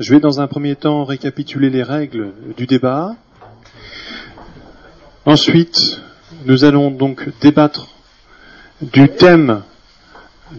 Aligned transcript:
Je 0.00 0.14
vais 0.14 0.20
dans 0.20 0.40
un 0.40 0.46
premier 0.46 0.76
temps 0.76 1.04
récapituler 1.04 1.68
les 1.68 1.82
règles 1.82 2.32
du 2.56 2.66
débat. 2.66 3.16
Ensuite, 5.26 6.00
nous 6.46 6.64
allons 6.64 6.90
donc 6.90 7.28
débattre 7.42 7.86
du 8.80 9.10
thème 9.10 9.60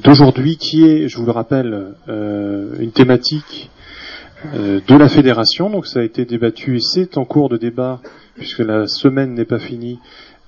d'aujourd'hui 0.04 0.58
qui 0.58 0.86
est, 0.86 1.08
je 1.08 1.18
vous 1.18 1.26
le 1.26 1.32
rappelle, 1.32 1.96
euh, 2.08 2.76
une 2.78 2.92
thématique 2.92 3.72
euh, 4.54 4.80
de 4.88 4.96
la 4.96 5.10
fédération. 5.10 5.72
Donc 5.72 5.88
ça 5.88 6.02
a 6.02 6.04
été 6.04 6.24
débattu 6.24 6.78
et 6.78 6.80
c'est 6.80 7.18
en 7.18 7.26
cours 7.26 7.50
de 7.50 7.58
débat 7.58 8.00
puisque 8.36 8.60
la 8.60 8.86
semaine 8.86 9.34
n'est 9.34 9.46
pas 9.46 9.58
finie 9.58 9.98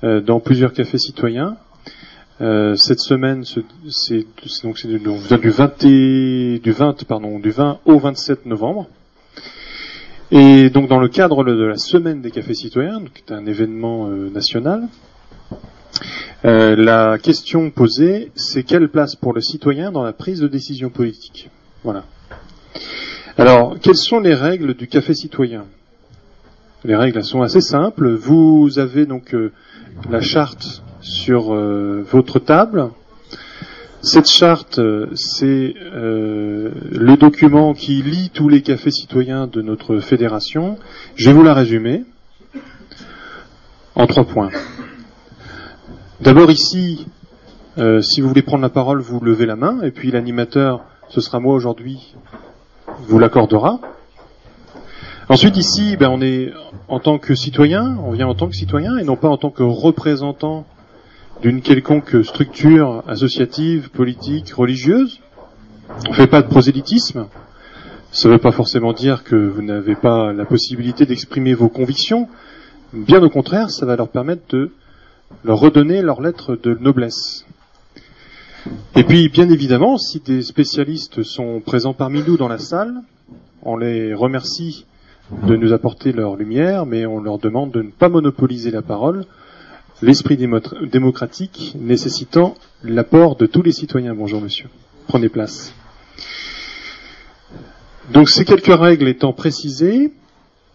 euh, 0.04 0.22
dans 0.22 0.40
plusieurs 0.40 0.72
cafés 0.72 1.00
citoyens. 1.00 1.58
Euh, 2.44 2.76
cette 2.76 3.00
semaine, 3.00 3.46
c'est 3.46 3.62
donc 4.64 4.78
c'est 4.78 4.88
du, 4.90 5.00
du 5.00 5.50
20 5.50 5.86
du 6.60 6.72
20 6.74 7.04
pardon 7.06 7.40
du 7.40 7.52
20 7.52 7.80
au 7.86 8.00
27 8.00 8.46
novembre. 8.46 8.90
Et 10.30 10.70
donc 10.70 10.90
dans 10.90 11.00
le 11.00 11.08
cadre 11.08 11.46
de 11.46 11.64
la 11.64 11.78
semaine 11.78 12.22
des 12.22 12.32
cafés 12.32 12.54
citoyens, 12.54 13.02
qui 13.14 13.24
est 13.26 13.32
un 13.34 13.46
événement 13.46 14.10
euh, 14.10 14.30
national, 14.30 14.90
euh, 16.44 16.76
la 16.76 17.18
question 17.18 17.70
posée, 17.70 18.30
c'est 18.36 18.64
quelle 18.64 18.90
place 18.90 19.16
pour 19.16 19.32
le 19.32 19.40
citoyen 19.40 19.94
dans 19.94 20.04
la 20.04 20.12
prise 20.12 20.42
de 20.42 20.50
décision 20.50 20.90
politique? 20.90 21.50
Voilà. 21.86 22.04
Alors, 23.38 23.78
quelles 23.80 23.96
sont 23.96 24.20
les 24.20 24.36
règles 24.36 24.74
du 24.74 24.88
café 24.88 25.14
citoyen? 25.14 25.64
Les 26.84 26.98
règles 26.98 27.24
sont 27.24 27.42
assez 27.42 27.62
simples. 27.62 28.10
Vous 28.10 28.80
avez 28.80 29.06
donc 29.06 29.34
la 30.10 30.20
charte 30.20 30.84
sur 31.04 31.54
euh, 31.54 32.04
votre 32.10 32.40
table. 32.40 32.90
Cette 34.02 34.30
charte, 34.30 34.80
euh, 34.80 35.08
c'est 35.16 35.76
euh, 35.78 36.72
le 36.92 37.18
document 37.18 37.74
qui 37.74 38.02
lie 38.02 38.32
tous 38.34 38.50
les 38.50 38.62
cafés 38.62 38.92
citoyens 38.92 39.48
de 39.48 39.62
notre 39.62 40.00
fédération. 40.00 40.78
Je 41.16 41.30
vais 41.30 41.36
vous 41.36 41.44
la 41.44 41.54
résumer 41.54 42.04
en 43.96 44.08
trois 44.08 44.24
points. 44.24 44.50
D'abord 46.22 46.50
ici, 46.50 47.06
si 48.02 48.22
vous 48.22 48.30
voulez 48.30 48.42
prendre 48.42 48.62
la 48.62 48.70
parole, 48.70 49.02
vous 49.02 49.20
levez 49.20 49.46
la 49.46 49.58
main, 49.58 49.82
et 49.82 49.92
puis 49.92 50.10
l'animateur, 50.10 50.86
ce 51.10 51.20
sera 51.20 51.40
moi 51.40 51.54
aujourd'hui, 51.54 52.16
vous 53.08 53.20
l'accordera. 53.20 53.82
Ensuite, 55.28 55.58
ici, 55.58 55.98
ben, 55.98 56.10
on 56.10 56.22
est 56.22 56.54
en 56.88 57.00
tant 57.00 57.18
que 57.18 57.36
citoyen, 57.36 57.98
on 58.06 58.12
vient 58.12 58.28
en 58.28 58.36
tant 58.36 58.48
que 58.48 58.56
citoyen, 58.56 58.98
et 58.98 59.04
non 59.04 59.18
pas 59.18 59.28
en 59.28 59.38
tant 59.38 59.50
que 59.50 59.64
représentant 59.64 60.66
d'une 61.44 61.62
quelconque 61.62 62.24
structure 62.24 63.04
associative, 63.06 63.90
politique, 63.90 64.54
religieuse. 64.54 65.20
On 66.08 66.12
ne 66.12 66.16
fait 66.16 66.28
pas 66.28 66.42
de 66.42 66.48
prosélytisme. 66.48 67.28
Ça 68.14 68.30
ne 68.30 68.36
veut 68.36 68.40
pas 68.40 68.54
forcément 68.54 68.94
dire 68.94 69.26
que 69.26 69.36
vous 69.36 69.62
n'avez 69.62 69.96
pas 69.96 70.32
la 70.32 70.46
possibilité 70.46 71.06
d'exprimer 71.06 71.54
vos 71.54 71.68
convictions. 71.68 72.30
Bien 72.94 73.22
au 73.22 73.30
contraire, 73.30 73.72
ça 73.72 73.86
va 73.86 73.98
leur 73.98 74.08
permettre 74.08 74.44
de 74.56 74.72
leur 75.44 75.60
redonner 75.60 76.02
leur 76.02 76.22
lettre 76.22 76.56
de 76.56 76.78
noblesse. 76.80 77.46
Et 78.96 79.04
puis, 79.04 79.28
bien 79.28 79.50
évidemment, 79.50 79.98
si 79.98 80.22
des 80.22 80.44
spécialistes 80.44 81.24
sont 81.24 81.60
présents 81.60 81.94
parmi 81.94 82.24
nous 82.26 82.38
dans 82.38 82.48
la 82.48 82.60
salle, 82.60 83.02
on 83.64 83.76
les 83.76 84.14
remercie 84.14 84.86
de 85.46 85.58
nous 85.58 85.74
apporter 85.74 86.14
leur 86.14 86.38
lumière, 86.38 86.86
mais 86.86 87.06
on 87.06 87.20
leur 87.20 87.38
demande 87.38 87.72
de 87.72 87.82
ne 87.82 87.92
pas 87.92 88.08
monopoliser 88.08 88.72
la 88.72 88.82
parole, 88.82 89.26
l'esprit 90.04 90.38
démocratique 90.38 91.76
nécessitant 91.80 92.56
l'apport 92.84 93.38
de 93.38 93.46
tous 93.46 93.62
les 93.62 93.72
citoyens. 93.72 94.14
Bonjour 94.14 94.42
monsieur. 94.42 94.68
Prenez 95.08 95.30
place. 95.30 95.74
Donc 98.12 98.30
ces 98.30 98.44
quelques 98.44 98.78
règles 98.78 99.08
étant 99.08 99.32
précisées, 99.32 100.12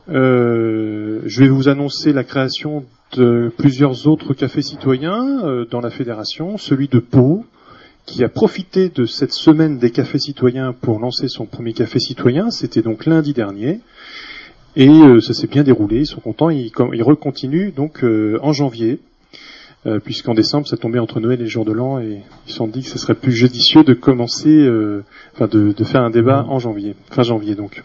euh, 0.08 1.20
je 1.26 1.40
vais 1.40 1.48
vous 1.50 1.68
annoncer 1.68 2.14
la 2.14 2.24
création 2.24 2.86
de 3.12 3.52
plusieurs 3.54 4.06
autres 4.06 4.32
cafés 4.32 4.62
citoyens 4.62 5.44
euh, 5.44 5.66
dans 5.66 5.80
la 5.80 5.90
fédération, 5.90 6.56
celui 6.56 6.88
de 6.88 6.98
Pau, 6.98 7.44
qui 8.06 8.24
a 8.24 8.30
profité 8.30 8.88
de 8.88 9.04
cette 9.04 9.34
semaine 9.34 9.76
des 9.76 9.90
cafés 9.90 10.18
citoyens 10.18 10.72
pour 10.72 11.00
lancer 11.00 11.28
son 11.28 11.44
premier 11.44 11.74
café 11.74 11.98
citoyen, 11.98 12.50
c'était 12.50 12.80
donc 12.80 13.04
lundi 13.04 13.34
dernier, 13.34 13.80
et 14.74 14.88
euh, 14.88 15.20
ça 15.20 15.34
s'est 15.34 15.48
bien 15.48 15.64
déroulé, 15.64 16.00
ils 16.00 16.06
sont 16.06 16.20
contents, 16.20 16.48
ils, 16.48 16.72
ils 16.94 17.02
recontinuent 17.02 17.72
donc 17.76 18.02
en 18.02 18.52
janvier, 18.54 19.00
euh, 19.86 20.00
puisqu'en 20.00 20.34
décembre 20.34 20.66
ça 20.66 20.76
tombait 20.76 20.98
entre 20.98 21.20
Noël 21.20 21.40
et 21.40 21.46
jour 21.46 21.64
de 21.64 21.70
l'an 21.70 22.00
et 22.00 22.22
ils 22.46 22.50
se 22.50 22.56
sont 22.56 22.66
dit 22.66 22.82
que 22.82 22.88
ce 22.88 22.98
serait 22.98 23.14
plus 23.14 23.30
judicieux 23.30 23.84
de 23.84 23.94
commencer, 23.94 24.48
euh, 24.48 25.04
enfin 25.34 25.46
de, 25.46 25.72
faire 25.84 26.02
un 26.02 26.10
débat 26.10 26.44
en 26.48 26.58
janvier, 26.58 26.96
fin 27.12 27.22
janvier 27.22 27.54
donc. 27.54 27.84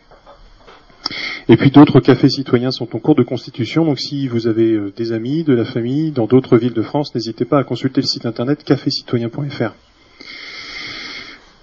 Et 1.49 1.55
puis 1.55 1.69
d'autres 1.69 1.99
cafés 1.99 2.29
citoyens 2.29 2.71
sont 2.71 2.95
en 2.95 2.99
cours 2.99 3.13
de 3.13 3.21
constitution, 3.21 3.85
donc 3.85 3.99
si 3.99 4.27
vous 4.27 4.47
avez 4.47 4.73
euh, 4.73 4.91
des 4.97 5.11
amis, 5.11 5.43
de 5.43 5.53
la 5.53 5.65
famille, 5.65 6.09
dans 6.09 6.25
d'autres 6.25 6.57
villes 6.57 6.73
de 6.73 6.81
France, 6.81 7.13
n'hésitez 7.13 7.45
pas 7.45 7.59
à 7.59 7.63
consulter 7.63 8.01
le 8.01 8.07
site 8.07 8.25
internet 8.25 8.63
cafécitoyen.fr. 8.63 9.75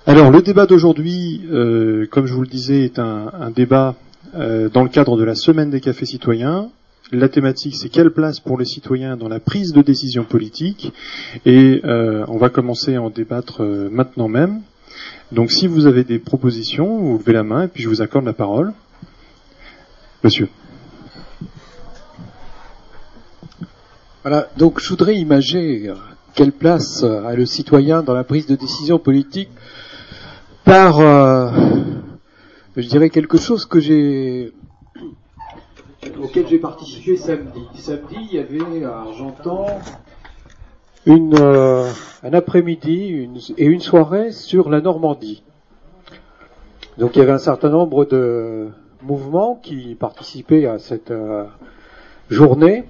Alors 0.07 0.31
le 0.31 0.43
débat 0.43 0.67
d'aujourd'hui, 0.67 1.43
comme 2.11 2.27
je 2.27 2.33
vous 2.33 2.43
le 2.43 2.49
disais, 2.49 2.85
est 2.85 2.99
un 2.99 3.51
débat 3.55 3.97
dans 4.35 4.83
le 4.83 4.89
cadre 4.89 5.17
de 5.19 5.25
la 5.25 5.35
semaine 5.35 5.71
des 5.71 5.81
cafés 5.81 6.07
citoyens. 6.07 6.71
La 7.13 7.29
thématique, 7.29 7.75
c'est 7.75 7.89
quelle 7.89 8.13
place 8.13 8.39
pour 8.39 8.57
les 8.57 8.65
citoyens 8.65 9.17
dans 9.17 9.29
la 9.29 9.41
prise 9.41 9.73
de 9.73 9.83
décision 9.83 10.23
politique. 10.23 10.93
Et 11.45 11.81
euh, 11.85 12.25
on 12.29 12.37
va 12.37 12.51
commencer 12.51 12.95
à 12.95 13.03
en 13.03 13.11
débattre 13.11 13.65
euh, 13.65 13.89
maintenant 13.91 14.29
même. 14.29 14.61
Donc 15.33 15.51
si 15.51 15.67
vous 15.67 15.87
avez 15.87 16.05
des 16.05 16.21
propositions, 16.21 16.99
vous 16.99 17.19
levez 17.19 17.33
la 17.33 17.43
main 17.43 17.65
et 17.65 17.69
puis 17.69 17.83
je 17.83 17.89
vous 17.89 18.01
accorde 18.01 18.27
la 18.27 18.33
parole. 18.33 18.73
Monsieur. 20.23 20.49
Voilà, 24.23 24.49
donc 24.57 24.81
je 24.81 24.89
voudrais 24.89 25.17
imaginer 25.17 25.93
quelle 26.35 26.53
place 26.53 27.03
a 27.03 27.35
le 27.35 27.45
citoyen 27.45 28.05
dans 28.05 28.15
la 28.15 28.23
prise 28.23 28.47
de 28.47 28.55
décision 28.55 29.01
politique 29.01 29.51
par, 30.65 31.01
euh, 31.01 31.51
je 32.77 32.87
dirais, 32.87 33.11
quelque 33.11 33.39
chose 33.39 33.65
que 33.65 33.81
j'ai 33.81 34.53
auquel 36.23 36.47
j'ai 36.49 36.59
participé 36.59 37.17
samedi. 37.17 37.63
Samedi, 37.75 38.17
il 38.31 38.35
y 38.35 38.39
avait 38.39 38.85
à 38.85 38.99
Argentan 38.99 39.67
une, 41.07 41.35
euh, 41.39 41.91
un 42.23 42.33
après-midi 42.33 43.29
et 43.57 43.65
une 43.65 43.81
soirée 43.81 44.33
sur 44.33 44.69
la 44.69 44.81
Normandie. 44.81 45.43
Donc 46.99 47.17
il 47.17 47.21
y 47.21 47.23
avait 47.23 47.33
un 47.33 47.39
certain 47.39 47.71
nombre 47.71 48.05
de 48.05 48.69
mouvements 49.03 49.59
qui 49.63 49.95
participaient 49.95 50.67
à 50.67 50.79
cette 50.79 51.11
euh, 51.11 51.45
journée. 52.29 52.85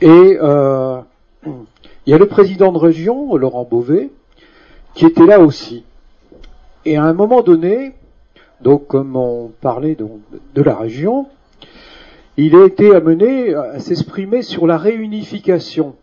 Et 0.00 0.38
euh, 0.40 1.00
il 1.46 2.10
y 2.10 2.14
a 2.14 2.18
le 2.18 2.26
président 2.26 2.72
de 2.72 2.78
région, 2.78 3.34
Laurent 3.36 3.64
Beauvais, 3.64 4.10
qui 4.94 5.06
était 5.06 5.26
là 5.26 5.40
aussi. 5.40 5.84
Et 6.84 6.96
à 6.96 7.04
un 7.04 7.14
moment 7.14 7.42
donné, 7.42 7.94
donc 8.60 8.86
comme 8.86 9.16
on 9.16 9.50
parlait 9.60 9.96
de 9.96 10.62
la 10.62 10.76
région, 10.76 11.26
il 12.38 12.54
a 12.54 12.64
été 12.64 12.94
amené 12.94 13.52
à 13.52 13.80
s'exprimer 13.80 14.42
sur 14.42 14.68
la 14.68 14.78
réunification. 14.78 15.96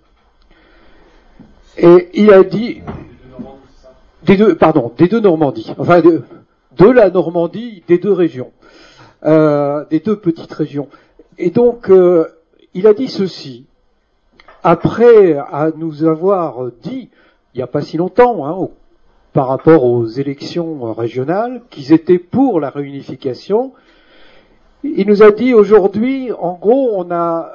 Et 1.78 2.10
il 2.14 2.32
a 2.34 2.44
dit 2.44 2.82
des 4.24 4.36
deux, 4.36 4.56
pardon, 4.56 4.92
des 4.98 5.08
deux 5.08 5.22
Normandies, 5.22 5.74
enfin 5.78 6.02
de, 6.02 6.24
la 6.90 7.10
Normandie, 7.10 7.84
des 7.88 8.00
deux 8.00 8.12
régions, 8.12 8.52
euh, 9.24 9.86
des 9.90 10.02
deux 10.02 10.18
petites 10.18 10.52
régions. 10.52 10.90
Et 11.38 11.52
donc, 11.52 11.90
euh, 11.90 12.28
il 12.74 12.86
a 12.86 12.94
dit 12.94 13.08
ceci. 13.08 13.66
Après 14.62 15.34
à 15.38 15.72
nous 15.78 16.04
avoir 16.04 16.70
dit, 16.82 17.10
il 17.54 17.58
n'y 17.58 17.64
a 17.64 17.68
pas 17.68 17.82
si 17.82 17.96
longtemps, 17.96 18.46
hein, 18.46 18.68
par 19.32 19.48
rapport 19.48 19.86
aux 19.86 20.06
élections 20.06 20.92
régionales, 20.94 21.62
qu'ils 21.70 21.94
étaient 21.94 22.20
pour 22.20 22.60
la 22.60 22.72
réunification, 22.72 23.72
il 24.96 25.08
nous 25.08 25.24
a 25.24 25.32
dit 25.32 25.54
aujourd'hui, 25.54 26.32
en 26.32 26.54
gros, 26.54 26.92
on 26.96 27.12
a, 27.12 27.52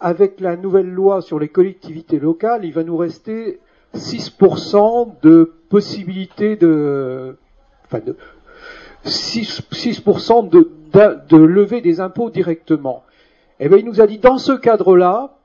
avec 0.00 0.40
la 0.40 0.56
nouvelle 0.56 0.90
loi 0.90 1.22
sur 1.22 1.38
les 1.38 1.48
collectivités 1.48 2.18
locales, 2.18 2.64
il 2.64 2.72
va 2.72 2.84
nous 2.84 2.96
rester 2.96 3.60
6% 3.94 5.14
de 5.22 5.52
possibilité 5.68 6.56
de, 6.56 7.36
enfin 7.84 8.00
de, 8.00 8.16
6%, 9.04 10.48
de, 10.48 10.70
de, 11.28 11.36
lever 11.36 11.80
des 11.80 12.00
impôts 12.00 12.30
directement. 12.30 13.04
Eh 13.60 13.68
bien, 13.68 13.78
il 13.78 13.84
nous 13.84 14.00
a 14.00 14.06
dit, 14.06 14.18
dans 14.18 14.38
ce 14.38 14.52
cadre-là, 14.52 15.36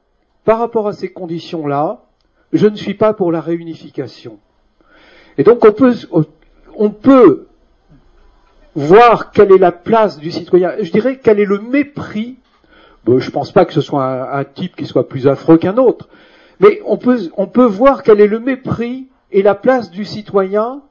par 0.43 0.59
rapport 0.59 0.87
à 0.87 0.93
ces 0.93 1.11
conditions-là, 1.11 2.01
je 2.51 2.67
ne 2.67 2.75
suis 2.75 2.95
pas 2.95 3.13
pour 3.13 3.31
la 3.31 3.39
réunification. 3.39 4.39
Et 5.37 5.43
donc, 5.43 5.63
on 5.63 5.71
peut, 5.71 5.93
on 6.75 6.89
peut 6.89 7.47
voir 8.75 9.31
quelle 9.31 9.51
est 9.51 9.57
la 9.57 9.71
place 9.71 10.17
du 10.17 10.31
citoyen. 10.31 10.73
Je 10.81 10.91
dirais 10.91 11.19
quel 11.21 11.39
est 11.39 11.45
le 11.45 11.59
mépris? 11.59 12.37
Je 13.07 13.29
pense 13.31 13.51
pas 13.51 13.65
que 13.65 13.73
ce 13.73 13.81
soit 13.81 14.37
un, 14.37 14.43
type 14.43 14.75
qui 14.75 14.85
soit 14.85 15.09
plus 15.09 15.27
affreux 15.27 15.57
qu'un 15.57 15.77
autre, 15.77 16.07
mais 16.59 16.81
on 16.85 16.97
peut, 16.97 17.19
on 17.35 17.47
peut 17.47 17.65
voir 17.65 18.03
quel 18.03 18.21
est 18.21 18.27
le 18.27 18.39
mépris 18.39 19.07
et 19.31 19.41
la 19.41 19.55
place 19.55 19.89
du 19.89 20.05
citoyen 20.05 20.81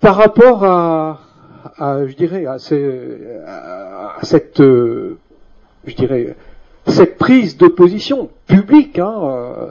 par 0.00 0.16
rapport 0.16 0.64
à, 0.64 1.20
à, 1.78 2.06
je 2.06 2.14
dirais, 2.14 2.46
à, 2.46 2.58
cette, 2.58 4.60
euh, 4.60 5.18
je 5.84 5.94
dirais, 5.94 6.34
cette 6.86 7.18
prise 7.18 7.56
de 7.56 7.68
position 7.68 8.30
publique 8.46 8.98
hein, 8.98 9.14
euh, 9.22 9.70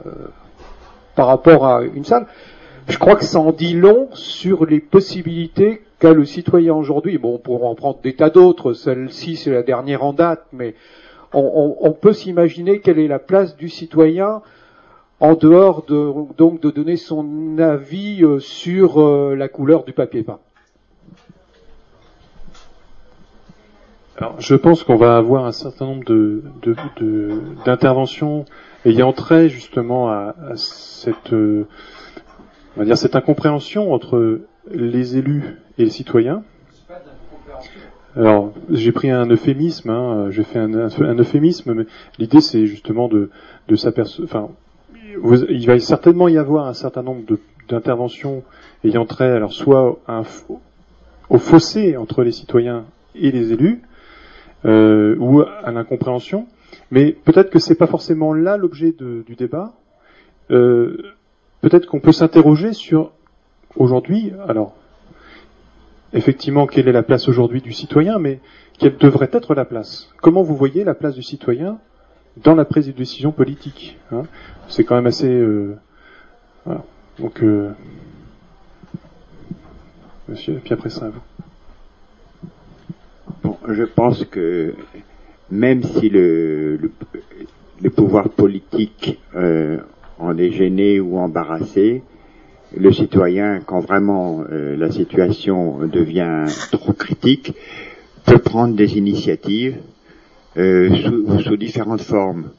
par 1.14 1.26
rapport 1.26 1.66
à 1.66 1.82
une 1.82 2.04
salle, 2.04 2.26
je 2.88 2.98
crois 2.98 3.16
que 3.16 3.24
ça 3.24 3.38
en 3.38 3.52
dit 3.52 3.74
long 3.74 4.08
sur 4.14 4.66
les 4.66 4.80
possibilités 4.80 5.82
qu'a 5.98 6.12
le 6.12 6.24
citoyen 6.24 6.74
aujourd'hui. 6.74 7.18
Bon, 7.18 7.34
on 7.34 7.38
pourra 7.38 7.68
en 7.68 7.74
prendre 7.74 8.00
des 8.02 8.14
tas 8.14 8.30
d'autres. 8.30 8.72
Celle-ci, 8.72 9.36
c'est 9.36 9.50
la 9.50 9.62
dernière 9.62 10.04
en 10.04 10.12
date, 10.12 10.46
mais 10.52 10.74
on, 11.32 11.92
peut 11.92 12.12
s'imaginer 12.12 12.80
quelle 12.80 12.98
est 12.98 13.08
la 13.08 13.18
place 13.18 13.56
du 13.56 13.68
citoyen 13.68 14.42
en 15.20 15.34
dehors 15.34 15.84
de, 15.84 16.12
donc 16.36 16.60
de 16.60 16.70
donner 16.70 16.96
son 16.96 17.56
avis 17.58 18.24
euh, 18.24 18.40
sur 18.40 19.00
euh, 19.00 19.36
la 19.36 19.48
couleur 19.48 19.84
du 19.84 19.92
papier 19.92 20.24
peint. 20.24 20.40
Alors, 24.16 24.40
je 24.40 24.54
pense 24.56 24.82
qu'on 24.82 24.96
va 24.96 25.16
avoir 25.16 25.46
un 25.46 25.52
certain 25.52 25.86
nombre 25.86 26.04
de, 26.04 26.42
d'interventions 27.64 28.44
ayant 28.84 29.12
trait 29.12 29.48
justement 29.48 30.10
à, 30.10 30.34
cette, 30.56 31.32
euh, 31.32 31.66
on 32.76 32.80
va 32.80 32.84
dire 32.84 32.96
cette 32.96 33.16
incompréhension 33.16 33.92
entre 33.92 34.40
les 34.70 35.16
élus 35.16 35.56
et 35.78 35.84
les 35.84 35.90
citoyens. 35.90 36.42
Alors, 38.14 38.52
j'ai 38.68 38.92
pris 38.92 39.10
un 39.10 39.26
euphémisme, 39.26 39.88
hein, 39.88 40.26
j'ai 40.30 40.42
fait 40.42 40.58
un, 40.58 40.68
euphémisme, 40.70 41.72
mais 41.72 41.84
l'idée 42.18 42.40
c'est 42.40 42.66
justement 42.66 43.08
de, 43.08 43.30
s'apercevoir, 43.74 44.28
enfin, 44.28 44.50
il 45.48 45.66
va 45.66 45.78
certainement 45.78 46.28
y 46.28 46.36
avoir 46.36 46.66
un 46.66 46.74
certain 46.74 47.02
nombre 47.02 47.22
d'interventions 47.68 48.42
ayant 48.84 49.06
trait, 49.06 49.30
alors 49.30 49.52
soit 49.52 49.98
au 51.30 51.38
fossé 51.38 51.96
entre 51.96 52.22
les 52.22 52.32
citoyens 52.32 52.84
et 53.14 53.30
les 53.30 53.52
élus, 53.52 53.80
euh, 54.66 55.16
ou 55.18 55.40
à 55.40 55.70
l'incompréhension, 55.72 56.46
mais 56.90 57.12
peut-être 57.12 57.50
que 57.50 57.58
c'est 57.58 57.74
pas 57.74 57.86
forcément 57.86 58.34
là 58.34 58.58
l'objet 58.58 58.92
du 58.92 59.34
débat. 59.36 59.72
Euh, 60.50 61.14
peut-être 61.62 61.86
qu'on 61.86 62.00
peut, 62.00 62.12
s'interroger 62.12 62.74
sur 62.74 63.12
aujourd'hui, 63.76 64.32
alors 64.46 64.74
effectivement, 66.12 66.66
quelle 66.66 66.88
est 66.88 66.92
la 66.92 67.02
place 67.02 67.28
aujourd'hui 67.28 67.62
du 67.62 67.72
citoyen, 67.72 68.18
mais 68.18 68.40
quelle 68.78 68.98
devrait 68.98 69.30
être 69.32 69.54
la 69.54 69.64
place? 69.64 70.10
Comment 70.20 70.42
vous 70.42 70.54
voyez 70.54 70.84
la 70.84 70.94
place 70.94 71.14
du 71.14 71.22
citoyen 71.22 71.78
dans 72.36 72.54
la 72.54 72.64
prise 72.64 72.86
de 72.86 72.92
décision 72.92 73.32
politique. 73.32 73.98
Hein? 74.10 74.22
C'est 74.68 74.84
quand 74.84 74.94
même 74.94 75.06
assez. 75.06 75.28
Euh, 75.28 75.76
voilà. 76.64 76.84
Donc, 77.18 77.42
euh, 77.42 77.72
monsieur, 80.28 80.60
puis 80.62 80.72
après 80.72 80.90
ça, 80.90 81.10
vous. 81.10 81.20
Bon, 83.42 83.58
je 83.68 83.82
pense 83.82 84.24
que 84.24 84.74
même 85.50 85.82
si 85.82 86.08
le, 86.08 86.76
le, 86.76 86.92
le 87.82 87.90
pouvoir 87.90 88.28
politique 88.30 89.20
euh, 89.34 89.78
en 90.22 90.38
est 90.38 90.52
gêné 90.52 91.00
ou 91.00 91.18
embarrassé, 91.18 92.02
le 92.76 92.92
citoyen, 92.92 93.60
quand 93.60 93.80
vraiment 93.80 94.44
euh, 94.50 94.76
la 94.76 94.90
situation 94.90 95.86
devient 95.86 96.44
trop 96.70 96.92
critique, 96.92 97.54
peut 98.24 98.38
prendre 98.38 98.74
des 98.74 98.96
initiatives 98.96 99.76
euh, 100.56 100.94
sous, 101.44 101.56
différentes 101.56 102.02
formes. 102.02 102.50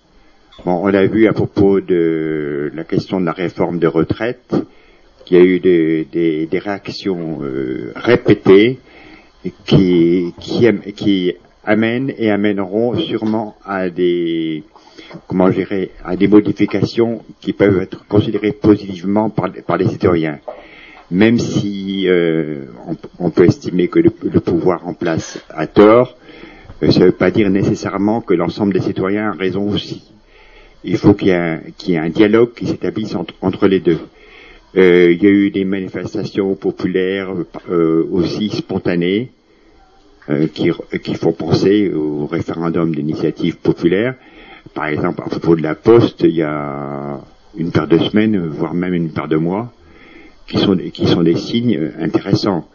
Bon, 0.65 0.81
on 0.83 0.87
l'a 0.87 1.07
vu 1.07 1.27
à 1.27 1.33
propos 1.33 1.81
de 1.81 2.71
la 2.75 2.83
question 2.83 3.19
de 3.19 3.25
la 3.25 3.31
réforme 3.31 3.79
de 3.79 3.87
retraite, 3.87 4.55
qu'il 5.25 5.37
y 5.37 5.39
a 5.39 5.43
eu 5.43 5.59
des, 5.59 6.47
réactions 6.59 7.39
euh, 7.41 7.91
répétées 7.95 8.79
qui 9.65 10.33
amènent 11.65 12.13
et 12.17 12.29
amèneront 12.29 12.95
sûrement 12.97 13.55
à 13.65 13.89
des 13.89 14.63
comment 15.27 15.51
gérer 15.51 15.91
à 16.03 16.15
des 16.15 16.27
modifications 16.27 17.23
qui 17.39 17.53
peuvent 17.53 17.81
être 17.81 18.05
considérées 18.07 18.51
positivement 18.51 19.29
par, 19.29 19.77
les 19.77 19.87
citoyens. 19.87 20.39
Même 21.11 21.37
si 21.37 22.07
euh, 22.07 22.65
on, 23.19 23.29
peut 23.29 23.45
estimer 23.45 23.87
que 23.87 23.99
le, 23.99 24.11
le, 24.23 24.39
pouvoir 24.39 24.87
en 24.87 24.93
place 24.93 25.43
a 25.49 25.67
tort, 25.67 26.17
euh, 26.81 26.91
ça 26.91 27.01
ne 27.01 27.05
veut 27.05 27.11
pas 27.11 27.29
dire 27.29 27.49
nécessairement 27.49 28.21
que 28.21 28.33
l'ensemble 28.33 28.73
des 28.73 28.81
citoyens 28.81 29.29
a 29.29 29.33
raison 29.33 29.69
aussi. 29.69 30.03
Il 30.83 30.97
faut 30.97 31.13
qu'il 31.13 31.29
y 31.29 31.31
ait 31.93 31.97
un, 31.97 32.09
dialogue 32.09 32.53
qui 32.53 32.65
s'établisse 32.65 33.15
entre, 33.41 33.67
les 33.67 33.79
deux. 33.79 33.99
Euh, 34.75 35.11
il 35.11 35.23
y 35.23 35.27
a 35.27 35.29
eu 35.29 35.49
des 35.49 35.63
manifestations 35.65 36.55
populaires 36.55 37.33
euh, 37.69 38.05
aussi 38.11 38.49
spontanées 38.49 39.31
qui, 40.53 41.15
font 41.15 41.33
penser 41.33 41.91
au 41.93 42.25
référendum 42.25 42.93
d'initiative 42.93 43.57
populaire. 43.57 44.15
Par 44.73 44.87
exemple, 44.87 45.21
à 45.25 45.29
propos 45.29 45.55
de 45.55 45.61
la 45.61 45.75
Poste, 45.75 46.21
il 46.21 46.35
y 46.35 46.41
a 46.41 47.19
une 47.57 47.71
paire 47.71 47.87
de 47.87 47.97
semaines, 47.97 48.37
voire 48.47 48.73
même 48.73 48.93
une 48.93 49.09
paire 49.09 49.27
de 49.27 49.35
mois, 49.35 49.71
qui 50.47 50.57
sont, 50.57 50.75
qui 50.77 51.07
sont 51.07 51.23
des 51.23 51.35
signes 51.35 51.91
intéressants. 51.99 52.67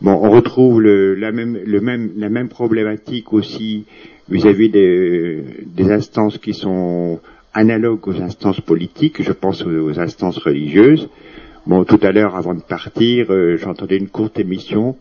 Bon, 0.00 0.12
on 0.12 0.30
retrouve 0.30 0.82
le, 0.82 1.14
la, 1.14 1.32
même, 1.32 1.58
le 1.64 1.80
même, 1.80 2.12
la 2.16 2.28
même 2.28 2.48
problématique 2.48 3.32
aussi 3.32 3.86
vis-à-vis 4.28 4.68
des, 4.68 5.42
des, 5.64 5.90
instances 5.90 6.36
qui 6.36 6.52
sont 6.52 7.20
analogues 7.54 8.06
aux 8.06 8.20
instances 8.20 8.60
politiques, 8.60 9.22
je 9.22 9.32
pense 9.32 9.64
aux, 9.64 9.98
instances 9.98 10.38
religieuses. 10.38 11.08
Bon, 11.66 11.84
tout 11.84 11.98
à 12.02 12.12
l'heure, 12.12 12.36
avant 12.36 12.54
de 12.54 12.60
partir, 12.60 13.26
euh, 13.30 13.56
j'entendais 13.56 13.96
une 13.96 14.08
courte 14.08 14.38
émission, 14.38 14.96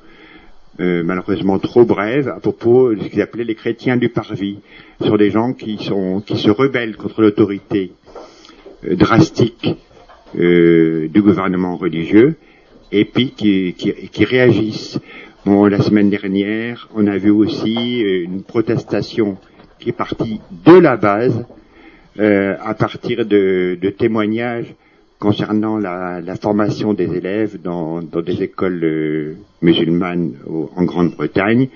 euh, 0.79 1.03
malheureusement 1.03 1.59
trop 1.59 1.85
brève, 1.85 2.27
à 2.27 2.39
propos 2.39 2.93
de 2.93 3.01
ce 3.01 3.07
qu'ils 3.07 3.21
appelaient 3.21 3.43
les 3.43 3.55
chrétiens 3.55 3.97
du 3.97 4.09
parvis, 4.09 4.59
sur 5.01 5.17
des 5.17 5.31
gens 5.31 5.53
qui, 5.53 5.77
sont, 5.77 6.21
qui 6.21 6.37
se 6.37 6.49
rebellent 6.49 6.97
contre 6.97 7.21
l'autorité 7.21 7.91
euh, 8.85 8.95
drastique 8.95 9.75
du 10.33 11.21
gouvernement 11.21 11.77
religieux 11.77 12.35
et 12.91 13.05
puis 13.05 13.31
qui, 13.31 13.73
qui, 13.73 13.93
qui, 13.93 14.25
réagissent. 14.25 14.99
Bon, 15.45 15.65
la 15.65 15.81
semaine 15.81 16.09
dernière, 16.09 16.87
on 16.95 17.07
a 17.07 17.17
vu 17.17 17.29
aussi 17.29 18.03
euh, 18.03 18.23
une 18.23 18.43
protestation 18.43 19.37
qui 19.79 19.89
est 19.89 19.97
partie 19.97 20.39
de 20.65 20.73
la 20.73 20.97
base 20.97 21.45
euh, 22.19 22.55
à 22.61 22.73
partir 22.73 23.25
de, 23.25 23.77
de 23.79 23.89
témoignages 23.89 24.73
concernant 25.25 25.79
la, 25.79 26.21
formation 26.39 26.93
des 26.93 27.11
élèves 27.11 27.59
dans, 27.59 27.99
des 28.03 28.43
écoles 28.43 28.83
euh, 28.83 29.33
musulmanes 29.63 30.33
en 30.75 30.83
Grande-Bretagne, 30.83 31.69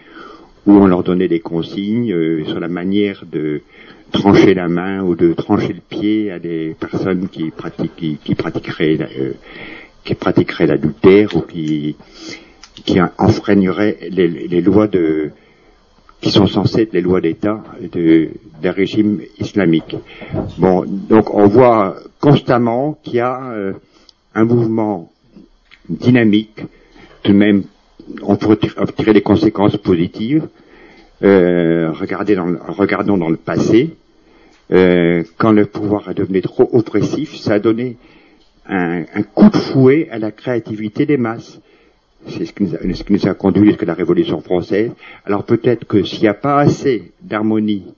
où 0.68 0.74
on 0.74 0.86
leur 0.86 1.02
donnait 1.02 1.28
des 1.28 1.40
consignes 1.40 2.14
euh, 2.14 2.46
sur 2.46 2.60
la 2.60 2.68
manière 2.68 3.24
de 3.26 3.62
trancher 4.12 4.54
la 4.54 4.68
main 4.68 5.02
ou 5.02 5.16
de 5.16 5.34
trancher 5.34 5.74
le 5.74 5.82
pied 5.82 6.30
à 6.30 6.38
des 6.38 6.76
personnes 6.80 7.28
qui, 7.28 7.52
qui 8.24 8.36
pratiqueraient 8.36 8.98
l'adultère 10.68 11.36
ou 11.36 11.42
qui, 11.42 11.96
les, 14.12 14.28
les, 14.28 14.62
lois 14.62 14.86
de, 14.88 15.32
qui 16.22 16.32
sont 16.32 16.48
censées 16.48 16.82
être 16.82 16.94
les 16.94 17.02
lois 17.02 17.22
d'État 17.22 17.64
d'un 18.62 18.72
régime 18.72 19.22
islamique. 19.38 19.96
Bon, 20.58 20.84
donc 20.86 21.34
on 21.34 21.48
voit 21.48 21.96
constamment 22.20 22.98
qu'il 23.04 23.16
y 23.16 23.20
a 23.20 23.52
euh, 23.52 23.74
un 24.36 24.44
mouvement 24.44 25.12
dynamique, 25.88 26.62
tout 27.24 27.32
de 27.32 27.38
même, 27.38 27.64
on 28.22 28.36
pourrait 28.36 28.58
tirer 28.98 29.14
des 29.14 29.22
conséquences 29.22 29.78
positives. 29.78 30.48
Euh, 31.22 31.92
regardez 31.92 32.36
dans 32.36 32.48
regardons 32.68 33.18
dans 33.18 33.30
le 33.30 33.38
passé, 33.38 33.96
euh, 34.72 35.24
quand 35.38 35.52
le 35.52 35.66
pouvoir 35.66 36.10
est 36.10 36.14
devenu 36.14 36.42
trop 36.42 36.70
oppressif, 36.74 37.36
ça 37.36 37.54
a 37.54 37.60
donné 37.60 37.98
un, 38.68 39.24
coup 39.24 39.50
de 39.50 39.58
fouet 39.58 40.08
à 40.12 40.20
la 40.20 40.32
créativité 40.32 41.06
des 41.06 41.18
masses. 41.18 41.60
C'est 42.28 42.46
ce, 42.46 42.54
qui 42.54 43.14
nous 43.14 43.28
a 43.28 43.34
conduit 43.34 43.70
jusqu'à 43.70 43.86
la 43.86 43.94
Révolution 43.94 44.42
française. 44.42 44.92
Alors 45.26 45.44
peut-être 45.44 45.86
que 45.86 46.04
s'il 46.04 46.22
n'y 46.22 46.28
a 46.28 46.34
pas 46.34 46.60
assez 46.60 47.12
d'harmonie 47.22 47.94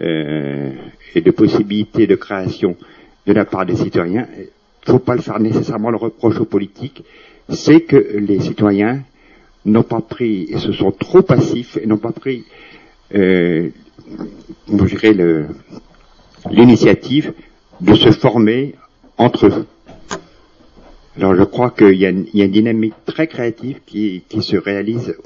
euh, 0.00 0.70
et 1.14 1.20
de 1.20 1.30
possibilités 1.30 2.06
de 2.06 2.14
création 2.14 2.76
de 3.26 3.32
la 3.32 3.44
part 3.44 3.66
des 3.66 3.76
citoyens, 3.76 4.26
il 4.38 4.46
ne 4.86 4.92
faut 4.92 4.98
pas 4.98 5.14
le 5.14 5.20
faire 5.20 5.40
nécessairement 5.40 5.90
le 5.90 5.96
reproche 5.96 6.38
aux 6.38 6.44
politiques, 6.44 7.04
c'est 7.48 7.80
que 7.80 7.96
les 7.96 8.40
citoyens 8.40 9.02
n'ont 9.64 9.82
pas 9.82 10.00
pris, 10.00 10.46
et 10.48 10.58
se 10.58 10.72
sont 10.72 10.92
trop 10.92 11.22
passifs, 11.22 11.76
et 11.76 11.86
n'ont 11.86 11.98
pas 11.98 12.12
pris, 12.12 12.44
euh, 13.14 13.68
l'initiative 16.50 17.34
de 17.80 17.94
se 17.94 18.10
former 18.12 18.74
entre 19.18 19.46
eux. 19.46 19.66
Alors 21.16 21.34
je 21.34 21.42
crois 21.42 21.70
qu'il 21.70 21.96
y, 21.96 22.06
a 22.06 22.10
une 22.10 22.50
dynamique 22.50 22.94
très 23.04 23.26
créative 23.26 23.80
qui, 23.86 24.22
se 24.40 24.56
réalise 24.56 25.16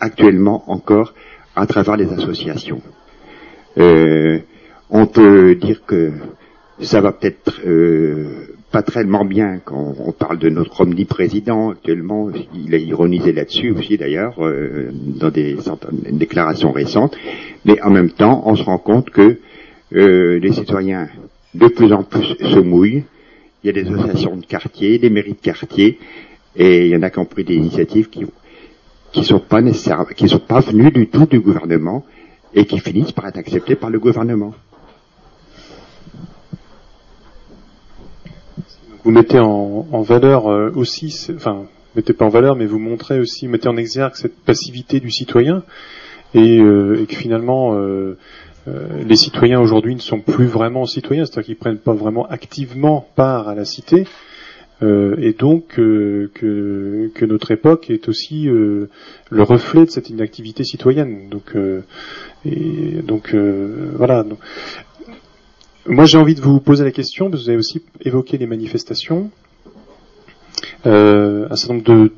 actuellement 0.00 0.64
encore 0.70 1.14
à 1.54 1.66
travers 1.66 1.96
les 1.96 2.12
associations. 2.12 2.82
Euh, 3.78 4.40
on 4.90 5.06
peut 5.06 5.54
dire 5.54 5.84
que 5.86 6.12
ça 6.80 7.00
va 7.00 7.12
peut-être 7.12 7.60
euh, 7.64 8.52
pas 8.72 8.82
tellement 8.82 9.24
bien 9.24 9.60
quand 9.64 9.94
on 9.98 10.12
parle 10.12 10.38
de 10.38 10.48
notre 10.48 10.80
omniprésident 10.80 11.70
actuellement. 11.70 12.30
Il 12.54 12.74
a 12.74 12.78
ironisé 12.78 13.32
là-dessus 13.32 13.70
aussi 13.70 13.98
d'ailleurs 13.98 14.34
euh, 14.40 14.90
dans 14.92 15.30
des, 15.30 15.56
déclarations 16.10 16.72
récentes. 16.72 17.16
Mais 17.64 17.80
en 17.82 17.90
même 17.90 18.10
temps, 18.10 18.42
on 18.46 18.56
se 18.56 18.64
rend 18.64 18.78
compte 18.78 19.10
que 19.10 19.38
euh, 19.94 20.38
les 20.38 20.52
citoyens 20.52 21.08
de 21.54 21.68
plus 21.68 21.92
en 21.92 22.02
plus 22.02 22.34
se 22.40 22.58
mouillent. 22.58 23.04
Il 23.62 23.66
y 23.66 23.70
a 23.70 23.72
des 23.72 23.88
associations 23.88 24.36
de 24.36 24.44
quartier, 24.44 24.98
des 24.98 25.10
mairies 25.10 25.34
de 25.34 25.40
quartier, 25.40 25.98
et 26.56 26.86
il 26.86 26.90
y 26.90 26.96
en 26.96 27.02
a 27.02 27.10
qui 27.10 27.18
ont 27.18 27.24
pris 27.24 27.44
des 27.44 27.54
initiatives 27.54 28.08
qui 28.08 28.26
qui 29.12 29.24
sont 29.24 29.40
pas 29.40 29.60
nécessaires, 29.60 30.06
qui 30.16 30.26
sont 30.26 30.38
pas 30.38 30.60
venues 30.60 30.90
du 30.90 31.06
tout 31.06 31.26
du 31.26 31.38
gouvernement 31.38 32.04
et 32.54 32.64
qui 32.64 32.78
finissent 32.78 33.12
par 33.12 33.26
être 33.26 33.36
acceptées 33.36 33.76
par 33.76 33.90
le 33.90 33.98
gouvernement. 33.98 34.54
vous 39.04 39.10
mettez 39.10 39.38
en, 39.38 40.02
valeur 40.02 40.48
euh, 40.48 40.70
aussi, 40.74 41.14
enfin, 41.34 41.64
mettez 41.96 42.12
pas 42.12 42.24
en 42.24 42.28
valeur, 42.28 42.56
mais 42.56 42.66
vous 42.66 42.78
montrez 42.78 43.18
aussi, 43.18 43.48
mettez 43.48 43.68
en 43.68 43.76
exergue 43.76 44.14
cette 44.14 44.38
passivité 44.44 45.00
du 45.00 45.10
citoyen 45.10 45.64
et, 46.34 46.60
euh, 46.60 47.04
que 47.08 47.16
finalement 47.16 47.74
euh, 47.74 48.16
les 48.66 49.16
citoyens 49.16 49.60
aujourd'hui 49.60 49.94
ne 49.94 50.00
sont 50.00 50.20
plus 50.20 50.46
vraiment 50.46 50.86
citoyens, 50.86 51.24
c'est-à-dire 51.24 51.46
qu'ils 51.46 51.56
prennent 51.56 51.78
pas 51.78 51.94
vraiment 51.94 52.26
activement 52.28 53.06
part 53.16 53.48
à 53.48 53.54
la 53.54 53.64
cité. 53.64 54.06
et 54.82 55.34
donc 55.38 55.66
que, 55.68 56.30
que, 56.34 57.24
notre 57.24 57.50
époque 57.50 57.90
est 57.90 58.08
aussi 58.08 58.44
le 58.44 58.88
reflet 59.30 59.84
de 59.84 59.90
cette 59.90 60.10
inactivité 60.10 60.62
citoyenne. 60.64 61.28
Donc, 61.28 61.56
voilà. 63.96 64.24
Moi, 65.86 66.04
j'ai 66.04 66.18
envie 66.18 66.36
de 66.36 66.40
vous 66.40 66.60
poser 66.60 66.84
la 66.84 66.92
question, 66.92 67.28
parce 67.28 67.42
que 67.42 67.44
vous 67.46 67.50
avez 67.50 67.58
aussi 67.58 67.82
évoqué 68.00 68.38
les 68.38 68.46
manifestations. 68.46 69.30
Euh, 70.86 71.46
un 71.50 71.56
certain 71.56 71.74
nombre 71.74 72.10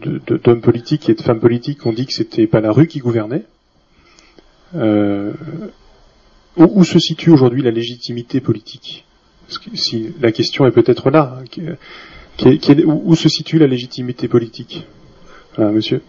d'hommes 0.43 0.61
politiques 0.61 1.09
et 1.09 1.15
de 1.15 1.23
femmes 1.23 1.41
politiques 1.41 1.85
ont 1.87 1.93
dit 1.93 2.05
que 2.07 2.13
c'était 2.13 2.47
pas 2.47 2.61
la 2.61 2.73
rue 2.73 2.87
qui 2.87 2.99
gouvernait. 2.99 3.45
Euh, 6.59 6.67
où, 6.71 6.85
se 6.85 6.99
situe 6.99 7.31
aujourd'hui 7.31 7.63
la 7.63 7.71
légitimité 7.71 8.41
politique? 8.41 9.05
Si 9.75 10.15
La 10.21 10.33
question 10.33 10.67
est 10.67 10.71
peut-être 10.71 11.11
là. 11.11 11.43
où, 12.87 13.15
se 13.15 13.29
situe 13.29 13.59
la 13.59 13.67
légitimité 13.67 14.29
politique? 14.29 14.87
Monsieur 15.59 16.03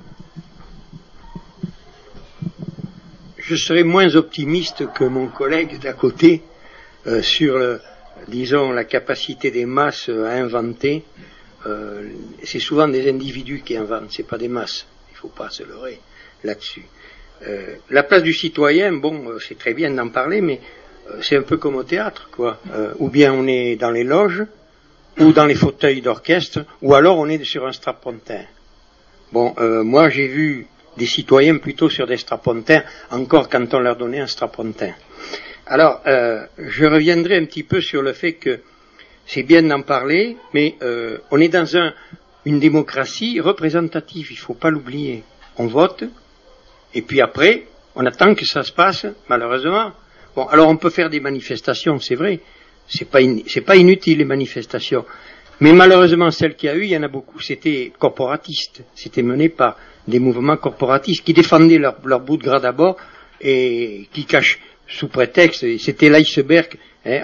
Je 3.37 3.55
serais 3.55 3.83
moins 3.83 4.15
optimiste 4.15 4.91
que 4.93 5.03
mon 5.03 5.27
collègue 5.27 5.79
d'à 5.79 5.93
côté 5.93 6.41
euh, 7.05 7.21
sur, 7.21 7.79
disons, 8.27 8.71
la 8.71 8.85
capacité 8.85 9.51
des 9.51 9.65
masses 9.65 10.09
à 10.09 10.31
inventer. 10.31 11.03
Euh, 11.67 12.09
c'est 12.43 12.59
souvent 12.59 12.87
des 12.87 13.09
individus 13.09 13.61
qui 13.61 13.75
inventent, 13.75 14.11
c'est 14.11 14.27
pas 14.27 14.37
des 14.37 14.47
masses. 14.47 14.85
Il 15.09 15.13
ne 15.13 15.17
faut 15.17 15.27
pas 15.29 15.49
se 15.49 15.63
leurrer 15.63 15.99
là-dessus. 16.43 16.85
Euh, 17.47 17.75
la 17.89 18.03
place 18.03 18.23
du 18.23 18.33
citoyen, 18.33 18.93
bon, 18.93 19.37
c'est 19.45 19.57
très 19.57 19.73
bien 19.73 19.91
d'en 19.91 20.09
parler, 20.09 20.41
mais 20.41 20.59
c'est 21.21 21.37
un 21.37 21.43
peu 21.43 21.57
comme 21.57 21.75
au 21.75 21.83
théâtre, 21.83 22.29
quoi. 22.31 22.59
ou 22.97 23.09
bien 23.09 23.31
on 23.31 23.45
est 23.45 23.75
dans 23.75 23.91
les 23.91 24.03
loges, 24.03 24.43
ou 25.19 25.33
dans 25.33 25.45
les 25.45 25.53
fauteuils 25.53 26.01
d'orchestre, 26.01 26.65
ou 26.81 26.95
alors 26.95 27.19
on 27.19 27.27
est 27.29 27.43
sur 27.43 27.67
un 27.67 27.71
strapontin. 27.71 28.41
Bon, 29.31 29.53
moi 29.83 30.09
j'ai 30.09 30.27
vu 30.27 30.65
des 30.97 31.05
citoyens 31.05 31.57
plutôt 31.57 31.89
sur 31.89 32.07
des 32.07 32.17
strapontins, 32.17 32.83
encore 33.11 33.49
quand 33.49 33.71
on 33.73 33.79
leur 33.79 33.97
donnait 33.97 34.21
un 34.21 34.27
strapontin. 34.27 34.93
Alors, 35.67 36.01
euh, 36.05 36.45
je 36.59 36.85
reviendrai 36.85 37.37
un 37.37 37.45
petit 37.45 37.63
peu 37.63 37.81
sur 37.81 38.01
le 38.01 38.13
fait 38.13 38.33
que 38.33 38.59
c'est 39.25 39.43
bien 39.43 39.63
d'en 39.63 39.81
parler, 39.81 40.37
mais 40.53 40.75
euh, 40.83 41.17
on 41.31 41.39
est 41.39 41.49
dans 41.49 41.65
une 42.45 42.59
démocratie 42.59 43.39
représentative, 43.39 44.27
il 44.29 44.35
ne 44.35 44.39
faut 44.39 44.53
pas 44.53 44.69
l'oublier. 44.69 45.23
On 45.57 45.65
vote, 45.65 46.03
et 46.95 47.01
puis 47.01 47.21
après, 47.21 47.65
on 47.95 48.05
attend 48.05 48.33
que 48.33 48.45
ça 48.45 48.63
se 48.63 48.71
passe, 48.71 49.05
malheureusement. 49.29 49.91
Bon, 50.35 50.45
alors 50.47 50.69
on 50.69 50.77
peut 50.77 50.89
faire 50.89 51.09
des 51.09 51.19
manifestations, 51.19 51.99
c'est 51.99 52.15
vrai, 52.15 52.39
c'est 52.87 53.09
pas, 53.09 53.19
pas 53.65 53.75
inutile 53.75 54.17
les 54.17 54.25
manifestations. 54.25 55.05
Mais 55.59 55.71
malheureusement, 55.71 56.31
celles 56.31 56.55
qu'il 56.55 56.67
y 56.67 56.71
a 56.71 56.75
eu, 56.75 56.83
il 56.83 56.89
y 56.89 56.97
en 56.97 57.03
a 57.03 57.07
beaucoup, 57.07 57.39
c'était 57.39 57.91
corporatiste, 57.97 58.83
c'était 58.95 59.21
mené 59.21 59.49
par 59.49 59.77
des 60.07 60.19
mouvements 60.19 60.57
corporatistes 60.57 61.23
qui 61.23 61.33
défendaient 61.33 61.77
leur, 61.77 61.95
leur 62.03 62.19
bout 62.19 62.37
de 62.37 62.43
gras 62.43 62.59
d'abord 62.59 62.97
et 63.39 64.07
qui 64.11 64.25
cachent 64.25 64.59
sous 64.87 65.07
prétexte, 65.07 65.65
c'était 65.79 66.09
l'iceberg 66.09 66.77
hein, 67.05 67.21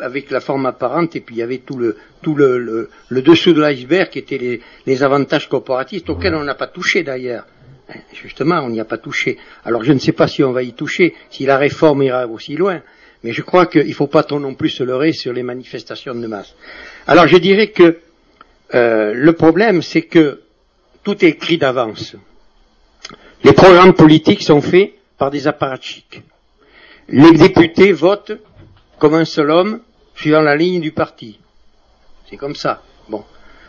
avec, 0.00 0.30
la 0.30 0.40
forme 0.40 0.66
apparente, 0.66 1.14
et 1.16 1.20
puis 1.20 1.36
il 1.36 1.38
y 1.38 1.42
avait 1.42 1.58
tout 1.58 1.76
le, 1.76 1.96
tout 2.22 2.34
le, 2.34 2.88
le, 3.08 3.22
dessous 3.22 3.52
de 3.52 3.60
l'iceberg 3.60 4.10
qui 4.10 4.18
étaient 4.18 4.38
les, 4.38 4.60
les, 4.86 5.02
avantages 5.02 5.48
corporatistes 5.48 6.10
auxquels 6.10 6.34
on 6.34 6.44
n'a 6.44 6.54
pas 6.54 6.66
touché 6.66 7.02
d'ailleurs. 7.02 7.44
Hein, 7.88 7.98
justement, 8.12 8.60
on 8.60 8.70
n'y 8.70 8.80
a 8.80 8.84
pas 8.84 8.98
touché. 8.98 9.38
Alors 9.64 9.84
je 9.84 9.92
ne 9.92 9.98
sais 9.98 10.12
pas 10.12 10.26
si 10.26 10.42
on 10.42 10.52
va 10.52 10.62
y 10.62 10.72
toucher, 10.72 11.14
si 11.30 11.46
la 11.46 11.58
réforme 11.58 12.02
ira 12.02 12.26
aussi 12.26 12.56
loin, 12.56 12.80
mais 13.22 13.32
je 13.32 13.42
crois 13.42 13.66
qu'il 13.66 13.86
ne 13.86 13.92
faut 13.92 14.06
pas 14.06 14.22
trop 14.22 14.40
non 14.40 14.54
plus 14.54 14.70
se 14.70 14.82
leurrer 14.82 15.12
sur 15.12 15.32
les 15.32 15.42
manifestations 15.42 16.14
de 16.14 16.26
masse. 16.26 16.54
Alors 17.06 17.26
je 17.26 17.36
dirais 17.36 17.68
que 17.68 17.98
euh, 18.74 19.12
le 19.14 19.32
problème, 19.34 19.82
c'est 19.82 20.02
que 20.02 20.40
tout 21.02 21.24
est 21.24 21.28
écrit 21.28 21.58
d'avance. 21.58 22.16
Les 23.42 23.52
programmes 23.52 23.94
politiques 23.94 24.42
sont 24.42 24.62
faits 24.62 24.94
par 25.18 25.30
des 25.30 25.46
apparatchiks 25.46 26.22
les 27.08 27.32
députés 27.32 27.92
votent 27.92 28.32
comme 28.98 29.14
un 29.14 29.24
seul 29.24 29.50
homme, 29.50 29.80
suivant 30.14 30.40
la 30.40 30.56
ligne 30.56 30.80
du 30.80 30.92
parti. 30.92 31.38
C'est 32.30 32.36
comme 32.36 32.54
ça. 32.54 32.82
Bon. 33.08 33.24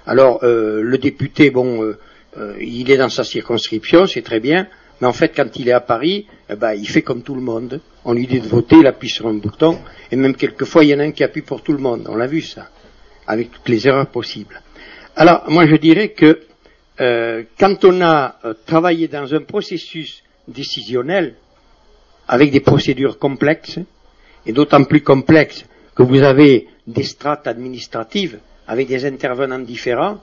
Alors, 0.06 0.44
euh, 0.44 0.82
le 0.82 0.98
député, 0.98 1.50
bon, 1.50 1.84
euh, 1.84 2.00
euh, 2.38 2.56
il 2.60 2.92
est 2.92 2.98
dans 2.98 3.10
sa 3.10 3.24
circonscription, 3.24 4.06
c'est 4.08 4.22
très 4.22 4.40
bien, 4.40 4.68
mais 5.00 5.08
en 5.08 5.14
fait, 5.14 5.34
quand 5.36 5.56
il 5.56 5.70
est 5.70 5.74
à 5.74 5.82
Paris, 5.82 6.28
eh 6.50 6.56
ben, 6.56 6.74
il 6.74 6.88
fait 6.88 7.02
comme 7.02 7.22
tout 7.22 7.36
le 7.36 7.42
monde. 7.42 7.82
On 8.04 8.14
lui 8.14 8.28
dit 8.28 8.40
de 8.40 8.48
voter, 8.48 8.78
il 8.78 8.88
appuie 8.88 9.10
sur 9.10 9.28
un 9.28 9.34
bouton, 9.36 9.80
et 10.12 10.16
même 10.16 10.36
quelquefois, 10.36 10.84
il 10.84 10.90
y 10.90 10.96
en 10.96 11.00
a 11.00 11.04
un 11.04 11.12
qui 11.12 11.24
appuie 11.24 11.42
pour 11.42 11.64
tout 11.64 11.74
le 11.74 11.80
monde. 11.80 12.06
On 12.10 12.16
l'a 12.16 12.28
vu, 12.28 12.42
ça, 12.42 12.70
avec 13.28 13.52
toutes 13.52 13.70
les 13.70 13.88
erreurs 13.88 14.08
possibles. 14.08 14.62
Alors, 15.16 15.44
moi, 15.50 15.66
je 15.66 15.76
dirais 15.76 16.10
que 16.10 16.42
quand 16.98 17.84
on 17.84 18.02
a 18.02 18.36
travaillé 18.66 19.10
dans 19.10 19.34
un 19.34 19.42
processus 19.42 20.24
décisionnel, 20.48 21.36
avec 22.28 22.52
des 22.52 22.62
procédures 22.62 23.20
complexes, 23.20 23.80
et 24.46 24.54
d'autant 24.54 24.84
plus 24.84 25.02
complexes 25.02 25.66
que 25.96 26.04
vous 26.04 26.22
avez 26.22 26.68
des 26.88 27.04
strates 27.04 27.48
administratives 27.48 28.40
avec 28.68 28.88
des 28.88 29.06
intervenants 29.06 29.60
différents, 29.60 30.20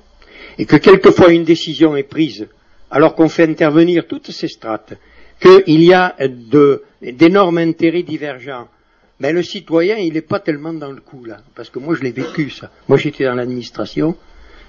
et 0.58 0.66
que 0.66 0.76
quelquefois 0.76 1.32
une 1.32 1.44
décision 1.44 1.96
est 1.96 2.02
prise 2.02 2.46
alors 2.92 3.14
qu'on 3.14 3.28
fait 3.28 3.49
intervenir 3.49 4.06
toutes 4.06 4.30
ces 4.30 4.49
strates, 4.49 4.92
qu'il 5.40 5.82
y 5.82 5.94
a 5.94 6.14
d'énormes 7.00 7.58
intérêts 7.58 8.02
divergents. 8.02 8.68
Mais 9.18 9.32
le 9.32 9.42
citoyen, 9.42 9.96
il 9.96 10.12
n'est 10.12 10.20
pas 10.20 10.40
tellement 10.40 10.75
dans 10.75 10.92
le 10.92 11.00
coup 11.00 11.25
là, 11.25 11.38
parce 11.54 11.70
que 11.70 11.78
moi 11.78 11.94
je 11.94 12.02
l'ai 12.02 12.12
vécu 12.12 12.50
ça. 12.50 12.70
Moi 12.88 12.99
j'étais 12.99 13.25
dans 13.25 13.34
l'administration, 13.34 14.16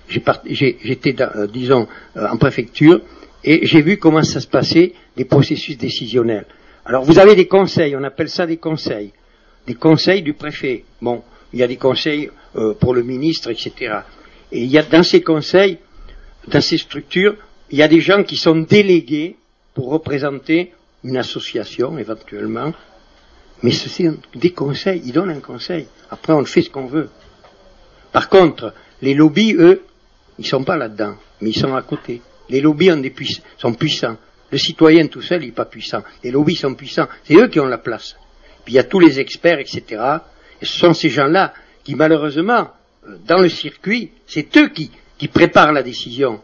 j'étais, 0.07 1.15
euh, 1.21 1.47
disons, 1.47 1.87
euh, 2.15 2.27
en 2.27 2.37
préfecture, 2.37 3.01
et 3.43 3.65
j'ai 3.65 3.81
vu 3.81 3.97
comment 3.97 4.23
ça 4.23 4.39
se 4.39 4.47
passait 4.47 4.93
des 5.17 5.25
processus 5.25 5.77
décisionnels. 5.77 6.45
Alors 6.85 7.03
vous 7.03 7.19
avez 7.19 7.35
des 7.35 7.47
conseils, 7.47 7.95
on 7.95 8.03
appelle 8.03 8.29
ça 8.29 8.45
des 8.45 8.57
conseils, 8.57 9.11
des 9.67 9.75
conseils 9.75 10.21
du 10.21 10.33
préfet. 10.33 10.85
Bon, 11.01 11.23
il 11.51 11.59
y 11.59 11.63
a 11.63 11.67
des 11.67 11.77
conseils 11.77 12.29
euh, 12.55 12.73
pour 12.73 12.93
le 12.93 13.03
ministre, 13.03 13.49
etc. 13.49 13.95
Et 14.53 14.61
il 14.61 14.71
y 14.71 14.77
a 14.77 14.83
dans 14.83 15.01
ces 15.01 15.21
conseils, 15.21 15.79
dans 16.47 16.61
ces 16.61 16.77
structures, 16.77 17.35
il 17.71 17.79
y 17.79 17.81
a 17.81 17.87
des 17.87 18.01
gens 18.01 18.23
qui 18.23 18.37
sont 18.37 18.55
délégués 18.55 19.35
pour 19.73 19.89
représenter 19.89 20.73
une 21.03 21.17
association 21.17 21.97
éventuellement, 21.97 22.71
mais 23.63 23.71
c'est 23.71 24.11
des 24.35 24.51
conseils, 24.51 25.01
ils 25.05 25.11
donnent 25.11 25.31
un 25.31 25.39
conseil. 25.39 25.87
Après, 26.11 26.33
on 26.33 26.45
fait 26.45 26.61
ce 26.61 26.69
qu'on 26.69 26.85
veut. 26.85 27.09
Par 28.11 28.29
contre, 28.29 28.75
les 29.01 29.15
lobbies, 29.15 29.55
eux, 29.55 29.81
ils 30.37 30.45
sont 30.45 30.63
pas 30.63 30.77
là-dedans, 30.77 31.15
mais 31.41 31.49
ils 31.49 31.59
sont 31.59 31.73
à 31.73 31.81
côté. 31.81 32.21
Les 32.47 32.61
lobbies 32.61 32.91
ont 32.91 32.97
des 32.97 33.13
sont 33.57 33.73
puissants. 33.73 34.17
Le 34.51 34.59
citoyen 34.59 35.07
tout 35.07 35.23
seul, 35.23 35.41
n'est 35.41 35.51
pas 35.51 35.65
puissant. 35.65 36.03
Les 36.23 36.29
lobbies 36.29 36.55
sont 36.55 36.75
puissants. 36.75 37.07
C'est 37.23 37.35
eux 37.35 37.47
qui 37.47 37.59
ont 37.59 37.65
la 37.65 37.79
place. 37.79 38.15
Puis 38.63 38.73
il 38.73 38.75
y 38.75 38.79
a 38.79 38.83
tous 38.83 38.99
les 38.99 39.19
experts, 39.19 39.57
etc. 39.57 39.83
Et 40.61 40.65
ce 40.65 40.77
sont 40.77 40.93
ces 40.93 41.09
gens-là 41.09 41.53
qui, 41.83 41.95
malheureusement, 41.95 42.69
dans 43.25 43.39
le 43.39 43.49
circuit, 43.49 44.11
c'est 44.27 44.55
eux 44.57 44.69
qui, 44.69 44.91
préparent 45.31 45.71
la 45.71 45.83
décision. 45.83 46.41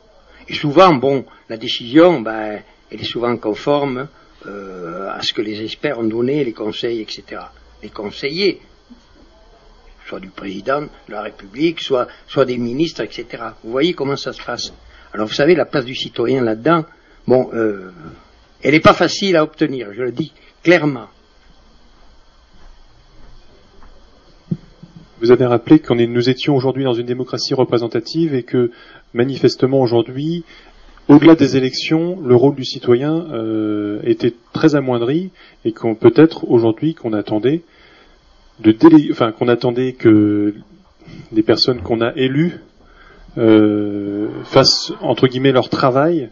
Et 0.47 0.53
souvent, 0.53 0.93
bon, 0.93 1.25
la 1.49 1.57
décision, 1.57 2.21
ben, 2.21 2.61
elle 2.89 3.01
est 3.01 3.03
souvent 3.03 3.35
conforme 3.35 4.07
euh, 4.45 5.09
à 5.09 5.21
ce 5.21 5.33
que 5.33 5.41
les 5.41 5.61
experts 5.61 5.99
ont 5.99 6.05
donné, 6.05 6.45
les 6.45 6.53
conseils, 6.53 7.01
etc. 7.01 7.41
Les 7.83 7.89
conseillers, 7.89 8.61
soit 10.07 10.21
du 10.21 10.29
président 10.29 10.83
de 10.83 11.11
la 11.11 11.23
République, 11.23 11.81
soit, 11.81 12.07
des 12.45 12.57
ministres, 12.57 13.01
etc. 13.01 13.43
Vous 13.63 13.71
voyez 13.71 13.93
comment 13.93 14.15
ça 14.15 14.31
se 14.31 14.41
passe. 14.41 14.71
Alors 15.13 15.27
vous 15.27 15.33
savez, 15.33 15.55
la 15.55 15.65
place 15.65 15.83
du 15.83 15.95
citoyen 15.95 16.41
là-dedans, 16.41 16.85
Bon, 17.29 17.51
euh, 17.53 17.91
elle 18.63 18.71
n'est 18.71 18.79
pas 18.79 18.95
facile 18.95 19.35
à 19.35 19.43
obtenir, 19.43 19.93
je 19.93 20.01
le 20.01 20.11
dis 20.11 20.33
clairement. 20.63 21.09
Vous 25.21 25.31
avez 25.31 25.45
rappelé 25.45 25.79
qu'on 25.79 25.95
nous 25.95 26.29
étions 26.29 26.55
aujourd'hui 26.55 26.83
dans 26.83 26.93
une 26.93 27.05
démocratie 27.05 27.53
représentative 27.53 28.33
et 28.33 28.43
que 28.43 28.71
manifestement 29.13 29.81
aujourd'hui, 29.81 30.43
au-delà 31.07 31.35
des 31.35 31.57
élections, 31.57 32.19
le 32.23 32.35
rôle 32.35 32.55
du 32.55 32.63
citoyen 32.63 33.27
euh, 33.33 33.99
était 34.03 34.33
très 34.53 34.75
amoindri 34.75 35.31
et 35.65 35.71
qu'on 35.71 35.95
peut-être 35.95 36.49
aujourd'hui 36.49 36.93
qu'on 36.93 37.13
attendait 37.13 37.61
de 38.59 38.75
enfin 39.11 39.31
qu'on 39.31 39.47
attendait 39.47 39.93
que 39.93 40.53
les 41.31 41.43
personnes 41.43 41.81
qu'on 41.81 42.01
a 42.01 42.13
élues 42.15 42.59
euh, 43.37 44.27
fassent 44.43 44.93
entre 45.01 45.27
guillemets 45.27 45.51
leur 45.51 45.69
travail 45.69 46.29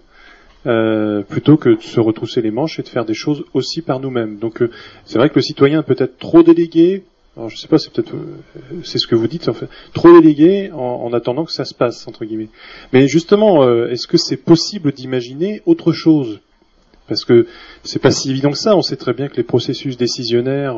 euh, 0.65 1.21
plutôt 1.21 1.55
que 1.55 1.69
de 1.69 1.81
se 1.81 1.99
retrousser 1.99 2.41
les 2.41 2.51
manches 2.51 2.79
et 2.79 2.83
de 2.83 2.89
faire 2.89 3.05
des 3.05 3.13
choses 3.13 3.45
aussi 3.53 3.81
par 3.81 3.99
nous-mêmes. 3.99 4.37
Donc 4.37 4.61
euh, 4.61 4.69
c'est 5.05 5.17
vrai 5.17 5.29
que 5.29 5.35
le 5.35 5.41
citoyen 5.41 5.81
peut 5.81 5.95
être 5.97 6.17
trop 6.17 6.43
délégué. 6.43 7.03
Alors 7.37 7.49
je 7.49 7.57
sais 7.57 7.67
pas, 7.67 7.77
c'est 7.77 7.93
peut-être 7.93 8.15
euh, 8.15 8.81
c'est 8.83 8.97
ce 8.97 9.05
que 9.05 9.13
vous 9.13 9.27
dites 9.27 9.47
en 9.47 9.53
fait, 9.53 9.67
trop 9.93 10.11
délégué 10.11 10.71
en, 10.71 10.77
en, 10.77 11.13
attendant 11.13 11.45
que 11.45 11.51
ça 11.51 11.65
se 11.65 11.75
passe 11.75 12.07
entre 12.07 12.25
guillemets. 12.25 12.49
Mais 12.93 13.07
justement, 13.07 13.63
euh, 13.63 13.89
est-ce 13.89 14.07
que 14.07 14.17
c'est 14.17 14.37
possible 14.37 14.91
d'imaginer 14.91 15.61
autre 15.67 15.91
chose? 15.91 16.39
Parce 17.07 17.25
que 17.25 17.45
c'est 17.83 18.01
pas 18.01 18.11
si 18.11 18.31
évident 18.31 18.49
que 18.49 18.57
ça. 18.57 18.75
On 18.75 18.81
sait 18.81 18.97
très 18.97 19.13
bien 19.13 19.27
que 19.27 19.37
les 19.37 19.43
processus 19.43 19.97
décisionnaires, 19.97 20.77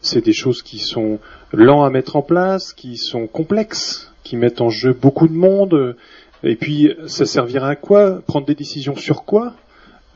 c'est 0.00 0.24
des 0.24 0.32
choses 0.32 0.62
qui 0.62 0.78
sont 0.78 1.18
lents 1.52 1.82
à 1.82 1.90
mettre 1.90 2.14
en 2.14 2.22
place, 2.22 2.72
qui 2.72 2.96
sont 2.96 3.26
complexes, 3.26 4.12
qui 4.22 4.36
mettent 4.36 4.60
en 4.60 4.70
jeu 4.70 4.92
beaucoup 4.92 5.26
de 5.26 5.34
monde. 5.34 5.96
Et 6.44 6.54
puis, 6.54 6.92
ça 7.06 7.26
servira 7.26 7.70
à 7.70 7.74
quoi? 7.74 8.22
Prendre 8.26 8.46
des 8.46 8.54
décisions 8.54 8.94
sur 8.94 9.24
quoi? 9.24 9.54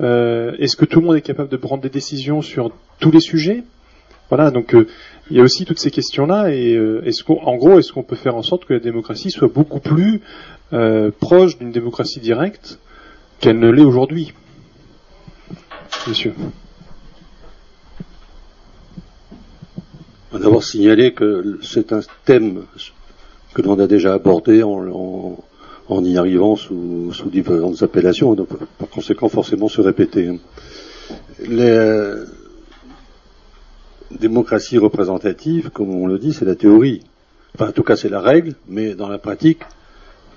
Euh, 0.00 0.52
Est-ce 0.58 0.76
que 0.76 0.84
tout 0.84 1.00
le 1.00 1.06
monde 1.06 1.16
est 1.16 1.22
capable 1.22 1.48
de 1.48 1.56
prendre 1.56 1.82
des 1.82 1.90
décisions 1.90 2.42
sur 2.42 2.70
tous 3.00 3.10
les 3.10 3.20
sujets? 3.20 3.64
Voilà, 4.30 4.52
donc 4.52 4.74
euh, 4.74 4.86
il 5.30 5.36
y 5.36 5.40
a 5.40 5.42
aussi 5.42 5.64
toutes 5.64 5.78
ces 5.78 5.90
questions-là. 5.90 6.52
Et 6.52 6.74
euh, 6.74 7.02
est-ce 7.04 7.22
qu'en 7.24 7.56
gros, 7.56 7.78
est-ce 7.78 7.92
qu'on 7.92 8.02
peut 8.02 8.16
faire 8.16 8.34
en 8.34 8.42
sorte 8.42 8.64
que 8.64 8.74
la 8.74 8.80
démocratie 8.80 9.30
soit 9.30 9.48
beaucoup 9.48 9.80
plus 9.80 10.20
euh, 10.72 11.10
proche 11.18 11.58
d'une 11.58 11.72
démocratie 11.72 12.20
directe 12.20 12.78
qu'elle 13.38 13.58
ne 13.58 13.70
l'est 13.70 13.84
aujourd'hui? 13.84 14.32
Monsieur. 16.06 16.34
D'abord 20.32 20.64
signaler 20.64 21.12
que 21.12 21.58
c'est 21.62 21.92
un 21.92 22.00
thème 22.24 22.62
que 23.52 23.62
l'on 23.62 23.78
a 23.78 23.86
déjà 23.86 24.14
abordé 24.14 24.62
en, 24.62 25.36
en, 25.88 26.04
y 26.04 26.16
arrivant 26.16 26.54
sous, 26.56 27.12
différentes 27.26 27.82
appellations, 27.82 28.34
donc 28.34 28.48
par 28.78 28.88
conséquent 28.88 29.28
forcément 29.28 29.68
se 29.68 29.80
répéter. 29.80 30.30
Les 31.48 32.14
démocraties 34.10 34.78
représentatives, 34.78 35.70
comme 35.70 35.94
on 35.94 36.06
le 36.06 36.18
dit, 36.18 36.32
c'est 36.32 36.44
la 36.44 36.56
théorie. 36.56 37.02
Enfin, 37.54 37.68
en 37.68 37.72
tout 37.72 37.82
cas, 37.82 37.96
c'est 37.96 38.08
la 38.08 38.20
règle, 38.20 38.54
mais 38.68 38.94
dans 38.94 39.08
la 39.08 39.18
pratique, 39.18 39.60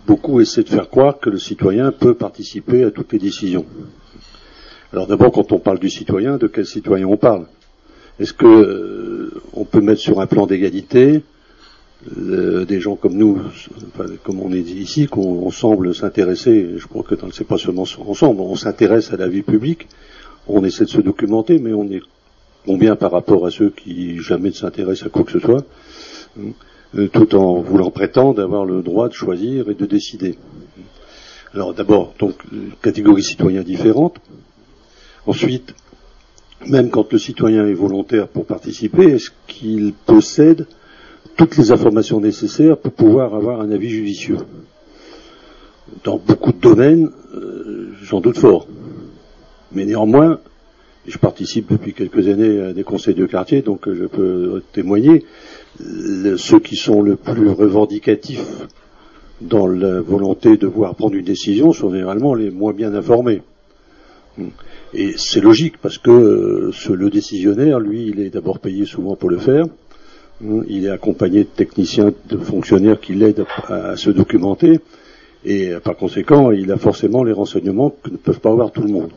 beaucoup 0.07 0.41
essaient 0.41 0.63
de 0.63 0.69
faire 0.69 0.89
croire 0.89 1.19
que 1.19 1.29
le 1.29 1.39
citoyen 1.39 1.91
peut 1.91 2.13
participer 2.13 2.83
à 2.83 2.91
toutes 2.91 3.13
les 3.13 3.19
décisions. 3.19 3.65
Alors 4.91 5.07
d'abord, 5.07 5.31
quand 5.31 5.51
on 5.51 5.59
parle 5.59 5.79
du 5.79 5.89
citoyen, 5.89 6.37
de 6.37 6.47
quel 6.47 6.65
citoyen 6.65 7.07
on 7.07 7.17
parle? 7.17 7.47
Est-ce 8.19 8.33
que 8.33 8.45
euh, 8.45 9.41
on 9.53 9.65
peut 9.65 9.81
mettre 9.81 10.01
sur 10.01 10.19
un 10.19 10.27
plan 10.27 10.45
d'égalité 10.45 11.23
des 12.05 12.81
gens 12.81 12.95
comme 12.95 13.13
nous, 13.13 13.39
comme 14.23 14.41
on 14.41 14.51
est 14.51 14.61
dit 14.61 14.79
ici, 14.79 15.07
qu'on 15.07 15.49
semble 15.51 15.95
s'intéresser, 15.95 16.71
je 16.77 16.85
crois 16.87 17.03
que 17.03 17.15
c'est 17.31 17.47
pas 17.47 17.57
seulement 17.57 17.85
ensemble, 18.05 18.41
on 18.41 18.55
s'intéresse 18.55 19.13
à 19.13 19.17
la 19.17 19.27
vie 19.27 19.41
publique, 19.41 19.87
on 20.47 20.63
essaie 20.65 20.83
de 20.83 20.89
se 20.89 21.01
documenter, 21.01 21.59
mais 21.59 21.73
on 21.73 21.89
est 21.89 22.01
combien 22.65 22.95
par 22.95 23.11
rapport 23.11 23.45
à 23.45 23.51
ceux 23.51 23.69
qui 23.69 24.19
jamais 24.19 24.49
ne 24.49 24.53
s'intéressent 24.53 25.07
à 25.07 25.09
quoi 25.09 25.23
que 25.23 25.31
ce 25.31 25.39
soit, 25.39 25.65
hein, 26.39 26.51
tout 27.11 27.35
en 27.35 27.59
voulant 27.59 27.91
prétendre 27.91 28.41
avoir 28.41 28.65
le 28.65 28.81
droit 28.81 29.09
de 29.09 29.13
choisir 29.13 29.69
et 29.69 29.73
de 29.73 29.85
décider. 29.85 30.37
Alors 31.53 31.73
d'abord, 31.73 32.13
donc, 32.19 32.35
catégorie 32.81 33.23
citoyen 33.23 33.61
différente. 33.61 34.17
Ensuite, 35.25 35.73
même 36.67 36.89
quand 36.89 37.11
le 37.11 37.19
citoyen 37.19 37.67
est 37.67 37.73
volontaire 37.73 38.27
pour 38.27 38.45
participer, 38.45 39.05
est-ce 39.05 39.29
qu'il 39.47 39.93
possède 39.93 40.65
toutes 41.37 41.57
les 41.57 41.71
informations 41.71 42.19
nécessaires 42.19 42.77
pour 42.77 42.93
pouvoir 42.93 43.35
avoir 43.35 43.61
un 43.61 43.71
avis 43.71 43.89
judicieux? 43.89 44.39
Dans 46.03 46.17
beaucoup 46.17 46.51
de 46.51 46.59
domaines, 46.59 47.11
euh, 47.35 47.91
j'en 48.01 48.19
doute 48.19 48.37
fort. 48.37 48.67
Mais 49.71 49.85
néanmoins, 49.85 50.39
je 51.07 51.17
participe 51.17 51.71
depuis 51.71 51.93
quelques 51.93 52.27
années 52.27 52.61
à 52.61 52.73
des 52.73 52.83
conseils 52.83 53.15
de 53.15 53.25
quartier, 53.25 53.61
donc 53.61 53.87
euh, 53.87 53.95
je 53.95 54.05
peux 54.05 54.63
témoigner, 54.71 55.25
ceux 56.37 56.59
qui 56.59 56.75
sont 56.75 57.01
le 57.01 57.15
plus 57.15 57.49
revendicatifs 57.49 58.67
dans 59.41 59.67
la 59.67 60.01
volonté 60.01 60.57
de 60.57 60.67
voir 60.67 60.95
prendre 60.95 61.15
une 61.15 61.25
décision 61.25 61.73
sont 61.73 61.91
généralement 61.91 62.33
les 62.33 62.51
moins 62.51 62.73
bien 62.73 62.93
informés. 62.93 63.41
Et 64.93 65.13
c'est 65.17 65.41
logique 65.41 65.77
parce 65.81 65.97
que 65.97 66.11
euh, 66.11 66.95
le 66.95 67.09
décisionnaire, 67.09 67.79
lui, 67.79 68.07
il 68.07 68.19
est 68.19 68.29
d'abord 68.29 68.59
payé 68.59 68.85
souvent 68.85 69.15
pour 69.15 69.29
le 69.29 69.37
faire. 69.37 69.65
Il 70.67 70.85
est 70.85 70.89
accompagné 70.89 71.39
de 71.39 71.49
techniciens, 71.49 72.11
de 72.29 72.37
fonctionnaires 72.37 72.99
qui 72.99 73.13
l'aident 73.13 73.45
à, 73.67 73.95
se 73.95 74.09
documenter, 74.09 74.79
et 75.45 75.69
euh, 75.69 75.79
par 75.79 75.95
conséquent, 75.95 76.51
il 76.51 76.71
a 76.71 76.77
forcément 76.77 77.23
les 77.23 77.31
renseignements 77.31 77.91
que 78.03 78.09
ne 78.09 78.17
peuvent 78.17 78.39
pas 78.39 78.51
avoir 78.51 78.71
tout 78.71 78.81
le 78.81 78.89
monde. 78.89 79.11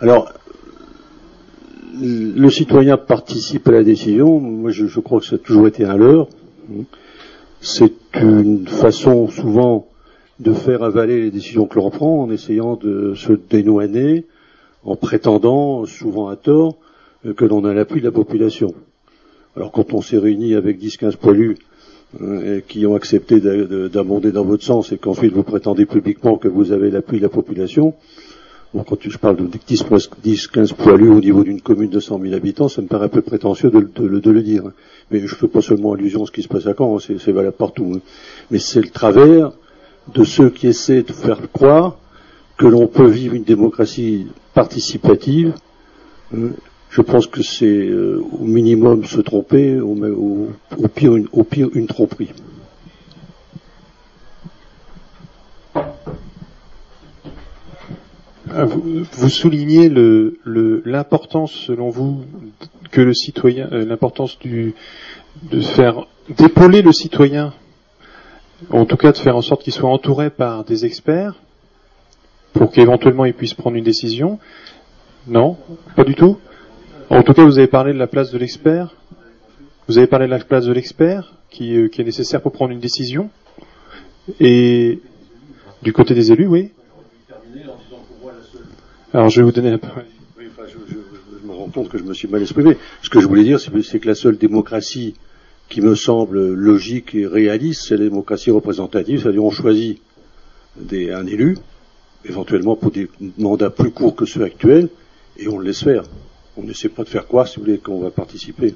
Alors, 0.00 0.32
le 2.00 2.50
citoyen 2.50 2.96
participe 2.96 3.68
à 3.68 3.72
la 3.72 3.84
décision. 3.84 4.40
Moi, 4.40 4.70
je, 4.70 4.86
je 4.86 5.00
crois 5.00 5.20
que 5.20 5.26
ça 5.26 5.36
a 5.36 5.38
toujours 5.38 5.66
été 5.66 5.84
un 5.84 5.96
leurre. 5.96 6.28
C'est 7.60 7.92
une 8.14 8.66
façon 8.66 9.28
souvent 9.28 9.88
de 10.40 10.52
faire 10.52 10.82
avaler 10.82 11.20
les 11.20 11.30
décisions 11.30 11.66
que 11.66 11.76
l'on 11.78 11.90
prend 11.90 12.22
en 12.22 12.30
essayant 12.30 12.76
de 12.76 13.14
se 13.14 13.32
dénouaner, 13.32 14.24
en 14.82 14.96
prétendant, 14.96 15.86
souvent 15.86 16.28
à 16.28 16.36
tort, 16.36 16.76
que 17.36 17.44
l'on 17.44 17.64
a 17.64 17.72
l'appui 17.72 18.00
de 18.00 18.06
la 18.06 18.12
population. 18.12 18.74
Alors 19.56 19.70
quand 19.72 19.94
on 19.94 20.02
s'est 20.02 20.18
réuni 20.18 20.54
avec 20.54 20.80
10-15 20.80 21.16
poilus 21.16 21.56
euh, 22.20 22.60
qui 22.66 22.86
ont 22.86 22.96
accepté 22.96 23.40
d'abonder 23.40 24.32
dans 24.32 24.44
votre 24.44 24.64
sens 24.64 24.92
et 24.92 24.98
qu'ensuite 24.98 25.32
vous 25.32 25.42
prétendez 25.42 25.86
publiquement 25.86 26.36
que 26.36 26.48
vous 26.48 26.72
avez 26.72 26.90
l'appui 26.90 27.18
de 27.18 27.22
la 27.22 27.28
population, 27.28 27.94
bon, 28.74 28.82
quand 28.82 28.96
je 29.00 29.16
parle 29.18 29.36
de 29.36 29.46
10-15 29.46 30.74
poilus 30.74 31.10
au 31.10 31.20
niveau 31.20 31.44
d'une 31.44 31.60
commune 31.60 31.90
de 31.90 32.00
100 32.00 32.20
000 32.20 32.34
habitants, 32.34 32.68
ça 32.68 32.82
me 32.82 32.88
paraît 32.88 33.06
un 33.06 33.08
peu 33.08 33.22
prétentieux 33.22 33.70
de, 33.70 34.30
le 34.30 34.42
dire. 34.42 34.64
Mais 35.10 35.20
je 35.20 35.24
ne 35.24 35.28
fais 35.28 35.48
pas 35.48 35.62
seulement 35.62 35.92
allusion 35.92 36.24
à 36.24 36.26
ce 36.26 36.32
qui 36.32 36.42
se 36.42 36.48
passe 36.48 36.66
à 36.66 36.74
Caen, 36.76 36.96
hein, 36.96 37.00
c'est 37.00 37.32
valable 37.32 37.56
partout. 37.56 37.92
Hein. 37.94 38.00
Mais 38.50 38.58
c'est 38.58 38.80
le 38.80 38.90
travers 38.90 39.52
de 40.12 40.24
ceux 40.24 40.50
qui 40.50 40.66
essaient 40.66 41.02
de 41.02 41.12
faire 41.12 41.40
croire 41.52 41.96
que 42.56 42.66
l'on 42.66 42.86
peut 42.86 43.08
vivre 43.08 43.34
une 43.34 43.44
démocratie 43.44 44.26
participative 44.52 45.54
hein, 46.36 46.50
je 46.94 47.02
pense 47.02 47.26
que 47.26 47.42
c'est 47.42 47.66
euh, 47.66 48.22
au 48.40 48.44
minimum 48.44 49.04
se 49.04 49.20
tromper, 49.20 49.80
au, 49.80 49.96
pire, 50.94 51.16
une, 51.16 51.26
au 51.32 51.42
pire 51.42 51.68
une 51.74 51.88
tromperie. 51.88 52.30
Ah, 58.50 58.64
vous, 58.66 59.28
soulignez 59.28 59.88
l'importance, 60.84 61.52
selon 61.52 61.88
vous, 61.88 62.24
que 62.90 63.00
le 63.00 63.14
citoyen, 63.14 63.68
euh, 63.72 63.86
l'importance 63.86 64.38
du, 64.38 64.74
de 65.50 65.60
faire 65.60 66.06
d'épauler 66.28 66.82
le 66.82 66.92
citoyen, 66.92 67.54
en 68.70 68.84
tout 68.84 68.96
cas 68.96 69.12
de 69.12 69.16
faire 69.16 69.36
en 69.36 69.42
sorte 69.42 69.62
qu'il 69.62 69.72
soit 69.72 69.88
entouré 69.88 70.30
par 70.30 70.64
des 70.64 70.84
experts, 70.84 71.40
pour 72.52 72.70
qu'éventuellement 72.70 73.24
il 73.24 73.34
puisse 73.34 73.54
prendre 73.54 73.76
une 73.76 73.84
décision. 73.84 74.38
Non, 75.26 75.56
pas 75.96 76.04
du 76.04 76.14
tout? 76.14 76.38
En 77.08 77.22
tout 77.22 77.32
cas, 77.32 77.44
vous 77.44 77.58
avez 77.58 77.66
parlé 77.66 77.92
de 77.92 77.98
la 77.98 78.06
place 78.06 78.30
de 78.30 78.38
l'expert. 78.38 78.94
Vous 79.88 79.98
avez 79.98 80.06
parlé 80.06 80.26
de 80.26 80.30
la 80.30 80.38
place 80.38 80.66
de 80.66 80.72
l'expert 80.72 81.34
qui, 81.50 81.76
euh, 81.76 81.88
est 81.96 82.04
nécessaire 82.04 82.42
pour 82.42 82.52
prendre 82.52 82.72
une 82.72 82.80
décision. 82.80 83.30
Et 84.38 85.00
du 85.82 85.92
côté 85.92 86.14
des 86.14 86.32
élus, 86.32 86.46
oui. 86.46 86.72
Alors, 89.14 89.30
je 89.30 89.40
vais 89.40 89.44
vous 89.44 89.52
donner 89.52 89.70
la 89.70 89.78
parole. 89.78 90.04
je, 90.38 91.46
me 91.46 91.52
rends 91.52 91.68
compte 91.68 91.88
que 91.88 91.96
je 91.96 92.02
me 92.04 92.12
suis 92.12 92.28
mal 92.28 92.42
exprimé. 92.42 92.76
Ce 93.02 93.08
que 93.08 93.20
je 93.20 93.26
voulais 93.26 93.44
dire, 93.44 93.58
c'est 93.60 93.98
que 93.98 94.08
la 94.08 94.14
seule 94.14 94.36
démocratie 94.36 95.14
qui 95.70 95.80
me 95.80 95.94
semble 95.94 96.52
logique 96.52 97.14
et 97.14 97.26
réaliste, 97.26 97.86
c'est 97.88 97.96
la 97.96 98.04
démocratie 98.04 98.50
représentative, 98.50 99.22
c'est-à-dire 99.22 99.44
on 99.44 99.50
choisit 99.50 100.02
un 100.92 101.26
élu, 101.26 101.56
éventuellement 102.26 102.76
pour 102.76 102.90
des 102.90 103.08
mandats 103.38 103.70
plus 103.70 103.92
courts 103.92 104.14
que 104.14 104.26
ceux 104.26 104.42
actuels, 104.42 104.88
et 105.38 105.48
on 105.48 105.58
le 105.58 105.64
laisse 105.64 105.82
faire 105.82 106.04
on 106.56 106.62
n'essaie 106.62 106.88
pas 106.88 107.04
de 107.04 107.08
faire 107.08 107.26
quoi, 107.26 107.46
si 107.46 107.56
vous 107.56 107.64
voulez, 107.64 107.78
qu'on 107.78 108.00
va 108.00 108.10
participer. 108.10 108.74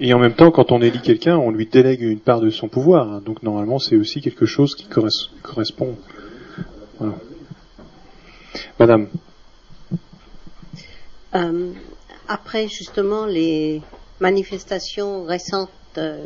Et 0.00 0.12
en 0.12 0.18
même 0.18 0.34
temps, 0.34 0.50
quand 0.50 0.72
on 0.72 0.80
élit 0.80 1.00
quelqu'un, 1.00 1.36
on 1.36 1.50
lui 1.50 1.66
délègue 1.66 2.02
une 2.02 2.20
part 2.20 2.40
de 2.40 2.50
son 2.50 2.68
pouvoir. 2.68 3.12
Hein. 3.12 3.22
Donc 3.24 3.42
normalement, 3.42 3.78
c'est 3.78 3.96
aussi 3.96 4.20
quelque 4.20 4.46
chose 4.46 4.74
qui 4.74 4.86
correspond. 4.86 5.96
Madame. 8.78 9.08
Euh, 11.34 11.72
après 12.28 12.68
justement 12.68 13.26
les, 13.26 13.82
manifestations 14.20 15.24
récentes 15.24 15.70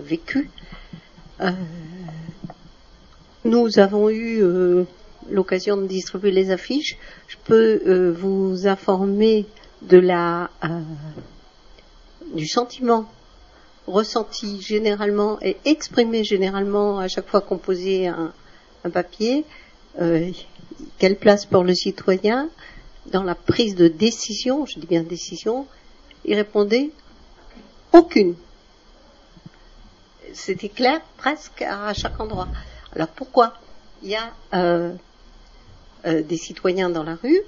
vécues, 0.02 0.50
nous 3.44 3.78
avons 3.78 4.08
eu 4.10 4.42
l'occasion 5.30 5.76
de 5.76 5.86
distribuer 5.86 6.30
les 6.30 6.50
affiches. 6.50 6.96
Je 7.26 7.36
peux 7.44 8.10
vous 8.10 8.66
informer 8.66 9.46
de 9.82 9.98
la 9.98 10.50
du 12.34 12.46
sentiment 12.46 13.06
ressenti 13.86 14.60
généralement 14.60 15.38
et 15.42 15.56
exprimé 15.64 16.24
généralement 16.24 16.98
à 16.98 17.08
chaque 17.08 17.28
fois 17.28 17.40
qu'on 17.40 17.58
posait 17.58 18.06
un, 18.06 18.32
papier, 18.92 19.44
euh, 20.00 20.30
quelle 20.98 21.16
place 21.16 21.46
pour 21.46 21.64
le 21.64 21.74
citoyen 21.74 22.48
dans 23.06 23.22
la 23.22 23.34
prise 23.34 23.74
de 23.74 23.88
décision, 23.88 24.66
je 24.66 24.78
dis 24.78 24.86
bien 24.86 25.02
décision, 25.02 25.66
il 26.24 26.34
répondait 26.34 26.90
aucune. 27.92 28.34
C'était 30.32 30.68
clair 30.68 31.00
presque 31.16 31.62
à 31.62 31.92
chaque 31.94 32.18
endroit. 32.20 32.48
Alors 32.94 33.08
pourquoi 33.08 33.54
Il 34.02 34.10
y 34.10 34.16
a 34.16 34.32
euh, 34.54 34.92
euh, 36.06 36.22
des 36.22 36.36
citoyens 36.36 36.90
dans 36.90 37.02
la 37.02 37.16
rue, 37.16 37.42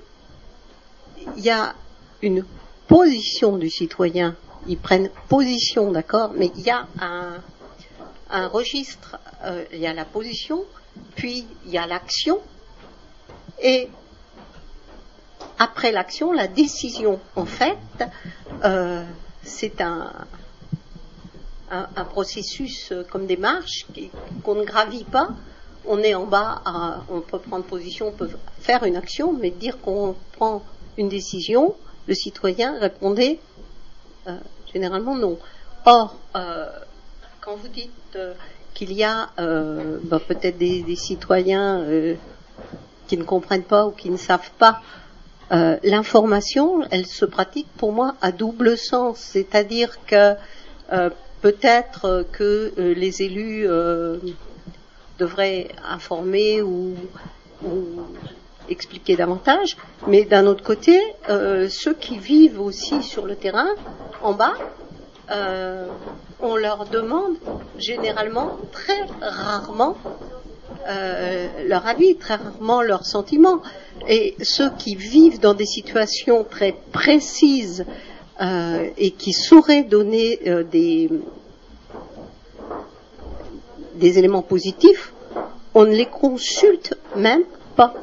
il 1.36 1.44
y 1.44 1.50
a 1.50 1.74
une 2.22 2.44
position 2.88 3.56
du 3.56 3.70
citoyen 3.70 4.36
ils 4.66 4.78
prennent 4.78 5.10
position, 5.28 5.90
d'accord 5.92 6.32
Mais 6.36 6.50
il 6.56 6.62
y 6.62 6.70
a 6.70 6.86
un, 7.00 8.48
registre, 8.48 9.18
euh, 9.44 9.64
il 9.72 9.80
y 9.80 9.86
a 9.86 9.92
la 9.92 10.04
position, 10.04 10.64
puis 11.16 11.46
il 11.66 11.72
y 11.72 11.78
a 11.78 11.86
l'action, 11.86 12.40
et 13.64 13.88
après 15.58 15.90
l'action, 15.90 16.32
la 16.32 16.46
décision, 16.46 17.18
en 17.34 17.46
fait, 17.46 17.78
euh, 18.62 19.02
c'est 19.42 19.80
un, 19.80 20.12
processus 22.10 22.92
euh, 22.92 23.02
comme 23.10 23.26
des 23.26 23.38
marches 23.38 23.86
qu'on 24.44 24.54
ne 24.54 24.64
gravit 24.64 25.04
pas. 25.04 25.30
On 25.86 25.98
est 25.98 26.14
en 26.14 26.24
bas, 26.24 26.62
on 27.10 27.20
peut 27.20 27.38
prendre 27.38 27.64
position, 27.64 28.08
on 28.08 28.12
peut 28.12 28.30
faire 28.60 28.84
une 28.84 28.96
action, 28.96 29.32
mais 29.32 29.50
dire 29.50 29.80
qu'on 29.80 30.14
prend 30.32 30.62
une 30.96 31.08
décision, 31.08 31.74
le 32.06 32.14
citoyen 32.14 32.78
répondait 32.78 33.38
euh, 34.28 34.38
généralement 34.72 35.16
non. 35.16 35.38
Or, 35.84 36.16
quand 36.32 37.56
vous 37.56 37.68
dites 37.68 38.18
qu'il 38.72 38.92
y 38.92 39.04
a 39.04 39.30
bah, 39.36 40.20
peut-être 40.26 40.56
des, 40.56 40.96
citoyens 40.96 41.84
qui 43.06 43.16
ne 43.16 43.24
comprennent 43.24 43.64
pas 43.64 43.86
ou 43.86 43.90
qui 43.90 44.10
ne 44.10 44.16
savent 44.16 44.50
pas, 44.58 44.80
l'information, 45.84 46.82
elle 46.90 47.06
se 47.06 47.24
pratique 47.24 47.68
pour 47.76 47.92
moi 47.92 48.16
à 48.20 48.32
double 48.32 48.76
sens. 48.76 49.18
C'est-à-dire 49.18 49.98
que 50.04 50.34
peut-être 51.42 52.26
que 52.32 52.72
les 52.76 53.22
élus 53.22 53.68
devraient 55.18 55.68
informer 55.88 56.62
ou, 56.62 56.96
expliquer 58.68 59.16
davantage, 59.16 59.76
mais 60.06 60.24
d'un 60.24 60.46
autre 60.46 60.64
côté, 60.64 61.00
euh, 61.28 61.68
ceux 61.68 61.94
qui 61.94 62.18
vivent 62.18 62.60
aussi 62.60 63.02
sur 63.02 63.26
le 63.26 63.36
terrain, 63.36 63.68
en 64.22 64.32
bas, 64.32 64.54
euh, 65.30 65.86
on 66.40 66.56
leur 66.56 66.86
demande 66.86 67.36
généralement, 67.78 68.58
très 68.72 69.02
rarement, 69.20 69.96
euh, 70.88 71.48
leur 71.66 71.86
avis, 71.86 72.16
très 72.16 72.36
rarement 72.36 72.82
leurs 72.82 73.06
sentiments. 73.06 73.60
Et 74.08 74.34
ceux 74.42 74.70
qui 74.78 74.94
vivent 74.96 75.40
dans 75.40 75.54
des 75.54 75.66
situations 75.66 76.44
très 76.44 76.74
précises 76.92 77.84
et 78.98 79.12
qui 79.12 79.32
sauraient 79.32 79.84
donner 79.84 80.40
des, 80.70 81.08
des 83.94 84.18
éléments 84.18 84.42
positifs, 84.42 85.12
on 85.74 85.84
ne 85.84 85.94
les 85.94 86.06
consulte 86.06 86.96
même 87.16 87.44
pas. 87.76 87.94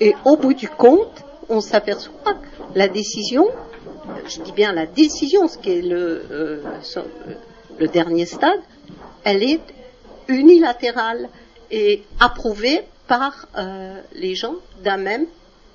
Et 0.00 0.14
au 0.24 0.36
bout 0.36 0.54
du 0.54 0.68
compte, 0.68 1.24
on 1.48 1.60
s'aperçoit 1.60 2.34
que 2.34 2.78
la 2.78 2.88
décision, 2.88 3.48
je 4.26 4.40
dis 4.40 4.52
bien 4.52 4.72
la 4.72 4.86
décision, 4.86 5.48
ce 5.48 5.58
qui 5.58 5.70
est 5.70 5.92
euh, 5.92 6.62
le 7.78 7.88
dernier 7.88 8.26
stade, 8.26 8.60
elle 9.24 9.42
est 9.42 9.60
unilatérale 10.32 11.28
et 11.70 12.02
approuvée 12.20 12.84
par 13.06 13.46
euh, 13.56 14.00
les 14.14 14.34
gens 14.34 14.54
d'un 14.82 14.96
même 14.96 15.26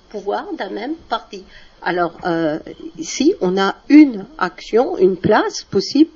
pouvoir, 0.10 0.46
d'un 0.54 0.70
même 0.70 0.96
parti. 1.10 1.44
Alors 1.82 2.18
euh, 2.26 2.60
ici, 2.98 3.36
on 3.42 3.58
a 3.58 3.76
une 3.90 4.26
action, 4.38 4.98
une 4.98 5.18
place 5.18 5.64
possible, 5.64 6.12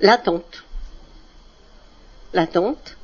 l'attente. 0.00 0.64
L'attente, 2.32 2.96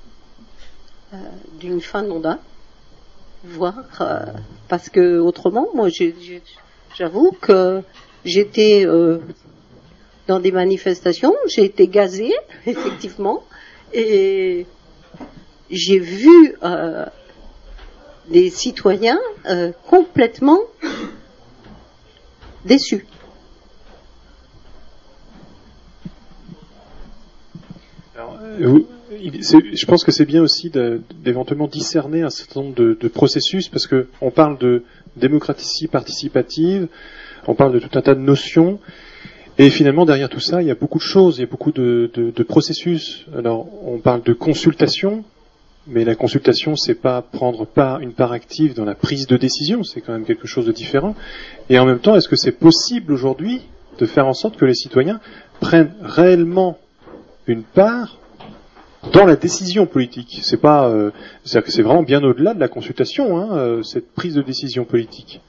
euh, 1.14 1.16
d'une 1.60 1.80
fin 1.80 2.02
de 2.02 2.08
mandat, 2.08 2.38
voire 3.44 3.84
euh, 4.00 4.24
parce 4.68 4.88
que 4.88 5.18
autrement, 5.20 5.68
moi, 5.72 5.88
j'avoue 6.96 7.30
que 7.40 7.82
j'étais 8.24 8.84
euh, 8.84 9.18
dans 10.26 10.40
des 10.40 10.52
manifestations, 10.52 11.34
j'ai 11.46 11.64
été 11.64 11.88
gazée, 11.88 12.32
effectivement, 12.66 13.44
et 13.92 14.66
j'ai 15.70 15.98
vu 15.98 16.54
des 18.28 18.50
citoyens 18.50 19.20
complètement 19.88 20.60
déçus. 22.64 23.06
Alors, 28.16 28.38
je 28.50 29.86
pense 29.86 30.04
que 30.04 30.10
c'est 30.10 30.24
bien 30.24 30.42
aussi 30.42 30.70
d'éventuellement 30.70 31.68
discerner 31.68 32.22
un 32.22 32.30
certain 32.30 32.62
nombre 32.62 32.74
de, 32.74 33.08
processus, 33.08 33.68
parce 33.68 33.86
que 33.86 34.08
on 34.20 34.30
parle 34.30 34.58
de 34.58 34.84
démocratie 35.16 35.86
participative, 35.86 36.88
on 37.46 37.54
parle 37.54 37.72
de 37.72 37.78
tout 37.78 37.96
un 37.98 38.02
tas 38.02 38.14
de 38.14 38.20
notions, 38.20 38.80
et 39.58 39.70
finalement 39.70 40.04
derrière 40.04 40.28
tout 40.28 40.40
ça, 40.40 40.60
il 40.60 40.68
y 40.68 40.70
a 40.70 40.74
beaucoup 40.74 40.98
de 40.98 41.04
choses, 41.04 41.38
il 41.38 41.40
y 41.40 41.44
a 41.44 41.46
beaucoup 41.46 41.72
de, 41.72 42.44
processus. 42.46 43.24
Alors, 43.36 43.66
on 43.86 43.98
parle 43.98 44.22
de 44.22 44.34
consultation, 44.34 45.24
mais 45.86 46.04
la 46.04 46.14
consultation, 46.14 46.76
c'est 46.76 46.94
pas 46.94 47.22
prendre 47.22 47.66
une 48.00 48.12
part 48.12 48.32
active 48.32 48.74
dans 48.74 48.84
la 48.84 48.94
prise 48.94 49.26
de 49.26 49.36
décision, 49.36 49.82
c'est 49.82 50.02
quand 50.02 50.12
même 50.12 50.26
quelque 50.26 50.46
chose 50.46 50.66
de 50.66 50.72
différent. 50.72 51.14
Et 51.70 51.78
en 51.78 51.86
même 51.86 52.00
temps, 52.00 52.16
est-ce 52.16 52.28
que 52.28 52.36
c'est 52.36 52.52
possible 52.52 53.12
aujourd'hui 53.12 53.62
de 53.98 54.04
faire 54.04 54.26
en 54.26 54.34
sorte 54.34 54.58
que 54.58 54.66
les 54.66 54.74
citoyens 54.74 55.20
prennent 55.60 55.94
réellement 56.02 56.76
une 57.46 57.62
part 57.62 58.18
dans 59.14 59.24
la 59.24 59.36
décision 59.36 59.86
politique? 59.86 60.40
C'est 60.42 60.60
pas, 60.60 60.88
euh, 60.90 61.12
c'est 61.44 61.62
que 61.62 61.70
c'est 61.70 61.82
vraiment 61.82 62.02
bien 62.02 62.22
au-delà 62.22 62.52
de 62.52 62.60
la 62.60 62.68
consultation, 62.68 63.38
hein, 63.38 63.56
euh, 63.56 63.82
cette 63.82 64.12
prise 64.12 64.34
de 64.34 64.42
décision 64.42 64.84
politique. 64.84 65.40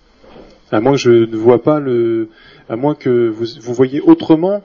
À 0.71 0.79
moins 0.81 0.93
que 0.93 0.97
je 0.97 1.11
ne 1.11 1.35
vois 1.35 1.63
pas 1.63 1.79
le, 1.79 2.29
à 2.69 2.75
moins 2.75 2.95
que 2.95 3.29
vous, 3.29 3.45
vous 3.61 3.73
voyez 3.73 4.01
autrement 4.01 4.63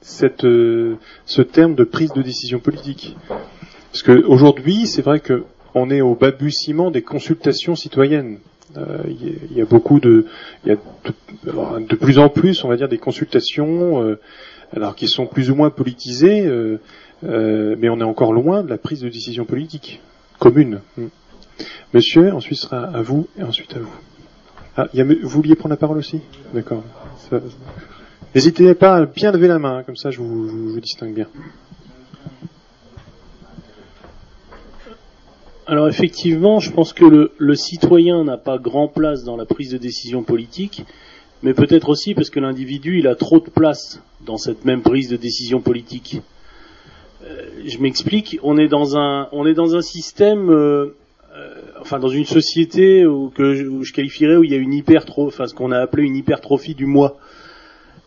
cette, 0.00 0.44
euh, 0.44 0.96
ce 1.24 1.42
terme 1.42 1.74
de 1.74 1.84
prise 1.84 2.12
de 2.12 2.22
décision 2.22 2.58
politique. 2.58 3.16
Parce 3.92 4.02
que 4.02 4.24
aujourd'hui, 4.26 4.86
c'est 4.86 5.02
vrai 5.02 5.20
que 5.20 5.44
on 5.74 5.90
est 5.90 6.00
au 6.00 6.14
balbutiement 6.14 6.90
des 6.90 7.02
consultations 7.02 7.76
citoyennes. 7.76 8.38
Il 9.08 9.56
y, 9.56 9.60
a 9.60 9.64
beaucoup 9.64 10.00
de, 10.00 10.26
y 10.66 10.72
a 10.72 10.76
de, 11.44 11.94
plus 11.94 12.18
en 12.18 12.28
plus, 12.28 12.62
on 12.64 12.68
va 12.68 12.76
dire, 12.76 12.88
des 12.88 12.98
consultations, 12.98 14.16
alors 14.74 14.96
qui 14.96 15.08
sont 15.08 15.26
plus 15.26 15.50
ou 15.50 15.54
moins 15.54 15.70
politisées. 15.70 16.46
Euh, 17.24 17.76
mais 17.78 17.88
on 17.88 17.98
est 18.00 18.04
encore 18.04 18.32
loin 18.32 18.62
de 18.62 18.68
la 18.68 18.78
prise 18.78 19.00
de 19.00 19.08
décision 19.08 19.44
politique 19.44 20.00
commune. 20.38 20.80
Hmm. 20.96 21.06
Monsieur, 21.94 22.32
ensuite 22.32 22.58
sera 22.58 22.84
à 22.84 23.00
vous 23.00 23.26
et 23.38 23.42
ensuite 23.42 23.74
à 23.74 23.78
vous. 23.78 23.94
Ah, 24.78 24.88
vous 24.92 25.28
vouliez 25.28 25.54
prendre 25.54 25.72
la 25.72 25.78
parole 25.78 25.96
aussi? 25.96 26.20
D'accord. 26.52 26.82
N'hésitez 28.34 28.74
pas 28.74 28.96
à 28.96 29.06
bien 29.06 29.32
lever 29.32 29.48
la 29.48 29.58
main, 29.58 29.78
hein, 29.78 29.82
comme 29.84 29.96
ça 29.96 30.10
je 30.10 30.20
vous, 30.20 30.78
distingue 30.80 31.14
bien. 31.14 31.28
Alors 35.66 35.88
effectivement, 35.88 36.60
je 36.60 36.70
pense 36.70 36.92
que 36.92 37.30
le, 37.38 37.54
citoyen 37.54 38.24
n'a 38.24 38.36
pas 38.36 38.58
grand 38.58 38.88
place 38.88 39.24
dans 39.24 39.36
la 39.36 39.46
prise 39.46 39.70
de 39.70 39.78
décision 39.78 40.22
politique, 40.22 40.84
mais 41.42 41.54
peut-être 41.54 41.88
aussi 41.88 42.14
parce 42.14 42.28
que 42.28 42.38
l'individu 42.38 42.98
il 42.98 43.08
a 43.08 43.14
trop 43.14 43.40
de 43.40 43.48
place 43.48 44.02
dans 44.26 44.36
cette 44.36 44.66
même 44.66 44.82
prise 44.82 45.08
de 45.08 45.16
décision 45.16 45.62
politique. 45.62 46.20
Euh, 47.24 47.48
je 47.64 47.78
m'explique. 47.78 48.38
On 48.42 48.58
est 48.58 48.68
dans 48.68 48.98
un, 48.98 49.28
on 49.32 49.46
est 49.46 49.54
dans 49.54 49.74
un 49.74 49.80
système, 49.80 50.50
euh, 50.50 50.94
enfin 51.86 52.00
dans 52.00 52.08
une 52.08 52.24
société 52.24 53.06
où, 53.06 53.30
que 53.30 53.54
je, 53.54 53.92
qualifierais 53.92 54.36
où 54.36 54.42
il 54.42 54.50
y 54.50 54.54
a 54.54 54.58
une 54.58 54.74
hypertrophie, 54.74 55.34
enfin 55.34 55.46
ce 55.46 55.54
qu'on 55.54 55.70
a 55.70 55.78
appelé 55.78 56.02
une 56.02 56.16
hypertrophie 56.16 56.74
du 56.74 56.84
moi. 56.84 57.16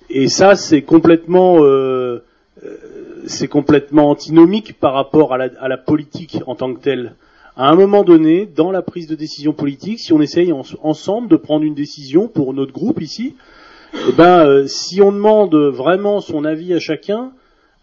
Et 0.10 0.28
ça, 0.28 0.56
c'est 0.56 0.82
complètement, 0.82 1.60
c'est 3.26 3.48
complètement 3.48 4.10
antinomique 4.10 4.78
par 4.80 4.94
rapport 4.94 5.34
à 5.34 5.38
la, 5.38 5.78
politique 5.78 6.42
en 6.46 6.56
tant 6.56 6.74
que 6.74 6.80
telle. 6.82 7.16
à 7.56 7.70
un 7.70 7.76
moment 7.76 8.04
donné, 8.04 8.46
dans 8.46 8.72
la 8.72 8.82
prise 8.82 9.08
de 9.08 9.16
décision 9.16 9.54
politique, 9.54 10.00
si 10.00 10.12
on 10.12 10.20
essaye 10.20 10.52
ensemble 10.52 11.30
de 11.30 11.38
prendre 11.38 11.64
une 11.64 11.76
décision 11.76 12.28
pour 12.28 12.54
notre 12.54 12.74
groupe 12.74 13.02
ici, 13.02 13.36
eh 13.94 14.12
ben, 14.12 14.46
euh, 14.46 14.68
si 14.68 15.02
on 15.02 15.12
demande 15.12 15.56
vraiment 15.56 16.20
son 16.22 16.46
avis 16.46 16.74
à 16.74 16.80
chacun, 16.80 17.32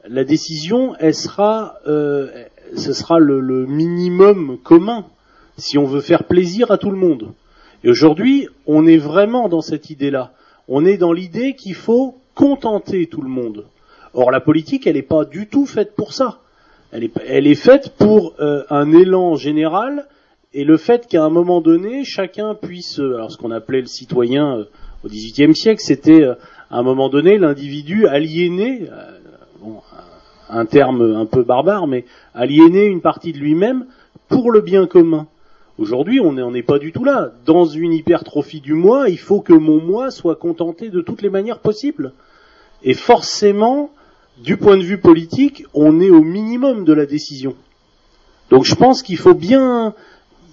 la 0.09 0.24
décision, 0.24 0.94
elle 1.00 1.14
sera, 1.14 1.76
euh, 1.87 2.44
ce 2.76 2.92
sera 2.92 3.18
le, 3.18 3.66
minimum 3.66 4.59
commun 4.62 5.06
si 5.56 5.78
on 5.78 5.84
veut 5.84 6.00
faire 6.00 6.24
plaisir 6.24 6.70
à 6.70 6.78
tout 6.78 6.90
le 6.90 6.96
monde. 6.96 7.32
Et 7.84 7.90
aujourd'hui, 7.90 8.48
on 8.66 8.86
est 8.86 8.96
vraiment 8.96 9.48
dans 9.48 9.60
cette 9.60 9.90
idée-là. 9.90 10.32
On 10.68 10.84
est 10.84 10.96
dans 10.96 11.12
l'idée 11.12 11.54
qu'il 11.54 11.74
faut 11.74 12.18
contenter 12.34 13.06
tout 13.06 13.22
le 13.22 13.28
monde. 13.28 13.66
Or, 14.14 14.30
la 14.30 14.40
politique, 14.40 14.86
elle 14.86 14.96
n'est 14.96 15.02
pas 15.02 15.24
du 15.24 15.46
tout 15.46 15.66
faite 15.66 15.94
pour 15.94 16.12
ça. 16.12 16.40
Elle 16.92 17.46
est, 17.46 17.54
faite 17.54 17.94
pour 17.98 18.34
euh, 18.40 18.62
un 18.70 18.92
élan 18.92 19.34
général 19.34 20.06
et 20.54 20.64
le 20.64 20.76
fait 20.76 21.06
qu'à 21.06 21.24
un 21.24 21.30
moment 21.30 21.60
donné, 21.60 22.04
chacun 22.04 22.54
puisse, 22.54 23.00
euh, 23.00 23.16
alors 23.16 23.30
ce 23.30 23.36
qu'on 23.36 23.50
appelait 23.50 23.80
le 23.80 23.86
citoyen 23.86 24.58
euh, 24.58 24.64
au 25.04 25.08
XVIIIe 25.08 25.54
siècle, 25.54 25.82
c'était 25.82 26.24
à 26.24 26.36
un 26.70 26.82
moment 26.82 27.08
donné 27.08 27.38
l'individu 27.38 28.06
aliéné, 28.06 28.88
bon, 29.60 29.80
un 30.48 30.64
terme 30.64 31.14
un 31.14 31.26
peu 31.26 31.42
barbare, 31.42 31.86
mais 31.86 32.04
aliéner 32.34 32.86
une 32.86 33.02
partie 33.02 33.32
de 33.32 33.38
lui-même 33.38 33.86
pour 34.28 34.50
le 34.50 34.60
bien 34.60 34.86
commun. 34.86 35.26
Aujourd'hui, 35.78 36.20
on 36.20 36.32
n'en 36.32 36.54
est 36.54 36.62
pas 36.62 36.78
du 36.78 36.90
tout 36.90 37.04
là. 37.04 37.32
Dans 37.44 37.66
une 37.66 37.92
hypertrophie 37.92 38.60
du 38.60 38.72
moi, 38.72 39.10
il 39.10 39.18
faut 39.18 39.40
que 39.40 39.52
mon 39.52 39.78
moi 39.78 40.10
soit 40.10 40.36
contenté 40.36 40.88
de 40.88 41.02
toutes 41.02 41.20
les 41.20 41.28
manières 41.28 41.58
possibles. 41.58 42.12
Et 42.82 42.94
forcément, 42.94 43.90
du 44.42 44.56
point 44.56 44.78
de 44.78 44.82
vue 44.82 44.98
politique, 44.98 45.64
on 45.74 46.00
est 46.00 46.08
au 46.08 46.22
minimum 46.22 46.84
de 46.84 46.94
la 46.94 47.04
décision. 47.04 47.54
Donc 48.48 48.64
je 48.64 48.74
pense 48.74 49.02
qu'il 49.02 49.18
faut 49.18 49.34
bien, 49.34 49.92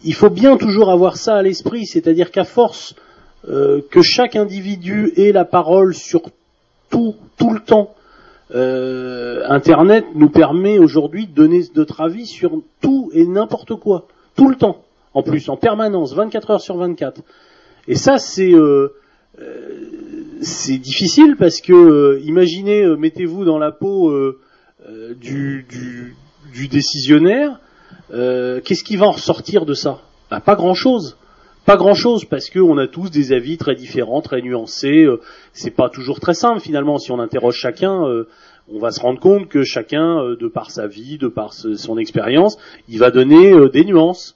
il 0.03 0.13
faut 0.13 0.29
bien 0.29 0.57
toujours 0.57 0.89
avoir 0.89 1.15
ça 1.15 1.35
à 1.35 1.41
l'esprit, 1.41 1.85
c'est-à-dire 1.85 2.29
qu'à 2.29 2.43
force 2.43 2.93
euh, 3.47 3.81
que 3.91 4.01
chaque 4.01 4.35
individu 4.35 5.13
ait 5.15 5.31
la 5.31 5.45
parole 5.45 5.93
sur 5.93 6.31
tout, 6.89 7.15
tout 7.37 7.51
le 7.51 7.61
temps, 7.61 7.95
euh, 8.53 9.43
Internet 9.47 10.05
nous 10.15 10.29
permet 10.29 10.79
aujourd'hui 10.79 11.27
de 11.27 11.33
donner 11.33 11.61
notre 11.75 12.01
avis 12.01 12.25
sur 12.25 12.61
tout 12.81 13.09
et 13.13 13.25
n'importe 13.25 13.75
quoi, 13.75 14.07
tout 14.35 14.49
le 14.49 14.55
temps, 14.55 14.83
en 15.13 15.23
plus, 15.23 15.49
en 15.49 15.57
permanence, 15.57 16.13
24 16.13 16.51
heures 16.51 16.61
sur 16.61 16.77
24. 16.77 17.21
Et 17.87 17.95
ça, 17.95 18.17
c'est 18.17 18.53
euh, 18.53 18.89
c'est 20.43 20.77
difficile 20.77 21.35
parce 21.37 21.61
que, 21.61 21.73
euh, 21.73 22.21
imaginez, 22.23 22.83
euh, 22.83 22.95
mettez-vous 22.95 23.45
dans 23.45 23.57
la 23.57 23.71
peau 23.71 24.09
euh, 24.09 24.39
du, 25.19 25.65
du, 25.69 26.15
du, 26.53 26.67
décisionnaire, 26.67 27.59
qu'est-ce 28.11 28.83
qui 28.83 28.97
va 28.97 29.07
en 29.07 29.11
ressortir 29.11 29.65
de 29.65 29.73
ça? 29.73 30.01
Bah, 30.29 30.41
Pas 30.41 30.55
grand-chose. 30.55 31.17
Pas 31.65 31.77
grand-chose 31.77 32.25
parce 32.25 32.49
qu'on 32.49 32.77
a 32.77 32.87
tous 32.87 33.09
des 33.09 33.31
avis 33.31 33.57
très 33.57 33.75
différents, 33.75 34.21
très 34.21 34.41
nuancés. 34.41 35.07
c'est 35.53 35.71
pas 35.71 35.87
toujours 35.87 36.19
très 36.19 36.33
simple 36.33 36.59
finalement. 36.59 36.97
Si 36.97 37.13
on 37.13 37.19
interroge 37.19 37.55
chacun, 37.55 38.03
on 38.67 38.79
va 38.79 38.91
se 38.91 38.99
rendre 38.99 39.21
compte 39.21 39.47
que 39.47 39.63
chacun, 39.63 40.35
de 40.37 40.47
par 40.49 40.71
sa 40.71 40.87
vie, 40.87 41.17
de 41.17 41.29
par 41.29 41.53
son 41.53 41.97
expérience, 41.97 42.57
il 42.89 42.99
va 42.99 43.11
donner 43.11 43.53
des 43.69 43.85
nuances. 43.85 44.35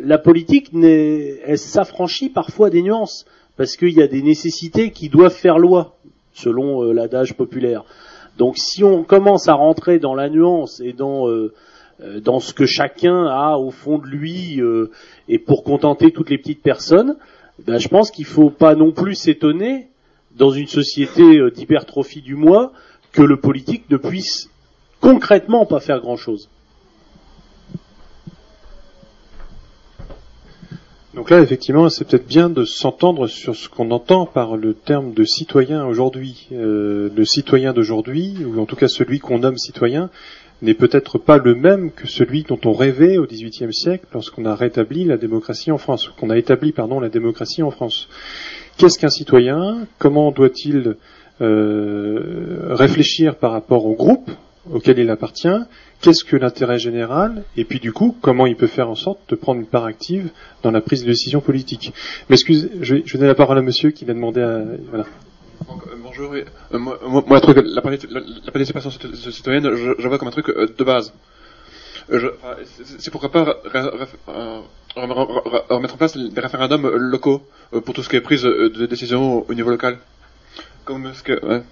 La 0.00 0.18
politique, 0.18 0.70
elle 0.74 1.58
s'affranchit 1.58 2.30
parfois 2.30 2.70
des 2.70 2.82
nuances 2.82 3.26
parce 3.56 3.76
qu'il 3.76 3.92
y 3.92 4.02
a 4.02 4.06
des 4.06 4.22
nécessités 4.22 4.90
qui 4.90 5.08
doivent 5.08 5.34
faire 5.34 5.58
loi, 5.58 5.96
selon 6.32 6.82
euh, 6.82 6.92
l'adage 6.92 7.34
populaire. 7.34 7.84
Donc 8.38 8.56
si 8.56 8.82
on 8.82 9.04
commence 9.04 9.48
à 9.48 9.54
rentrer 9.54 9.98
dans 9.98 10.14
la 10.14 10.28
nuance 10.28 10.80
et 10.80 10.92
dans 10.92 11.28
euh, 11.28 11.52
euh, 12.00 12.40
ce 12.40 12.52
que 12.52 12.66
chacun 12.66 13.26
a 13.26 13.56
au 13.56 13.70
fond 13.70 13.98
de 13.98 14.06
lui 14.06 14.60
et 15.28 15.38
pour 15.38 15.62
contenter 15.62 16.10
toutes 16.10 16.30
les 16.30 16.38
petites 16.38 16.62
personnes, 16.62 17.16
ben, 17.64 17.78
je 17.78 17.88
pense 17.88 18.10
qu'il 18.10 18.24
faut 18.24 18.50
pas 18.50 18.74
non 18.74 18.90
plus 18.90 19.14
s'étonner 19.14 19.88
dans 20.36 20.50
une 20.50 20.66
société 20.66 21.38
d'hypertrophie 21.52 22.22
du 22.22 22.34
moi 22.34 22.72
que 23.12 23.22
le 23.22 23.38
politique 23.38 23.88
ne 23.90 23.96
puisse 23.96 24.50
concrètement 25.00 25.64
pas 25.64 25.78
faire 25.78 26.00
grand 26.00 26.16
Donc 31.14 31.30
là, 31.30 31.40
effectivement, 31.40 31.88
c'est 31.90 32.04
peut-être 32.04 32.26
bien 32.26 32.50
de 32.50 32.64
s'entendre 32.64 33.28
sur 33.28 33.54
ce 33.54 33.68
qu'on 33.68 33.92
entend 33.92 34.26
par 34.26 34.56
le 34.56 34.74
terme 34.74 35.12
de 35.14 35.24
citoyen 35.24 35.86
aujourd'hui. 35.86 36.48
Euh, 36.52 37.08
le 37.14 37.24
citoyen 37.24 37.72
d'aujourd'hui, 37.72 38.44
ou 38.44 38.60
en 38.60 38.66
tout 38.66 38.74
cas 38.74 38.88
celui 38.88 39.20
qu'on 39.20 39.38
nomme 39.38 39.56
citoyen, 39.56 40.10
n'est 40.60 40.74
peut-être 40.74 41.18
pas 41.18 41.38
le 41.38 41.54
même 41.54 41.92
que 41.92 42.08
celui 42.08 42.42
dont 42.42 42.58
on 42.64 42.72
rêvait 42.72 43.16
au 43.18 43.26
XVIIIe 43.26 43.72
siècle 43.72 44.06
lorsqu'on 44.12 44.44
a 44.44 44.56
rétabli 44.56 45.04
la 45.04 45.16
démocratie 45.16 45.70
en 45.70 45.78
France, 45.78 46.08
qu'on 46.18 46.30
a 46.30 46.38
établi 46.38 46.72
pardon 46.72 46.98
la 46.98 47.10
démocratie 47.10 47.62
en 47.62 47.70
France. 47.70 48.08
Qu'est-ce 48.76 48.98
qu'un 48.98 49.08
citoyen? 49.08 49.86
Comment 49.98 50.32
doit-il 50.32 50.96
euh, 51.40 52.74
réfléchir 52.74 53.36
par 53.36 53.52
rapport 53.52 53.86
au 53.86 53.94
groupe? 53.94 54.30
Auquel 54.70 54.98
il 54.98 55.10
appartient 55.10 55.48
qu'est-ce 56.00 56.24
que 56.24 56.36
l'intérêt 56.36 56.78
général, 56.78 57.44
et 57.56 57.64
puis 57.64 57.80
du 57.80 57.92
coup, 57.92 58.16
comment 58.20 58.46
il 58.46 58.56
peut 58.56 58.66
faire 58.66 58.90
en 58.90 58.94
sorte 58.94 59.20
de 59.30 59.36
prendre 59.36 59.60
une 59.60 59.66
part 59.66 59.84
active 59.84 60.30
dans 60.62 60.70
la 60.70 60.80
prise 60.80 61.02
de 61.02 61.06
décision 61.06 61.40
politique. 61.40 61.94
Mais 62.28 62.34
excusez, 62.34 62.70
je 62.80 62.96
vais, 62.96 63.02
je 63.06 63.16
donner 63.16 63.28
la 63.28 63.34
parole 63.34 63.58
à 63.58 63.62
monsieur 63.62 63.90
qui 63.90 64.04
l'a 64.04 64.14
demandé 64.14 64.42
à... 64.42 64.62
Voilà. 64.90 65.06
Euh, 65.62 65.74
bonjour, 66.02 66.34
euh, 66.34 66.78
moi, 66.78 66.98
moi, 67.26 67.40
truc, 67.40 67.58
la, 67.64 67.80
participation 67.80 68.90
citoyenne, 68.90 69.74
je, 69.74 70.08
vois 70.08 70.18
comme 70.18 70.28
un 70.28 70.32
truc 70.32 70.50
euh, 70.50 70.66
de 70.76 70.84
base. 70.84 71.14
C'est 72.98 73.10
pourquoi 73.10 73.30
pas 73.30 73.56
remettre 74.94 75.94
en 75.94 75.96
place 75.96 76.18
des 76.18 76.40
référendums 76.40 76.86
locaux 76.86 77.42
pour 77.84 77.94
tout 77.94 78.02
ce 78.02 78.10
qui 78.10 78.16
est 78.16 78.20
prise 78.20 78.42
de 78.42 78.84
décision 78.84 79.48
au 79.48 79.54
niveau 79.54 79.70
local. 79.70 79.96
Comme 80.84 81.14
ce 81.14 81.22
que... 81.22 81.42
Ouais. 81.46 81.62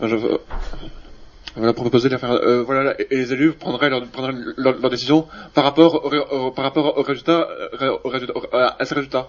Je, 0.00 0.16
voilà, 1.56 1.72
proposer 1.72 2.08
faire, 2.10 2.32
euh, 2.32 2.62
voilà, 2.62 2.94
et 3.00 3.16
les 3.16 3.32
élus 3.32 3.52
prendraient 3.52 3.90
leur, 3.90 4.06
prendraient 4.06 4.34
leur, 4.56 4.78
leur 4.78 4.90
décision 4.90 5.26
par 5.54 5.64
rapport 5.64 6.04
au, 6.04 6.50
par 6.50 6.64
rapport 6.64 6.98
au 6.98 7.02
résultat, 7.02 7.48
euh, 7.80 7.96
au 8.04 8.08
résultat 8.08 8.34
à 8.78 8.84
ces 8.84 8.94
résultats. 8.94 9.28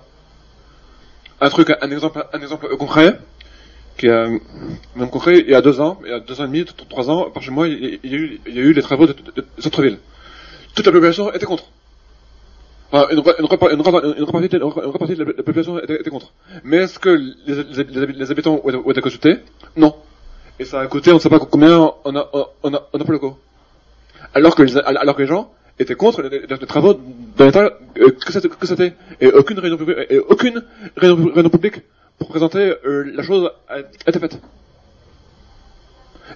Un 1.41 1.49
truc, 1.49 1.71
un 1.82 1.91
exemple, 1.91 2.23
un 2.34 2.39
exemple 2.39 2.75
concret, 2.77 3.17
qui 3.97 4.10
a, 4.10 4.27
même 4.95 5.10
concret, 5.10 5.39
il 5.39 5.49
y 5.49 5.55
a 5.55 5.62
deux 5.62 5.79
ans, 5.79 5.99
il 6.03 6.12
y 6.12 6.13
a 6.13 6.19
deux 6.19 6.39
ans 6.39 6.45
et 6.45 6.47
demi, 6.47 6.65
trois 6.65 7.10
ans, 7.10 7.29
par 7.32 7.41
chez 7.41 7.51
moi, 7.51 7.67
il, 7.67 7.99
y 8.03 8.13
a 8.13 8.17
eu, 8.17 8.41
il 8.47 8.55
y 8.55 8.60
a 8.60 8.62
eu 8.62 8.73
les 8.73 8.82
travaux 8.82 9.08
de, 9.08 9.13
de, 9.13 9.32
de 9.58 9.62
centre-ville. 9.62 9.99
Toute 10.75 10.86
la 10.86 10.91
population 10.91 11.32
était 11.34 11.45
contre. 11.45 11.65
Enfin, 12.91 13.08
une, 13.12 13.19
une, 13.19 13.23
une, 13.39 13.82
repartie, 13.82 15.15
de 15.15 15.23
la 15.23 15.34
population 15.43 15.79
était, 15.79 15.99
était 16.01 16.10
contre. 16.10 16.32
Mais 16.63 16.77
est-ce 16.77 16.97
que 16.99 17.10
les, 17.10 17.84
les, 17.84 18.05
les 18.08 18.32
habitants 18.32 18.60
ont 18.63 18.91
été 18.91 19.01
consultés? 19.01 19.38
Non 19.77 19.95
et 20.60 20.65
ça 20.65 20.82
a 20.82 20.88
coûté 20.88 21.12
on 21.12 21.15
ne 21.15 21.19
sait 21.19 21.30
pas 21.30 21.39
combien 21.39 21.93
on 22.04 22.15
a, 22.15 22.30
on 22.63 22.74
a, 22.74 22.89
on 22.93 23.00
a 23.00 23.12
locaux. 23.12 23.38
Alors 24.34 24.56
que 24.56 24.63
les, 24.63 24.78
alors 24.78 25.15
que 25.15 25.22
les 25.22 25.28
gens 25.28 25.52
étaient 25.80 25.95
contre 25.95 26.22
les, 26.22 26.45
travaux 26.67 26.93
de 26.93 27.43
l'État 27.43 27.72
euh, 27.98 28.12
que 28.12 28.67
c'était. 28.67 28.93
Et 29.22 29.28
aucune 29.28 29.60
réunion 29.60 29.78
publique, 29.78 29.98
et 30.10 30.19
aucune 30.19 30.63
réunion, 30.98 31.32
réunion 31.34 31.50
publique 31.50 31.82
pour 32.17 32.28
présenter 32.28 32.76
euh, 32.86 33.12
la 33.15 33.24
chose 33.24 33.50
a, 33.69 33.80
été 33.80 34.19
faite. 34.19 34.39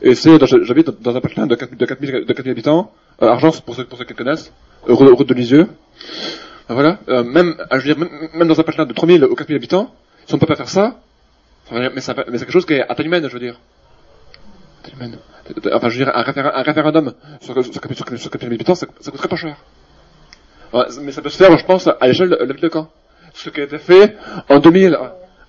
Et 0.02 0.16
c'est, 0.16 0.44
j'habite 0.64 0.90
dans 1.02 1.16
un 1.16 1.22
patelin 1.22 1.46
de 1.46 1.56
4000, 1.56 1.78
de 1.78 1.86
4000, 1.86 2.26
de 2.26 2.34
4000 2.34 2.52
habitants, 2.52 2.92
euh, 3.22 3.28
Argence 3.28 3.62
pour 3.62 3.76
ceux, 3.76 3.86
pour 3.86 3.98
ceux 3.98 4.06
qui 4.06 4.14
connaissent, 4.14 4.52
route 4.88 5.28
de 5.28 5.34
Lisieux. 5.34 5.68
Voilà, 6.70 6.98
même, 7.08 7.56
je 7.72 7.76
veux 7.76 7.84
dire, 7.84 7.98
même, 7.98 8.30
même 8.34 8.48
dans 8.48 8.60
un 8.60 8.64
patelin 8.64 8.86
de 8.86 8.94
3000 8.94 9.26
ou 9.26 9.36
4000 9.36 9.58
habitants, 9.58 9.94
si 10.26 10.34
on 10.34 10.38
ne 10.38 10.40
peut 10.40 10.48
pas 10.48 10.56
faire 10.56 10.70
ça, 10.70 11.02
mais 11.72 12.00
c'est 12.00 12.16
quelque 12.16 12.52
chose 12.52 12.66
qui 12.66 12.74
est 12.74 12.82
à 12.82 12.96
taille 12.96 13.06
humaine, 13.06 13.28
je 13.28 13.34
veux 13.34 13.40
dire. 13.40 13.60
Enfin, 15.74 15.90
je 15.90 15.98
dirais, 15.98 16.12
un, 16.14 16.24
un 16.24 16.64
référendum 16.64 17.14
sur, 17.42 17.54
sur, 17.54 17.74
sur, 17.74 18.18
sur, 18.18 18.32
habitants, 18.44 18.76
ça, 18.76 18.86
coûterait 18.86 19.28
pas 19.28 19.36
cher. 19.36 19.58
Mais 21.02 21.12
ça 21.12 21.22
peut 21.22 21.30
se 21.30 21.38
faire, 21.38 21.58
je 21.58 21.66
pense, 21.66 21.88
à 21.88 22.08
l'échelle 22.08 22.30
de 22.30 22.36
la 22.36 22.46
ville 22.46 22.62
de 22.62 22.70
Caen. 22.70 22.90
Ce 23.34 23.50
qui 23.50 23.62
a 23.62 23.64
été 23.64 23.78
fait 23.78 24.16
en 24.50 24.60
2000. 24.60 24.98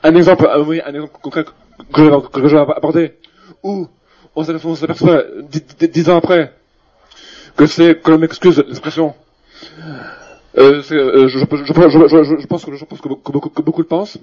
Un 0.02 0.14
exemple, 0.16 0.48
oui, 0.66 0.80
un 0.84 0.92
exemple 0.94 1.12
concret 1.22 1.44
que, 1.44 2.28
que 2.28 2.48
je 2.48 2.56
vais 2.56 2.62
aborder, 2.76 3.14
où 3.62 3.88
on 4.36 4.44
s'aperçoit 4.44 5.22
dix 5.48 6.10
ans 6.10 6.18
après 6.18 6.52
que 7.56 7.66
c'est, 7.66 8.02
que 8.02 8.10
l'on 8.10 8.18
m'excuse 8.18 8.62
l'expression, 8.66 9.14
euh, 10.58 10.82
euh, 10.92 11.28
je, 11.28 12.46
pense 12.46 12.64
que 12.64 12.70
que 12.70 13.32
beaucoup, 13.32 13.48
que 13.48 13.80
le 13.80 13.86
pensent, 13.86 14.18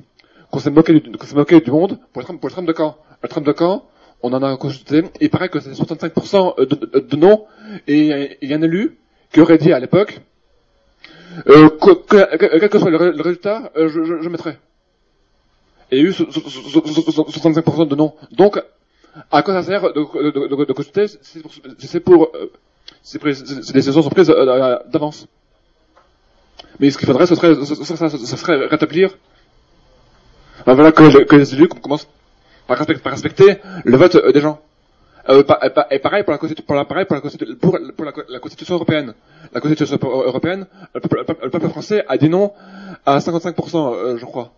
qu'on 0.52 0.60
s'est 0.60 0.70
moqué 0.70 0.94
du, 0.94 1.72
monde 1.72 1.98
pour 2.14 2.22
le 2.22 2.26
tram, 2.26 2.40
pour 2.40 2.50
le 2.50 2.54
tram 2.54 2.66
de 2.66 2.74
Caen. 2.74 2.96
Le 3.24 3.30
tram 3.30 3.44
de 3.44 3.54
Caen, 3.58 3.84
on 4.24 4.34
en 4.34 4.44
a 4.44 4.56
consulté, 4.58 5.04
il 5.20 5.30
paraît 5.30 5.50
que 5.50 5.60
c'est 5.60 5.72
65% 5.72 6.60
de, 6.60 6.66
de, 6.66 7.00
de, 7.00 7.16
non, 7.16 7.46
et 7.88 8.36
il 8.42 8.50
y 8.50 8.54
a 8.54 8.58
un 8.58 8.62
élu 8.62 8.98
qui 9.32 9.40
aurait 9.42 9.58
dit 9.58 9.74
à 9.74 9.80
l'époque, 9.80 10.22
euh, 11.48 11.70
que, 11.70 11.92
que, 11.94 12.38
quel 12.60 12.70
que 12.70 12.80
soit 12.80 12.90
le, 12.92 12.98
résultat, 13.22 13.72
euh, 13.78 13.88
je, 13.90 14.04
je, 14.04 14.22
je, 14.22 14.30
mettrai. 14.30 14.58
Et 15.92 15.98
il 15.98 16.04
y 16.04 16.06
a 16.06 16.10
eu 16.10 16.12
65% 16.12 17.88
de 17.88 17.96
non. 17.96 18.14
Donc, 18.32 18.62
à 19.32 19.42
quoi 19.44 19.54
ça 19.54 19.64
sert 19.64 19.94
de, 19.94 20.32
de, 20.32 20.66
de 20.66 20.74
consulter 20.74 21.08
C'est 21.08 21.42
pour, 21.42 21.52
c'est 21.80 22.00
pour, 22.00 22.32
euh, 22.36 22.52
ces, 23.02 23.18
prises- 23.20 23.62
ces 23.62 23.74
décisions 23.74 24.02
sont 24.02 24.10
prises 24.10 24.30
euh, 24.30 24.78
d'avance? 24.88 25.28
Mais 26.80 26.90
ce 26.90 26.98
qu'il 26.98 27.08
faudrait, 27.08 27.28
ce 27.28 27.36
serait, 27.36 27.56
ce 27.56 27.76
ce 27.76 28.38
serait 28.38 28.66
rétablir 28.68 29.18
ben 30.66 30.74
voilà, 30.76 30.92
que 30.92 31.36
les 31.36 31.54
élus 31.56 31.68
commencent 31.68 32.08
par 32.72 32.78
respecter, 32.80 33.10
respecter 33.10 33.58
le 33.84 33.98
vote 33.98 34.16
euh, 34.16 34.32
des 34.32 34.42
gens. 34.42 34.60
Euh, 35.30 35.44
pa- 35.44 35.60
et 35.62 35.70
pa- 35.70 35.88
et 35.92 36.00
pareil 36.00 36.24
pour 36.24 36.32
la, 36.32 36.38
Constitution 38.40 38.76
européenne. 38.76 39.14
La 39.54 39.60
Constitution 39.62 40.00
européenne, 40.02 40.66
le 40.96 41.00
peuple, 41.02 41.18
le 41.20 41.24
peuple- 41.26 41.44
le 41.46 41.50
peuple 41.52 41.70
français 41.70 42.04
a 42.08 42.18
dit 42.18 42.30
non 42.30 42.54
à 43.06 43.20
55%, 43.20 43.94
euh, 43.94 44.18
je 44.18 44.26
crois. 44.26 44.52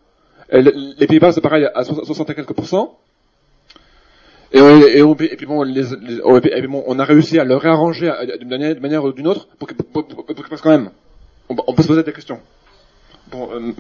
Les 0.52 1.08
Pays-Bas, 1.08 1.32
c'est 1.32 1.42
pareil, 1.42 1.68
à 1.74 1.84
60 1.84 2.30
et 2.30 2.36
quelques 2.36 2.54
pourcents. 2.54 2.98
Et, 4.52 4.62
puis 5.36 5.46
bon, 5.48 5.64
on 6.86 7.00
a 7.00 7.04
réussi 7.06 7.40
à 7.40 7.44
le 7.44 7.56
réarranger 7.56 8.12
d'une 8.40 8.50
manière, 8.80 9.04
ou 9.04 9.12
d'une 9.12 9.28
autre 9.28 9.48
pour 9.58 9.68
qu'il 9.68 9.78
passe 10.50 10.62
quand 10.62 10.70
même. 10.70 10.92
On, 11.50 11.74
peut 11.74 11.82
se 11.82 11.88
poser 11.88 12.04
des 12.04 12.14
questions. 12.14 12.40
Euh, 13.34 13.72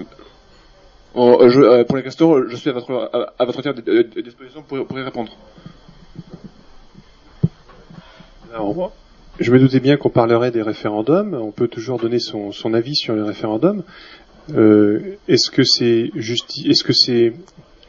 euh, 1.15 1.49
je, 1.49 1.61
euh, 1.61 1.83
pour 1.83 1.97
les 1.97 2.03
questions, 2.03 2.47
je 2.47 2.55
suis 2.55 2.69
à 2.69 2.73
votre, 2.73 3.11
à, 3.37 3.45
votre 3.45 3.61
euh, 3.89 4.03
disposition 4.21 4.63
pour, 4.63 4.85
pour 4.85 4.99
y 4.99 5.03
répondre. 5.03 5.31
Alors, 8.53 8.91
je 9.39 9.51
me 9.51 9.59
doutais 9.59 9.79
bien 9.79 9.97
qu'on 9.97 10.09
parlerait 10.09 10.51
des 10.51 10.61
référendums. 10.61 11.33
On 11.33 11.51
peut 11.51 11.67
toujours 11.67 11.99
donner 11.99 12.19
son, 12.19 12.51
son 12.51 12.73
avis 12.73 12.95
sur 12.95 13.15
les 13.15 13.23
référendums. 13.23 13.83
Euh, 14.53 15.17
est-ce 15.27 15.49
que 15.49 15.63
c'est 15.63 16.11
justi- 16.15 16.69
est-ce 16.69 16.83
que 16.83 16.93
c'est 16.93 17.33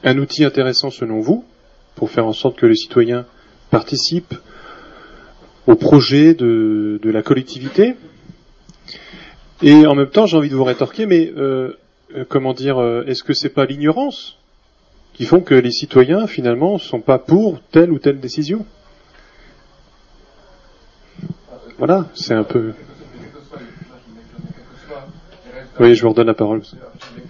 un 0.04 0.18
outil 0.18 0.44
intéressant 0.44 0.90
selon 0.90 1.20
vous 1.20 1.44
pour 1.96 2.10
faire 2.10 2.26
en 2.26 2.32
sorte 2.32 2.56
que 2.56 2.66
les 2.66 2.76
citoyens 2.76 3.26
participent 3.70 4.34
au 5.66 5.74
projet 5.74 6.34
de, 6.34 6.98
de 7.02 7.10
la 7.10 7.22
collectivité? 7.22 7.94
Et 9.62 9.86
en 9.86 9.94
même 9.94 10.10
temps, 10.10 10.26
j'ai 10.26 10.36
envie 10.36 10.50
de 10.50 10.56
vous 10.56 10.64
rétorquer, 10.64 11.06
mais 11.06 11.32
euh, 11.36 11.40
euh, 11.40 11.76
comment 12.28 12.52
dire, 12.52 12.80
est-ce 13.06 13.22
que 13.22 13.34
c'est 13.34 13.48
pas 13.48 13.64
l'ignorance 13.64 14.38
qui 15.14 15.24
font 15.24 15.40
que 15.40 15.54
les 15.54 15.70
citoyens 15.70 16.26
finalement 16.26 16.74
ne 16.74 16.78
sont 16.78 17.00
pas 17.00 17.18
pour 17.18 17.60
telle 17.70 17.90
ou 17.92 17.98
telle 17.98 18.20
décision 18.20 18.66
Voilà, 21.78 22.06
c'est 22.14 22.34
un 22.34 22.44
peu. 22.44 22.72
Oui, 25.80 25.94
je 25.94 26.02
vous 26.02 26.10
redonne 26.10 26.28
la 26.28 26.34
parole. 26.34 26.62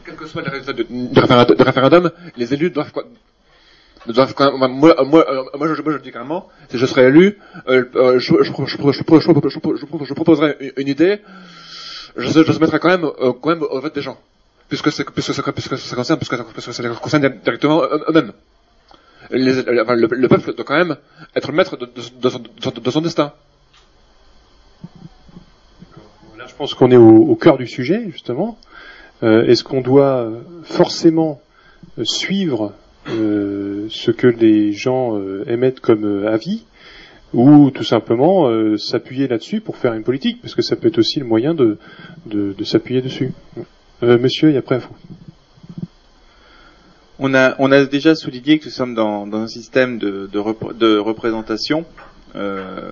Quel 0.05 0.16
que 0.16 0.27
soit 0.27 0.42
le 0.42 0.51
résultat 0.51 0.73
du 0.75 1.62
référendum, 1.62 2.11
les 2.37 2.53
élus 2.53 2.70
doivent 2.70 2.92
quoi 2.92 3.05
moi, 4.07 4.68
moi, 4.68 4.94
moi, 5.05 5.25
je, 5.75 5.99
dis 6.03 6.12
carrément, 6.12 6.49
si 6.68 6.77
je 6.77 6.85
serais 6.85 7.05
élu, 7.05 7.38
je, 7.66 7.81
je, 8.18 10.14
proposerais 10.14 10.59
une 10.77 10.88
idée, 10.88 11.20
je, 12.16 12.42
je 12.42 12.59
mettrais 12.59 12.79
quand 12.81 12.90
même 12.90 13.05
au 13.62 13.81
vote 13.81 13.94
des 13.94 14.03
gens. 14.03 14.18
Puisque 14.75 14.91
ça 14.93 15.05
ça- 16.03 16.85
concerne 17.01 17.29
directement 17.45 17.83
eux- 17.85 18.05
eux-mêmes. 18.09 18.33
Le, 19.31 19.83
enfin, 19.83 19.95
le, 19.95 20.07
le 20.11 20.29
peuple 20.29 20.55
doit 20.55 20.65
quand 20.65 20.77
même 20.77 20.97
être 21.35 21.51
maître 21.53 21.77
de, 21.77 21.89
son, 22.29 22.39
de, 22.39 22.81
de 22.81 22.91
son 22.91 23.01
destin. 23.01 23.33
Là, 26.39 26.45
je 26.47 26.55
pense 26.55 26.75
qu'on 26.75 26.91
est 26.91 26.97
au, 26.97 27.35
cœur 27.37 27.57
du 27.57 27.67
sujet, 27.67 28.11
justement. 28.11 28.59
Euh, 29.23 29.45
Est-ce 29.47 29.65
qu'on 29.65 29.81
doit 29.81 30.31
forcément 30.65 31.41
euh, 31.99 32.05
suivre 32.05 32.73
euh, 33.09 33.87
ce 33.91 34.11
que 34.11 34.27
les 34.27 34.73
gens 34.73 35.17
euh, 35.19 35.45
émettent 35.49 35.81
comme 35.81 36.05
euh, 36.05 36.31
avis 36.33 36.65
ou 37.33 37.71
tout 37.71 37.85
simplement 37.85 38.49
euh, 38.49 38.77
s'appuyer 38.77 39.27
là-dessus 39.29 39.61
pour 39.61 39.77
faire 39.77 39.95
une 39.95 40.05
politique, 40.05 40.41
parce 40.41 40.55
que 40.55 40.63
ça 40.63 40.77
peut 40.77 40.89
être 40.89 40.99
aussi 40.99 41.19
le 41.19 41.27
moyen 41.27 41.55
de 41.55 41.79
s'appuyer 42.65 43.03
dessus? 43.03 43.33
Euh, 44.03 44.19
monsieur, 44.19 44.51
et 44.51 44.57
après 44.57 44.79
vous. 44.79 44.89
On 47.19 47.33
a, 47.35 47.55
on 47.61 47.71
a 47.71 47.85
déjà 47.85 48.15
souligné 48.15 48.59
que 48.59 48.65
nous 48.65 48.71
sommes 48.71 48.95
dans, 48.95 49.33
un 49.33 49.47
système 49.47 49.99
de, 49.99 50.29
de, 50.31 50.39
repr- 50.39 50.77
de 50.77 50.99
représentation. 50.99 51.85
Euh, 52.35 52.91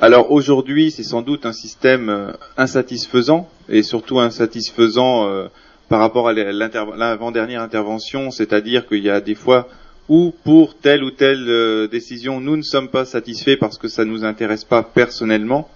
alors 0.00 0.32
aujourd'hui, 0.32 0.90
c'est 0.90 1.02
sans 1.02 1.20
doute 1.20 1.44
un 1.44 1.52
système 1.52 2.08
euh, 2.08 2.32
insatisfaisant 2.56 3.48
et 3.68 3.82
surtout 3.82 4.20
insatisfaisant 4.20 5.26
euh, 5.28 5.48
par 5.90 6.00
rapport 6.00 6.28
à 6.28 6.32
l'avant-dernière 6.32 7.62
intervention, 7.62 8.30
c'est-à-dire 8.30 8.86
qu'il 8.86 9.02
y 9.02 9.10
a 9.10 9.20
des 9.20 9.34
fois 9.34 9.68
où 10.08 10.32
pour 10.44 10.78
telle 10.78 11.04
ou 11.04 11.10
telle 11.10 11.88
décision, 11.88 12.40
nous 12.40 12.56
ne 12.56 12.62
sommes 12.62 12.88
pas 12.88 13.04
satisfaits 13.04 13.56
parce 13.58 13.76
que 13.78 13.88
ça 13.88 14.04
ne 14.06 14.10
nous 14.10 14.24
intéresse 14.24 14.64
pas 14.64 14.82
personnellement. 14.82 15.70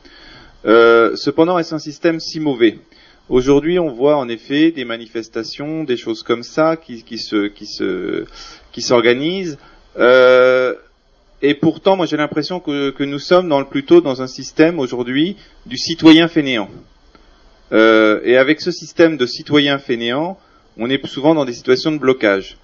Cependant, 0.64 1.58
est-ce 1.58 1.74
un 1.74 1.78
système 1.78 2.20
si 2.20 2.40
mauvais? 2.40 2.78
Aujourd'hui, 3.32 3.78
on 3.78 3.90
voit 3.90 4.16
en 4.18 4.28
effet 4.28 4.72
des 4.72 4.84
manifestations, 4.84 5.84
des 5.84 5.96
choses 5.96 6.22
comme 6.22 6.42
ça 6.42 6.76
qui, 6.76 6.98
se, 7.16 7.46
qui 7.46 7.64
se, 7.64 8.26
qui 8.72 8.82
s'organisent. 8.82 9.56
Euh, 9.98 10.74
et 11.40 11.54
pourtant, 11.54 11.96
moi, 11.96 12.04
j'ai 12.04 12.18
l'impression 12.18 12.60
que, 12.60 12.90
que 12.90 13.04
nous 13.04 13.18
sommes 13.18 13.48
dans 13.48 13.64
plutôt 13.64 14.02
dans 14.02 14.20
un 14.20 14.26
système 14.26 14.78
aujourd'hui 14.78 15.38
du 15.64 15.78
citoyen 15.78 16.28
fainéant. 16.28 16.68
Euh, 17.72 18.20
et 18.22 18.36
avec 18.36 18.60
ce 18.60 18.70
système 18.70 19.16
de 19.16 19.24
citoyen 19.24 19.78
fainéant, 19.78 20.38
on 20.76 20.90
est 20.90 21.02
souvent 21.06 21.34
dans 21.34 21.46
des 21.46 21.54
situations 21.54 21.90
de 21.90 21.96
blocage. 21.96 22.58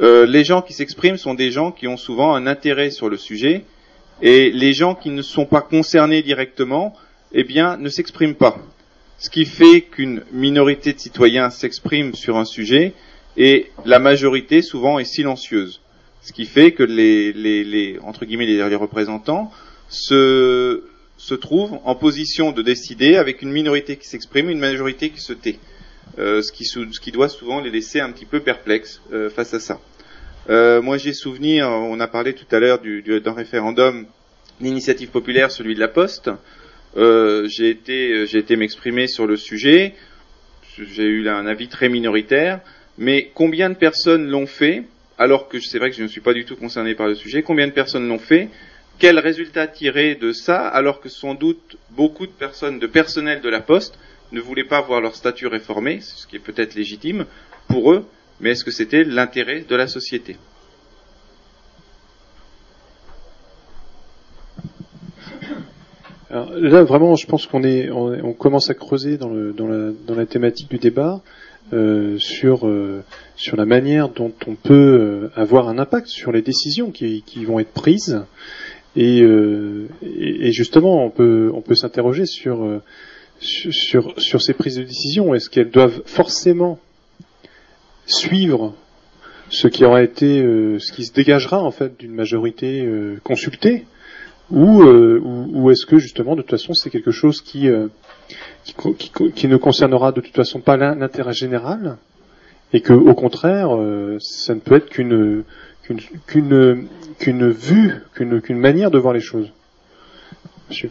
Euh, 0.00 0.26
les 0.26 0.44
gens 0.44 0.60
qui 0.60 0.74
s'expriment 0.74 1.16
sont 1.16 1.32
des 1.32 1.50
gens 1.50 1.72
qui 1.72 1.88
ont 1.88 1.96
souvent 1.96 2.34
un 2.34 2.46
intérêt 2.46 2.90
sur 2.90 3.08
le 3.08 3.16
sujet, 3.16 3.64
et 4.20 4.50
les 4.50 4.74
gens 4.74 4.96
qui 4.96 5.08
ne 5.08 5.22
sont 5.22 5.46
pas 5.46 5.62
concernés 5.62 6.20
directement, 6.22 6.94
eh 7.32 7.42
bien, 7.42 7.78
ne 7.78 7.88
s'expriment 7.88 8.34
pas 8.34 8.58
ce 9.18 9.30
qui 9.30 9.44
fait 9.44 9.82
qu'une 9.82 10.22
minorité 10.32 10.92
de 10.92 10.98
citoyens 10.98 11.50
s'exprime 11.50 12.14
sur 12.14 12.36
un 12.36 12.44
sujet 12.44 12.92
et 13.36 13.70
la 13.84 13.98
majorité 13.98 14.62
souvent 14.62 14.98
est 14.98 15.04
silencieuse. 15.04 15.80
Ce 16.22 16.32
qui 16.32 16.46
fait 16.46 16.72
que 16.72 16.82
les, 16.82 17.32
les, 17.32 17.64
les 17.64 17.98
entre 18.02 18.24
guillemets 18.24 18.46
les, 18.46 18.74
représentants 18.76 19.50
se, 19.88 20.84
se 21.16 21.34
trouvent 21.34 21.78
en 21.84 21.94
position 21.94 22.52
de 22.52 22.62
décider 22.62 23.16
avec 23.16 23.42
une 23.42 23.50
minorité 23.52 23.96
qui 23.96 24.08
s'exprime, 24.08 24.50
une 24.50 24.58
majorité 24.58 25.10
qui 25.10 25.20
se 25.20 25.32
tait, 25.32 25.58
euh, 26.18 26.42
ce, 26.42 26.50
qui, 26.52 26.64
ce 26.64 27.00
qui 27.00 27.12
doit 27.12 27.28
souvent 27.28 27.60
les 27.60 27.70
laisser 27.70 28.00
un 28.00 28.10
petit 28.10 28.24
peu 28.24 28.40
perplexes 28.40 29.00
euh, 29.12 29.30
face 29.30 29.52
à 29.54 29.60
ça. 29.60 29.80
Euh, 30.50 30.82
moi 30.82 30.96
j'ai 30.98 31.12
souvenir, 31.12 31.68
on 31.68 31.98
a 32.00 32.06
parlé 32.06 32.34
tout 32.34 32.46
à 32.54 32.58
l'heure 32.58 32.80
du- 32.80 33.02
du- 33.02 33.20
d'un 33.20 33.32
référendum 33.32 34.06
d'initiative 34.60 35.08
populaire, 35.08 35.50
celui 35.50 35.74
de 35.74 35.80
la 35.80 35.88
Poste. 35.88 36.30
Euh, 36.96 37.46
j'ai 37.48 37.70
été, 37.70 38.26
j'ai 38.26 38.38
été 38.38 38.56
m'exprimer 38.56 39.06
sur 39.06 39.26
le 39.26 39.36
sujet. 39.36 39.94
J'ai 40.76 41.04
eu 41.04 41.28
un 41.28 41.46
avis 41.46 41.68
très 41.68 41.88
minoritaire. 41.88 42.60
Mais 42.98 43.30
combien 43.34 43.70
de 43.70 43.74
personnes 43.74 44.28
l'ont 44.28 44.46
fait 44.46 44.84
Alors 45.18 45.48
que 45.48 45.60
c'est 45.60 45.78
vrai 45.78 45.90
que 45.90 45.96
je 45.96 46.02
ne 46.02 46.08
suis 46.08 46.20
pas 46.20 46.32
du 46.32 46.44
tout 46.44 46.56
concerné 46.56 46.94
par 46.94 47.08
le 47.08 47.14
sujet. 47.14 47.42
Combien 47.42 47.66
de 47.66 47.72
personnes 47.72 48.08
l'ont 48.08 48.18
fait 48.18 48.48
Quel 48.98 49.18
résultat 49.18 49.66
tirer 49.66 50.14
de 50.14 50.32
ça 50.32 50.66
Alors 50.68 51.00
que 51.00 51.08
sans 51.08 51.34
doute 51.34 51.76
beaucoup 51.90 52.26
de 52.26 52.32
personnes, 52.32 52.78
de 52.78 52.86
personnel 52.86 53.40
de 53.40 53.48
la 53.48 53.60
Poste, 53.60 53.98
ne 54.32 54.40
voulaient 54.40 54.64
pas 54.64 54.80
voir 54.80 55.00
leur 55.00 55.14
statut 55.14 55.46
réformé, 55.46 56.00
ce 56.00 56.26
qui 56.26 56.36
est 56.36 56.40
peut-être 56.40 56.74
légitime 56.74 57.26
pour 57.68 57.92
eux. 57.92 58.06
Mais 58.40 58.50
est-ce 58.50 58.64
que 58.64 58.70
c'était 58.70 59.04
l'intérêt 59.04 59.64
de 59.68 59.76
la 59.76 59.86
société? 59.86 60.36
Alors, 66.34 66.50
là, 66.56 66.82
vraiment, 66.82 67.14
je 67.14 67.28
pense 67.28 67.46
qu'on 67.46 67.62
est, 67.62 67.92
on, 67.92 68.06
on 68.24 68.32
commence 68.32 68.68
à 68.68 68.74
creuser 68.74 69.18
dans, 69.18 69.28
le, 69.28 69.52
dans, 69.52 69.68
la, 69.68 69.92
dans 70.04 70.16
la 70.16 70.26
thématique 70.26 70.68
du 70.68 70.78
débat 70.78 71.20
euh, 71.72 72.18
sur 72.18 72.66
euh, 72.66 73.04
sur 73.36 73.56
la 73.56 73.64
manière 73.64 74.08
dont 74.08 74.32
on 74.48 74.56
peut 74.56 74.74
euh, 74.74 75.30
avoir 75.36 75.68
un 75.68 75.78
impact 75.78 76.08
sur 76.08 76.32
les 76.32 76.42
décisions 76.42 76.90
qui, 76.90 77.22
qui 77.24 77.44
vont 77.44 77.60
être 77.60 77.70
prises. 77.70 78.20
Et, 78.96 79.22
euh, 79.22 79.86
et, 80.02 80.50
justement, 80.50 81.04
on 81.04 81.10
peut 81.10 81.52
on 81.54 81.60
peut 81.60 81.76
s'interroger 81.76 82.26
sur, 82.26 82.64
euh, 82.64 82.82
sur 83.38 84.20
sur 84.20 84.42
ces 84.42 84.54
prises 84.54 84.78
de 84.78 84.82
décision. 84.82 85.36
Est-ce 85.36 85.48
qu'elles 85.48 85.70
doivent 85.70 86.02
forcément 86.04 86.80
suivre 88.06 88.74
ce 89.50 89.68
qui 89.68 89.84
aura 89.84 90.02
été, 90.02 90.42
ce 90.80 90.92
qui 90.92 91.04
se 91.04 91.12
dégagera 91.12 91.62
en 91.62 91.70
fait 91.70 91.96
d'une 91.96 92.12
majorité 92.12 92.84
consultée? 93.22 93.84
Ou, 94.50 94.82
euh, 94.82 95.20
ou, 95.24 95.48
ou 95.64 95.70
est-ce 95.70 95.86
que 95.86 95.98
justement 95.98 96.36
de 96.36 96.42
toute 96.42 96.50
façon 96.50 96.74
c'est 96.74 96.90
quelque 96.90 97.10
chose 97.10 97.40
qui, 97.40 97.68
euh, 97.68 97.88
qui, 98.64 98.74
qui 98.74 99.32
qui 99.32 99.48
ne 99.48 99.56
concernera 99.56 100.12
de 100.12 100.20
toute 100.20 100.34
façon 100.36 100.60
pas 100.60 100.76
l'in- 100.76 100.94
l'intérêt 100.94 101.32
général 101.32 101.96
et 102.72 102.80
que 102.80 102.92
au 102.92 103.14
contraire 103.14 103.74
euh, 103.76 104.18
ça 104.20 104.54
ne 104.54 104.60
peut 104.60 104.74
être 104.76 104.88
qu'une 104.90 105.44
qu'une 105.82 106.00
qu'une 107.18 107.50
vue 107.50 107.94
qu'une 108.14 108.40
qu'une 108.40 108.58
manière 108.58 108.90
de 108.90 108.98
voir 108.98 109.14
les 109.14 109.20
choses. 109.20 109.50
Monsieur. 110.68 110.90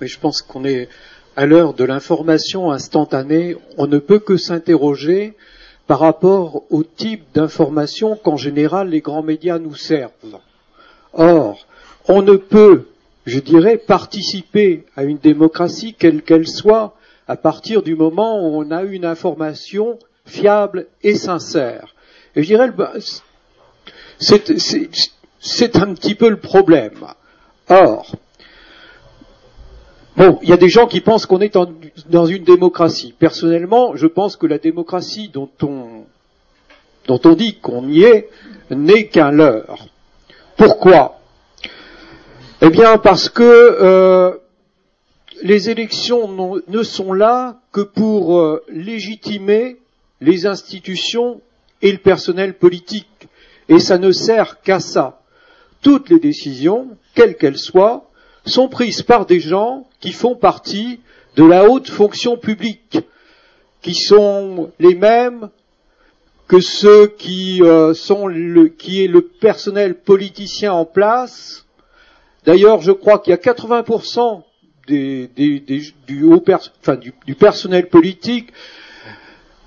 Je 0.00 0.18
pense 0.18 0.42
qu'on 0.42 0.64
est 0.64 0.88
à 1.36 1.46
l'heure 1.46 1.74
de 1.74 1.84
l'information 1.84 2.70
instantanée. 2.70 3.56
On 3.78 3.86
ne 3.86 3.98
peut 3.98 4.18
que 4.18 4.36
s'interroger 4.36 5.34
par 5.86 5.98
rapport 6.00 6.62
au 6.70 6.82
type 6.84 7.24
d'information 7.34 8.16
qu'en 8.16 8.36
général 8.36 8.88
les 8.90 9.00
grands 9.00 9.22
médias 9.22 9.58
nous 9.58 9.74
servent. 9.74 10.10
Or, 11.14 11.66
on 12.08 12.22
ne 12.22 12.36
peut 12.36 12.86
je 13.26 13.38
dirais, 13.40 13.78
participer 13.78 14.84
à 14.96 15.04
une 15.04 15.18
démocratie, 15.18 15.94
quelle 15.94 16.22
qu'elle 16.22 16.46
soit, 16.46 16.94
à 17.26 17.36
partir 17.36 17.82
du 17.82 17.94
moment 17.94 18.40
où 18.40 18.62
on 18.62 18.70
a 18.70 18.82
une 18.82 19.04
information 19.04 19.98
fiable 20.26 20.86
et 21.02 21.14
sincère. 21.14 21.94
Et 22.36 22.42
je 22.42 22.48
dirais, 22.48 22.70
c'est 24.18 25.76
un 25.76 25.94
petit 25.94 26.14
peu 26.14 26.28
le 26.28 26.38
problème. 26.38 27.06
Or, 27.70 28.14
bon, 30.16 30.38
il 30.42 30.50
y 30.50 30.52
a 30.52 30.58
des 30.58 30.68
gens 30.68 30.86
qui 30.86 31.00
pensent 31.00 31.24
qu'on 31.24 31.40
est 31.40 31.56
dans 32.08 32.26
une 32.26 32.44
démocratie. 32.44 33.14
Personnellement, 33.18 33.96
je 33.96 34.06
pense 34.06 34.36
que 34.36 34.46
la 34.46 34.58
démocratie 34.58 35.30
dont 35.30 35.50
on, 35.62 36.04
dont 37.06 37.20
on 37.24 37.34
dit 37.34 37.56
qu'on 37.56 37.88
y 37.88 38.02
est 38.02 38.28
n'est 38.70 39.06
qu'un 39.06 39.30
leurre. 39.30 39.88
Pourquoi? 40.56 41.20
Eh 42.62 42.70
bien, 42.70 42.98
parce 42.98 43.28
que 43.28 43.42
euh, 43.42 44.32
les 45.42 45.70
élections 45.70 46.60
ne 46.66 46.82
sont 46.82 47.12
là 47.12 47.60
que 47.72 47.80
pour 47.80 48.38
euh, 48.38 48.62
légitimer 48.68 49.78
les 50.20 50.46
institutions 50.46 51.40
et 51.82 51.92
le 51.92 51.98
personnel 51.98 52.54
politique. 52.54 53.28
Et 53.68 53.78
ça 53.78 53.98
ne 53.98 54.12
sert 54.12 54.60
qu'à 54.62 54.80
ça. 54.80 55.20
Toutes 55.82 56.08
les 56.08 56.20
décisions, 56.20 56.96
quelles 57.14 57.36
qu'elles 57.36 57.58
soient, 57.58 58.08
sont 58.46 58.68
prises 58.68 59.02
par 59.02 59.26
des 59.26 59.40
gens 59.40 59.86
qui 60.00 60.12
font 60.12 60.36
partie 60.36 61.00
de 61.36 61.44
la 61.44 61.68
haute 61.68 61.90
fonction 61.90 62.36
publique, 62.36 62.98
qui 63.82 63.94
sont 63.94 64.70
les 64.78 64.94
mêmes 64.94 65.50
que 66.48 66.60
ceux 66.60 67.06
qui 67.06 67.62
euh, 67.62 67.94
sont 67.94 68.26
le, 68.26 68.68
qui 68.68 69.04
est 69.04 69.08
le 69.08 69.22
personnel 69.22 69.94
politicien 69.94 70.72
en 70.72 70.84
place. 70.84 71.66
D'ailleurs, 72.44 72.82
je 72.82 72.92
crois 72.92 73.18
qu'il 73.18 73.30
y 73.30 73.34
a 73.34 73.38
80% 73.38 74.42
des, 74.86 75.28
du, 76.06 76.24
haut 76.24 76.44
enfin, 76.46 76.96
du 76.96 77.34
personnel 77.34 77.88
politique 77.88 78.52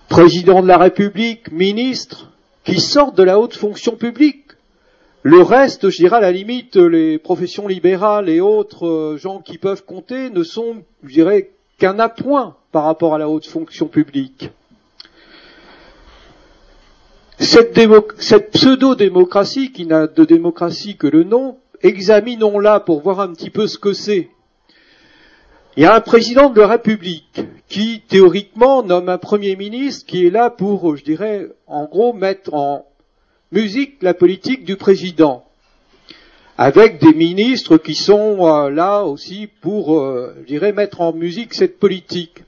président 0.07 0.61
de 0.61 0.67
la 0.67 0.77
République, 0.77 1.51
ministre, 1.51 2.31
qui 2.63 2.79
sortent 2.79 3.17
de 3.17 3.23
la 3.23 3.39
haute 3.39 3.55
fonction 3.55 3.95
publique. 3.95 4.43
Le 5.23 5.41
reste, 5.41 5.89
je 5.89 5.97
dirais 5.97 6.17
à 6.17 6.21
la 6.21 6.31
limite, 6.31 6.75
les 6.75 7.17
professions 7.17 7.67
libérales 7.67 8.29
et 8.29 8.39
autres 8.39 8.87
euh, 8.87 9.17
gens 9.17 9.39
qui 9.39 9.57
peuvent 9.57 9.83
compter 9.83 10.29
ne 10.29 10.43
sont, 10.43 10.83
je 11.03 11.13
dirais, 11.13 11.51
qu'un 11.77 11.99
appoint 11.99 12.55
par 12.71 12.83
rapport 12.83 13.15
à 13.15 13.17
la 13.17 13.27
haute 13.27 13.45
fonction 13.45 13.87
publique. 13.87 14.51
Cette, 17.39 18.51
pseudo-démocratie, 18.51 19.71
qui 19.71 19.85
n'a 19.85 20.07
de 20.07 20.25
démocratie 20.25 20.97
que 20.97 21.05
le 21.05 21.23
nom, 21.23 21.57
examinons-la 21.83 22.79
pour 22.79 23.01
voir 23.01 23.19
un 23.19 23.31
petit 23.33 23.51
peu 23.51 23.67
ce 23.67 23.77
que 23.77 23.93
c'est. 23.93 24.29
Il 25.75 25.83
y 25.83 25.85
a 25.85 25.93
un 25.93 26.01
président 26.01 26.49
de 26.49 26.59
la 26.59 26.67
République 26.67 27.39
qui, 27.69 28.01
théoriquement, 28.07 28.81
nomme 28.81 29.09
un 29.09 29.19
Premier 29.19 29.55
ministre 29.55 30.07
qui 30.07 30.25
est 30.25 30.31
là 30.31 30.49
pour, 30.49 30.97
je 30.97 31.03
dirais, 31.03 31.49
en 31.67 31.85
gros, 31.85 32.11
mettre 32.11 32.55
en 32.55 32.87
musique 33.51 34.01
la 34.01 34.15
politique 34.15 34.65
du 34.65 34.75
président, 34.75 35.45
avec 36.57 36.99
des 36.99 37.13
ministres 37.13 37.77
qui 37.77 37.93
sont 37.93 38.47
euh, 38.47 38.71
là 38.71 39.03
aussi 39.03 39.47
pour, 39.61 39.99
euh, 39.99 40.35
je 40.41 40.47
dirais, 40.47 40.73
mettre 40.73 41.01
en 41.01 41.13
musique 41.13 41.53
cette 41.53 41.77
politique. 41.77 42.43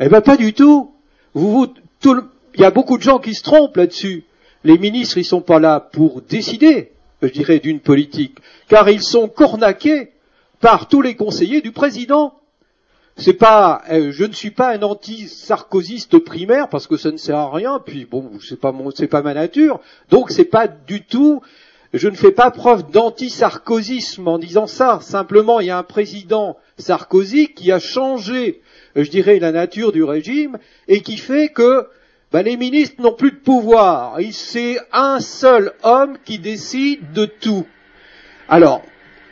Eh 0.00 0.08
bien, 0.08 0.20
pas 0.20 0.36
du 0.36 0.52
tout. 0.52 0.90
Vous, 1.34 1.72
tout 2.00 2.20
il 2.54 2.60
y 2.60 2.64
a 2.64 2.70
beaucoup 2.70 2.98
de 2.98 3.02
gens 3.02 3.18
qui 3.18 3.34
se 3.34 3.42
trompent 3.42 3.76
là-dessus. 3.76 4.24
Les 4.64 4.78
ministres, 4.78 5.18
ils 5.18 5.24
sont 5.24 5.42
pas 5.42 5.58
là 5.58 5.80
pour 5.80 6.22
décider, 6.22 6.92
je 7.22 7.28
dirais, 7.28 7.58
d'une 7.58 7.80
politique, 7.80 8.38
car 8.68 8.88
ils 8.88 9.02
sont 9.02 9.28
cornaqués 9.28 10.12
par 10.60 10.88
tous 10.88 11.02
les 11.02 11.16
conseillers 11.16 11.60
du 11.60 11.72
président 11.72 12.34
c'est 13.16 13.34
pas, 13.34 13.82
euh, 13.90 14.10
je 14.10 14.24
ne 14.24 14.32
suis 14.32 14.50
pas 14.50 14.74
un 14.74 14.82
anti-sarkoziste 14.82 16.18
primaire 16.18 16.68
parce 16.68 16.88
que 16.88 16.96
ça 16.96 17.12
ne 17.12 17.16
sert 17.16 17.36
à 17.36 17.50
rien. 17.52 17.80
Puis 17.84 18.06
bon, 18.06 18.32
c'est 18.40 18.58
pas 18.58 18.72
mon, 18.72 18.90
c'est 18.90 19.06
pas 19.06 19.22
ma 19.22 19.34
nature. 19.34 19.80
Donc 20.10 20.30
c'est 20.30 20.44
pas 20.44 20.66
du 20.66 21.04
tout. 21.04 21.40
Je 21.92 22.08
ne 22.08 22.16
fais 22.16 22.32
pas 22.32 22.50
preuve 22.50 22.90
d'anti-sarkozisme 22.90 24.26
en 24.26 24.38
disant 24.38 24.66
ça. 24.66 24.98
Simplement, 25.00 25.60
il 25.60 25.68
y 25.68 25.70
a 25.70 25.78
un 25.78 25.84
président 25.84 26.56
Sarkozy 26.76 27.54
qui 27.54 27.70
a 27.70 27.78
changé, 27.78 28.62
je 28.96 29.08
dirais, 29.08 29.38
la 29.38 29.52
nature 29.52 29.92
du 29.92 30.02
régime 30.02 30.58
et 30.88 31.00
qui 31.02 31.16
fait 31.16 31.50
que 31.50 31.86
ben, 32.34 32.44
les 32.44 32.56
ministres 32.56 33.00
n'ont 33.00 33.14
plus 33.14 33.30
de 33.30 33.36
pouvoir. 33.36 34.18
C'est 34.32 34.76
un 34.90 35.20
seul 35.20 35.72
homme 35.84 36.18
qui 36.24 36.40
décide 36.40 37.12
de 37.12 37.26
tout. 37.26 37.64
Alors, 38.48 38.82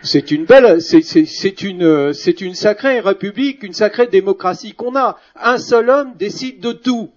c'est 0.04 0.30
une 0.30 0.44
belle, 0.44 0.80
c'est 0.80 1.62
une, 1.62 2.14
c'est 2.14 2.40
une 2.40 2.54
sacrée 2.54 3.00
république, 3.00 3.64
une 3.64 3.72
sacrée 3.72 4.06
démocratie 4.06 4.74
qu'on 4.74 4.94
a. 4.94 5.18
Un 5.34 5.58
seul 5.58 5.90
homme 5.90 6.12
décide 6.16 6.60
de 6.60 6.70
tout. 6.70 7.10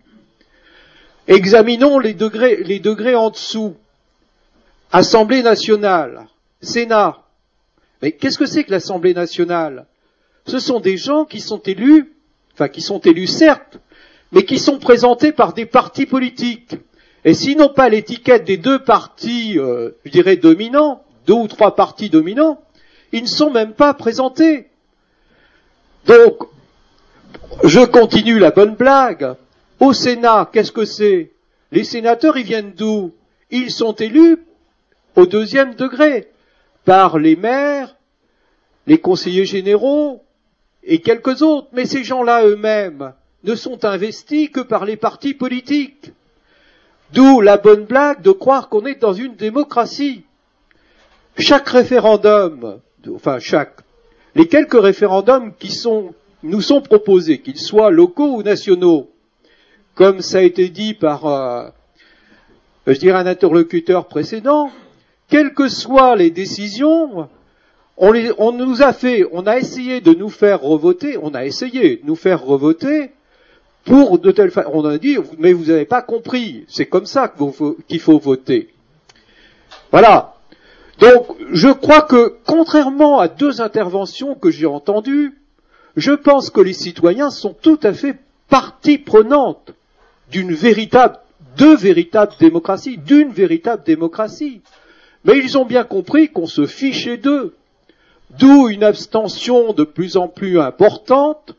Examinons 1.28 2.00
les 2.00 2.16
degrés, 2.16 2.64
les 2.64 2.80
degrés 2.80 3.14
en 3.14 3.30
dessous. 3.30 3.76
Assemblée 4.92 5.44
nationale, 5.44 6.26
Sénat. 6.62 7.22
Mais 8.02 8.14
qu'est-ce 8.14 8.40
que 8.40 8.48
c'est 8.48 8.64
que 8.64 8.72
l'Assemblée 8.72 9.14
nationale? 9.14 9.86
Ce 10.48 10.58
sont 10.58 10.80
des 10.80 10.98
gens 10.98 11.26
qui 11.26 11.42
sont 11.42 11.60
élus, 11.60 12.12
enfin 12.56 12.70
qui 12.70 12.82
sont 12.82 13.02
élus 13.02 13.28
certes, 13.28 13.78
mais 14.32 14.44
qui 14.44 14.60
sont 14.60 14.80
présentés 14.80 15.32
par 15.32 15.54
des 15.54 15.66
partis 15.66 16.06
politiques. 16.06 16.76
Et 17.24 17.34
s'ils 17.34 17.58
n'ont 17.58 17.70
pas 17.70 17.90
l'étiquette 17.90 18.46
des 18.46 18.58
deux 18.58 18.80
partis, 18.80 19.58
euh, 19.58 19.92
je 20.06 20.12
dirais, 20.12 20.36
dominants, 20.36 21.04
deux 21.26 21.34
ou 21.34 21.48
trois 21.48 21.76
partis 21.76 22.10
dominants, 22.10 22.62
ils 23.12 23.24
ne 23.24 23.28
sont 23.28 23.50
même 23.50 23.74
pas 23.74 23.94
présentés. 23.94 24.68
Donc, 26.06 26.48
je 27.64 27.80
continue 27.80 28.40
la 28.40 28.52
bonne 28.52 28.76
blague. 28.76 29.36
Au 29.80 29.94
Sénat, 29.94 30.50
qu'est-ce 30.54 30.72
que 30.72 30.86
c'est? 30.86 31.32
Les 31.72 31.84
sénateurs, 31.84 32.38
ils 32.38 32.46
viennent 32.46 32.74
d'où? 32.74 33.14
Ils 33.50 33.72
sont 33.72 33.94
élus 33.94 34.38
au 35.16 35.26
deuxième 35.26 35.76
degré 35.76 36.28
par 36.84 37.18
les 37.18 37.36
maires, 37.36 37.96
les 38.86 39.00
conseillers 39.00 39.46
généraux 39.46 40.24
et 40.84 41.00
quelques 41.00 41.42
autres. 41.42 41.68
Mais 41.74 41.86
ces 41.86 42.04
gens-là 42.04 42.46
eux-mêmes 42.46 43.14
ne 43.46 43.56
sont 43.56 43.86
investis 43.86 44.50
que 44.50 44.60
par 44.60 44.86
les 44.86 44.98
partis 44.98 45.34
politiques. 45.34 46.12
D'où 47.14 47.42
la 47.42 47.58
bonne 47.58 47.86
blague 47.86 48.22
de 48.22 48.32
croire 48.32 48.68
qu'on 48.70 48.86
est 48.86 49.00
dans 49.00 49.14
une 49.14 49.36
démocratie. 49.36 50.24
Chaque 51.38 51.70
référendum 51.70 52.80
enfin 53.14 53.40
chaque, 53.40 53.78
les 54.36 54.48
quelques 54.48 54.80
référendums 54.80 55.54
qui 55.58 55.78
nous 56.44 56.62
sont 56.62 56.82
proposés, 56.82 57.40
qu'ils 57.40 57.60
soient 57.60 57.92
locaux 57.92 58.38
ou 58.38 58.44
nationaux, 58.44 59.10
comme 59.94 60.22
ça 60.22 60.40
a 60.40 60.42
été 60.42 60.70
dit 60.70 60.94
par, 60.94 61.26
euh, 61.26 61.70
je 62.88 62.98
dirais, 62.98 63.20
un 63.20 63.28
interlocuteur 63.28 64.08
précédent, 64.08 64.72
quelles 65.30 65.54
que 65.54 65.68
soient 65.68 66.16
les 66.16 66.30
décisions, 66.30 67.30
on, 67.98 68.14
on, 68.38 68.52
nous 68.52 68.82
a 68.82 68.94
fait, 68.94 69.26
on 69.32 69.48
a 69.48 69.58
essayé 69.58 70.02
de 70.02 70.14
nous 70.14 70.30
faire 70.30 70.62
revoter, 70.62 71.18
on 71.22 71.34
a 71.34 71.46
essayé 71.46 71.98
de 71.98 72.06
nous 72.06 72.16
faire 72.16 72.44
revoter 72.44 73.12
pour 73.86 74.20
de 74.20 74.32
telle 74.32 74.52
façon, 74.52 74.72
on 74.74 74.86
a 74.86 74.98
dit, 74.98 75.18
mais 75.38 75.54
vous 75.54 75.66
n'avez 75.66 75.86
pas 75.86 76.02
compris, 76.02 76.66
c'est 76.68 76.88
comme 76.88 77.06
ça 77.06 77.34
qu'il 77.88 78.00
faut 78.00 78.20
voter. 78.20 78.74
Voilà. 79.92 80.36
Donc, 81.00 81.28
je 81.52 81.70
crois 81.70 82.02
que, 82.02 82.36
contrairement 82.46 83.20
à 83.20 83.28
deux 83.28 83.62
interventions 83.62 84.36
que 84.36 84.50
j'ai 84.50 84.66
entendues, 84.66 85.34
je 85.96 86.12
pense 86.12 86.50
que 86.50 86.62
les 86.62 86.74
citoyens 86.74 87.30
sont 87.30 87.54
tout 87.54 87.80
à 87.84 87.94
fait 87.94 88.18
partie 88.50 88.98
prenante 88.98 89.74
d'une 90.32 90.54
véritable, 90.54 91.18
de 91.58 91.76
véritables 91.76 92.34
démocraties, 92.40 92.98
d'une 92.98 93.32
véritable 93.32 93.84
démocratie. 93.84 94.62
Mais 95.26 95.38
ils 95.38 95.58
ont 95.58 95.66
bien 95.66 95.84
compris 95.84 96.30
qu'on 96.30 96.48
se 96.48 96.66
fichait 96.66 97.18
d'eux. 97.18 97.56
D'où 98.40 98.70
une 98.70 98.84
abstention 98.84 99.74
de 99.74 99.84
plus 99.84 100.18
en 100.18 100.28
plus 100.28 100.60
importante. 100.60 101.56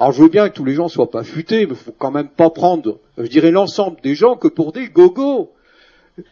Alors 0.00 0.12
je 0.12 0.22
veux 0.22 0.28
bien 0.28 0.48
que 0.48 0.54
tous 0.54 0.64
les 0.64 0.74
gens 0.74 0.88
soient 0.88 1.10
pas 1.10 1.22
futés, 1.22 1.66
mais 1.66 1.74
il 1.74 1.76
faut 1.76 1.94
quand 1.96 2.10
même 2.10 2.28
pas 2.28 2.50
prendre, 2.50 2.98
je 3.18 3.26
dirais, 3.26 3.50
l'ensemble 3.50 4.00
des 4.02 4.14
gens 4.16 4.34
que 4.34 4.48
pour 4.48 4.72
des 4.72 4.88
gogos 4.88 5.52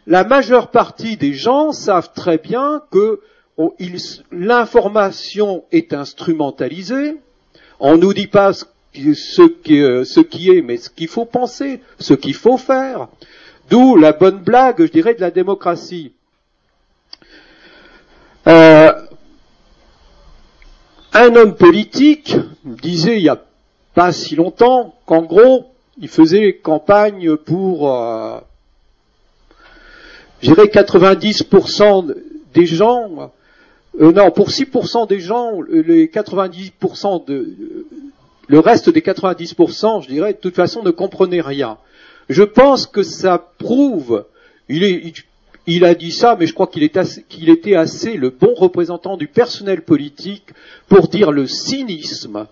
la 0.07 0.23
majeure 0.23 0.71
partie 0.71 1.17
des 1.17 1.33
gens 1.33 1.71
savent 1.71 2.11
très 2.13 2.37
bien 2.37 2.81
que 2.91 3.21
l'information 4.31 5.63
est 5.71 5.93
instrumentalisée. 5.93 7.17
On 7.79 7.97
nous 7.97 8.13
dit 8.13 8.27
pas 8.27 8.53
ce 8.53 8.65
qui, 9.63 9.81
euh, 9.81 10.03
ce 10.03 10.19
qui 10.21 10.49
est, 10.49 10.61
mais 10.61 10.77
ce 10.77 10.89
qu'il 10.89 11.07
faut 11.07 11.25
penser, 11.25 11.81
ce 11.99 12.13
qu'il 12.13 12.33
faut 12.33 12.57
faire. 12.57 13.07
D'où 13.69 13.95
la 13.95 14.13
bonne 14.13 14.39
blague, 14.39 14.85
je 14.85 14.91
dirais, 14.91 15.13
de 15.13 15.21
la 15.21 15.31
démocratie. 15.31 16.13
Euh, 18.47 18.91
un 21.13 21.35
homme 21.35 21.55
politique 21.55 22.35
disait 22.63 23.17
il 23.17 23.23
n'y 23.23 23.29
a 23.29 23.43
pas 23.99 24.13
si 24.13 24.35
longtemps 24.35 24.95
qu'en 25.05 25.23
gros, 25.23 25.65
il 25.99 26.07
faisait 26.07 26.53
campagne 26.53 27.35
pour 27.35 27.93
euh, 27.93 28.39
je 30.41 30.53
dirais 30.53 30.67
90% 30.67 32.15
des 32.53 32.65
gens 32.65 33.31
Euh, 33.99 34.11
non, 34.13 34.31
pour 34.31 34.49
6% 34.49 35.07
des 35.07 35.19
gens, 35.19 35.61
les 35.61 36.07
90% 36.07 37.25
de, 37.25 37.85
le 38.47 38.59
reste 38.59 38.89
des 38.89 39.01
90%, 39.01 40.03
je 40.03 40.07
dirais, 40.07 40.33
de 40.33 40.37
toute 40.37 40.55
façon, 40.55 40.83
ne 40.83 40.91
comprenaient 40.91 41.41
rien. 41.41 41.77
Je 42.29 42.43
pense 42.43 42.85
que 42.85 43.03
ça 43.03 43.51
prouve, 43.57 44.25
il, 44.69 44.83
est, 44.83 45.13
il, 45.67 45.83
a 45.83 45.95
dit 45.95 46.11
ça, 46.11 46.37
mais 46.39 46.45
je 46.45 46.53
crois 46.53 46.67
qu'il 46.67 46.83
était 46.83 47.75
assez 47.75 48.13
le 48.13 48.29
bon 48.29 48.53
représentant 48.53 49.17
du 49.17 49.27
personnel 49.27 49.81
politique 49.81 50.47
pour 50.87 51.09
dire 51.09 51.31
le 51.31 51.47
cynisme 51.47 52.47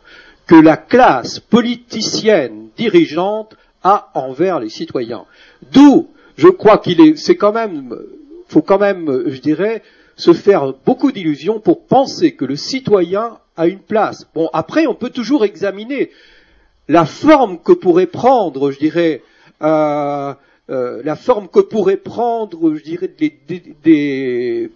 que 0.47 0.55
la 0.55 0.77
classe 0.77 1.39
politicienne 1.39 2.69
dirigeante 2.77 3.55
a 3.83 4.09
envers 4.15 4.59
les 4.59 4.69
citoyens. 4.69 5.25
D'où, 5.73 6.07
je 6.37 6.47
crois 6.47 6.77
qu'il 6.77 7.01
est, 7.01 7.17
c'est 7.17 7.35
quand 7.35 7.51
même, 7.51 7.95
faut 8.47 8.61
quand 8.61 8.79
même, 8.79 9.23
je 9.27 9.39
dirais, 9.39 9.83
se 10.15 10.33
faire 10.33 10.73
beaucoup 10.85 11.11
d'illusions 11.11 11.59
pour 11.59 11.85
penser 11.85 12.33
que 12.33 12.45
le 12.45 12.55
citoyen 12.55 13.37
a 13.55 13.67
une 13.67 13.79
place. 13.79 14.27
Bon, 14.33 14.49
après, 14.53 14.87
on 14.87 14.95
peut 14.95 15.09
toujours 15.09 15.45
examiner 15.45 16.09
la 16.87 17.05
forme 17.05 17.59
que 17.59 17.73
pourrait 17.73 18.07
prendre, 18.07 18.71
je 18.71 18.79
dirais, 18.79 19.21
euh, 19.61 20.33
euh, 20.69 21.01
la 21.03 21.15
forme 21.15 21.47
que 21.47 21.59
pourrait 21.59 21.97
prendre, 21.97 22.75
je 22.75 22.83
dirais, 22.83 23.09
des, 23.17 23.33
des, 23.83 24.71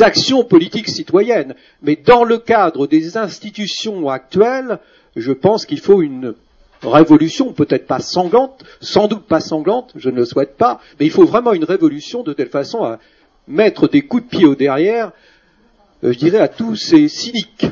actions 0.00 0.44
politiques 0.44 0.88
citoyennes. 0.88 1.54
Mais 1.82 1.96
dans 1.96 2.24
le 2.24 2.38
cadre 2.38 2.86
des 2.86 3.16
institutions 3.16 4.08
actuelles, 4.08 4.78
je 5.16 5.32
pense 5.32 5.66
qu'il 5.66 5.80
faut 5.80 6.02
une 6.02 6.34
révolution, 6.82 7.52
peut-être 7.52 7.86
pas 7.86 8.00
sanglante, 8.00 8.64
sans 8.80 9.06
doute 9.06 9.24
pas 9.26 9.40
sanglante, 9.40 9.92
je 9.96 10.08
ne 10.08 10.16
le 10.16 10.24
souhaite 10.24 10.56
pas, 10.56 10.80
mais 10.98 11.06
il 11.06 11.12
faut 11.12 11.26
vraiment 11.26 11.52
une 11.52 11.64
révolution 11.64 12.22
de 12.22 12.32
telle 12.32 12.48
façon 12.48 12.84
à 12.84 12.98
mettre 13.46 13.88
des 13.88 14.02
coups 14.02 14.24
de 14.24 14.28
pied 14.28 14.46
au 14.46 14.54
derrière, 14.54 15.12
euh, 16.04 16.12
je 16.12 16.18
dirais, 16.18 16.38
à 16.38 16.48
tous 16.48 16.76
ces 16.76 17.08
cyniques. 17.08 17.66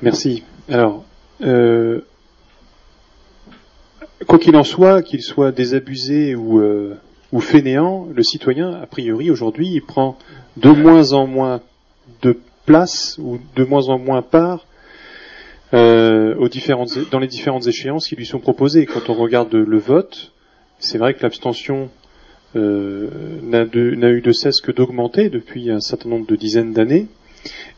Merci. 0.00 0.44
Alors, 0.68 1.04
euh, 1.42 2.00
quoi 4.26 4.38
qu'il 4.38 4.56
en 4.56 4.64
soit, 4.64 5.02
qu'il 5.02 5.22
soit 5.22 5.50
désabusé 5.52 6.34
ou, 6.34 6.60
euh, 6.60 6.94
ou 7.32 7.40
fainéant, 7.40 8.08
le 8.12 8.22
citoyen, 8.22 8.72
a 8.72 8.86
priori, 8.86 9.30
aujourd'hui, 9.30 9.68
il 9.68 9.82
prend 9.82 10.16
de 10.56 10.70
moins 10.70 11.12
en 11.12 11.26
moins 11.26 11.60
de 12.22 12.38
place 12.64 13.18
ou 13.18 13.38
de 13.54 13.64
moins 13.64 13.88
en 13.88 13.98
moins 13.98 14.22
part 14.22 14.66
euh, 15.74 16.34
aux 16.36 16.48
différentes, 16.48 16.98
dans 17.10 17.18
les 17.18 17.26
différentes 17.26 17.66
échéances 17.66 18.08
qui 18.08 18.16
lui 18.16 18.26
sont 18.26 18.40
proposées. 18.40 18.86
Quand 18.86 19.10
on 19.10 19.14
regarde 19.14 19.52
le 19.54 19.78
vote, 19.78 20.32
c'est 20.78 20.98
vrai 20.98 21.14
que 21.14 21.22
l'abstention 21.22 21.90
euh, 22.56 23.08
n'a 23.42 23.64
eu 23.64 24.20
de 24.22 24.32
cesse 24.32 24.60
que 24.60 24.72
d'augmenter 24.72 25.28
depuis 25.28 25.70
un 25.70 25.80
certain 25.80 26.08
nombre 26.08 26.26
de 26.26 26.36
dizaines 26.36 26.72
d'années, 26.72 27.08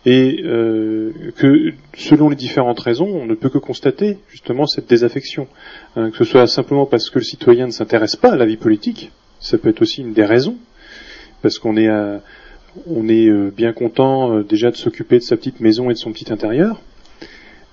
et 0.07 0.43
euh, 0.45 1.13
que 1.37 1.73
selon 1.95 2.29
les 2.29 2.37
différentes 2.37 2.81
raisons, 2.81 3.09
on 3.09 3.27
ne 3.27 3.35
peut 3.35 3.51
que 3.51 3.59
constater 3.59 4.19
justement 4.31 4.67
cette 4.67 4.89
désaffection, 4.89 5.49
hein, 5.97 6.11
que 6.11 6.17
ce 6.17 6.25
soit 6.25 6.47
simplement 6.47 6.87
parce 6.87 7.11
que 7.11 7.19
le 7.19 7.25
citoyen 7.25 7.67
ne 7.67 7.73
s'intéresse 7.73 8.17
pas 8.17 8.31
à 8.31 8.37
la 8.37 8.47
vie 8.47 8.57
politique, 8.57 9.11
ça 9.41 9.59
peut 9.59 9.69
être 9.69 9.83
aussi 9.83 10.03
une 10.03 10.13
des 10.13 10.25
raisons, 10.25 10.57
parce 11.43 11.59
qu'on 11.59 11.77
est, 11.77 11.89
on 12.87 13.09
est 13.09 13.29
euh, 13.29 13.51
bien 13.51 13.73
content 13.73 14.33
euh, 14.33 14.43
déjà 14.43 14.71
de 14.71 14.77
s'occuper 14.77 15.19
de 15.19 15.25
sa 15.25 15.37
petite 15.37 15.61
maison 15.61 15.91
et 15.91 15.95
de 15.95 15.99
son 15.99 16.13
petit 16.13 16.33
intérieur. 16.33 16.81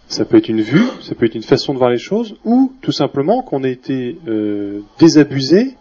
Ça 0.07 0.23
peut 0.23 0.37
être 0.37 0.47
une 0.47 0.61
vue, 0.61 0.85
ça 1.01 1.15
peut 1.15 1.25
être 1.25 1.35
une 1.35 1.43
façon 1.43 1.73
de 1.73 1.79
voir 1.79 1.89
les 1.89 1.97
choses, 1.97 2.35
ou 2.45 2.71
tout 2.81 2.93
simplement 2.93 3.41
qu'on 3.41 3.65
ait 3.65 3.73
été 3.73 4.15
désabusé 4.99 5.75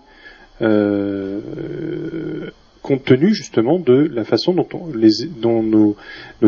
euh, 0.62 2.50
compte 2.82 3.04
tenu 3.04 3.34
justement 3.34 3.78
de 3.78 3.94
la 3.94 4.24
façon 4.24 4.54
dont, 4.54 5.62
nos, 5.62 5.96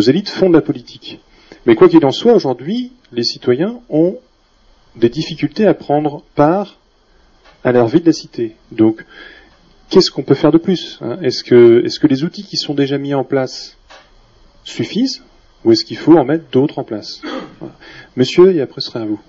élites 0.01 0.28
font 0.28 0.49
de 0.49 0.55
la 0.55 0.61
politique. 0.61 1.20
Mais 1.66 1.74
quoi 1.74 1.89
qu'il 1.89 2.05
en 2.07 2.12
soit, 2.12 2.32
aujourd'hui, 2.32 2.93
les 3.12 3.24
citoyens 3.24 3.80
ont 3.91 4.16
des 4.97 5.09
difficultés 5.09 5.66
à 5.66 5.74
prendre 5.74 6.22
part 6.36 6.78
à 7.64 7.72
leur 7.72 7.88
vie 7.88 8.00
de 8.00 8.06
la 8.06 8.12
cité. 8.12 8.56
Donc, 8.72 9.04
qu'est-ce 9.90 10.11
qu'on 10.11 10.22
peut 10.22 10.34
faire 10.34 10.52
de 10.52 10.59
plus 10.59 10.98
hein? 11.00 11.18
Est-ce 11.22 11.42
que, 11.44 12.06
les 12.06 12.24
outils 12.24 12.44
qui 12.44 12.56
sont 12.56 12.74
déjà 12.74 12.98
mis 12.98 13.14
en 13.14 13.24
place 13.24 13.76
suffisent 14.64 15.22
ou 15.64 15.72
est-ce 15.72 15.84
qu'il 15.84 15.96
faut 15.96 16.16
en 16.16 16.24
mettre 16.24 16.44
d'autres 16.52 16.78
en 16.78 16.84
place? 16.84 17.20
Monsieur, 18.16 18.54
et 18.54 18.61
après 18.61 18.80
ce 18.80 18.90
sera 18.90 19.00
à 19.00 19.06
vous. 19.06 19.20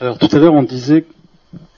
Alors 0.00 0.18
tout 0.18 0.28
à 0.30 0.38
l'heure 0.38 0.54
on 0.54 0.62
disait 0.62 1.04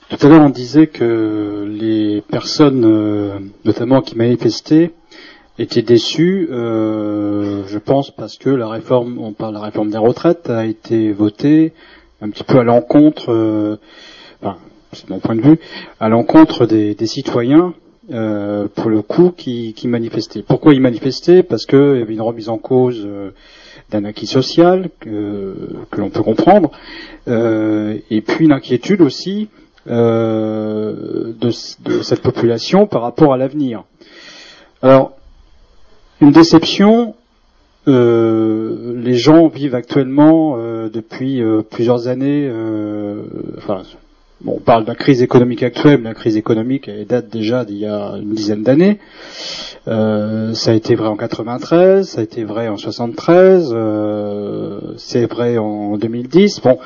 tout 0.07 0.17
à 0.27 0.29
l'heure, 0.29 0.43
on 0.43 0.51
disait 0.51 0.85
que 0.85 1.65
les 1.67 2.21
personnes, 2.21 2.85
euh, 2.85 3.39
notamment 3.65 4.01
qui 4.01 4.15
manifestaient, 4.15 4.91
étaient 5.57 5.81
déçues. 5.81 6.47
Euh, 6.51 7.63
je 7.67 7.79
pense 7.79 8.11
parce 8.11 8.37
que 8.37 8.51
la 8.51 8.67
réforme, 8.67 9.17
on 9.17 9.33
parle 9.33 9.55
la 9.55 9.61
réforme 9.61 9.89
des 9.89 9.97
retraites, 9.97 10.47
a 10.47 10.65
été 10.67 11.11
votée 11.11 11.73
un 12.21 12.29
petit 12.29 12.43
peu 12.43 12.59
à 12.59 12.63
l'encontre, 12.63 13.31
euh, 13.31 13.77
c'est 14.93 15.09
mon 15.09 15.19
point 15.19 15.35
de 15.35 15.41
vue, 15.41 15.59
à 15.99 16.09
l'encontre 16.09 16.65
des, 16.65 16.95
citoyens. 17.05 17.73
pour 18.07 18.89
le 18.89 19.01
coup, 19.01 19.31
qui, 19.35 19.75
manifestaient. 19.85 20.43
Pourquoi 20.43 20.73
ils 20.73 20.81
manifestaient? 20.81 21.43
Parce 21.43 21.65
qu'il 21.65 21.97
y 21.97 22.01
avait 22.01 22.13
une 22.13 22.21
remise 22.21 22.49
en 22.49 22.57
cause 22.57 23.05
d'un 23.91 24.05
acquis 24.05 24.27
social 24.27 24.89
que, 24.99 25.55
l'on 25.97 26.09
peut 26.09 26.23
comprendre, 26.23 26.71
et 27.27 28.21
puis 28.21 28.45
une 28.45 28.53
inquiétude 28.53 29.01
aussi 29.01 29.49
euh, 29.87 31.31
de, 31.39 31.51
cette 31.51 32.21
population 32.23 32.87
par 32.87 33.03
rapport 33.03 33.33
à 33.33 33.37
l'avenir. 33.37 33.83
Alors, 34.81 35.11
une 36.21 36.31
déception, 36.31 37.09
euh, 37.09 37.11
les 37.87 39.15
gens 39.15 39.47
vivent 39.47 39.75
actuellement 39.75 40.55
euh, 40.57 40.89
depuis 40.89 41.41
plusieurs 41.69 42.07
années, 42.07 42.49
on 44.47 44.59
parle 44.59 44.83
de 44.83 44.89
la 44.89 44.95
crise 44.95 45.21
économique 45.21 45.63
actuelle, 45.63 45.99
mais 45.99 46.09
la 46.09 46.15
crise 46.15 46.37
économique 46.37 46.87
elle 46.87 47.05
date 47.05 47.29
déjà 47.29 47.65
d'il 47.65 47.77
y 47.77 47.85
a 47.85 48.15
une 48.21 48.33
dizaine 48.33 48.63
d'années. 48.63 48.99
ça 49.85 50.71
a 50.71 50.73
été 50.73 50.95
vrai 50.95 51.07
en 51.07 51.15
93, 51.17 52.07
ça 52.07 52.21
a 52.21 52.23
été 52.23 52.43
vrai 52.43 52.67
en 52.67 52.77
73, 52.77 53.75
c'est 54.97 55.25
vrai 55.25 55.57
en 55.57 55.97
2010. 55.97 56.61
Bon, 56.61 56.77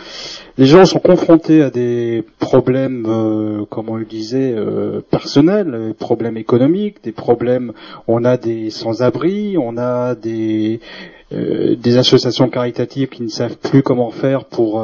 les 0.59 0.65
gens 0.65 0.83
sont 0.85 0.99
confrontés 0.99 1.61
à 1.61 1.69
des 1.69 2.25
problèmes, 2.37 3.05
euh, 3.07 3.63
comme 3.69 3.87
on 3.87 3.95
le 3.95 4.03
disait, 4.03 4.53
euh, 4.53 4.99
personnels, 5.09 5.87
des 5.87 5.93
problèmes 5.93 6.35
économiques, 6.35 7.01
des 7.01 7.13
problèmes. 7.13 7.71
On 8.09 8.25
a 8.25 8.35
des 8.35 8.69
sans-abri, 8.69 9.57
on 9.57 9.77
a 9.77 10.15
euh, 10.15 11.75
des 11.77 11.97
associations 11.97 12.49
caritatives 12.49 13.07
qui 13.07 13.23
ne 13.23 13.29
savent 13.29 13.55
plus 13.55 13.83
comment 13.83 14.11
faire 14.11 14.43
pour 14.43 14.83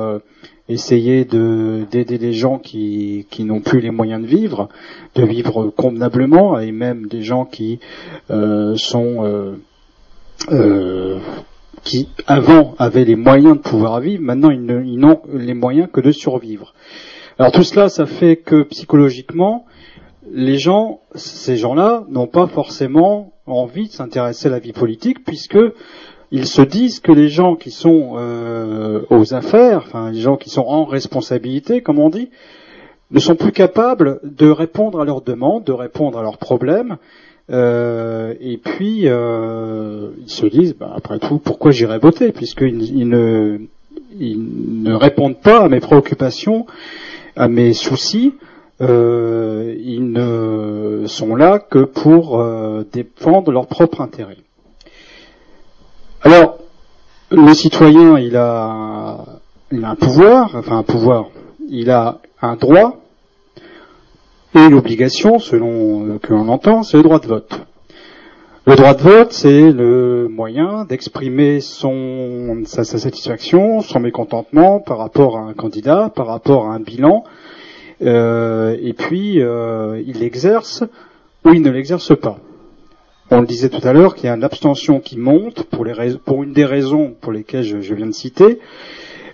essayer 0.67 1.25
de 1.25 1.85
d'aider 1.91 2.17
les 2.17 2.33
gens 2.33 2.57
qui 2.57 3.27
qui 3.29 3.43
n'ont 3.43 3.61
plus 3.61 3.81
les 3.81 3.91
moyens 3.91 4.21
de 4.21 4.27
vivre, 4.27 4.69
de 5.15 5.23
vivre 5.23 5.67
convenablement, 5.67 6.59
et 6.59 6.71
même 6.71 7.07
des 7.07 7.21
gens 7.21 7.45
qui 7.45 7.79
sont 8.75 9.55
qui 11.83 12.09
avant 12.25 12.73
avaient 12.79 13.05
les 13.05 13.15
moyens 13.15 13.57
de 13.57 13.61
pouvoir 13.61 13.99
vivre, 13.99 14.23
maintenant 14.23 14.49
ils 14.49 14.97
n'ont 14.97 15.21
les 15.33 15.53
moyens 15.53 15.87
que 15.91 16.01
de 16.01 16.11
survivre. 16.11 16.73
Alors 17.37 17.51
tout 17.51 17.63
cela, 17.63 17.89
ça 17.89 18.05
fait 18.05 18.37
que 18.37 18.63
psychologiquement, 18.63 19.65
les 20.31 20.57
gens, 20.57 21.01
ces 21.13 21.57
gens-là, 21.57 22.05
n'ont 22.09 22.27
pas 22.27 22.47
forcément 22.47 23.33
envie 23.45 23.87
de 23.87 23.91
s'intéresser 23.91 24.47
à 24.47 24.51
la 24.51 24.59
vie 24.59 24.73
politique, 24.73 25.23
puisque 25.23 25.59
ils 26.31 26.47
se 26.47 26.61
disent 26.61 26.99
que 26.99 27.11
les 27.11 27.29
gens 27.29 27.55
qui 27.55 27.71
sont 27.71 28.15
euh, 28.17 29.01
aux 29.09 29.33
affaires, 29.33 29.83
enfin 29.85 30.11
les 30.11 30.19
gens 30.19 30.37
qui 30.37 30.49
sont 30.49 30.65
en 30.67 30.85
responsabilité, 30.85 31.81
comme 31.81 31.99
on 31.99 32.09
dit, 32.09 32.29
ne 33.11 33.19
sont 33.19 33.35
plus 33.35 33.51
capables 33.51 34.19
de 34.23 34.49
répondre 34.49 34.99
à 34.99 35.05
leurs 35.05 35.21
demandes, 35.21 35.63
de 35.63 35.71
répondre 35.71 36.17
à 36.17 36.23
leurs 36.23 36.37
problèmes, 36.37 36.97
euh, 37.51 38.33
et 38.41 38.57
puis 38.57 39.01
euh, 39.05 40.09
ils 40.23 40.29
se 40.29 40.47
disent, 40.47 40.75
bah, 40.75 40.91
après 40.95 41.19
tout, 41.19 41.37
pourquoi 41.37 41.71
j'irai 41.71 41.99
voter 41.99 42.31
puisqu'ils 42.31 42.97
ils 42.97 43.07
ne, 44.83 44.93
répondent 44.93 45.39
pas 45.39 45.65
à 45.65 45.69
mes 45.69 45.79
préoccupations, 45.79 46.65
à 47.35 47.47
mes 47.47 47.73
soucis. 47.73 48.33
Ils 48.79 50.11
ne 50.11 51.03
sont 51.07 51.35
là 51.35 51.59
que 51.59 51.79
pour 51.79 52.43
défendre 52.91 53.51
leur 53.51 53.67
propre 53.67 54.01
intérêt. 54.01 54.37
Alors, 56.25 56.57
le 57.29 57.53
citoyen, 57.53 58.17
il 58.17 58.35
a, 58.35 59.23
il 59.71 59.85
un 59.85 59.93
pouvoir, 59.93 60.55
enfin 60.55 60.79
un 60.79 60.83
pouvoir, 60.83 61.27
il 61.69 61.91
a 61.91 62.17
un 62.41 62.55
droit, 62.55 62.95
et 64.55 64.67
l'obligation, 64.67 65.37
selon 65.37 66.07
euh, 66.07 66.17
que 66.17 66.33
l'on 66.33 66.47
entend, 66.47 66.81
c'est 66.81 66.97
le 66.97 67.03
droit 67.03 67.19
de 67.19 67.27
vote. 67.27 67.61
Le 68.65 68.75
droit 68.75 68.95
de 68.95 69.03
vote, 69.03 69.33
c'est 69.33 69.71
le 69.71 70.27
moyen 70.27 70.85
d'exprimer 70.85 71.59
sa, 71.59 72.83
satisfaction, 72.83 73.81
son 73.81 73.99
mécontentement 73.99 74.79
par 74.79 74.97
rapport 74.97 75.37
à 75.37 75.41
un 75.41 75.53
candidat, 75.53 76.09
par 76.09 76.25
rapport 76.25 76.71
à 76.71 76.73
un 76.73 76.79
bilan, 76.79 77.23
euh, 78.01 78.75
et 78.81 78.93
puis 78.93 79.43
euh, 79.43 80.01
il 80.07 80.21
l'exerce 80.21 80.83
ou 81.45 81.53
ils 81.53 81.61
ne 81.61 81.69
l'exercent 81.69 82.19
pas. 82.19 82.39
On 83.31 83.41
le 83.41 83.47
disait 83.47 83.69
tout 83.69 83.85
à 83.87 83.91
l'heure 83.91 84.13
qu'il 84.13 84.25
y 84.25 84.29
a 84.29 84.35
une 84.35 84.43
abstention 84.43 84.99
qui 84.99 85.17
monte 85.17 85.63
pour, 85.63 85.87
une 85.87 86.53
des 86.53 86.65
raisons 86.65 87.15
pour 87.19 87.31
lesquelles 87.31 87.63
je, 87.63 87.93
viens 87.95 88.05
de 88.05 88.11
citer, 88.11 88.59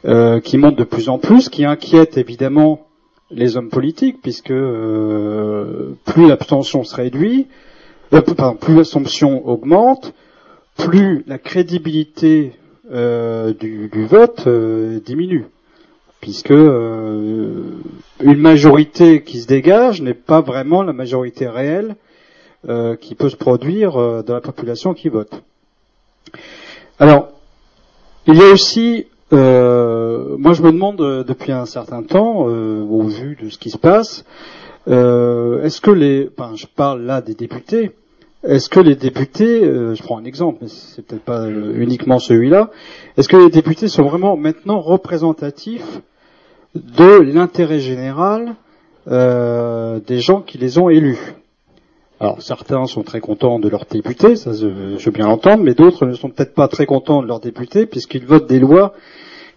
euh, 0.06 0.40
qui 0.40 0.58
monte 0.58 0.78
de 0.78 0.86
plus 0.86 1.10
en 1.10 1.18
plus, 1.18 1.50
qui 1.50 1.66
inquiète 1.66 2.18
évidemment 2.18 2.88
les 3.32 3.58
hommes 3.58 3.70
politiques, 3.70 4.22
puisque 4.22 4.52
euh, 4.52 5.98
plus 6.06 6.26
l'abstention 6.26 6.86
se 6.86 6.96
réduit, 6.96 7.48
euh, 8.14 8.22
pardon, 8.22 8.56
plus 8.56 8.76
l'abstention 8.76 9.46
augmente, 9.46 10.14
plus 10.78 11.26
la 11.28 11.38
crédibilité 11.38 12.54
du, 12.90 14.06
vote 14.10 14.48
diminue, 15.06 15.46
puisque 16.22 16.50
une 16.50 17.82
majorité 18.22 19.22
qui 19.22 19.40
se 19.40 19.48
dégage 19.48 20.02
n'est 20.02 20.14
pas 20.14 20.42
vraiment 20.42 20.82
la 20.82 20.94
majorité 20.94 21.48
réelle 21.48 21.96
euh, 22.70 22.96
qui 22.96 23.16
peut 23.16 23.30
se 23.30 23.36
produire 23.36 24.00
euh, 24.00 24.22
dans 24.22 24.36
la 24.36 24.40
population 24.40 24.94
qui 24.94 25.10
vote. 25.10 25.42
Alors, 27.00 27.30
il 28.28 28.36
y 28.36 28.42
a 28.44 28.52
aussi, 28.52 29.08
euh, 29.34 30.38
moi 30.38 30.54
je 30.54 30.62
me 30.62 30.72
demande 30.72 30.98
depuis 31.26 31.54
un 31.54 31.66
certain 31.66 32.04
temps, 32.04 32.42
au 32.42 33.02
vu 33.02 33.36
de 33.42 33.50
ce 33.50 33.58
qui 33.58 33.72
se 33.72 33.80
passe, 33.80 34.26
est-ce 34.86 35.82
que 35.82 35.90
les, 35.90 36.30
enfin, 36.38 36.52
je 36.56 36.68
parle 36.68 37.02
là 37.02 37.22
des 37.22 37.34
députés, 37.34 37.94
est-ce 38.44 38.70
que 38.70 38.80
les 38.80 38.96
députés, 38.96 39.62
je 39.64 40.04
prends 40.04 40.20
un 40.20 40.26
exemple, 40.26 40.60
mais 40.62 40.68
c'est 40.68 41.04
peut-être 41.04 41.26
pas 41.26 41.50
uniquement 41.50 42.20
celui-là, 42.20 42.70
est-ce 43.18 43.28
que 43.28 43.38
les 43.38 43.50
députés 43.50 43.88
sont 43.88 44.04
vraiment 44.04 44.38
maintenant 44.38 44.82
représentatifs 44.82 46.00
de 46.76 47.22
l'intérêt 47.22 47.80
général 47.80 48.54
des 49.08 50.20
gens 50.20 50.42
qui 50.42 50.60
les 50.60 50.78
ont 50.78 50.90
élus? 50.90 51.41
Alors 52.22 52.40
certains 52.40 52.86
sont 52.86 53.02
très 53.02 53.20
contents 53.20 53.58
de 53.58 53.68
leurs 53.68 53.86
députés, 53.86 54.36
ça 54.36 54.54
je, 54.54 54.68
veux 54.68 55.12
bien 55.12 55.26
l'entendre, 55.26 55.64
mais 55.64 55.74
d'autres 55.74 56.06
ne 56.06 56.14
sont 56.14 56.30
peut-être 56.30 56.54
pas 56.54 56.68
très 56.68 56.86
contents 56.86 57.24
de 57.24 57.28
leurs 57.28 57.40
députés 57.40 57.88
puisqu'ils 57.88 58.28
votent 58.28 58.48
des 58.48 58.60
lois 58.60 58.94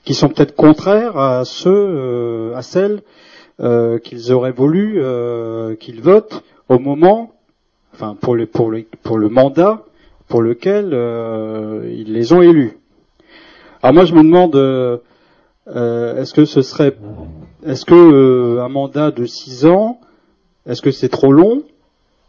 qui 0.03 0.15
sont 0.15 0.31
peut-être 0.31 0.57
contraires 0.57 1.19
à 1.19 1.45
ceux, 1.45 1.71
euh, 1.71 2.57
à 2.57 2.63
celles 2.63 3.03
euh, 3.61 3.99
qu'ils 3.99 4.33
auraient 4.33 4.51
voulu 4.51 4.95
euh, 4.97 5.77
qu'ils 5.77 6.01
votent 6.01 6.43
au 6.71 6.79
moment, 6.79 7.33
enfin 7.93 8.17
pour 8.19 8.35
le 8.35 8.47
pour 8.47 8.71
le 8.71 8.87
pour 9.03 9.19
le 9.19 9.29
mandat 9.29 9.83
pour 10.27 10.41
lequel 10.41 10.87
ils 11.93 12.15
les 12.15 12.33
ont 12.33 12.41
élus. 12.41 12.79
Alors 13.83 13.93
moi 13.93 14.05
je 14.07 14.15
me 14.15 14.23
demande 14.23 14.57
est-ce 15.67 16.33
que 16.33 16.47
ce 16.47 16.63
serait 16.63 16.97
est-ce 17.67 17.85
que 17.85 18.59
un 18.59 18.69
mandat 18.71 19.11
de 19.11 19.27
six 19.27 19.67
ans 19.67 20.01
est-ce 20.65 20.81
que 20.81 20.93
c'est 20.93 21.11
trop 21.11 21.31
long 21.31 21.63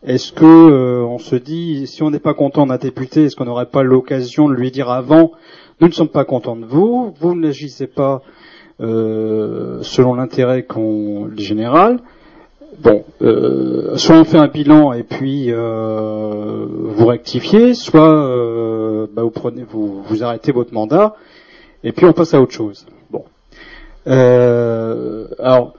est-ce 0.06 0.32
que 0.32 0.45
euh, 0.45 1.03
on 1.03 1.18
se 1.18 1.36
dit, 1.36 1.88
si 1.88 2.03
on 2.03 2.12
n'est 2.12 2.20
pas 2.20 2.36
content 2.36 2.68
d'un 2.68 2.78
député, 2.78 3.24
est-ce 3.24 3.36
qu'on 3.36 3.45
n'aurait 3.45 3.66
pas 3.66 3.82
l'occasion 3.82 4.47
de 4.47 4.53
lui 4.53 4.70
dire 4.70 4.91
avant, 4.91 5.32
nous 5.82 5.88
ne 5.88 5.93
sommes 5.93 6.10
pas 6.10 6.26
contents 6.26 6.56
de 6.56 6.66
vous, 6.66 7.14
vous 7.20 7.36
n'agissez 7.36 7.88
pas 7.88 8.22
euh, 8.82 9.80
selon 9.82 10.14
l'intérêt 10.14 10.62
qu'on 10.64 11.32
général. 11.36 11.99
Bon, 12.80 13.03
euh, 13.24 13.97
soit 13.97 14.18
on 14.18 14.26
fait 14.26 14.38
un 14.38 14.47
bilan 14.47 14.93
et 14.93 15.03
puis 15.03 15.51
vous 15.51 17.06
rectifiez, 17.06 17.74
soit 17.74 19.08
bah, 19.12 19.24
vous 19.24 19.32
prenez, 19.32 19.64
vous, 19.64 20.03
vous 20.03 20.24
arrêtez 20.24 20.51
votre 20.51 20.74
mandat 20.74 21.16
et 21.84 21.91
puis 21.91 22.06
on 22.06 22.14
passe 22.14 22.36
à 22.36 22.41
autre 22.41 22.53
chose. 22.53 22.86
Bon, 23.10 23.26
alors 24.06 25.74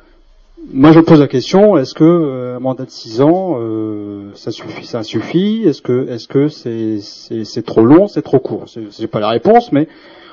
moi, 0.73 0.91
je 0.91 0.99
pose 0.99 1.21
la 1.21 1.29
question 1.29 1.77
est-ce 1.77 1.95
que 1.95 2.05
euh, 2.05 2.57
un 2.57 2.61
mandat 2.61 2.85
de 2.85 2.91
six 2.91 3.21
ans, 3.21 3.59
euh, 3.61 4.31
ça 4.35 4.51
suffit 4.51 4.85
Ça 4.85 5.05
suffit? 5.05 5.63
Est-ce 5.65 5.81
que, 5.81 6.09
est-ce 6.09 6.27
que 6.27 6.49
c'est, 6.49 6.99
c'est, 7.01 7.65
trop 7.65 7.85
long 7.85 8.09
C'est 8.09 8.23
trop 8.23 8.41
court? 8.41 8.65
C'est 8.91 9.07
pas 9.07 9.21
la 9.21 9.29
réponse, 9.29 9.71
mais 9.71 9.87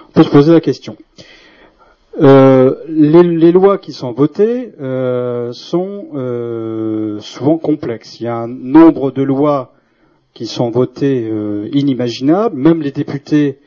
on 0.09 0.11
peut 0.11 0.23
se 0.23 0.29
poser 0.29 0.51
la 0.51 0.61
question. 0.61 0.97
Euh, 2.21 2.75
les, 2.87 3.23
les, 3.23 3.51
lois 3.51 3.77
qui 3.77 3.91
sont 3.91 4.11
votées 4.11 4.71
sont 5.51 6.07
souvent 7.19 7.57
complexes. 7.57 8.19
Il 8.19 8.23
y 8.23 8.27
a 8.27 8.35
un 8.35 8.47
nombre 8.47 9.11
de 9.11 9.21
lois 9.21 9.73
qui 10.33 10.47
sont 10.47 10.71
votées 10.71 11.31
inimaginables. 11.73 12.55
Même 12.55 12.81
les 12.81 12.91
députés 12.91 13.59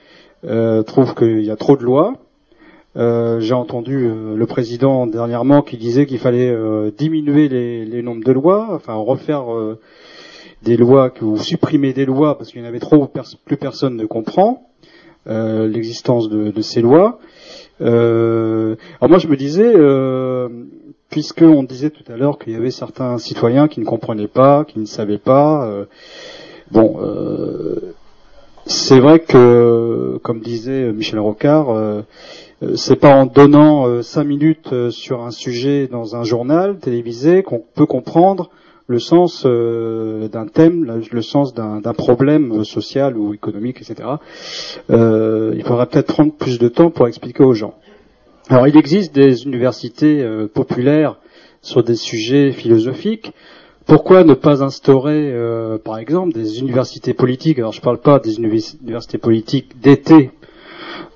trouvent 0.87 1.15
qu'il 1.15 1.45
y 1.45 1.51
a 1.51 1.57
trop 1.57 1.77
de 1.77 1.85
lois. 1.85 2.15
Euh, 2.97 3.41
j'ai 3.41 3.53
entendu 3.53 4.07
euh, 4.07 4.37
le 4.37 4.47
président 4.47 5.07
dernièrement 5.07 5.61
qui 5.61 5.77
disait 5.77 6.07
qu'il 6.07 6.19
fallait 6.19 6.49
euh, 6.51 6.91
diminuer 6.97 7.49
les, 7.49 7.85
les, 7.85 8.03
nombres 8.03 8.25
de 8.25 8.33
lois, 8.33 8.69
enfin 8.71 8.95
refaire 8.95 9.45
des 10.63 10.77
lois 10.77 11.13
ou 11.21 11.37
supprimer 11.37 11.93
des 11.93 12.07
lois 12.07 12.39
parce 12.39 12.51
qu'il 12.51 12.63
y 12.63 12.65
en 12.65 12.69
avait 12.69 12.79
trop, 12.79 13.11
plus 13.45 13.57
personne 13.57 13.97
ne 13.97 14.07
comprend 14.07 14.63
l'existence 15.27 16.29
de, 16.29 16.53
de, 16.53 16.63
ces 16.63 16.81
lois. 16.81 17.19
alors 17.81 19.09
moi 19.09 19.19
je 19.19 19.27
me 19.27 19.37
disais, 19.37 19.75
puisqu'on 21.11 21.65
disait 21.65 21.91
tout 21.91 22.11
à 22.11 22.17
l'heure 22.17 22.39
qu'il 22.39 22.53
y 22.53 22.57
avait 22.57 22.71
certains 22.71 23.19
citoyens 23.19 23.69
qui 23.69 23.81
ne 23.81 23.85
comprenaient 23.85 24.29
pas, 24.29 24.65
qui 24.65 24.79
ne 24.79 24.87
savaient 24.87 25.19
pas, 25.19 25.69
bon, 26.71 26.97
c'est 28.67 28.99
vrai 28.99 29.21
que, 29.21 30.19
comme 30.25 30.41
disait 30.41 30.93
Michel 30.93 31.21
Rocard, 31.21 31.71
euh, 31.71 32.03
c'est 32.75 32.97
pas 32.97 33.15
en 33.15 33.27
donnant 33.27 33.87
euh, 33.87 34.01
cinq 34.01 34.25
minutes 34.25 34.73
euh, 34.73 34.91
sur 34.91 35.23
un 35.23 35.31
sujet 35.31 35.89
dans 35.89 36.17
un 36.17 36.25
journal 36.25 36.79
télévisé 36.79 37.43
qu'on 37.43 37.63
peut 37.75 37.85
comprendre 37.85 38.51
le 38.89 38.99
sens 38.99 39.45
d'un 39.45 40.47
thème, 40.47 41.03
le 41.11 41.23
sens 41.23 41.53
d'un 41.55 41.81
problème 41.93 42.63
social 42.63 43.19
ou 43.19 43.35
économique, 43.35 43.79
etc. 43.83 44.09
il 44.89 45.63
faudra 45.67 45.87
peut-être 45.87 46.15
prendre 46.15 46.33
plus 46.33 46.61
de 46.61 46.69
temps 46.69 46.93
pour 46.93 47.09
expliquer 47.09 47.43
aux 47.43 47.53
gens. 47.53 47.75
Alors 48.49 48.69
il 48.69 48.77
existe 48.77 49.13
des 49.13 49.43
universités 49.43 50.25
populaires 50.55 51.19
sur 51.63 51.83
des 51.83 51.97
sujets 51.97 52.53
philosophiques. 52.53 53.33
Pourquoi 53.87 54.23
ne 54.23 54.35
pas 54.35 54.63
instaurer, 54.63 55.35
par 55.85 55.99
exemple, 55.99 56.33
des 56.33 56.61
universités 56.61 57.13
politiques? 57.13 57.59
Alors 57.59 57.73
je 57.73 57.81
ne 57.81 57.85
parle 57.85 57.99
pas 57.99 58.21
des 58.21 58.37
universités 58.39 59.19
politiques 59.19 59.81
d'été 59.81 60.31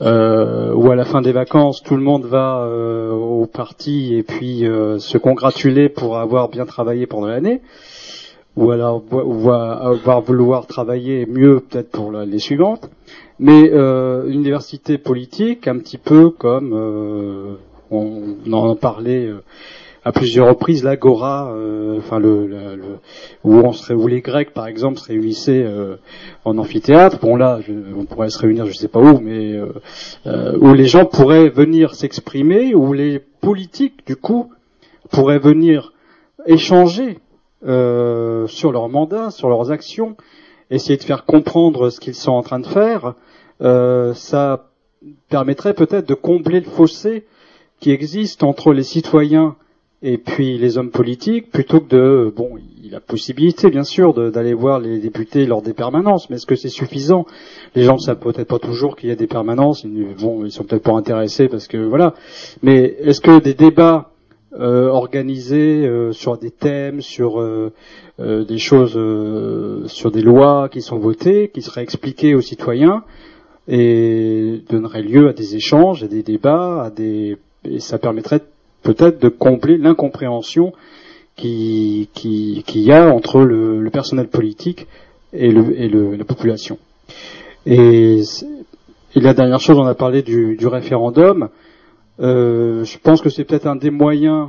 euh, 0.03 0.73
où 0.75 0.91
à 0.91 0.97
la 0.97 1.05
fin 1.05 1.21
des 1.21 1.33
vacances 1.33 1.83
tout 1.83 1.97
le 1.97 2.03
monde 2.03 2.25
va 2.25 2.63
euh, 2.63 3.11
au 3.13 3.47
parti 3.47 4.15
et 4.15 4.23
puis 4.23 4.67
euh, 4.67 4.99
se 4.99 5.19
congratuler 5.19 5.89
pour 5.89 6.19
avoir 6.19 6.49
bien 6.49 6.67
travaillé 6.67 7.07
pendant 7.07 7.27
l'année, 7.27 7.61
ou 8.57 8.71
alors 8.71 9.03
va 9.11 10.21
vouloir 10.21 10.67
travailler 10.67 11.27
mieux 11.27 11.61
peut-être 11.61 11.91
pour 11.91 12.13
les 12.13 12.39
suivantes, 12.39 12.91
mais 13.39 13.71
euh, 13.73 14.27
université 14.29 14.99
politique 14.99 15.69
un 15.69 15.79
petit 15.79 15.99
peu 15.99 16.31
comme 16.31 17.59
on 17.91 18.53
en 18.53 18.77
parlait 18.77 19.31
à 20.05 20.13
plusieurs 20.13 20.49
reprises 20.49 20.83
l'agora, 20.83 21.53
euh, 21.53 21.99
enfin 21.99 22.19
le, 22.19 22.47
le, 22.47 22.99
où 23.45 23.57
on 23.57 23.73
où 23.95 24.07
les 24.07 24.21
Grecs 24.21 24.53
par 24.53 24.67
exemple 24.67 24.99
se 24.99 25.07
réunissaient 25.07 25.63
euh, 25.63 25.97
en 26.45 26.57
amphithéâtre. 26.59 27.19
Bon 27.21 27.37
là, 27.37 27.61
on 27.97 28.05
pourrait 28.05 28.31
se 28.31 28.39
réunir, 28.39 28.67
je 28.67 28.73
sais 28.73 28.89
pas 28.89 29.01
où, 29.01 29.21
mais 29.21 29.55
euh, 30.27 30.57
où 30.59 30.73
les 30.73 30.87
gens 30.87 31.05
pourraient 31.05 31.51
venir 31.51 31.95
s'exprimer, 31.95 32.75
où 32.75 32.93
les 32.93 33.19
politiques 33.19 34.07
du 34.07 34.17
coup 34.17 34.51
pourraient 35.11 35.39
venir 35.39 35.93
échanger 36.47 37.19
sur 37.63 38.73
leur 38.73 38.89
mandat, 38.89 39.31
sur 39.31 39.51
leurs 39.51 39.71
actions, 39.71 40.17
essayer 40.71 40.97
de 40.97 41.03
faire 41.03 41.27
comprendre 41.27 41.91
ce 41.91 42.01
qu'ils 42.01 42.15
sont 42.15 42.33
en 42.33 42.43
train 42.43 42.59
de 42.59 42.67
faire. 42.67 43.15
ça 44.15 44.71
permettrait 45.29 45.75
peut-être 45.75 46.09
de 46.09 46.15
combler 46.15 46.61
le 46.61 46.71
fossé 46.71 47.27
qui 47.81 47.91
existe 47.91 48.43
entre 48.43 48.73
les 48.73 48.83
citoyens 48.83 49.57
et 50.03 50.17
puis 50.17 50.57
les 50.57 50.79
hommes 50.79 50.91
politiques, 50.91 51.51
plutôt 51.51 51.81
que 51.81 51.89
de, 51.89 52.33
bon, 52.35 52.57
il 52.83 52.95
a 52.95 53.01
possibilité 53.01 53.69
bien 53.69 53.85
sûr 53.85 54.15
d'aller 54.15 54.55
voir 54.55 54.81
les 54.81 54.99
députés 54.99 55.45
lors 55.45 55.61
des 55.61 55.75
permanences, 55.75 56.31
mais 56.31 56.37
est-ce 56.37 56.47
que 56.47 56.57
c'est 56.57 56.71
suffisant? 56.71 57.27
Les 57.75 57.83
gens 57.83 57.95
ne 57.95 57.99
savent 57.99 58.19
peut-être 58.19 58.49
pas 58.49 58.59
toujours 58.59 58.97
qu'il 58.97 59.11
y 59.11 59.13
a 59.13 59.17
des 59.17 59.27
permanences, 59.27 59.85
ils, 59.85 60.15
bon, 60.19 60.45
ils 60.47 60.53
sont 60.53 60.65
peut-être 60.65 60.85
pas 60.85 60.93
intéressés 60.93 61.49
parce 61.49 61.69
que 61.69 61.77
voilà. 61.77 62.15
Mais 62.63 62.97
est-ce 63.01 63.21
que 63.21 63.41
des 63.41 63.53
débats 63.53 64.11
euh, 64.59 64.89
organisés 64.89 65.87
euh, 65.87 66.13
sur 66.13 66.39
des 66.39 66.51
thèmes, 66.51 67.03
sur 67.03 67.39
euh, 67.41 67.71
des 68.19 68.59
choses, 68.59 68.99
sur 69.87 70.11
des 70.11 70.23
lois 70.23 70.69
qui 70.71 70.81
sont 70.81 70.99
votées, 70.99 71.51
qui 71.53 71.61
seraient 71.61 71.83
expliquées 71.83 72.35
aux 72.35 72.41
citoyens 72.41 73.05
et 73.69 74.63
donneraient 74.69 75.03
lieu 75.03 75.29
à 75.29 75.33
des 75.35 75.57
échanges, 75.57 76.03
à 76.03 76.09
des 76.09 76.23
débats, 76.23 76.85
à 76.85 76.91
des 76.91 77.37
et 77.65 77.79
ça 77.79 77.99
permettrait 77.99 78.41
peut-être 78.83 79.21
de 79.21 79.29
combler 79.29 79.77
l'incompréhension 79.77 80.73
qui, 81.37 82.09
qui, 82.15 82.63
y 82.83 82.93
a 82.93 83.13
entre 83.13 83.41
le, 83.41 83.89
personnel 83.91 84.29
politique 84.29 84.87
et, 85.33 85.51
le, 85.51 85.81
et 85.81 85.89
le, 85.89 86.17
la 86.17 86.25
population. 86.25 86.79
Et, 87.67 88.23
la 89.15 89.35
dernière 89.35 89.61
chose, 89.61 89.79
on 89.79 89.87
a 89.87 89.95
parlé 89.95 90.23
du, 90.23 90.57
du 90.57 90.67
référendum. 90.67 91.49
Euh, 92.21 92.85
je 92.85 92.99
pense 92.99 93.21
que 93.21 93.31
c'est 93.31 93.45
peut-être 93.45 93.67
un 93.67 93.77
des 93.77 93.91
moyens 93.91 94.49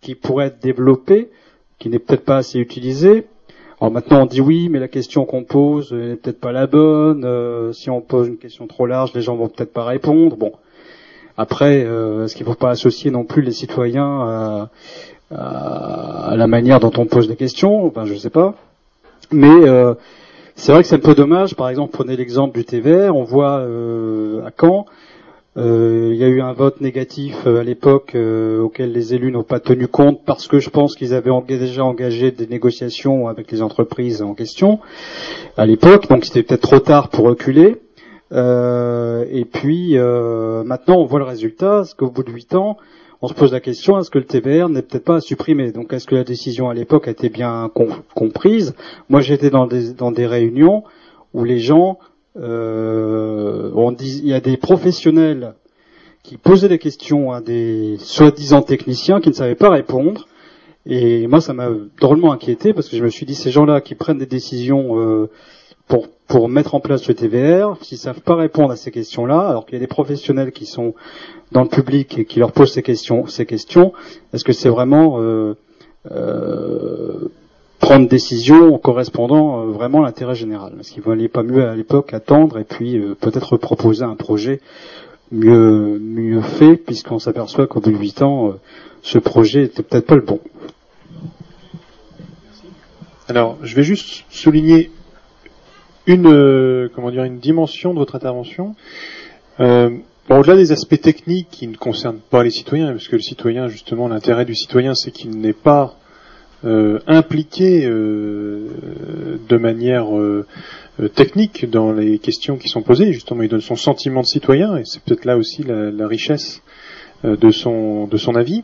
qui 0.00 0.14
pourrait 0.14 0.46
être 0.46 0.62
développé, 0.62 1.30
qui 1.78 1.88
n'est 1.88 1.98
peut-être 1.98 2.24
pas 2.24 2.36
assez 2.36 2.58
utilisé. 2.58 3.26
Alors 3.80 3.92
maintenant 3.92 4.22
on 4.22 4.26
dit 4.26 4.40
oui, 4.40 4.68
mais 4.70 4.78
la 4.78 4.88
question 4.88 5.26
qu'on 5.26 5.44
pose 5.44 5.92
n'est 5.92 6.16
peut-être 6.16 6.40
pas 6.40 6.52
la 6.52 6.66
bonne. 6.66 7.24
euh, 7.24 7.72
si 7.72 7.90
on 7.90 8.00
pose 8.00 8.28
une 8.28 8.38
question 8.38 8.66
trop 8.66 8.86
large, 8.86 9.12
les 9.14 9.20
gens 9.20 9.36
vont 9.36 9.48
peut-être 9.48 9.72
pas 9.72 9.84
répondre. 9.84 10.36
Bon, 10.36 10.52
après, 11.36 11.84
euh, 11.84 12.24
est-ce 12.24 12.34
qu'il 12.34 12.46
ne 12.46 12.50
faut 12.52 12.58
pas 12.58 12.70
associer 12.70 13.10
non 13.10 13.24
plus 13.24 13.42
les 13.42 13.52
citoyens 13.52 14.20
à, 14.20 14.68
à- 15.34 16.34
la 16.36 16.46
manière 16.46 16.80
dont 16.80 16.92
on 16.96 17.06
pose 17.06 17.28
les 17.28 17.36
questions? 17.36 17.84
Enfin, 17.86 18.04
je 18.06 18.14
sais 18.14 18.30
pas. 18.30 18.54
Mais 19.32 19.48
euh, 19.50 19.94
c'est 20.54 20.72
vrai 20.72 20.82
que 20.82 20.88
c'est 20.88 20.96
un 20.96 21.00
peu 21.00 21.14
dommage. 21.14 21.54
Par 21.56 21.68
exemple, 21.68 21.92
prenez 21.92 22.16
l'exemple 22.16 22.56
du 22.58 22.64
TVR. 22.64 23.14
On 23.14 23.24
voit 23.24 23.58
euh, 23.58 24.42
à 24.46 24.50
Caen, 24.58 24.86
euh, 25.58 26.10
il 26.12 26.18
y 26.18 26.24
a 26.24 26.28
eu 26.28 26.40
un 26.42 26.52
vote 26.52 26.80
négatif 26.82 27.34
euh, 27.46 27.60
à 27.60 27.64
l'époque 27.64 28.12
euh, 28.14 28.60
auquel 28.60 28.92
les 28.92 29.14
élus 29.14 29.32
n'ont 29.32 29.42
pas 29.42 29.58
tenu 29.58 29.88
compte 29.88 30.20
parce 30.26 30.48
que 30.48 30.58
je 30.58 30.68
pense 30.70 30.94
qu'ils 30.94 31.14
avaient 31.14 31.30
déjà 31.48 31.82
engagé 31.84 32.30
des 32.30 32.46
négociations 32.46 33.26
avec 33.26 33.50
les 33.50 33.62
entreprises 33.62 34.20
en 34.22 34.34
question 34.34 34.80
à 35.56 35.64
l'époque. 35.66 36.08
Donc 36.08 36.24
c'était 36.26 36.42
peut-être 36.42 36.60
trop 36.68 36.78
tard 36.80 37.08
pour 37.08 37.24
reculer. 37.26 37.76
Euh, 38.32 39.24
et 39.30 39.44
puis 39.44 39.96
euh, 39.96 40.64
maintenant, 40.64 40.96
on 40.96 41.04
voit 41.04 41.20
le 41.20 41.24
résultat, 41.24 41.84
c'est 41.84 41.96
qu'au 41.96 42.10
bout 42.10 42.24
de 42.24 42.32
huit 42.32 42.54
ans, 42.54 42.76
on 43.22 43.28
se 43.28 43.34
pose 43.34 43.52
la 43.52 43.60
question 43.60 43.98
est-ce 43.98 44.10
que 44.10 44.18
le 44.18 44.24
TVR 44.24 44.68
n'est 44.68 44.82
peut-être 44.82 45.04
pas 45.04 45.16
à 45.16 45.20
supprimer 45.20 45.72
Donc, 45.72 45.92
est-ce 45.92 46.06
que 46.06 46.14
la 46.16 46.24
décision 46.24 46.68
à 46.68 46.74
l'époque 46.74 47.08
a 47.08 47.12
été 47.12 47.28
bien 47.28 47.70
com- 47.74 48.02
comprise? 48.14 48.74
Moi, 49.08 49.20
j'étais 49.20 49.50
dans 49.50 49.66
des 49.66 49.92
dans 49.94 50.10
des 50.12 50.26
réunions 50.26 50.82
où 51.32 51.44
les 51.44 51.58
gens, 51.58 51.98
euh, 52.38 53.70
on 53.74 53.92
dit, 53.92 54.20
il 54.22 54.28
y 54.28 54.34
a 54.34 54.40
des 54.40 54.56
professionnels 54.56 55.54
qui 56.22 56.36
posaient 56.36 56.68
des 56.68 56.78
questions 56.78 57.30
à 57.32 57.40
des 57.40 57.96
soi-disant 58.00 58.62
techniciens 58.62 59.20
qui 59.20 59.28
ne 59.28 59.34
savaient 59.34 59.54
pas 59.54 59.70
répondre. 59.70 60.26
Et 60.84 61.26
moi, 61.26 61.40
ça 61.40 61.52
m'a 61.52 61.68
drôlement 62.00 62.32
inquiété 62.32 62.72
parce 62.72 62.88
que 62.88 62.96
je 62.96 63.02
me 63.02 63.08
suis 63.10 63.26
dit, 63.26 63.34
ces 63.34 63.50
gens-là 63.50 63.80
qui 63.80 63.94
prennent 63.94 64.18
des 64.18 64.26
décisions 64.26 64.98
euh, 65.00 65.30
pour, 65.88 66.08
pour 66.26 66.48
mettre 66.48 66.74
en 66.74 66.80
place 66.80 67.06
le 67.08 67.14
TVR, 67.14 67.76
s'ils 67.82 67.98
savent 67.98 68.20
pas 68.20 68.34
répondre 68.34 68.72
à 68.72 68.76
ces 68.76 68.90
questions-là, 68.90 69.40
alors 69.40 69.66
qu'il 69.66 69.74
y 69.74 69.76
a 69.76 69.80
des 69.80 69.86
professionnels 69.86 70.52
qui 70.52 70.66
sont 70.66 70.94
dans 71.52 71.62
le 71.62 71.68
public 71.68 72.18
et 72.18 72.24
qui 72.24 72.40
leur 72.40 72.52
posent 72.52 72.72
ces 72.72 72.82
questions, 72.82 73.26
ces 73.26 73.46
questions, 73.46 73.92
est-ce 74.32 74.44
que 74.44 74.52
c'est 74.52 74.68
vraiment 74.68 75.20
euh, 75.20 75.54
euh, 76.10 77.28
prendre 77.78 78.08
décision 78.08 78.74
en 78.74 78.78
correspondant 78.78 79.60
euh, 79.62 79.70
vraiment 79.70 80.02
à 80.02 80.06
l'intérêt 80.06 80.34
général? 80.34 80.72
Est-ce 80.80 80.92
qu'il 80.92 81.02
valait 81.02 81.28
pas 81.28 81.44
mieux 81.44 81.64
à 81.68 81.76
l'époque 81.76 82.12
attendre 82.14 82.58
et 82.58 82.64
puis 82.64 82.98
euh, 82.98 83.14
peut-être 83.14 83.56
proposer 83.56 84.04
un 84.04 84.16
projet 84.16 84.60
mieux 85.30 85.98
mieux 85.98 86.40
fait, 86.40 86.76
puisqu'on 86.76 87.18
s'aperçoit 87.18 87.66
qu'au 87.66 87.80
bout 87.80 87.92
de 87.92 87.96
huit 87.96 88.22
ans, 88.22 88.48
euh, 88.48 88.52
ce 89.02 89.18
projet 89.18 89.64
était 89.64 89.82
peut-être 89.82 90.06
pas 90.06 90.16
le 90.16 90.22
bon. 90.22 90.40
Alors, 93.28 93.56
je 93.62 93.74
vais 93.74 93.82
juste 93.82 94.24
souligner 94.30 94.90
une, 96.06 96.26
euh, 96.26 96.88
comment 96.94 97.10
dire, 97.10 97.24
une 97.24 97.38
dimension 97.38 97.92
de 97.92 97.98
votre 97.98 98.14
intervention. 98.14 98.74
Euh, 99.60 99.90
bon, 100.28 100.38
au-delà 100.38 100.56
des 100.56 100.72
aspects 100.72 101.00
techniques 101.00 101.48
qui 101.50 101.66
ne 101.66 101.76
concernent 101.76 102.20
pas 102.30 102.42
les 102.42 102.50
citoyens, 102.50 102.92
parce 102.92 103.08
que 103.08 103.16
le 103.16 103.22
citoyen, 103.22 103.68
justement, 103.68 104.08
l'intérêt 104.08 104.44
du 104.44 104.54
citoyen, 104.54 104.94
c'est 104.94 105.10
qu'il 105.10 105.38
n'est 105.38 105.52
pas 105.52 105.96
euh, 106.64 107.00
impliqué 107.06 107.84
euh, 107.84 108.68
de 109.48 109.56
manière 109.56 110.16
euh, 110.16 110.46
technique 111.14 111.68
dans 111.68 111.92
les 111.92 112.18
questions 112.18 112.56
qui 112.56 112.68
sont 112.68 112.82
posées. 112.82 113.12
Justement, 113.12 113.42
il 113.42 113.48
donne 113.48 113.60
son 113.60 113.76
sentiment 113.76 114.22
de 114.22 114.26
citoyen, 114.26 114.76
et 114.76 114.84
c'est 114.84 115.02
peut-être 115.02 115.24
là 115.24 115.36
aussi 115.36 115.62
la, 115.62 116.06
richesse 116.06 116.62
de 117.24 117.50
son 117.50 118.06
de 118.06 118.16
son 118.16 118.34
avis. 118.34 118.62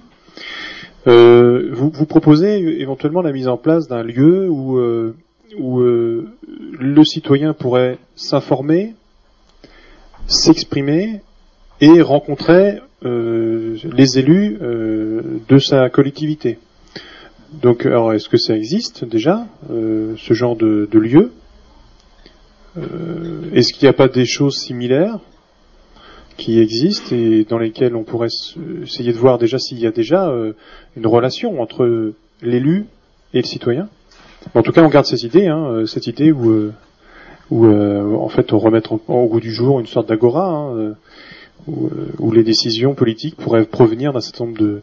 Euh, 1.06 1.70
vous, 1.72 1.90
vous 1.92 2.06
proposez 2.06 2.80
éventuellement 2.80 3.22
la 3.22 3.32
mise 3.32 3.48
en 3.48 3.56
place 3.56 3.88
d'un 3.88 4.04
lieu 4.04 4.48
où, 4.48 4.78
euh, 4.78 5.16
où 5.58 5.80
euh, 5.80 6.28
le 6.78 7.04
citoyen 7.04 7.52
pourrait 7.52 7.98
s'informer, 8.14 8.94
s'exprimer 10.26 11.20
et 11.80 12.00
rencontrer 12.00 12.80
euh, 13.04 13.76
les 13.92 14.18
élus 14.18 14.58
euh, 14.62 15.22
de 15.48 15.58
sa 15.58 15.90
collectivité. 15.90 16.58
Donc, 17.60 17.84
alors, 17.84 18.12
est-ce 18.14 18.28
que 18.28 18.38
ça 18.38 18.56
existe 18.56 19.04
déjà, 19.04 19.46
euh, 19.70 20.14
ce 20.16 20.32
genre 20.32 20.56
de, 20.56 20.88
de 20.90 20.98
lieu? 20.98 21.32
Euh, 22.78 23.50
Est-ce 23.52 23.74
qu'il 23.74 23.84
n'y 23.84 23.90
a 23.90 23.92
pas 23.92 24.08
des 24.08 24.24
choses 24.24 24.56
similaires 24.56 25.18
qui 26.38 26.60
existent 26.60 27.14
et 27.14 27.44
dans 27.44 27.58
lesquelles 27.58 27.94
on 27.94 28.04
pourrait 28.04 28.30
essayer 28.82 29.12
de 29.12 29.18
voir 29.18 29.36
déjà 29.36 29.58
s'il 29.58 29.78
y 29.78 29.86
a 29.86 29.90
déjà 29.90 30.30
euh, 30.30 30.54
une 30.96 31.06
relation 31.06 31.60
entre 31.60 32.14
l'élu 32.40 32.86
et 33.34 33.38
le 33.42 33.46
citoyen? 33.46 33.88
En 34.54 34.62
tout 34.62 34.72
cas, 34.72 34.82
on 34.82 34.88
garde 34.88 35.06
cette 35.06 35.22
idée, 35.22 35.46
hein, 35.46 35.64
euh, 35.66 35.86
cette 35.86 36.06
idée 36.06 36.32
où, 36.32 36.50
euh, 36.50 36.72
euh, 37.52 38.14
en 38.14 38.28
fait, 38.28 38.52
on 38.52 38.58
remet 38.58 38.82
au 39.08 39.26
goût 39.26 39.40
du 39.40 39.52
jour 39.52 39.80
une 39.80 39.86
sorte 39.86 40.08
d'agora, 40.08 40.48
hein, 40.50 40.94
où, 41.66 42.32
les 42.32 42.42
décisions 42.42 42.94
politiques 42.94 43.36
pourraient 43.36 43.64
provenir 43.64 44.12
d'un 44.12 44.20
certain 44.20 44.46
nombre 44.46 44.58
de, 44.58 44.82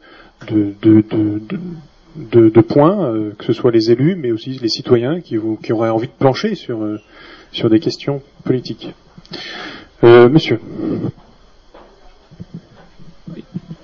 points, 2.61 3.13
que 3.37 3.45
ce 3.45 3.53
soit 3.53 3.71
les 3.71 3.91
élus, 3.91 4.15
mais 4.15 4.31
aussi 4.31 4.51
les 4.61 4.69
citoyens 4.69 5.19
qui, 5.19 5.37
auraient 5.37 5.89
envie 5.89 6.07
de 6.07 6.13
plancher 6.17 6.55
sur, 6.55 7.69
des 7.69 7.79
questions 7.79 8.21
politiques. 8.45 8.93
Monsieur. 10.03 10.59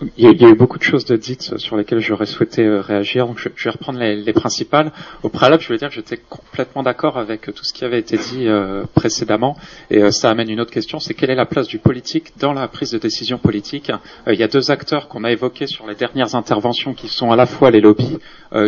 Il 0.02 0.42
y, 0.42 0.46
a, 0.46 0.50
eu 0.50 0.56
beaucoup 0.56 0.78
de 0.78 0.84
choses 0.84 1.06
dites 1.06 1.58
sur 1.58 1.78
lesquelles 1.78 2.00
j'aurais 2.00 2.26
souhaité 2.26 2.66
euh, 2.66 2.82
réagir, 2.82 3.28
donc 3.28 3.40
je, 3.40 3.48
vais 3.48 3.70
reprendre 3.70 3.98
les, 3.98 4.18
les 4.18 4.34
principales. 4.34 4.92
Au 5.24 5.30
préalable, 5.30 5.62
je 5.62 5.68
voulais 5.68 5.80
dire 5.80 5.88
que 5.88 5.96
j'étais 5.96 6.18
complètement 6.18 6.84
d'accord 6.84 7.18
avec 7.18 7.44
tout 7.44 7.64
ce 7.64 7.74
qui 7.74 7.86
avait 7.86 8.00
été 8.00 8.18
dit 8.18 8.46
euh, 8.50 8.84
précédemment, 8.94 9.56
et 9.90 10.04
euh, 10.04 10.12
ça 10.12 10.30
amène 10.30 10.50
une 10.50 10.60
autre 10.60 10.72
question, 10.72 11.00
c'est 11.00 11.14
quelle 11.14 11.30
est 11.30 11.36
la 11.36 11.46
place 11.46 11.70
du 11.70 11.80
politique 11.80 12.34
dans 12.40 12.52
la 12.52 12.68
prise 12.68 12.92
de 12.92 12.98
décision 12.98 13.38
politique? 13.38 13.90
Il 14.28 14.36
y 14.38 14.44
a 14.44 14.50
deux 14.50 14.70
acteurs 14.70 15.08
qu'on 15.08 15.24
a 15.24 15.32
évoqués 15.32 15.68
sur 15.68 15.88
les 15.88 15.96
dernières 15.96 16.36
interventions, 16.36 16.94
qui 16.94 17.08
sont 17.08 17.32
à 17.32 17.38
la 17.38 17.46
fois 17.46 17.72
les 17.72 17.80
lobbies, 17.80 18.18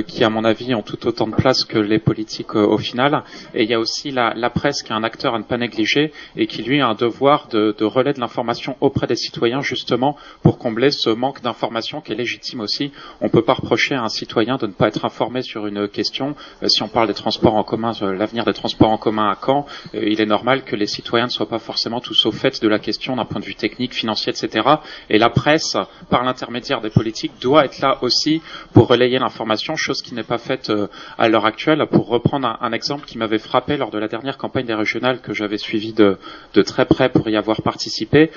qui 0.07 0.23
à 0.23 0.29
mon 0.29 0.45
avis 0.45 0.75
ont 0.75 0.81
tout 0.81 1.07
autant 1.07 1.27
de 1.27 1.35
place 1.35 1.65
que 1.65 1.77
les 1.77 1.99
politiques 1.99 2.55
au 2.55 2.77
final, 2.77 3.23
et 3.53 3.63
il 3.63 3.69
y 3.69 3.73
a 3.73 3.79
aussi 3.79 4.11
la, 4.11 4.49
presse 4.49 4.81
qui 4.81 4.93
est 4.93 4.95
un 4.95 5.03
acteur 5.03 5.35
à 5.35 5.39
ne 5.39 5.43
pas 5.43 5.57
négliger, 5.57 6.13
et 6.37 6.47
qui 6.47 6.63
lui 6.63 6.79
a 6.79 6.87
un 6.87 6.95
devoir 6.95 7.47
de, 7.49 7.75
de 7.77 7.85
relais 7.85 8.13
de 8.13 8.19
l'information 8.19 8.77
auprès 8.79 9.07
des 9.07 9.15
citoyens, 9.15 9.61
justement 9.61 10.15
pour 10.41 10.57
combler 10.57 10.91
ce 10.91 11.16
manque 11.17 11.41
d'information 11.41 12.01
qui 12.01 12.13
est 12.13 12.15
légitime 12.15 12.61
aussi. 12.61 12.91
On 13.21 13.25
ne 13.25 13.29
peut 13.29 13.41
pas 13.41 13.53
reprocher 13.53 13.95
à 13.95 14.03
un 14.03 14.09
citoyen 14.09 14.57
de 14.57 14.67
ne 14.67 14.71
pas 14.71 14.87
être 14.87 15.05
informé 15.05 15.41
sur 15.41 15.67
une 15.67 15.87
question. 15.87 16.35
Euh, 16.63 16.67
si 16.67 16.83
on 16.83 16.87
parle 16.87 17.07
des 17.07 17.13
transports 17.13 17.55
en 17.55 17.63
commun, 17.63 17.91
euh, 18.01 18.13
l'avenir 18.13 18.45
des 18.45 18.53
transports 18.53 18.89
en 18.89 18.97
commun 18.97 19.29
à 19.29 19.37
Caen, 19.43 19.65
euh, 19.95 20.03
il 20.05 20.21
est 20.21 20.25
normal 20.25 20.63
que 20.63 20.75
les 20.75 20.87
citoyens 20.87 21.25
ne 21.25 21.31
soient 21.31 21.49
pas 21.49 21.59
forcément 21.59 21.99
tous 21.99 22.25
au 22.25 22.31
fait 22.31 22.61
de 22.61 22.67
la 22.67 22.79
question 22.79 23.15
d'un 23.15 23.25
point 23.25 23.39
de 23.39 23.45
vue 23.45 23.55
technique, 23.55 23.93
financier, 23.93 24.31
etc. 24.31 24.67
Et 25.09 25.17
la 25.17 25.29
presse, 25.29 25.77
par 26.09 26.23
l'intermédiaire 26.23 26.81
des 26.81 26.89
politiques, 26.89 27.33
doit 27.41 27.65
être 27.65 27.79
là 27.79 27.97
aussi 28.01 28.41
pour 28.73 28.87
relayer 28.87 29.19
l'information, 29.19 29.75
chose 29.75 30.01
qui 30.01 30.13
n'est 30.13 30.23
pas 30.23 30.37
faite 30.37 30.71
à 31.17 31.29
l'heure 31.29 31.45
actuelle. 31.45 31.85
Pour 31.89 32.07
reprendre 32.07 32.57
un, 32.61 32.71
exemple 32.71 33.05
qui 33.05 33.17
m'avait 33.17 33.39
frappé 33.39 33.77
lors 33.77 33.89
de 33.89 33.97
la 33.97 34.07
dernière 34.07 34.37
campagne 34.37 34.65
des 34.65 34.73
régionales 34.73 35.21
que 35.21 35.33
j'avais 35.33 35.57
suivi 35.57 35.93
de, 35.93 36.17
très 36.65 36.85
près 36.85 37.09
pour 37.09 37.27
y 37.29 37.35
avoir 37.35 37.61
participé, 37.61 38.31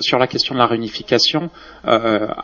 sur 0.00 0.18
la 0.18 0.26
question 0.26 0.54
de 0.54 0.58
la 0.58 0.66
réunification, 0.66 1.50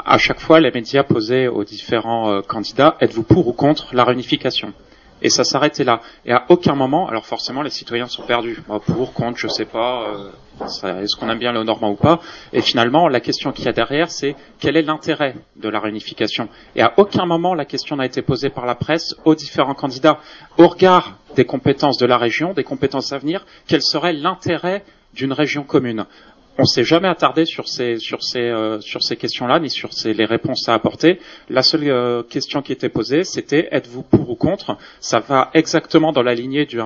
à 0.04 0.18
chaque 0.18 0.40
fois, 0.40 0.60
les 0.60 0.70
médias 0.70 1.02
posaient 1.02 1.48
aux 1.48 1.64
différents 1.64 2.30
euh, 2.30 2.40
candidats 2.42 2.96
êtes-vous 3.00 3.22
pour 3.22 3.48
ou 3.48 3.52
contre 3.52 3.94
la 3.94 4.04
réunification? 4.04 4.72
Et 5.24 5.30
ça 5.30 5.44
s'arrêtait 5.44 5.84
là. 5.84 6.00
Et 6.26 6.32
à 6.32 6.44
aucun 6.48 6.74
moment, 6.74 7.08
alors 7.08 7.26
forcément, 7.26 7.62
les 7.62 7.70
citoyens 7.70 8.06
sont 8.06 8.22
perdus. 8.22 8.60
Bah, 8.68 8.80
pour, 8.84 9.14
contre, 9.14 9.38
je 9.38 9.46
sais 9.46 9.64
pas, 9.64 10.08
euh, 10.08 11.02
est-ce 11.02 11.16
qu'on 11.16 11.30
aime 11.30 11.38
bien 11.38 11.52
le 11.52 11.62
Normand 11.62 11.90
ou 11.90 11.96
pas? 11.96 12.20
Et 12.52 12.60
finalement, 12.60 13.06
la 13.06 13.20
question 13.20 13.52
qu'il 13.52 13.64
y 13.64 13.68
a 13.68 13.72
derrière, 13.72 14.10
c'est 14.10 14.34
quel 14.58 14.76
est 14.76 14.82
l'intérêt 14.82 15.36
de 15.56 15.68
la 15.68 15.78
réunification? 15.78 16.48
Et 16.74 16.82
à 16.82 16.92
aucun 16.96 17.24
moment, 17.24 17.54
la 17.54 17.64
question 17.64 17.96
n'a 17.96 18.06
été 18.06 18.20
posée 18.20 18.50
par 18.50 18.66
la 18.66 18.74
presse 18.74 19.14
aux 19.24 19.36
différents 19.36 19.74
candidats. 19.74 20.18
Au 20.58 20.66
regard 20.66 21.18
des 21.36 21.44
compétences 21.44 21.98
de 21.98 22.06
la 22.06 22.18
région, 22.18 22.52
des 22.52 22.64
compétences 22.64 23.12
à 23.12 23.18
venir, 23.18 23.46
quel 23.68 23.80
serait 23.80 24.12
l'intérêt 24.12 24.82
d'une 25.14 25.32
région 25.32 25.62
commune? 25.62 26.04
On 26.62 26.64
s'est 26.64 26.84
jamais 26.84 27.08
attardé 27.08 27.42
euh, 27.42 28.80
sur 28.80 29.02
ces 29.02 29.16
questions-là 29.16 29.58
ni 29.58 29.68
sur 29.68 29.92
ces, 29.92 30.14
les 30.14 30.24
réponses 30.24 30.68
à 30.68 30.74
apporter. 30.74 31.18
La 31.50 31.62
seule 31.62 31.88
euh, 31.88 32.22
question 32.22 32.62
qui 32.62 32.70
était 32.70 32.88
posée, 32.88 33.24
c'était 33.24 33.68
êtes-vous 33.72 34.02
pour 34.02 34.30
ou 34.30 34.36
contre? 34.36 34.78
Ça 35.00 35.18
va 35.18 35.50
exactement 35.54 36.12
dans 36.12 36.22
la 36.22 36.34
lignée 36.36 36.64
du 36.64 36.80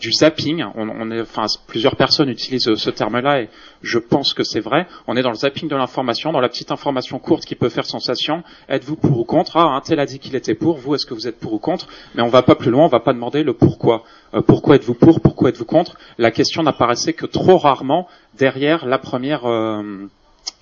du 0.00 0.12
zapping. 0.12 0.64
On, 0.74 0.88
on 0.88 1.20
enfin, 1.20 1.46
plusieurs 1.66 1.94
personnes 1.94 2.28
utilisent 2.28 2.74
ce 2.74 2.90
terme-là 2.90 3.42
et 3.42 3.48
je 3.82 3.98
pense 3.98 4.34
que 4.34 4.42
c'est 4.42 4.60
vrai. 4.60 4.86
On 5.06 5.16
est 5.16 5.22
dans 5.22 5.30
le 5.30 5.36
zapping 5.36 5.68
de 5.68 5.76
l'information, 5.76 6.32
dans 6.32 6.40
la 6.40 6.48
petite 6.48 6.72
information 6.72 7.18
courte 7.18 7.44
qui 7.44 7.54
peut 7.54 7.68
faire 7.68 7.84
sensation. 7.84 8.42
Êtes-vous 8.68 8.96
pour 8.96 9.18
ou 9.18 9.24
contre? 9.24 9.56
Ah, 9.56 9.76
un 9.76 9.80
tel 9.80 10.00
a 10.00 10.06
dit 10.06 10.18
qu'il 10.18 10.34
était 10.34 10.54
pour. 10.54 10.78
Vous, 10.78 10.94
est-ce 10.94 11.06
que 11.06 11.14
vous 11.14 11.28
êtes 11.28 11.38
pour 11.38 11.52
ou 11.52 11.58
contre? 11.58 11.86
Mais 12.14 12.22
on 12.22 12.28
va 12.28 12.42
pas 12.42 12.56
plus 12.56 12.70
loin. 12.70 12.86
On 12.86 12.88
va 12.88 13.00
pas 13.00 13.12
demander 13.12 13.42
le 13.42 13.52
pourquoi. 13.52 14.02
Euh, 14.34 14.40
pourquoi 14.40 14.76
êtes-vous 14.76 14.94
pour? 14.94 15.20
Pourquoi 15.20 15.50
êtes-vous 15.50 15.64
contre? 15.64 15.96
La 16.18 16.30
question 16.30 16.62
n'apparaissait 16.62 17.12
que 17.12 17.26
trop 17.26 17.58
rarement 17.58 18.08
derrière 18.38 18.86
la 18.86 18.98
première. 18.98 19.44
Euh, 19.46 20.08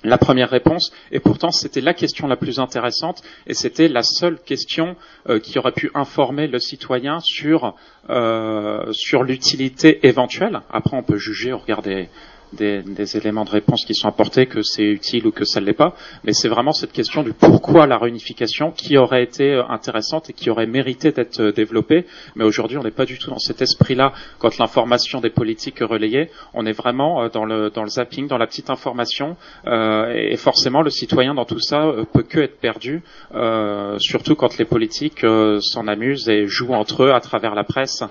la 0.05 0.19
première 0.19 0.51
réponse, 0.51 0.93
et 1.13 1.21
pourtant 1.21 1.51
c'était 1.51 1.81
la 1.81 1.95
question 1.95 2.27
la 2.27 2.37
plus 2.37 2.59
intéressante, 2.59 3.23
et 3.47 3.55
c'était 3.55 3.89
la 3.89 4.03
seule 4.03 4.39
question 4.39 4.97
euh, 5.29 5.41
qui 5.41 5.59
aurait 5.59 5.73
pu 5.73 5.91
informer 5.95 6.47
le 6.47 6.59
citoyen 6.59 7.19
sur 7.21 7.75
euh, 8.11 8.93
sur 8.93 9.23
l'utilité 9.23 10.07
éventuelle. 10.07 10.61
Après, 10.71 10.97
on 10.97 11.03
peut 11.03 11.19
juger, 11.19 11.53
regarder 11.53 12.09
des, 12.53 12.83
des, 12.83 13.17
éléments 13.17 13.45
de 13.45 13.51
réponse 13.51 13.85
qui 13.85 13.95
sont 13.95 14.09
apportés, 14.09 14.47
que 14.47 14.63
c'est 14.63 14.85
utile 14.85 15.27
ou 15.27 15.33
que 15.33 15.45
ça 15.45 15.61
ne 15.61 15.67
l'est 15.67 15.73
pas, 15.73 15.95
mais 16.25 16.33
c'est 16.33 16.49
vraiment 16.49 16.73
cette 16.73 16.93
question 16.93 17.23
du 17.23 17.33
pourquoi 17.33 17.87
la 17.87 17.99
réunification 17.99 18.71
qui 18.71 18.97
aurait 18.97 19.23
été 19.23 19.53
euh, 19.53 19.65
intéressante 19.69 20.31
et 20.31 20.33
qui 20.33 20.51
aurait 20.51 20.67
mérité 20.67 21.13
d'être 21.13 21.41
euh, 21.41 21.53
développée. 21.53 22.07
Mais 22.37 22.45
aujourd'hui, 22.45 22.79
on 22.79 22.83
n'est 22.83 22.91
pas 22.91 23.07
du 23.07 23.19
tout 23.19 23.31
dans 23.31 23.39
cet 23.39 23.63
esprit-là 23.63 24.13
quand 24.39 24.59
l'information 24.59 25.21
des 25.21 25.31
politiques 25.31 25.81
est 25.81 25.85
relayée. 25.85 26.31
On 26.55 26.67
est 26.67 26.73
vraiment 26.73 27.23
euh, 27.23 27.29
dans 27.29 27.45
le, 27.45 27.71
dans 27.71 27.83
le 27.83 27.89
zapping, 27.89 28.29
dans 28.29 28.39
la 28.39 28.47
petite 28.47 28.71
information, 28.71 29.37
euh, 29.67 30.13
et 30.15 30.37
forcément, 30.37 30.83
le 30.83 30.91
citoyen 30.91 31.35
dans 31.35 31.45
tout 31.45 31.61
ça 31.61 31.93
peut 32.13 32.23
que 32.23 32.41
être 32.41 32.61
perdu, 32.61 33.03
euh, 33.35 33.99
surtout 33.99 34.35
quand 34.35 34.59
les 34.59 34.65
politiques 34.65 35.25
s'en 35.61 35.87
amusent 35.89 36.29
et 36.29 36.47
jouent 36.47 36.75
entre 36.75 37.05
eux 37.05 37.13
à 37.13 37.21
travers 37.21 37.55
la 37.55 37.65
presse 37.65 38.03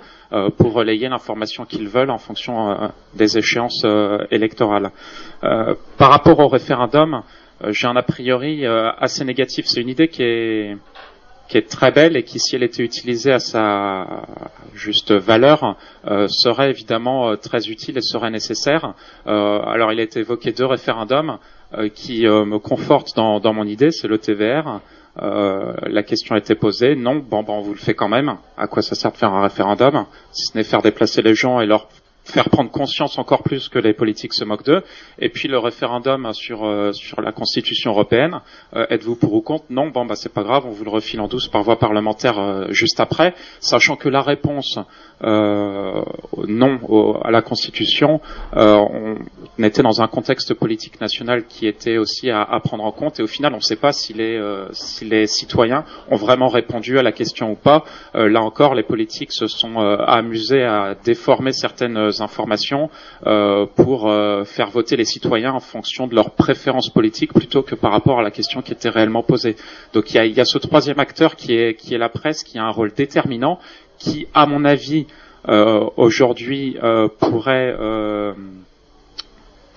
pour 0.58 0.74
relayer 0.74 1.08
l'information 1.08 1.66
qu'ils 1.66 1.88
veulent 1.88 2.10
en 2.10 2.18
fonction 2.18 2.92
des 3.16 3.38
échéances 3.38 3.86
électorale. 4.32 4.92
Euh, 5.44 5.76
par 5.98 6.12
rapport 6.12 6.40
au 6.40 6.48
référendum, 6.48 7.24
euh, 7.64 7.72
j'ai 7.72 7.88
un 7.88 7.96
a 7.96 8.04
priori 8.04 8.66
euh, 8.66 8.92
assez 8.98 9.24
négatif. 9.24 9.66
C'est 9.68 9.82
une 9.82 9.90
idée 9.90 10.08
qui 10.08 10.24
est 10.24 10.78
qui 11.50 11.58
est 11.58 11.70
très 11.70 11.92
belle 11.92 12.18
et 12.18 12.24
qui, 12.24 12.40
si 12.40 12.58
elle 12.58 12.64
était 12.64 12.84
utilisée 12.84 13.32
à 13.32 13.40
sa 13.40 14.26
juste 14.74 15.14
valeur, 15.14 15.78
serait 16.28 16.72
évidemment 16.72 17.38
très 17.38 17.70
utile 17.70 17.98
et 17.98 18.02
serait 18.02 18.32
nécessaire. 18.32 18.96
alors, 19.26 19.94
il 19.94 20.00
a 20.02 20.04
été 20.04 20.20
évoqué 20.20 20.52
deux 20.52 20.66
référendums 20.66 21.38
qui 21.96 22.26
me 22.26 22.58
confortent 22.58 23.16
dans, 23.16 23.40
dans 23.40 23.54
mon 23.54 23.64
idée. 23.64 23.92
C'est 23.92 24.10
le 24.10 24.18
TVR. 24.18 24.82
la 25.22 26.04
question 26.04 26.36
a 26.36 26.38
été 26.38 26.54
posée. 26.54 26.98
Non, 26.98 27.16
bon, 27.16 27.44
bon, 27.44 27.60
on 27.60 27.62
vous 27.62 27.76
le 27.76 27.80
fait 27.80 27.94
quand 27.94 28.10
même. 28.10 28.36
À 28.58 28.68
quoi 28.68 28.82
ça 28.82 28.96
sert 28.96 29.14
de 29.14 29.18
faire 29.18 29.32
un 29.32 29.44
référendum 29.44 30.06
Si 30.34 30.48
ce 30.48 30.58
n'est 30.58 30.66
faire 30.66 30.82
déplacer 30.82 31.22
les 31.22 31.34
gens 31.34 31.62
et 31.62 31.66
leur 31.66 31.88
faire 32.28 32.50
prendre 32.50 32.70
conscience 32.70 33.18
encore 33.18 33.42
plus 33.42 33.70
que 33.70 33.80
les 33.80 33.94
politiques 33.94 34.34
se 34.34 34.44
moquent 34.44 34.66
d'eux. 34.66 34.84
Et 35.20 35.30
puis 35.30 35.48
le 35.48 35.58
référendum 35.58 36.34
sur 36.34 36.66
euh, 36.66 36.92
sur 36.92 37.22
la 37.22 37.32
Constitution 37.32 37.92
européenne, 37.92 38.42
euh, 38.76 38.86
êtes-vous 38.90 39.16
pour 39.16 39.34
ou 39.34 39.42
contre? 39.42 39.66
Non, 39.70 39.88
bon 39.88 40.06
bah 40.06 40.16
c'est 40.16 40.34
pas 40.34 40.44
grave, 40.44 40.66
on 40.66 40.72
vous 40.72 40.84
le 40.84 40.90
refile 40.90 41.22
en 41.22 41.28
douce 41.28 41.48
par 41.48 41.64
voie 41.64 41.80
parlementaire 41.80 42.40
euh, 42.40 42.68
juste 42.70 43.00
après, 43.00 43.34
sachant 43.60 43.96
que 43.96 44.10
la 44.10 44.22
réponse 44.22 44.80
non 45.20 46.80
à 47.24 47.32
la 47.32 47.42
Constitution, 47.42 48.22
on 48.54 49.16
était 49.64 49.82
dans 49.82 50.04
un 50.04 50.08
contexte 50.08 50.54
politique 50.54 51.02
national 51.02 51.46
qui 51.46 51.66
était 51.66 51.98
aussi 51.98 52.30
à, 52.30 52.44
à 52.44 52.60
prendre 52.60 52.84
en 52.84 52.92
compte. 52.92 53.20
Et 53.20 53.24
au 53.24 53.28
final, 53.28 53.54
on 53.54 53.58
ne 53.58 53.62
sait 53.62 53.78
pas 53.78 53.94
si 53.94 54.14
les 54.14 54.40
si 54.74 55.06
les 55.06 55.26
citoyens 55.26 55.86
ont 56.12 56.18
vraiment 56.18 56.50
répondu 56.50 57.00
à 57.00 57.02
la 57.02 57.12
question 57.12 57.52
ou 57.52 57.56
pas. 57.56 57.84
là 58.14 58.44
encore, 58.44 58.76
les 58.76 58.84
politiques 58.84 59.32
se 59.32 59.48
sont 59.48 59.80
amusés 59.80 60.64
à 60.64 60.96
déformer 61.04 61.52
certaines 61.52 62.17
informations 62.22 62.90
euh, 63.26 63.66
pour 63.66 64.10
euh, 64.10 64.44
faire 64.44 64.70
voter 64.70 64.96
les 64.96 65.06
citoyens 65.06 65.54
en 65.54 65.60
fonction 65.60 66.08
de 66.08 66.16
leurs 66.16 66.32
préférences 66.32 66.90
politiques 66.90 67.34
plutôt 67.34 67.64
que 67.64 67.76
par 67.76 67.92
rapport 67.92 68.20
à 68.20 68.24
la 68.24 68.32
question 68.32 68.62
qui 68.62 68.72
était 68.72 68.90
réellement 68.90 69.24
posée. 69.24 69.56
Donc 69.94 70.12
il 70.12 70.16
y 70.16 70.20
a, 70.20 70.26
y 70.26 70.40
a 70.40 70.46
ce 70.46 70.58
troisième 70.58 71.00
acteur 71.00 71.36
qui 71.36 71.54
est, 71.54 71.76
qui 71.76 71.94
est 71.94 71.98
la 71.98 72.10
presse, 72.10 72.44
qui 72.44 72.58
a 72.58 72.64
un 72.64 72.72
rôle 72.72 72.94
déterminant, 72.94 73.60
qui, 73.98 74.28
à 74.34 74.46
mon 74.46 74.66
avis, 74.66 75.08
euh, 75.48 75.86
aujourd'hui 75.96 76.78
pourrait 77.20 77.76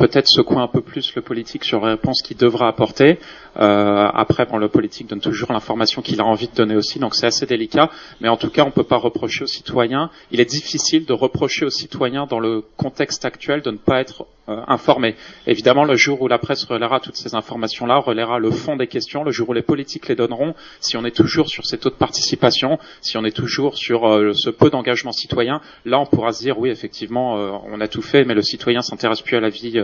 peut-être 0.01 0.29
secouer 0.29 0.57
un 0.57 0.67
peu 0.67 0.81
plus 0.81 1.15
le 1.15 1.21
politique 1.21 1.63
sur 1.63 1.85
les 1.85 1.91
réponses 1.93 2.23
qu'il 2.23 2.39
devra 2.39 2.69
apporter. 2.69 3.19
Euh, 3.59 4.09
après, 4.13 4.47
bon, 4.47 4.59
le 4.59 4.69
politique 4.69 5.09
donne 5.09 5.21
toujours 5.21 5.53
l'information 5.53 6.03
qu'il 6.03 6.21
a 6.21 6.25
envie 6.25 6.49
de 6.49 6.55
donner 6.55 6.77
aussi, 6.77 6.99
donc 6.99 7.15
c'est 7.15 7.27
assez 7.27 7.47
délicat. 7.47 7.91
Mais 8.21 8.29
en 8.29 8.37
tout 8.37 8.51
cas, 8.51 8.63
on 8.63 8.67
ne 8.67 8.73
peut 8.73 8.85
pas 8.85 8.97
reprocher 8.97 9.45
aux 9.45 9.49
citoyens. 9.49 10.11
Il 10.31 10.41
est 10.41 10.51
difficile 10.51 11.05
de 11.07 11.13
reprocher 11.13 11.67
aux 11.67 11.71
citoyens 11.71 12.27
dans 12.27 12.41
le 12.41 12.63
contexte 12.77 13.25
actuel 13.25 13.63
de 13.63 13.71
ne 13.71 13.77
pas 13.77 14.01
être 14.01 14.27
euh, 14.49 14.61
informés. 14.67 15.15
Évidemment, 15.47 15.85
le 15.85 15.95
jour 15.95 16.23
où 16.23 16.29
la 16.29 16.39
presse 16.39 16.65
relaiera 16.65 16.99
toutes 17.01 17.17
ces 17.17 17.35
informations-là, 17.35 17.99
relaiera 17.99 18.39
le 18.39 18.51
fond 18.51 18.77
des 18.77 18.87
questions, 18.87 19.23
le 19.23 19.31
jour 19.31 19.49
où 19.51 19.53
les 19.53 19.63
politiques 19.63 20.09
les 20.09 20.17
donneront, 20.17 20.55
si 20.81 20.97
on 20.97 21.05
est 21.05 21.15
toujours 21.15 21.49
sur 21.49 21.67
ces 21.67 21.79
taux 21.79 21.91
de 21.91 21.95
participation, 21.95 22.79
si 23.01 23.17
on 23.17 23.25
est 23.25 23.37
toujours 23.37 23.77
sur 23.77 24.09
euh, 24.09 24.33
ce 24.35 24.51
peu 24.51 24.71
d'engagement 24.71 25.13
citoyen, 25.13 25.61
là, 25.85 26.01
on 26.01 26.07
pourra 26.07 26.33
se 26.33 26.43
dire 26.43 26.59
oui, 26.59 26.71
effectivement, 26.71 27.39
euh, 27.39 27.51
on 27.71 27.81
a 27.81 27.89
tout 27.89 28.03
fait, 28.03 28.25
mais 28.25 28.35
le 28.35 28.43
citoyen 28.43 28.81
s'intéresse 28.81 29.23
plus 29.23 29.37
à 29.37 29.41
la 29.41 29.51
vie 29.51 29.81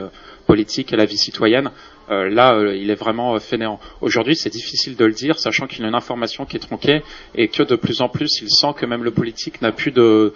politique, 0.46 0.92
à 0.92 0.96
la 0.96 1.04
vie 1.04 1.18
citoyenne. 1.18 1.70
Euh, 2.10 2.28
là, 2.28 2.54
euh, 2.54 2.76
il 2.76 2.90
est 2.90 2.94
vraiment 2.94 3.34
euh, 3.34 3.38
fainéant. 3.38 3.80
Aujourd'hui, 4.00 4.36
c'est 4.36 4.50
difficile 4.50 4.96
de 4.96 5.04
le 5.04 5.12
dire, 5.12 5.38
sachant 5.38 5.66
qu'il 5.66 5.80
y 5.80 5.84
a 5.84 5.88
une 5.88 5.94
information 5.94 6.44
qui 6.44 6.56
est 6.56 6.60
tronquée 6.60 7.02
et 7.34 7.48
que 7.48 7.62
de 7.62 7.76
plus 7.76 8.00
en 8.00 8.08
plus, 8.08 8.40
il 8.42 8.50
sent 8.50 8.74
que 8.76 8.86
même 8.86 9.04
le 9.04 9.10
politique 9.10 9.60
n'a 9.60 9.72
plus 9.72 9.90
de, 9.90 10.32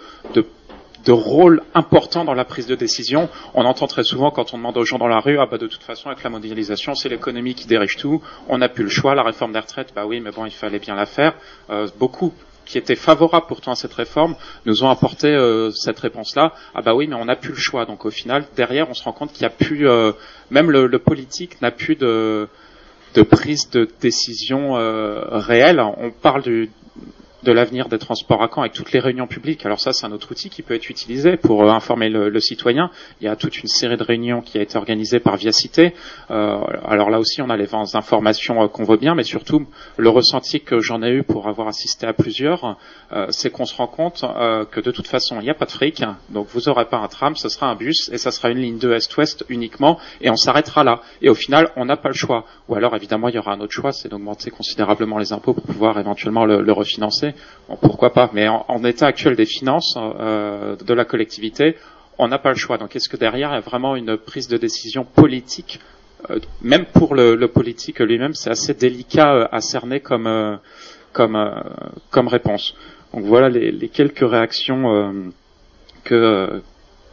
rôle 1.07 1.63
important 1.73 2.25
dans 2.25 2.33
la 2.33 2.45
prise 2.45 2.67
de 2.67 2.75
décision. 2.75 3.29
On 3.53 3.65
entend 3.65 3.87
très 3.87 4.03
souvent 4.03 4.31
quand 4.31 4.53
on 4.53 4.57
demande 4.57 4.77
aux 4.77 4.85
gens 4.85 4.97
dans 4.97 5.07
la 5.07 5.19
rue, 5.19 5.39
ah 5.39 5.47
bah 5.49 5.57
de 5.57 5.67
toute 5.67 5.83
façon 5.83 6.09
avec 6.09 6.23
la 6.23 6.29
mondialisation 6.29 6.93
c'est 6.93 7.09
l'économie 7.09 7.55
qui 7.55 7.67
dirige 7.67 7.97
tout, 7.97 8.21
on 8.47 8.59
n'a 8.59 8.69
plus 8.69 8.83
le 8.83 8.89
choix, 8.89 9.15
la 9.15 9.23
réforme 9.23 9.51
des 9.51 9.59
retraites, 9.59 9.93
bah 9.95 10.05
oui 10.05 10.19
mais 10.19 10.31
bon 10.31 10.45
il 10.45 10.51
fallait 10.51 10.79
bien 10.79 10.95
la 10.95 11.07
faire. 11.07 11.33
Beaucoup 11.97 12.33
qui 12.71 12.77
étaient 12.77 12.95
favorables 12.95 13.47
pourtant 13.47 13.73
à 13.73 13.75
cette 13.75 13.93
réforme 13.93 14.35
nous 14.65 14.85
ont 14.85 14.89
apporté 14.89 15.27
euh, 15.27 15.71
cette 15.71 15.99
réponse-là. 15.99 16.53
Ah 16.73 16.81
bah 16.81 16.95
oui, 16.95 17.05
mais 17.05 17.15
on 17.15 17.25
n'a 17.25 17.35
plus 17.35 17.51
le 17.51 17.57
choix. 17.57 17.85
Donc 17.85 18.05
au 18.05 18.11
final, 18.11 18.45
derrière, 18.55 18.89
on 18.89 18.93
se 18.93 19.03
rend 19.03 19.11
compte 19.11 19.33
qu'il 19.33 19.41
n'y 19.41 19.53
a 19.53 19.55
plus, 19.55 19.89
euh, 19.89 20.13
même 20.51 20.71
le, 20.71 20.99
politique 20.99 21.61
n'a 21.61 21.71
plus 21.71 21.95
de, 21.97 22.47
de 23.13 23.21
prise 23.23 23.69
de 23.71 23.89
décision 23.99 24.77
euh, 24.77 25.21
réelle. 25.31 25.81
On 25.81 26.11
parle 26.11 26.43
du, 26.43 26.69
de 27.43 27.51
l'avenir 27.51 27.89
des 27.89 27.97
transports 27.97 28.43
à 28.43 28.49
Caen 28.53 28.61
avec 28.61 28.73
toutes 28.73 28.91
les 28.91 28.99
réunions 28.99 29.27
publiques. 29.27 29.65
Alors 29.65 29.79
ça, 29.79 29.93
c'est 29.93 30.05
un 30.05 30.11
autre 30.11 30.31
outil 30.31 30.49
qui 30.49 30.61
peut 30.61 30.75
être 30.75 30.89
utilisé 30.89 31.37
pour 31.37 31.63
euh, 31.63 31.69
informer 31.69 32.09
le, 32.09 32.29
le, 32.29 32.39
citoyen. 32.39 32.91
Il 33.19 33.25
y 33.25 33.27
a 33.27 33.35
toute 33.35 33.61
une 33.61 33.67
série 33.67 33.97
de 33.97 34.03
réunions 34.03 34.41
qui 34.41 34.57
a 34.57 34.61
été 34.61 34.77
organisée 34.77 35.19
par 35.19 35.37
Via 35.37 35.51
Cité. 35.51 35.93
Euh, 36.29 36.59
alors 36.85 37.09
là 37.09 37.19
aussi, 37.19 37.41
on 37.41 37.49
a 37.49 37.57
les 37.57 37.73
informations 37.73 38.63
euh, 38.63 38.67
qu'on 38.67 38.83
veut 38.83 38.97
bien, 38.97 39.15
mais 39.15 39.23
surtout 39.23 39.65
le 39.97 40.09
ressenti 40.09 40.61
que 40.61 40.79
j'en 40.79 41.01
ai 41.01 41.09
eu 41.09 41.23
pour 41.23 41.47
avoir 41.47 41.67
assisté 41.67 42.05
à 42.05 42.13
plusieurs, 42.13 42.77
c'est 43.29 43.49
qu'on 43.49 43.65
se 43.65 43.75
rend 43.75 43.87
compte 43.87 44.23
que 44.71 44.79
de 44.79 44.91
toute 44.91 45.07
façon, 45.07 45.39
il 45.39 45.43
n'y 45.43 45.49
a 45.49 45.53
pas 45.53 45.65
de 45.65 45.71
fric. 45.71 46.03
Donc 46.29 46.47
vous 46.49 46.61
n'aurez 46.67 46.85
pas 46.85 46.97
un 46.97 47.07
tram, 47.07 47.35
ce 47.35 47.49
sera 47.49 47.67
un 47.67 47.75
bus 47.75 48.09
et 48.11 48.17
ça 48.17 48.31
sera 48.31 48.49
une 48.49 48.59
ligne 48.59 48.77
de 48.77 48.91
Est-Ouest 48.91 49.45
uniquement 49.49 49.99
et 50.21 50.29
on 50.29 50.35
s'arrêtera 50.35 50.83
là. 50.83 51.01
Et 51.21 51.29
au 51.29 51.35
final, 51.35 51.71
on 51.75 51.85
n'a 51.85 51.97
pas 51.97 52.09
le 52.09 52.15
choix. 52.15 52.45
Ou 52.67 52.75
alors, 52.75 52.95
évidemment, 52.95 53.29
il 53.29 53.35
y 53.35 53.39
aura 53.39 53.53
un 53.53 53.59
autre 53.59 53.73
choix, 53.73 53.91
c'est 53.91 54.09
d'augmenter 54.09 54.51
considérablement 54.51 55.17
les 55.17 55.33
impôts 55.33 55.53
pour 55.53 55.63
pouvoir 55.63 55.99
éventuellement 55.99 56.45
le, 56.45 56.61
le 56.61 56.71
refinancer 56.71 57.30
pourquoi 57.81 58.13
pas 58.13 58.29
Mais 58.33 58.47
en, 58.47 58.83
état 58.83 59.07
actuel 59.07 59.35
des 59.35 59.45
finances 59.45 59.95
euh, 59.97 60.75
de 60.75 60.93
la 60.93 61.05
collectivité, 61.05 61.75
on 62.17 62.27
n'a 62.27 62.37
pas 62.37 62.49
le 62.49 62.55
choix. 62.55 62.77
Donc 62.77 62.95
est-ce 62.95 63.09
que 63.09 63.17
derrière 63.17 63.49
il 63.49 63.53
y 63.53 63.57
a 63.57 63.61
vraiment 63.61 63.95
une 63.95 64.17
prise 64.17 64.47
de 64.47 64.57
décision 64.57 65.05
politique 65.05 65.79
euh, 66.29 66.39
Même 66.61 66.85
pour 66.85 67.15
le, 67.15 67.47
politique 67.47 67.99
lui-même, 67.99 68.33
c'est 68.33 68.49
assez 68.49 68.73
délicat 68.73 69.33
euh, 69.33 69.47
à 69.51 69.61
cerner 69.61 69.99
comme 69.99 70.59
comme 71.13 72.27
réponse. 72.27 72.75
Donc 73.13 73.25
voilà 73.25 73.49
les, 73.49 73.89
quelques 73.89 74.29
réactions 74.29 75.31
que 76.03 76.61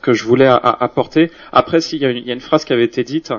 que 0.01 0.13
je 0.13 0.25
voulais 0.25 0.47
apporter. 0.47 1.33
Après, 1.51 1.81
s'il 1.81 2.01
y, 2.01 2.07
a 2.07 2.11
une 2.11 2.41
phrase 2.41 2.65
qui 2.65 2.73
avait 2.73 2.85
été 2.85 3.03
dite, 3.03 3.33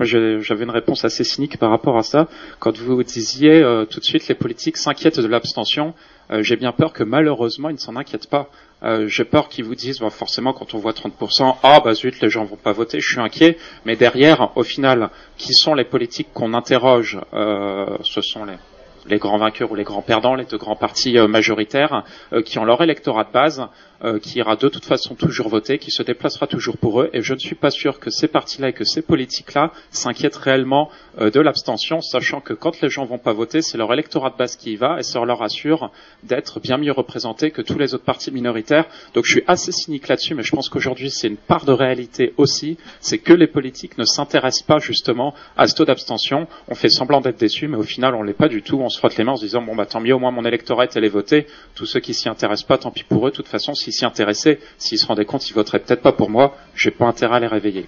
j'avais 0.00 0.64
une 0.64 0.70
réponse 0.70 1.04
assez 1.04 1.24
cynique 1.24 1.58
par 1.58 1.70
rapport 1.70 1.96
à 1.96 2.02
ça. 2.02 2.28
Quand 2.58 2.76
vous 2.78 3.02
disiez 3.02 3.62
euh, 3.62 3.84
tout 3.84 4.00
de 4.00 4.04
suite 4.04 4.28
les 4.28 4.34
politiques 4.34 4.76
s'inquiètent 4.76 5.20
de 5.20 5.26
l'abstention, 5.26 5.94
euh, 6.30 6.42
j'ai 6.42 6.56
bien 6.56 6.72
peur 6.72 6.92
que 6.92 7.04
malheureusement 7.04 7.68
ils 7.68 7.74
ne 7.74 7.78
s'en 7.78 7.96
inquiètent 7.96 8.28
pas. 8.28 8.48
Euh, 8.82 9.06
j'ai 9.06 9.24
peur 9.24 9.48
qu'ils 9.48 9.64
vous 9.64 9.74
disent 9.74 10.00
bah, 10.00 10.10
forcément 10.10 10.52
quand 10.52 10.74
on 10.74 10.78
voit 10.78 10.92
30%, 10.92 11.56
ah 11.62 11.80
bah 11.84 11.94
zut 11.94 12.20
les 12.20 12.28
gens 12.28 12.44
vont 12.44 12.56
pas 12.56 12.72
voter, 12.72 13.00
je 13.00 13.08
suis 13.08 13.20
inquiet. 13.20 13.58
Mais 13.84 13.96
derrière, 13.96 14.56
au 14.56 14.62
final, 14.62 15.10
qui 15.36 15.52
sont 15.54 15.74
les 15.74 15.84
politiques 15.84 16.28
qu'on 16.32 16.54
interroge 16.54 17.18
Ce 17.32 18.20
sont 18.20 18.44
les 18.44 18.56
les 19.04 19.18
grands 19.18 19.38
vainqueurs 19.38 19.72
ou 19.72 19.74
les 19.74 19.82
grands 19.82 20.00
perdants, 20.00 20.36
les 20.36 20.44
deux 20.44 20.58
grands 20.58 20.76
partis 20.76 21.18
majoritaires, 21.26 22.04
qui 22.44 22.60
ont 22.60 22.64
leur 22.64 22.80
électorat 22.82 23.24
de 23.24 23.32
base, 23.32 23.66
euh, 24.04 24.18
qui 24.18 24.38
ira 24.38 24.56
de 24.56 24.68
toute 24.68 24.84
façon 24.84 25.14
toujours 25.14 25.48
voter, 25.48 25.78
qui 25.78 25.90
se 25.90 26.02
déplacera 26.02 26.46
toujours 26.46 26.76
pour 26.76 27.00
eux. 27.00 27.10
Et 27.12 27.22
je 27.22 27.34
ne 27.34 27.38
suis 27.38 27.54
pas 27.54 27.70
sûr 27.70 28.00
que 28.00 28.10
ces 28.10 28.28
partis-là 28.28 28.70
et 28.70 28.72
que 28.72 28.84
ces 28.84 29.02
politiques-là 29.02 29.72
s'inquiètent 29.90 30.36
réellement 30.36 30.90
euh, 31.20 31.30
de 31.30 31.40
l'abstention, 31.40 32.00
sachant 32.00 32.40
que 32.40 32.52
quand 32.52 32.80
les 32.80 32.88
gens 32.88 33.04
vont 33.04 33.18
pas 33.18 33.32
voter, 33.32 33.62
c'est 33.62 33.78
leur 33.78 33.92
électorat 33.92 34.30
de 34.30 34.36
base 34.36 34.56
qui 34.56 34.72
y 34.72 34.76
va 34.76 34.98
et 34.98 35.02
ça 35.02 35.24
leur 35.24 35.42
assure 35.42 35.90
d'être 36.22 36.60
bien 36.60 36.78
mieux 36.78 36.92
représentés 36.92 37.50
que 37.50 37.62
tous 37.62 37.78
les 37.78 37.94
autres 37.94 38.04
partis 38.04 38.30
minoritaires. 38.30 38.86
Donc 39.14 39.24
je 39.24 39.32
suis 39.32 39.44
assez 39.46 39.72
cynique 39.72 40.08
là-dessus, 40.08 40.34
mais 40.34 40.42
je 40.42 40.50
pense 40.50 40.68
qu'aujourd'hui 40.68 41.10
c'est 41.10 41.28
une 41.28 41.36
part 41.36 41.64
de 41.64 41.72
réalité 41.72 42.34
aussi, 42.38 42.78
c'est 43.00 43.18
que 43.18 43.32
les 43.32 43.46
politiques 43.46 43.98
ne 43.98 44.04
s'intéressent 44.04 44.66
pas 44.66 44.78
justement 44.78 45.34
à 45.56 45.68
ce 45.68 45.74
taux 45.74 45.84
d'abstention. 45.84 46.48
On 46.68 46.74
fait 46.74 46.88
semblant 46.88 47.20
d'être 47.20 47.38
déçus, 47.38 47.68
mais 47.68 47.76
au 47.76 47.82
final 47.82 48.14
on 48.14 48.22
l'est 48.22 48.32
pas 48.32 48.48
du 48.48 48.62
tout. 48.62 48.80
On 48.80 48.88
se 48.88 48.98
frotte 48.98 49.16
les 49.16 49.24
mains 49.24 49.32
en 49.32 49.36
se 49.36 49.44
disant 49.44 49.62
bon 49.62 49.76
bah 49.76 49.86
tant 49.86 50.00
mieux, 50.00 50.14
au 50.14 50.18
moins 50.18 50.30
mon 50.30 50.44
électorat 50.44 50.84
est 50.84 50.96
allé 50.96 51.08
voter. 51.08 51.46
Tous 51.74 51.86
ceux 51.86 52.00
qui 52.00 52.14
s'y 52.14 52.28
intéressent 52.28 52.66
pas, 52.66 52.78
tant 52.78 52.90
pis 52.90 53.04
pour 53.04 53.26
eux. 53.26 53.30
De 53.30 53.36
toute 53.36 53.48
façon, 53.48 53.74
s'y 53.92 54.04
intéressaient, 54.04 54.58
s'ils 54.78 54.98
se 54.98 55.06
rendaient 55.06 55.24
compte, 55.24 55.48
ils 55.48 55.54
voteraient 55.54 55.80
peut-être 55.80 56.02
pas 56.02 56.12
pour 56.12 56.30
moi, 56.30 56.56
j'ai 56.74 56.90
pas 56.90 57.06
intérêt 57.06 57.36
à 57.36 57.40
les 57.40 57.46
réveiller. 57.46 57.86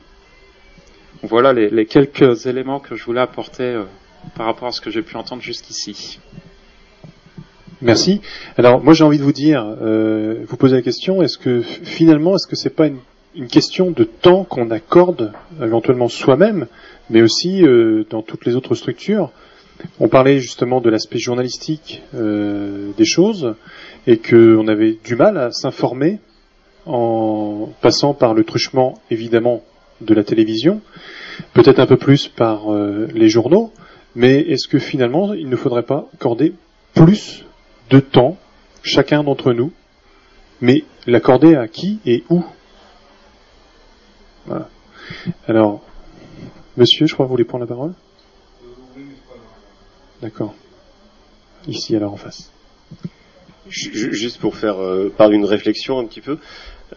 voilà 1.22 1.52
les, 1.52 1.86
quelques 1.86 2.46
éléments 2.46 2.80
que 2.80 2.94
je 2.94 3.05
voulais 3.05 3.20
apporter 3.20 3.64
euh, 3.64 3.84
par 4.36 4.46
rapport 4.46 4.68
à 4.68 4.72
ce 4.72 4.80
que 4.80 4.90
j'ai 4.90 5.02
pu 5.02 5.16
entendre 5.16 5.42
jusqu'ici. 5.42 6.18
Merci. 7.82 8.20
Alors 8.57 8.82
moi 8.82 8.94
j'ai 8.94 9.05
envie 9.05 9.18
de 9.18 9.24
vous 9.24 9.32
dire, 9.32 9.64
euh, 9.82 10.44
vous 10.46 10.57
poser 10.57 10.76
la 10.76 10.82
question, 10.82 11.22
est-ce 11.22 11.38
que 11.38 11.61
finalement, 11.61 12.36
est-ce 12.36 12.46
que 12.46 12.57
c'est 12.57 12.74
pas 12.74 12.86
une, 12.86 12.98
une, 13.34 13.48
question 13.48 13.90
de 13.90 14.05
temps 14.05 14.44
qu'on 14.44 14.70
accorde 14.70 15.32
éventuellement 15.62 16.09
soi-même, 16.09 16.66
mais 17.11 17.20
aussi 17.20 17.62
euh, 17.62 18.05
dans 18.09 18.22
toutes 18.22 18.46
les 18.46 18.57
autres 18.57 18.74
structures 18.74 19.30
On 20.00 20.08
parlait 20.08 20.38
justement 20.38 20.80
de 20.80 20.90
l'aspect 20.90 21.18
journalistique 21.18 22.02
euh, 22.14 22.92
des 22.96 23.04
choses 23.04 23.54
et 24.06 24.18
qu'on 24.18 24.68
avait 24.68 24.98
du 25.04 25.16
mal 25.16 25.36
à 25.36 25.50
s'informer 25.50 26.20
en 26.86 27.70
passant 27.80 28.14
par 28.14 28.34
le 28.34 28.44
truchement 28.44 28.94
évidemment 29.10 29.62
de 30.00 30.14
la 30.14 30.24
télévision, 30.24 30.80
peut-être 31.54 31.78
un 31.78 31.86
peu 31.86 31.96
plus 31.96 32.28
par 32.28 32.72
euh, 32.72 33.08
les 33.14 33.28
journaux, 33.28 33.72
mais 34.14 34.40
est-ce 34.40 34.68
que 34.68 34.78
finalement 34.78 35.32
il 35.32 35.48
ne 35.48 35.56
faudrait 35.56 35.84
pas 35.84 36.08
accorder 36.14 36.52
plus 36.94 37.44
de 37.90 38.00
temps, 38.00 38.36
chacun 38.82 39.24
d'entre 39.24 39.52
nous, 39.52 39.72
mais 40.60 40.84
l'accorder 41.06 41.54
à 41.54 41.68
qui 41.68 42.00
et 42.06 42.24
où? 42.30 42.44
Voilà. 44.46 44.68
Alors, 45.46 45.82
monsieur, 46.76 47.06
je 47.06 47.14
crois 47.14 47.24
que 47.24 47.28
vous 47.28 47.34
voulez 47.34 47.44
prendre 47.44 47.64
la 47.64 47.68
parole? 47.68 47.94
D'accord. 50.24 50.54
Ici, 51.68 51.94
alors 51.94 52.14
en 52.14 52.16
face. 52.16 52.50
Juste 53.68 54.40
pour 54.40 54.56
faire 54.56 54.82
euh, 54.82 55.12
part 55.14 55.28
d'une 55.28 55.44
réflexion 55.44 55.98
un 55.98 56.06
petit 56.06 56.22
peu, 56.22 56.38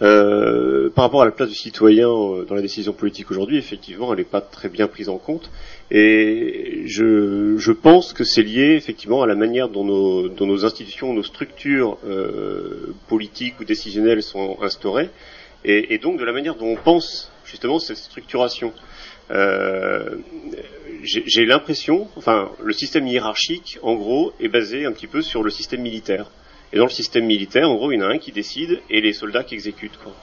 euh, 0.02 0.90
par 0.92 1.04
rapport 1.04 1.24
à 1.24 1.26
la 1.26 1.32
place 1.32 1.50
du 1.50 1.56
citoyen 1.56 2.08
euh, 2.08 2.46
dans 2.46 2.56
la 2.56 2.62
décision 2.62 2.94
politique 2.94 3.30
aujourd'hui, 3.30 3.58
effectivement, 3.58 4.14
elle 4.14 4.20
n'est 4.20 4.24
pas 4.24 4.40
très 4.40 4.70
bien 4.70 4.88
prise 4.88 5.10
en 5.10 5.18
compte. 5.18 5.52
Et 5.92 6.84
je, 6.86 7.72
pense 7.74 8.14
que 8.14 8.24
c'est 8.24 8.44
lié 8.44 8.76
effectivement 8.78 9.24
à 9.24 9.28
la 9.28 9.36
manière 9.36 9.68
dont 9.68 9.84
nos, 9.84 10.66
institutions, 10.66 11.14
nos 11.14 11.24
structures 11.24 11.98
politiques 13.10 13.60
ou 13.60 13.66
décisionnelles 13.66 14.24
sont 14.24 14.58
instaurées, 14.62 15.10
et, 15.66 15.94
et, 15.94 15.98
donc 15.98 16.18
de 16.18 16.24
la 16.24 16.32
manière 16.32 16.56
dont 16.56 16.68
on 16.68 16.78
pense 16.78 17.30
justement 17.44 17.80
cette 17.80 17.98
structuration. 17.98 18.72
Euh, 19.32 20.18
J'ai 21.04 21.46
l'impression, 21.46 22.08
enfin, 22.16 22.52
le 22.62 22.74
système 22.74 23.08
hiérarchique, 23.08 23.78
en 23.82 23.96
gros, 23.96 24.34
est 24.40 24.50
basé 24.50 24.86
un 24.86 24.92
petit 24.92 25.08
peu 25.08 25.22
sur 25.22 25.44
le 25.44 25.50
système 25.50 25.82
militaire. 25.82 26.30
Et 26.74 26.78
dans 26.78 26.86
le 26.86 26.92
système 26.92 27.26
militaire, 27.26 27.70
en 27.70 27.76
gros, 27.76 27.92
il 27.92 28.00
y 28.00 28.04
en 28.04 28.08
a 28.08 28.14
un 28.14 28.18
qui 28.18 28.32
décide 28.32 28.82
et 28.90 29.00
les 29.00 29.14
soldats 29.14 29.44
qui 29.44 29.56
exécutent. 29.56 29.98
Quoi. 30.04 30.14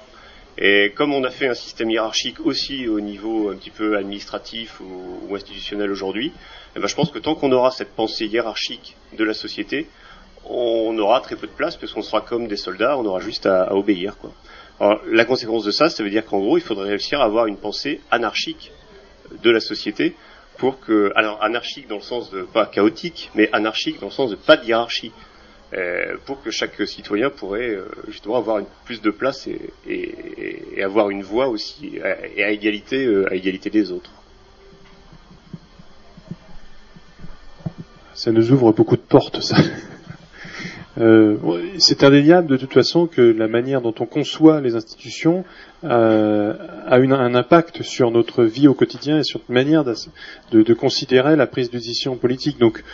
Et 0.59 0.92
comme 0.94 1.14
on 1.14 1.24
a 1.24 1.30
fait 1.30 1.48
un 1.48 1.55
système 1.55 1.90
hiérarchique 1.90 2.38
aussi 2.44 2.86
au 2.86 3.00
niveau 3.00 3.50
un 3.50 3.57
petit 3.57 3.70
peu 3.70 3.96
administratif 3.96 4.80
ou, 4.80 5.34
institutionnel 5.34 5.90
aujourd'hui, 5.90 6.32
eh 6.76 6.80
ben 6.80 6.86
je 6.86 6.94
pense 6.94 7.11
que 7.11 7.18
tant 7.18 7.34
qu'on 7.34 7.50
aura 7.50 7.70
cette 7.70 7.94
pensée 7.94 8.26
hiérarchique 8.26 8.94
de 9.16 9.24
la 9.24 9.34
société, 9.34 9.86
on 10.44 10.96
aura 10.98 11.20
très 11.22 11.36
peu 11.36 11.46
de 11.46 11.52
place 11.52 11.76
parce 11.76 11.92
qu'on 11.92 12.02
sera 12.02 12.20
comme 12.20 12.46
des 12.46 12.57
soldats, 12.57 12.98
on 12.98 13.07
aura 13.07 13.20
juste 13.20 13.46
à, 13.46 13.64
à 13.64 13.74
obéir. 13.74 14.16
Quoi. 14.18 14.32
Alors, 14.78 15.00
la 15.11 15.24
conséquence 15.24 15.64
de 15.64 15.70
ça, 15.70 15.88
ça 15.88 16.05
veut 16.05 16.11
dire 16.11 16.24
qu'en 16.24 16.38
gros, 16.38 16.59
il 16.59 16.62
faudrait 16.62 16.90
réussir 16.90 17.20
à 17.20 17.24
avoir 17.24 17.46
une 17.46 17.57
pensée 17.57 18.00
anarchique 18.11 18.70
de 19.43 19.51
la 19.51 19.61
société 19.61 20.14
pour 20.59 20.81
que, 20.81 21.12
alors 21.16 21.43
anarchique 21.43 21.89
dans 21.89 21.97
le 21.97 22.03
sens 22.03 22.31
de 22.31 22.43
pas 22.43 22.66
chaotique, 22.66 23.31
mais 23.35 23.49
anarchique 23.53 24.01
dans 24.01 24.07
le 24.07 24.12
sens 24.12 24.31
de 24.31 24.37
pas 24.37 24.57
de 24.57 24.64
hiérarchie. 24.64 25.12
Euh, 25.72 26.16
pour 26.27 26.41
que 26.41 26.53
chaque 26.53 26.81
citoyen 26.87 27.31
pourrait 27.31 27.70
euh, 27.70 27.89
justement 28.07 28.37
avoir 28.37 28.62
plus 28.85 29.01
de 29.03 29.11
place 29.11 29.49
et, 29.49 30.83
avoir 30.83 31.11
une 31.11 31.22
voix 31.22 31.49
aussi 31.49 31.99
et 32.37 32.45
à 32.45 32.51
égalité 32.51 33.05
euh, 33.05 33.29
à 33.29 33.35
égalité 33.35 33.70
des 33.70 33.91
autres. 33.91 34.12
Ça 38.14 38.31
nous 38.31 38.53
ouvre 38.53 38.72
beaucoup 38.72 38.97
de 38.97 39.03
portes, 39.03 39.41
ça. 39.41 39.57
Euh, 40.99 41.36
c'est 41.78 42.05
indéniable 42.05 42.47
de 42.47 42.57
toute 42.57 42.72
façon 42.72 43.07
que 43.07 43.20
la 43.20 43.49
manière 43.49 43.80
dont 43.80 43.95
on 43.99 44.07
conçoit 44.07 44.61
les 44.61 44.76
institutions 44.76 45.45
euh, 45.82 46.55
a 46.86 46.97
un 46.97 47.34
impact 47.34 47.82
sur 47.82 48.12
notre 48.12 48.45
vie 48.45 48.68
au 48.68 48.74
quotidien 48.74 49.18
et 49.18 49.24
sur 49.24 49.40
notre 49.40 49.53
manière 49.53 49.84
de, 49.84 50.74
considérer 50.74 51.34
la 51.34 51.47
prise 51.47 51.70
de 51.70 51.78
décision 51.78 52.16
politique. 52.16 52.59
Donc, 52.59 52.84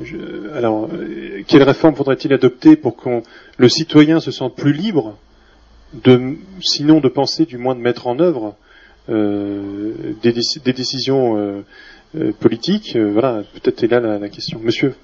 je, 0.00 0.16
alors, 0.54 0.88
quelle 1.48 1.64
réforme 1.64 1.96
faudrait-il 1.96 2.32
adopter 2.32 2.76
pour 2.76 2.96
que 2.96 3.22
le 3.56 3.68
citoyen 3.68 4.20
se 4.20 4.30
sente 4.30 4.54
plus 4.54 4.72
libre, 4.72 5.18
de, 6.04 6.36
sinon 6.60 7.00
de 7.00 7.08
penser, 7.08 7.44
du 7.44 7.58
moins 7.58 7.74
de 7.74 7.80
mettre 7.80 8.06
en 8.06 8.20
œuvre 8.20 8.54
euh, 9.08 9.92
des, 10.22 10.32
décisions 10.72 11.64
euh, 12.16 12.32
politiques 12.38 12.96
Voilà, 12.96 13.42
peut-être 13.54 13.82
est 13.82 13.88
là 13.88 13.98
la, 13.98 14.18
la 14.18 14.28
question. 14.28 14.60
Monsieur. 14.62 14.94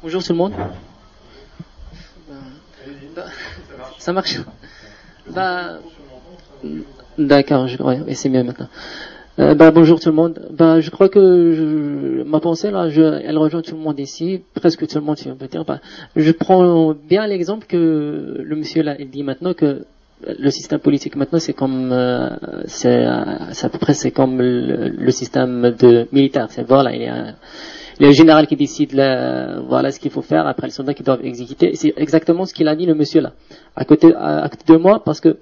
Bonjour 0.00 0.22
tout 0.22 0.32
le 0.32 0.38
monde. 0.38 0.52
Bah, 3.16 3.24
ça 3.98 4.12
marche. 4.12 4.38
Bah, 5.28 5.78
d'accord, 7.18 7.66
je 7.66 7.76
crois, 7.76 7.96
et 8.06 8.14
c'est 8.14 8.28
mieux 8.28 8.44
maintenant. 8.44 8.68
Euh, 9.40 9.56
bah, 9.56 9.72
bonjour 9.72 9.98
tout 9.98 10.10
le 10.10 10.14
monde. 10.14 10.40
Bah, 10.52 10.80
je 10.80 10.90
crois 10.90 11.08
que 11.08 11.52
je, 11.52 12.22
ma 12.22 12.38
pensée 12.38 12.70
là, 12.70 12.88
je, 12.90 13.02
elle 13.02 13.36
rejoint 13.38 13.60
tout 13.60 13.74
le 13.74 13.80
monde 13.80 13.98
ici, 13.98 14.40
presque 14.54 14.86
tout 14.86 14.98
le 14.98 15.04
monde, 15.04 15.18
si 15.18 15.28
on 15.30 15.34
peut 15.34 15.48
dire. 15.48 15.64
Bah, 15.64 15.80
je 16.14 16.30
prends 16.30 16.94
bien 16.94 17.26
l'exemple 17.26 17.66
que 17.66 18.40
le 18.40 18.56
monsieur 18.56 18.84
là, 18.84 18.94
il 19.00 19.10
dit 19.10 19.24
maintenant 19.24 19.52
que 19.52 19.84
le 20.26 20.50
système 20.50 20.80
politique 20.80 21.14
maintenant 21.14 21.38
c'est 21.38 21.52
comme 21.52 21.92
euh, 21.92 22.28
c'est 22.66 23.04
à 23.04 23.68
peu 23.70 23.78
près 23.78 23.94
c'est 23.94 24.10
comme 24.10 24.38
le, 24.38 24.88
le, 24.88 25.10
système 25.10 25.74
de 25.76 26.06
militaire. 26.12 26.46
C'est 26.50 26.66
voilà, 26.66 26.94
il 26.94 27.02
y 27.02 27.06
a 27.06 27.34
le 28.00 28.12
général 28.12 28.46
qui 28.46 28.56
décide 28.56 28.92
là, 28.92 29.60
voilà 29.60 29.90
ce 29.90 29.98
qu'il 29.98 30.10
faut 30.10 30.22
faire, 30.22 30.46
après 30.46 30.66
les 30.68 30.72
soldats 30.72 30.94
qui 30.94 31.02
doivent 31.02 31.24
exécuter. 31.24 31.74
C'est 31.74 31.94
exactement 31.96 32.44
ce 32.44 32.54
qu'il 32.54 32.68
a 32.68 32.76
dit 32.76 32.86
le 32.86 32.94
monsieur 32.94 33.20
là, 33.20 33.32
à 33.76 33.84
côté, 33.84 34.08
de 34.08 34.76
moi, 34.76 35.02
parce 35.04 35.20
que 35.20 35.38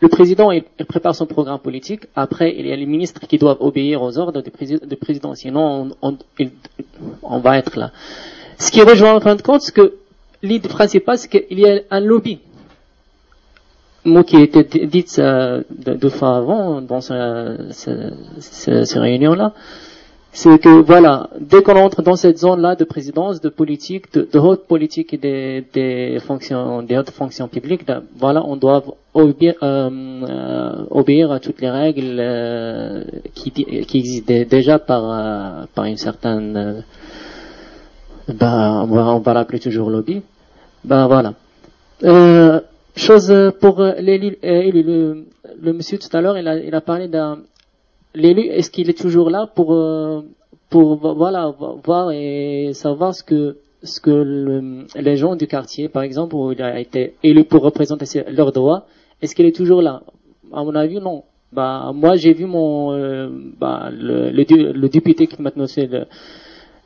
le 0.00 0.08
président, 0.08 0.50
il, 0.50 0.64
prépare 0.88 1.14
son 1.14 1.26
programme 1.26 1.58
politique. 1.58 2.06
Après, 2.14 2.54
il 2.56 2.66
y 2.66 2.72
a 2.72 2.76
les 2.76 2.86
ministres 2.86 3.20
qui 3.26 3.38
doivent 3.38 3.58
obéir 3.60 4.02
aux 4.02 4.18
ordres 4.18 4.42
du, 4.42 4.50
président. 4.96 5.34
Sinon, 5.34 5.90
on, 6.02 7.38
va 7.38 7.58
être 7.58 7.78
là. 7.78 7.92
Ce 8.58 8.70
qui 8.70 8.82
rejoint 8.82 9.14
en 9.14 9.20
fin 9.20 9.36
de 9.36 9.42
compte, 9.42 9.60
c'est 9.62 9.74
que 9.74 9.94
l'idée 10.42 10.68
principale, 10.68 11.18
c'est 11.18 11.28
qu'il 11.28 11.58
y 11.58 11.66
a 11.68 11.80
un 11.90 12.00
lobby. 12.00 12.40
Mot 14.04 14.22
qui 14.22 14.36
été 14.36 14.62
dit 14.86 15.04
euh, 15.18 15.62
deux 15.68 16.08
fois 16.08 16.36
avant 16.36 16.80
dans 16.80 17.00
ce, 17.00 17.68
ce, 17.70 18.12
ce, 18.38 18.84
ces 18.84 18.98
réunions-là 18.98 19.52
c'est 20.36 20.58
que 20.58 20.68
voilà, 20.68 21.30
dès 21.40 21.62
qu'on 21.62 21.76
entre 21.76 22.02
dans 22.02 22.14
cette 22.14 22.36
zone-là 22.36 22.76
de 22.76 22.84
présidence, 22.84 23.40
de 23.40 23.48
politique, 23.48 24.12
de, 24.12 24.38
haute 24.38 24.66
politique 24.66 25.14
et 25.14 25.16
des, 25.16 25.64
des, 25.72 26.18
fonctions, 26.20 26.82
des 26.82 26.98
hautes 26.98 27.10
fonctions 27.10 27.48
publiques, 27.48 27.86
ben, 27.86 28.02
voilà, 28.18 28.44
on 28.44 28.56
doit 28.56 28.84
obéir, 29.14 29.54
euh, 29.62 29.88
euh, 29.90 30.84
obéir 30.90 31.32
à 31.32 31.40
toutes 31.40 31.62
les 31.62 31.70
règles 31.70 32.18
euh, 32.18 33.04
qui, 33.34 33.50
qui 33.50 33.98
existent 33.98 34.34
déjà 34.50 34.78
par, 34.78 35.04
euh, 35.10 35.64
par 35.74 35.86
une 35.86 35.96
certaine, 35.96 36.84
ben, 38.28 38.86
on 38.90 38.94
va, 38.94 39.14
on 39.14 39.20
va 39.20 39.32
l'appeler 39.32 39.58
toujours 39.58 39.88
lobby. 39.88 40.20
Ben 40.84 41.06
voilà. 41.06 41.32
chose 42.94 43.52
pour 43.58 43.80
l'élu, 43.80 44.36
le, 44.42 45.24
le, 45.62 45.72
monsieur 45.72 45.96
tout 45.96 46.14
à 46.14 46.20
l'heure, 46.20 46.36
il 46.36 46.46
a, 46.46 46.58
il 46.58 46.74
a 46.74 46.82
parlé 46.82 47.08
d'un 47.08 47.38
l'élu, 48.16 48.42
est-ce 48.56 48.70
qu'il 48.70 48.88
est 48.90 48.98
toujours 48.98 49.30
là 49.30 49.46
pour, 49.46 49.72
euh, 49.72 50.22
pour 50.70 50.96
voilà, 50.96 51.54
voir 51.84 52.10
et 52.10 52.70
savoir 52.72 53.14
ce 53.14 53.22
que, 53.22 53.58
ce 53.82 54.00
que 54.00 54.10
le, 54.10 54.86
les 54.96 55.16
gens 55.16 55.36
du 55.36 55.46
quartier, 55.46 55.88
par 55.88 56.02
exemple, 56.02 56.34
où 56.34 56.52
il 56.52 56.62
a 56.62 56.80
été 56.80 57.14
élu 57.22 57.44
pour 57.44 57.62
représenter 57.62 58.06
leurs 58.28 58.52
droits, 58.52 58.86
est-ce 59.22 59.34
qu'il 59.34 59.46
est 59.46 59.54
toujours 59.54 59.82
là? 59.82 60.02
À 60.52 60.64
mon 60.64 60.74
avis, 60.74 60.98
non. 61.00 61.24
Bah, 61.52 61.92
moi, 61.94 62.16
j'ai 62.16 62.32
vu 62.32 62.46
mon, 62.46 62.92
euh, 62.92 63.28
bah, 63.60 63.90
le, 63.92 64.30
le, 64.30 64.72
le, 64.72 64.88
député 64.88 65.26
qui 65.26 65.40
maintenant 65.40 65.66
c'est 65.66 65.88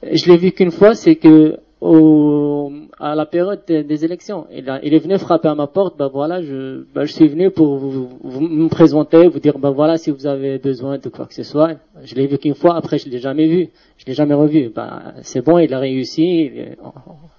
je 0.03 0.31
l'ai 0.31 0.37
vu 0.37 0.53
qu'une 0.53 0.71
fois, 0.71 0.95
c'est 0.95 1.17
que 1.17 1.59
au, 1.81 2.73
à 3.01 3.15
la 3.15 3.25
période 3.25 3.61
des, 3.67 4.05
élections. 4.05 4.47
Il, 4.53 4.69
est 4.69 4.99
venu 4.99 5.17
frapper 5.19 5.49
à 5.49 5.55
ma 5.55 5.67
porte, 5.67 5.97
ben 5.97 6.09
voilà, 6.09 6.43
je, 6.43 6.85
ben 6.95 7.05
je 7.07 7.13
suis 7.13 7.29
venu 7.29 7.51
pour 7.51 7.79
vous, 7.79 8.11
vous, 8.23 8.41
me 8.41 8.69
présenter, 8.69 9.27
vous 9.27 9.41
dire, 9.41 9.59
ben 9.59 9.71
voilà, 9.71 9.97
si 9.97 10.11
vous 10.11 10.27
avez 10.27 10.59
besoin 10.59 10.99
de 10.99 11.09
quoi 11.09 11.25
que 11.27 11.35
ce 11.35 11.43
soit. 11.43 11.77
Je 12.05 12.15
l'ai 12.15 12.27
vu 12.27 12.37
qu'une 12.37 12.55
fois, 12.55 12.77
après 12.77 12.99
je 12.99 13.09
l'ai 13.09 13.19
jamais 13.19 13.47
vu, 13.47 13.71
je 13.97 14.05
l'ai 14.05 14.13
jamais 14.13 14.35
revu. 14.35 14.71
Ben, 14.75 15.15
c'est 15.23 15.43
bon, 15.43 15.59
il 15.59 15.73
a 15.73 15.79
réussi. 15.79 16.51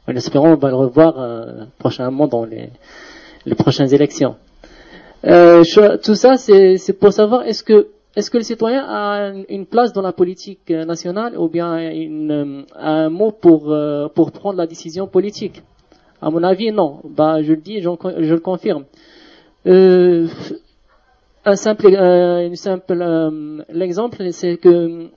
En 0.07 0.16
espérant, 0.16 0.53
on 0.53 0.55
va 0.55 0.70
le 0.70 0.76
revoir 0.76 1.20
euh, 1.20 1.66
prochainement 1.78 2.28
dans 2.28 2.43
les, 2.43 2.70
les 3.45 3.55
prochaines 3.55 3.93
élections. 3.93 4.36
Euh, 5.26 5.64
tout 6.03 6.16
ça, 6.16 6.38
c'est 6.38 6.99
pour 6.99 7.14
savoir 7.14 7.43
est-ce 7.43 7.64
que 7.64 7.89
est-ce 8.16 8.30
que 8.30 8.38
le 8.38 8.43
citoyen 8.43 8.84
a 8.88 9.32
une 9.49 9.66
place 9.66 9.93
dans 9.93 10.01
la 10.01 10.12
politique 10.12 10.70
nationale 10.70 11.38
ou 11.38 11.47
bien 11.47 11.78
une, 11.91 12.66
un 12.76 13.09
mot 13.09 13.32
pour, 13.32 13.72
euh, 13.72 14.07
pour 14.09 14.32
prendre 14.32 14.57
la 14.57 14.68
décision 14.68 15.07
politique? 15.07 15.64
À 16.22 16.30
mon 16.30 16.43
avis, 16.43 16.72
non. 16.72 16.99
Bah, 17.03 17.41
je 17.41 17.53
le 17.53 17.62
dis, 17.62 17.82
je, 17.82 17.89
je 18.20 18.34
le 18.34 18.39
confirme. 18.39 18.86
Euh, 19.66 20.28
un 21.45 21.55
simple, 21.55 21.88
euh, 21.88 22.53
simple 22.55 22.97
euh, 23.01 23.64
l'exemple, 23.70 24.32
c'est 24.32 24.57
que 24.57 25.07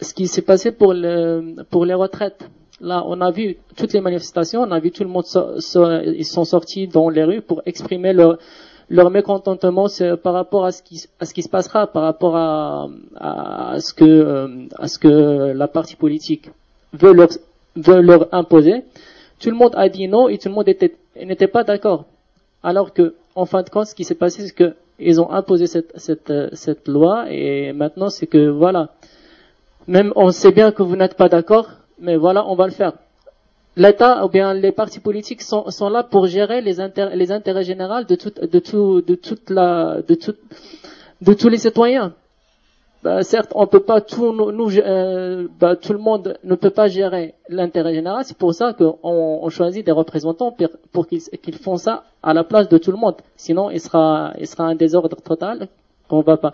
ce 0.00 0.12
qui 0.14 0.26
s'est 0.26 0.42
passé 0.42 0.72
pour 0.72 0.92
les 0.92 1.94
retraites. 1.94 2.48
Là, 2.82 3.04
on 3.06 3.20
a 3.20 3.30
vu 3.30 3.58
toutes 3.76 3.92
les 3.92 4.00
manifestations, 4.00 4.62
on 4.62 4.70
a 4.72 4.80
vu 4.80 4.90
tout 4.90 5.02
le 5.04 5.10
monde, 5.10 5.26
so- 5.26 5.60
so- 5.60 6.00
ils 6.00 6.24
sont 6.24 6.44
sortis 6.46 6.88
dans 6.88 7.10
les 7.10 7.24
rues 7.24 7.42
pour 7.42 7.60
exprimer 7.66 8.14
leur, 8.14 8.38
leur 8.90 9.08
mécontentement 9.10 9.86
c'est 9.88 10.16
par 10.16 10.34
rapport 10.34 10.64
à 10.64 10.72
ce 10.72 10.82
qui, 10.82 11.06
à 11.20 11.24
ce 11.24 11.32
qui 11.32 11.42
se 11.42 11.48
passera, 11.48 11.86
par 11.86 12.02
rapport 12.02 12.36
à, 12.36 12.88
à, 13.16 13.80
ce 13.80 13.94
que, 13.94 14.04
euh, 14.04 14.48
à 14.76 14.88
ce 14.88 14.98
que 14.98 15.52
la 15.52 15.68
partie 15.68 15.96
politique 15.96 16.50
veut 16.92 17.12
leur, 17.12 17.28
veut 17.76 18.00
leur 18.00 18.28
imposer. 18.34 18.82
Tout 19.38 19.50
le 19.50 19.56
monde 19.56 19.74
a 19.76 19.88
dit 19.88 20.08
non 20.08 20.28
et 20.28 20.38
tout 20.38 20.48
le 20.48 20.54
monde 20.54 20.68
était, 20.68 20.94
n'était 21.16 21.46
pas 21.46 21.62
d'accord. 21.64 22.04
Alors 22.62 22.92
que, 22.92 23.14
en 23.36 23.46
fin 23.46 23.62
de 23.62 23.70
compte, 23.70 23.86
ce 23.86 23.94
qui 23.94 24.04
s'est 24.04 24.16
passé, 24.16 24.42
c'est 24.46 24.54
que 24.54 24.74
ils 24.98 25.20
ont 25.20 25.30
imposé 25.30 25.66
cette, 25.66 25.92
cette, 25.96 26.32
cette 26.52 26.86
loi 26.86 27.24
et 27.30 27.72
maintenant 27.72 28.10
c'est 28.10 28.26
que 28.26 28.48
voilà, 28.48 28.90
même 29.86 30.12
on 30.14 30.30
sait 30.30 30.52
bien 30.52 30.72
que 30.72 30.82
vous 30.82 30.96
n'êtes 30.96 31.14
pas 31.14 31.30
d'accord, 31.30 31.70
mais 31.98 32.16
voilà, 32.16 32.46
on 32.46 32.54
va 32.54 32.66
le 32.66 32.72
faire. 32.72 32.92
L'État 33.76 34.24
ou 34.24 34.28
bien 34.28 34.52
les 34.52 34.72
partis 34.72 35.00
politiques 35.00 35.42
sont, 35.42 35.70
sont 35.70 35.88
là 35.88 36.02
pour 36.02 36.26
gérer 36.26 36.60
les, 36.60 36.80
intér- 36.80 37.14
les 37.14 37.30
intérêts 37.32 37.64
généraux 37.64 38.02
de 38.04 38.16
de 38.46 38.58
tout, 38.58 39.00
de 39.00 39.14
toute 39.14 39.48
la, 39.50 40.02
de 40.06 40.18
de 41.22 41.32
tous 41.34 41.48
les 41.48 41.58
citoyens. 41.58 42.12
Bah, 43.02 43.22
certes, 43.22 43.52
on 43.54 43.66
peut 43.66 43.80
pas 43.80 44.02
tout 44.02 44.32
nous, 44.32 44.52
nous, 44.52 44.76
euh, 44.78 45.46
bah, 45.58 45.74
tout 45.74 45.94
le 45.94 45.98
monde 45.98 46.36
ne 46.44 46.54
peut 46.54 46.68
pas 46.70 46.86
gérer 46.88 47.34
l'intérêt 47.48 47.94
général. 47.94 48.24
C'est 48.26 48.36
pour 48.36 48.52
ça 48.52 48.74
qu'on 48.74 48.98
on 49.02 49.48
choisit 49.48 49.86
des 49.86 49.92
représentants 49.92 50.54
pour, 50.92 51.06
qu'ils 51.06 51.54
font 51.54 51.78
ça 51.78 52.04
à 52.22 52.34
la 52.34 52.44
place 52.44 52.68
de 52.68 52.76
tout 52.76 52.90
le 52.90 52.98
monde. 52.98 53.14
Sinon, 53.36 53.70
il 53.70 53.80
sera, 53.80 54.34
il 54.38 54.46
sera 54.46 54.64
un 54.64 54.74
désordre 54.74 55.16
total 55.16 55.68
qu'on 56.08 56.20
va 56.20 56.36
pas. 56.36 56.52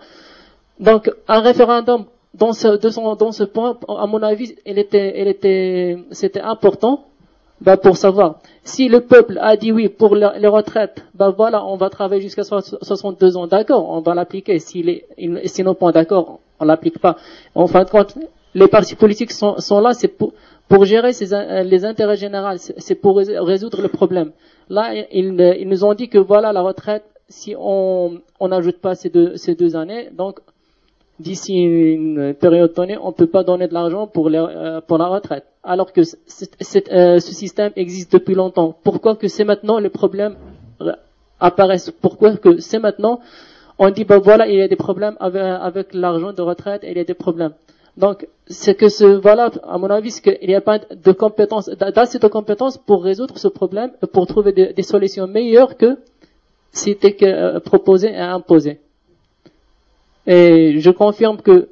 Donc, 0.79 1.11
un 1.27 1.39
référendum 1.41 2.05
dans 2.37 2.53
ce, 2.53 2.67
de 2.67 3.15
dans 3.17 3.31
ce 3.31 3.43
point, 3.43 3.77
à 3.87 4.05
mon 4.07 4.21
avis, 4.21 4.55
il 4.65 4.77
était, 4.79 5.21
il 5.21 5.27
était, 5.27 5.97
c'était 6.11 6.41
important, 6.41 7.05
bah, 7.61 7.77
pour 7.77 7.97
savoir 7.97 8.39
si 8.63 8.87
le 8.89 9.01
peuple 9.01 9.39
a 9.41 9.57
dit 9.57 9.71
oui 9.71 9.89
pour 9.89 10.15
le- 10.15 10.37
les 10.39 10.47
retraites, 10.47 11.03
bah 11.15 11.29
voilà, 11.35 11.65
on 11.65 11.75
va 11.77 11.89
travailler 11.89 12.21
jusqu'à 12.21 12.43
so- 12.43 12.61
62 12.61 13.35
ans, 13.37 13.47
d'accord, 13.47 13.89
on 13.89 14.01
va 14.01 14.13
l'appliquer. 14.13 14.59
S'il 14.59 14.89
est, 14.89 15.05
n'ont 15.63 15.73
pas 15.73 15.91
d'accord, 15.91 16.39
on 16.59 16.65
l'applique 16.65 16.99
pas. 16.99 17.17
En 17.55 17.65
fin 17.67 17.83
de 17.83 17.89
compte, 17.89 18.15
les 18.53 18.67
partis 18.67 18.95
politiques 18.95 19.31
sont, 19.31 19.57
sont 19.59 19.79
là, 19.79 19.93
c'est 19.93 20.07
pour, 20.07 20.33
pour 20.67 20.85
gérer 20.85 21.13
ces, 21.13 21.27
les 21.63 21.85
intérêts 21.85 22.17
généraux, 22.17 22.57
c'est 22.57 22.95
pour 22.95 23.17
rés- 23.17 23.39
résoudre 23.39 23.81
le 23.81 23.87
problème. 23.87 24.31
Là, 24.69 24.93
ils, 25.11 25.39
ils 25.61 25.67
nous 25.67 25.83
ont 25.83 25.93
dit 25.95 26.09
que 26.09 26.17
voilà, 26.19 26.53
la 26.53 26.61
retraite, 26.61 27.03
si 27.29 27.55
on 27.57 28.19
on 28.39 28.47
n'ajoute 28.49 28.77
pas 28.77 28.93
ces 28.95 29.09
deux, 29.09 29.35
ces 29.37 29.55
deux 29.55 29.75
années, 29.75 30.09
donc 30.15 30.39
d'ici 31.19 31.53
une 31.63 32.33
période 32.33 32.73
donnée, 32.73 32.97
on 33.01 33.07
ne 33.07 33.13
peut 33.13 33.27
pas 33.27 33.43
donner 33.43 33.67
de 33.67 33.73
l'argent 33.73 34.07
pour, 34.07 34.29
les- 34.29 34.37
euh, 34.37 34.81
pour 34.81 34.97
la 34.97 35.07
retraite. 35.07 35.45
Alors 35.63 35.91
que 35.91 36.01
euh, 36.01 37.19
ce 37.19 37.33
système 37.33 37.71
existe 37.75 38.13
depuis 38.13 38.35
longtemps. 38.35 38.75
Pourquoi 38.83 39.15
que 39.15 39.27
c'est 39.27 39.43
maintenant 39.43 39.79
les 39.79 39.89
problèmes 39.89 40.35
apparaissent 41.39 41.91
Pourquoi 41.91 42.37
que 42.37 42.59
c'est 42.59 42.79
maintenant 42.79 43.19
on 43.79 43.89
dit 43.91 44.05
bah 44.05 44.17
voilà 44.19 44.47
il 44.47 44.55
y 44.55 44.61
a 44.61 44.67
des 44.67 44.75
problèmes 44.75 45.15
avec, 45.19 45.41
avec 45.43 45.93
l'argent 45.93 46.33
de 46.33 46.41
retraite 46.41 46.81
il 46.83 46.97
y 46.97 46.99
a 46.99 47.03
des 47.03 47.13
problèmes. 47.13 47.53
Donc 47.95 48.27
c'est 48.47 48.75
que 48.75 48.89
ce 48.89 49.05
voilà 49.05 49.51
à 49.67 49.77
mon 49.77 49.89
avis 49.89 50.19
qu'il 50.21 50.37
n'y 50.47 50.55
a 50.55 50.61
pas 50.61 50.79
de 50.79 51.11
compétences 51.11 51.69
d'assez 51.69 52.19
de 52.19 52.27
compétences 52.27 52.77
pour 52.77 53.03
résoudre 53.03 53.37
ce 53.37 53.47
problème 53.47 53.91
pour 54.13 54.25
trouver 54.27 54.51
des, 54.51 54.73
des 54.73 54.83
solutions 54.83 55.27
meilleures 55.27 55.77
que 55.77 55.97
c'était 56.71 57.13
que, 57.13 57.25
euh, 57.25 57.59
proposé 57.59 58.09
et 58.09 58.17
imposé. 58.17 58.79
Et 60.27 60.79
je 60.79 60.91
confirme 60.91 61.37
que 61.37 61.69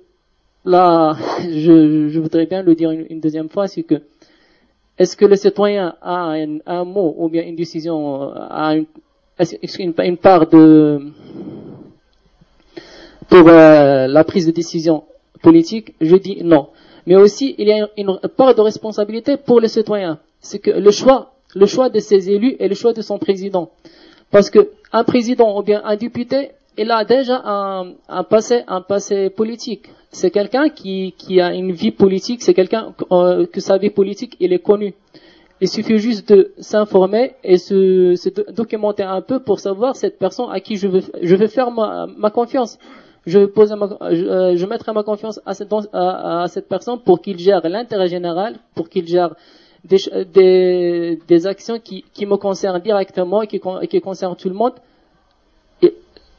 là, 0.64 1.18
je, 1.41 2.08
je 2.10 2.20
voudrais 2.20 2.45
bien 2.45 2.64
le 2.64 2.74
dire 2.74 2.89
une, 2.91 3.20
deuxième 3.20 3.49
fois, 3.49 3.68
c'est 3.68 3.84
que 3.84 3.95
est-ce 4.97 5.18
que 5.18 5.26
le 5.26 5.36
citoyen 5.36 5.95
a 6.01 6.32
un, 6.32 6.60
un 6.66 6.86
mot 6.86 7.14
ou 7.18 7.28
bien 7.28 7.43
une 7.43 7.58
décision, 7.58 8.24
euh, 8.24 8.34
a 8.49 8.76
une, 8.76 8.86
une, 9.78 9.93
une 9.97 10.18
part 10.18 10.47
de 10.47 11.01
pour 13.28 13.49
euh, 13.49 14.08
la 14.08 14.24
prise 14.24 14.45
de 14.45 14.51
décision 14.51 15.03
politique? 15.41 15.93
Je 15.99 16.16
dis 16.16 16.41
non. 16.41 16.70
Mais 17.06 17.18
aussi, 17.18 17.56
il 17.58 17.68
y 17.68 17.74
a 17.74 17.89
une 17.97 18.20
part 18.38 18.56
de 18.56 18.62
responsabilité 18.62 19.36
pour 19.36 19.60
le 19.60 19.68
citoyen. 19.68 20.20
C'est 20.39 20.60
que 20.60 20.72
le 20.72 20.91
choix, 20.91 21.34
le 21.53 21.66
choix 21.66 21.89
de 21.89 21.99
ses 21.99 22.30
élus 22.30 22.56
et 22.60 22.70
le 22.70 22.76
choix 22.76 22.93
de 22.93 23.01
son 23.01 23.20
président. 23.20 23.70
Parce 24.32 24.49
que 24.49 24.72
un 24.93 25.03
président 25.03 25.60
ou 25.60 25.62
bien 25.62 25.82
un 25.84 25.97
député, 25.97 26.51
il 26.78 26.92
a 26.92 27.04
déjà 27.06 27.42
un, 27.46 27.94
un 28.10 28.24
passé, 28.24 28.64
un 28.68 28.82
passé 28.82 29.30
politique. 29.30 29.90
C'est 30.12 30.32
quelqu'un 30.32 30.70
qui, 30.70 31.14
qui 31.18 31.42
a 31.42 31.54
une 31.54 31.72
vie 31.72 31.92
politique, 31.92 32.42
c'est 32.42 32.54
quelqu'un 32.54 32.94
euh, 33.12 33.46
que 33.46 33.60
sa 33.60 33.78
vie 33.78 33.90
politique, 33.90 34.36
il 34.40 34.54
est 34.54 34.60
connu. 34.60 34.94
Il 35.62 35.70
suffit 35.70 35.98
juste 36.00 36.30
de 36.34 36.52
s'informer 36.58 37.34
et 37.44 37.58
se, 37.58 38.16
se 38.16 38.30
do- 38.30 38.44
documenter 38.52 39.04
un 39.04 39.22
peu 39.22 39.40
pour 39.40 39.60
savoir 39.60 39.96
cette 39.96 40.18
personne 40.20 40.48
à 40.52 40.60
qui 40.60 40.76
je 40.76 40.88
veux, 40.88 41.02
je 41.22 41.36
veux 41.36 41.48
faire 41.48 41.72
ma, 41.72 42.08
ma 42.18 42.30
confiance. 42.30 42.78
Je 43.26 43.40
ma, 43.40 44.14
je, 44.14 44.26
euh, 44.26 44.56
je 44.56 44.66
mettrai 44.66 44.92
ma 44.94 45.04
confiance 45.04 45.42
à 45.46 45.54
cette, 45.54 45.72
à, 45.94 46.44
à 46.44 46.48
cette 46.48 46.68
personne 46.68 47.00
pour 47.00 47.22
qu'il 47.22 47.40
gère 47.40 47.68
l'intérêt 47.68 48.08
général, 48.08 48.56
pour 48.76 48.88
qu'il 48.90 49.08
gère 49.08 49.34
des, 49.84 49.98
des, 50.34 51.20
des 51.28 51.48
actions 51.48 51.80
qui, 51.80 52.04
qui 52.14 52.26
me 52.26 52.36
concernent 52.38 52.80
directement 52.82 53.42
et 53.42 53.48
qui, 53.48 53.60
qui 53.90 54.02
concernent 54.02 54.36
tout 54.36 54.50
le 54.50 54.56
monde. 54.56 54.74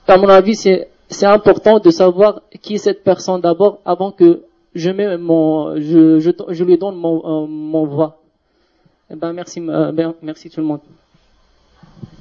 À 0.08 0.16
mon 0.18 0.28
avis, 0.28 0.54
c'est, 0.54 0.88
c'est 1.08 1.26
important 1.26 1.78
de 1.78 1.90
savoir 1.90 2.42
qui 2.62 2.74
est 2.74 2.78
cette 2.78 3.02
personne 3.02 3.40
d'abord 3.40 3.80
avant 3.84 4.12
que 4.12 4.42
je 4.74 4.90
mets 4.90 5.16
mon, 5.18 5.76
je, 5.76 6.18
je, 6.20 6.30
je 6.48 6.64
lui 6.64 6.78
donne 6.78 6.96
mon, 6.96 7.16
euh, 7.24 7.46
mon 7.46 7.86
voix. 7.86 8.18
Eh 9.10 9.16
ben, 9.16 9.32
merci, 9.32 9.60
euh, 9.60 9.92
ben, 9.92 10.14
merci 10.22 10.50
tout 10.50 10.60
le 10.60 10.66
monde. 10.66 10.80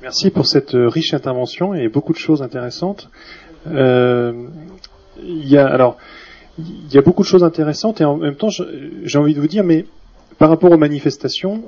Merci 0.02 0.30
pour 0.30 0.46
cette 0.46 0.76
euh, 0.76 0.88
riche 0.88 1.14
intervention 1.14 1.74
et 1.74 1.90
beaucoup 1.90 2.14
de 2.14 2.18
choses 2.18 2.42
intéressantes. 2.42 3.10
Euh, 3.68 4.48
Il 5.24 5.48
y 5.48 5.58
a 5.58 5.66
alors 5.68 5.98
il 6.58 6.94
y 6.94 6.98
a 6.98 7.02
beaucoup 7.02 7.24
de 7.24 7.28
choses 7.28 7.44
intéressantes 7.44 8.00
et 8.02 8.06
en 8.06 8.18
même 8.18 8.36
temps 8.36 8.50
j'ai 8.50 9.18
envie 9.20 9.34
de 9.34 9.42
vous 9.42 9.48
dire 9.48 9.64
mais 9.64 9.86
par 10.38 10.50
rapport 10.50 10.72
aux 10.72 10.78
manifestations 10.78 11.62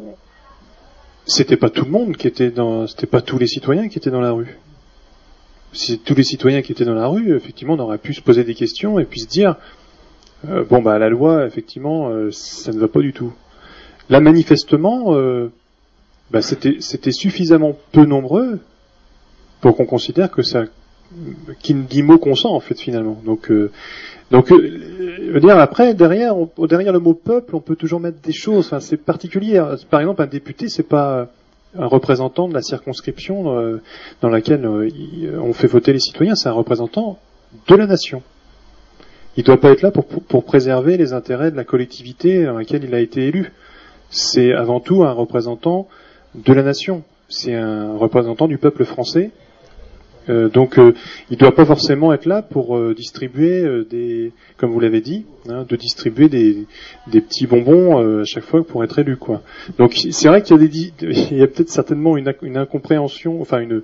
c'était 1.26 1.58
pas 1.58 1.70
tout 1.70 1.86
le 1.86 1.92
monde 1.92 2.16
qui 2.16 2.28
était 2.28 2.52
dans 2.52 2.88
c'était 2.88 3.08
pas 3.08 3.22
tous 3.22 3.38
les 3.38 3.48
citoyens 3.48 3.88
qui 3.90 3.98
étaient 3.98 4.12
dans 4.12 4.22
la 4.22 4.32
rue. 4.32 4.58
Si 5.74 6.00
tous 6.00 6.16
les 6.16 6.24
citoyens 6.24 6.62
qui 6.62 6.72
étaient 6.72 6.86
dans 6.86 6.96
la 6.96 7.08
rue 7.08 7.36
effectivement 7.36 7.74
on 7.74 7.80
aurait 7.80 7.98
pu 7.98 8.14
se 8.14 8.22
poser 8.22 8.44
des 8.44 8.56
questions 8.56 9.00
et 9.00 9.06
puis 9.06 9.20
se 9.22 9.28
dire 9.28 9.56
euh, 10.48 10.64
bon 10.64 10.82
bah 10.82 10.98
la 10.98 11.10
loi 11.10 11.46
effectivement 11.46 12.10
euh, 12.10 12.30
ça 12.32 12.72
ne 12.72 12.80
va 12.80 12.88
pas 12.88 13.02
du 13.02 13.14
tout. 13.14 13.34
Là 14.10 14.20
manifestement 14.20 15.14
euh, 15.16 15.52
bah, 16.32 16.42
c'était 16.42 17.12
suffisamment 17.12 17.78
peu 17.92 18.06
nombreux 18.06 18.60
pour 19.62 19.76
qu'on 19.76 19.86
considère 19.86 20.32
que 20.32 20.42
ça 20.42 20.66
qui 21.62 21.74
ne 21.74 21.84
dit 21.84 22.04
mot 22.04 22.18
consent 22.18 22.54
en 22.54 22.60
fait 22.60 22.80
finalement. 22.80 23.22
Donc 23.26 23.52
donc 24.32 24.52
veux 24.52 25.40
dire 25.40 25.58
après 25.58 25.94
derrière 25.94 26.36
derrière 26.58 26.94
le 26.94 27.00
mot 27.00 27.14
peuple 27.14 27.56
on 27.56 27.62
peut 27.62 27.76
toujours 27.76 28.00
mettre 28.00 28.20
des 28.22 28.34
choses. 28.34 28.68
Enfin 28.68 28.80
c'est 28.80 28.98
particulier. 28.98 29.62
Par 29.90 30.00
exemple 30.00 30.22
un 30.22 30.28
député 30.28 30.70
c'est 30.70 30.84
pas 30.84 31.30
un 31.78 31.86
représentant 31.86 32.48
de 32.48 32.54
la 32.54 32.62
circonscription 32.62 33.58
euh, 33.58 33.82
dans 34.22 34.30
laquelle 34.30 34.66
euh, 34.66 34.90
on 35.42 35.54
fait 35.54 35.68
voter 35.68 35.94
les 35.94 36.00
citoyens. 36.00 36.36
C'est 36.36 36.50
un 36.50 36.54
représentant 36.54 37.20
de 37.68 37.76
la 37.76 37.88
nation. 37.88 38.22
Il 39.36 39.44
doit 39.44 39.60
pas 39.60 39.72
être 39.72 39.82
là 39.82 39.92
pour, 39.92 40.06
pour, 40.06 40.24
pour 40.24 40.44
préserver 40.44 40.98
les 40.98 41.14
intérêts 41.14 41.52
de 41.52 41.56
la 41.56 41.64
collectivité 41.64 42.46
dans 42.46 42.58
laquelle 42.58 42.84
il 42.84 42.94
a 42.96 43.00
été 43.00 43.28
élu. 43.28 43.54
C'est 44.10 44.54
avant 44.54 44.80
tout 44.80 45.04
un 45.04 45.12
représentant 45.12 45.88
de 46.36 46.54
la 46.54 46.64
nation. 46.64 47.04
C'est 47.30 47.54
un 47.54 47.96
représentant 47.98 48.48
du 48.48 48.58
peuple 48.58 48.86
français. 48.86 49.32
Euh, 50.30 50.50
donc, 50.50 50.78
euh, 50.78 50.94
il 51.30 51.34
ne 51.34 51.40
doit 51.40 51.56
pas 51.56 51.66
forcément 51.66 52.14
être 52.14 52.26
là 52.26 52.42
pour 52.42 52.78
euh, 52.78 52.94
distribuer 52.94 53.64
euh, 53.64 53.86
des, 53.90 54.32
comme 54.58 54.72
vous 54.72 54.80
l'avez 54.80 55.02
dit, 55.02 55.26
hein, 55.50 55.66
de 55.68 55.76
distribuer 55.76 56.30
des, 56.30 56.66
des 57.08 57.22
petits 57.22 57.48
bonbons 57.48 58.02
euh, 58.02 58.22
à 58.22 58.26
chaque 58.26 58.44
fois 58.44 58.64
pour 58.66 58.84
être 58.84 59.00
élu, 59.00 59.18
quoi. 59.18 59.42
Donc, 59.78 59.94
c'est 59.94 60.28
vrai 60.28 60.42
qu'il 60.42 60.56
y 60.60 60.64
a 60.64 60.68
des, 60.68 60.94
il 61.32 61.38
y 61.38 61.44
a 61.44 61.48
peut-être 61.48 61.70
certainement 61.70 62.18
une, 62.18 62.34
une 62.42 62.58
incompréhension, 62.58 63.42
enfin 63.42 63.60
une, 63.60 63.84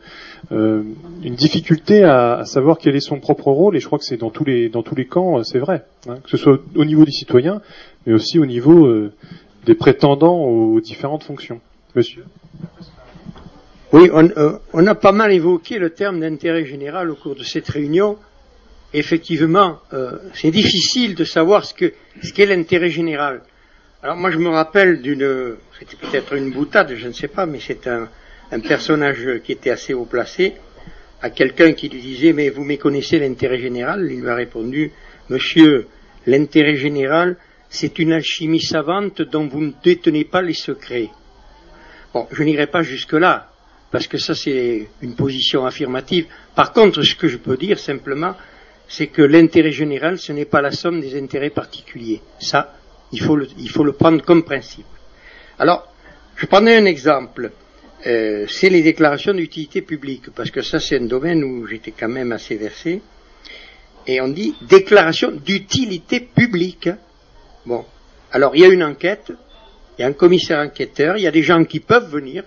euh, 0.52 0.84
une 1.24 1.36
difficulté 1.36 2.04
à, 2.04 2.36
à 2.40 2.46
savoir 2.46 2.78
quel 2.78 2.96
est 2.96 3.00
son 3.00 3.20
propre 3.20 3.50
rôle. 3.52 3.76
Et 3.76 3.80
je 3.80 3.88
crois 3.88 4.00
que 4.00 4.06
c'est 4.06 4.18
dans 4.18 4.30
tous 4.30 4.44
les, 4.46 4.70
dans 4.70 4.84
tous 4.84 4.96
les 4.96 5.06
camps, 5.06 5.44
c'est 5.44 5.60
vrai, 5.60 5.86
hein, 6.08 6.16
que 6.24 6.30
ce 6.30 6.38
soit 6.38 6.60
au 6.76 6.86
niveau 6.86 7.06
des 7.06 7.12
citoyens, 7.12 7.62
mais 8.06 8.14
aussi 8.14 8.40
au 8.40 8.46
niveau 8.46 8.90
des 9.66 9.76
prétendants 9.76 10.44
aux 10.44 10.80
différentes 10.82 11.24
fonctions. 11.24 11.60
Monsieur. 11.96 12.24
Oui, 13.94 14.10
on, 14.12 14.28
euh, 14.28 14.58
on 14.74 14.88
a 14.88 14.96
pas 14.96 15.12
mal 15.12 15.32
évoqué 15.32 15.78
le 15.78 15.92
terme 15.92 16.20
d'intérêt 16.20 16.66
général 16.66 17.12
au 17.12 17.16
cours 17.16 17.36
de 17.36 17.44
cette 17.44 17.70
réunion. 17.70 18.18
Effectivement, 18.92 19.82
euh, 19.94 20.14
c'est 20.34 20.50
difficile 20.50 21.14
de 21.14 21.24
savoir 21.24 21.64
ce 21.64 21.76
que 21.76 21.94
ce 22.24 22.34
qu'est 22.34 22.48
l'intérêt 22.48 22.90
général. 22.90 23.44
Alors 24.02 24.16
moi, 24.16 24.32
je 24.32 24.40
me 24.40 24.50
rappelle 24.50 25.00
d'une, 25.04 25.58
c'était 25.78 25.96
peut-être 25.96 26.34
une 26.34 26.50
boutade, 26.50 26.96
je 26.96 27.08
ne 27.08 27.14
sais 27.14 27.28
pas, 27.28 27.46
mais 27.46 27.60
c'est 27.60 27.86
un, 27.86 28.10
un 28.52 28.60
personnage 28.62 29.28
qui 29.44 29.52
était 29.52 29.70
assez 29.70 29.94
haut 29.94 30.06
placé, 30.06 30.56
à 31.22 31.30
quelqu'un 31.30 31.74
qui 31.74 31.88
lui 31.88 32.02
disait 32.02 32.34
Mais 32.34 32.50
vous 32.50 32.64
méconnaissez 32.64 33.20
l'intérêt 33.20 33.60
général? 33.60 34.10
Il 34.10 34.22
lui 34.22 34.30
a 34.30 34.34
répondu 34.34 34.92
Monsieur, 35.30 35.86
l'intérêt 36.26 36.78
général, 36.78 37.38
c'est 37.70 38.00
une 38.00 38.12
alchimie 38.12 38.60
savante 38.60 39.22
dont 39.22 39.48
vous 39.48 39.62
ne 39.62 39.72
détenez 39.84 40.24
pas 40.24 40.42
les 40.42 40.56
secrets. 40.56 41.10
Bon, 42.12 42.28
je 42.32 42.42
n'irai 42.42 42.66
pas 42.66 42.82
jusque-là, 42.82 43.53
parce 43.94 44.08
que 44.08 44.18
ça 44.18 44.34
c'est 44.34 44.90
une 45.04 45.14
position 45.14 45.68
affirmative. 45.68 46.26
Par 46.56 46.74
contre, 46.74 47.04
ce 47.04 47.14
que 47.14 47.28
je 47.28 47.38
peux 47.38 47.58
dire 47.58 47.78
simplement, 47.78 48.34
c'est 48.88 49.06
que 49.06 49.22
l'intérêt 49.22 49.72
général, 49.72 50.18
ce 50.18 50.32
n'est 50.34 50.46
pas 50.46 50.62
la 50.64 50.72
somme 50.72 51.00
des 51.00 51.16
intérêts 51.16 51.52
particuliers. 51.52 52.20
Ça, 52.40 52.74
il 53.12 53.22
faut 53.22 53.36
le, 53.36 53.92
prendre 53.92 54.24
comme 54.24 54.44
principe. 54.44 54.88
Alors, 55.60 55.94
je 56.36 56.48
prenais 56.48 56.76
un 56.76 56.86
exemple. 56.86 57.52
Euh, 58.08 58.48
c'est 58.50 58.72
les 58.72 58.82
déclarations 58.82 59.36
d'utilité 59.36 59.84
publique, 59.84 60.32
parce 60.32 60.50
que 60.50 60.64
ça 60.64 60.80
c'est 60.80 60.98
un 60.98 61.06
domaine 61.06 61.44
où 61.44 61.68
j'étais 61.68 61.92
quand 61.92 62.10
même 62.10 62.32
assez 62.32 62.56
versé. 62.56 63.00
Et 64.08 64.20
on 64.22 64.30
dit 64.30 64.56
déclaration 64.64 65.30
d'utilité 65.32 66.20
publique. 66.20 66.90
Bon, 67.68 67.86
alors 68.32 68.56
il 68.56 68.62
y 68.64 68.66
a 68.66 68.70
une 68.70 68.84
enquête, 68.84 69.32
il 70.00 70.02
y 70.02 70.04
a 70.04 70.08
un 70.08 70.14
commissaire 70.14 70.58
enquêteur, 70.58 71.16
il 71.18 71.22
y 71.22 71.28
a 71.28 71.32
des 71.32 71.44
gens 71.44 71.64
qui 71.64 71.80
peuvent 71.80 72.10
venir, 72.10 72.44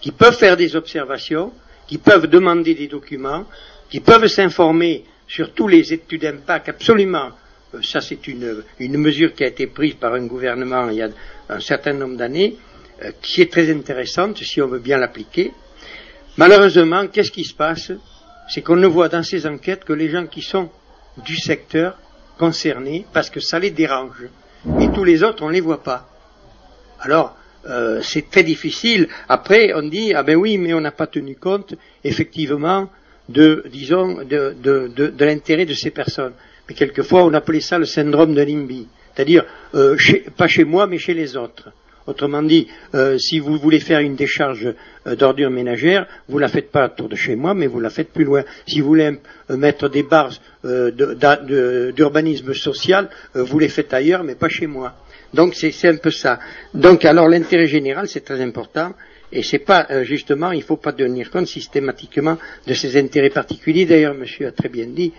qui 0.00 0.12
peuvent 0.12 0.36
faire 0.36 0.56
des 0.56 0.76
observations, 0.76 1.52
qui 1.86 1.98
peuvent 1.98 2.26
demander 2.26 2.74
des 2.74 2.86
documents, 2.86 3.46
qui 3.90 4.00
peuvent 4.00 4.26
s'informer 4.26 5.04
sur 5.26 5.52
tous 5.52 5.68
les 5.68 5.92
études 5.92 6.22
d'impact 6.22 6.68
absolument. 6.68 7.30
Euh, 7.74 7.82
ça, 7.82 8.00
c'est 8.00 8.26
une, 8.28 8.62
une, 8.78 8.96
mesure 8.96 9.34
qui 9.34 9.44
a 9.44 9.48
été 9.48 9.66
prise 9.66 9.94
par 9.94 10.14
un 10.14 10.26
gouvernement 10.26 10.88
il 10.88 10.96
y 10.96 11.02
a 11.02 11.08
un 11.48 11.60
certain 11.60 11.92
nombre 11.92 12.16
d'années, 12.16 12.56
euh, 13.02 13.12
qui 13.20 13.42
est 13.42 13.52
très 13.52 13.70
intéressante 13.70 14.38
si 14.38 14.60
on 14.60 14.68
veut 14.68 14.78
bien 14.78 14.98
l'appliquer. 14.98 15.52
Malheureusement, 16.36 17.06
qu'est-ce 17.08 17.32
qui 17.32 17.44
se 17.44 17.54
passe? 17.54 17.92
C'est 18.48 18.62
qu'on 18.62 18.76
ne 18.76 18.86
voit 18.86 19.08
dans 19.08 19.22
ces 19.22 19.46
enquêtes 19.46 19.84
que 19.84 19.92
les 19.92 20.08
gens 20.08 20.26
qui 20.26 20.40
sont 20.40 20.70
du 21.18 21.36
secteur 21.36 21.98
concerné 22.38 23.04
parce 23.12 23.28
que 23.28 23.40
ça 23.40 23.58
les 23.58 23.70
dérange. 23.70 24.24
Et 24.80 24.90
tous 24.92 25.04
les 25.04 25.22
autres, 25.22 25.42
on 25.42 25.48
ne 25.48 25.54
les 25.54 25.60
voit 25.60 25.82
pas. 25.82 26.08
Alors, 27.00 27.36
euh, 27.68 28.00
c'est 28.02 28.30
très 28.30 28.44
difficile. 28.44 29.08
Après, 29.28 29.72
on 29.74 29.82
dit, 29.82 30.14
ah 30.14 30.22
ben 30.22 30.36
oui, 30.36 30.56
mais 30.58 30.72
on 30.72 30.80
n'a 30.80 30.90
pas 30.90 31.06
tenu 31.06 31.34
compte, 31.36 31.74
effectivement, 32.02 32.88
de, 33.28 33.64
disons, 33.70 34.22
de, 34.24 34.54
de, 34.62 34.88
de, 34.88 35.24
l'intérêt 35.24 35.66
de 35.66 35.74
ces 35.74 35.90
personnes. 35.90 36.32
Mais 36.68 36.74
quelquefois, 36.74 37.24
on 37.24 37.34
appelait 37.34 37.60
ça 37.60 37.78
le 37.78 37.84
syndrome 37.84 38.34
de 38.34 38.40
Limby. 38.40 38.86
C'est-à-dire, 39.14 39.44
euh, 39.74 39.96
pas 40.36 40.48
chez 40.48 40.64
moi, 40.64 40.86
mais 40.86 40.98
chez 40.98 41.12
les 41.12 41.36
autres. 41.36 41.70
Autrement 42.06 42.42
dit, 42.42 42.68
euh, 42.94 43.18
si 43.18 43.38
vous 43.38 43.58
voulez 43.58 43.80
faire 43.80 44.00
une 44.00 44.16
décharge 44.16 44.72
d'ordures 45.04 45.50
ménagères, 45.50 46.06
vous 46.26 46.38
la 46.38 46.48
faites 46.48 46.70
pas 46.70 46.86
autour 46.86 47.10
de 47.10 47.16
chez 47.16 47.36
moi, 47.36 47.52
mais 47.52 47.66
vous 47.66 47.80
la 47.80 47.90
faites 47.90 48.14
plus 48.14 48.24
loin. 48.24 48.44
Si 48.66 48.80
vous 48.80 48.86
voulez 48.86 49.18
mettre 49.50 49.90
des 49.90 50.04
barres 50.04 50.32
d'urbanisme 50.64 52.54
social, 52.54 53.10
vous 53.34 53.58
les 53.58 53.68
faites 53.68 53.92
ailleurs, 53.92 54.24
mais 54.24 54.36
pas 54.36 54.48
chez 54.48 54.66
moi. 54.66 54.94
Donc 55.34 55.54
c'est 55.54 55.88
un 55.88 55.96
peu 55.96 56.10
ça. 56.10 56.38
Donc 56.74 57.04
alors 57.04 57.28
l'intérêt 57.28 57.66
général, 57.66 58.08
c'est 58.08 58.24
très 58.24 58.40
important. 58.40 58.92
Et 59.30 59.42
c'est 59.42 59.58
pas 59.58 60.02
justement, 60.04 60.52
il 60.52 60.58
ne 60.60 60.64
faut 60.64 60.78
pas 60.78 60.92
tenir 60.92 61.30
compte 61.30 61.46
systématiquement 61.46 62.38
de 62.66 62.72
ces 62.74 62.98
intérêts 62.98 63.28
particuliers. 63.28 63.84
D'ailleurs, 63.84 64.14
Monsieur 64.14 64.46
a 64.46 64.52
très 64.52 64.70
bien 64.70 64.86
dit 64.86 65.12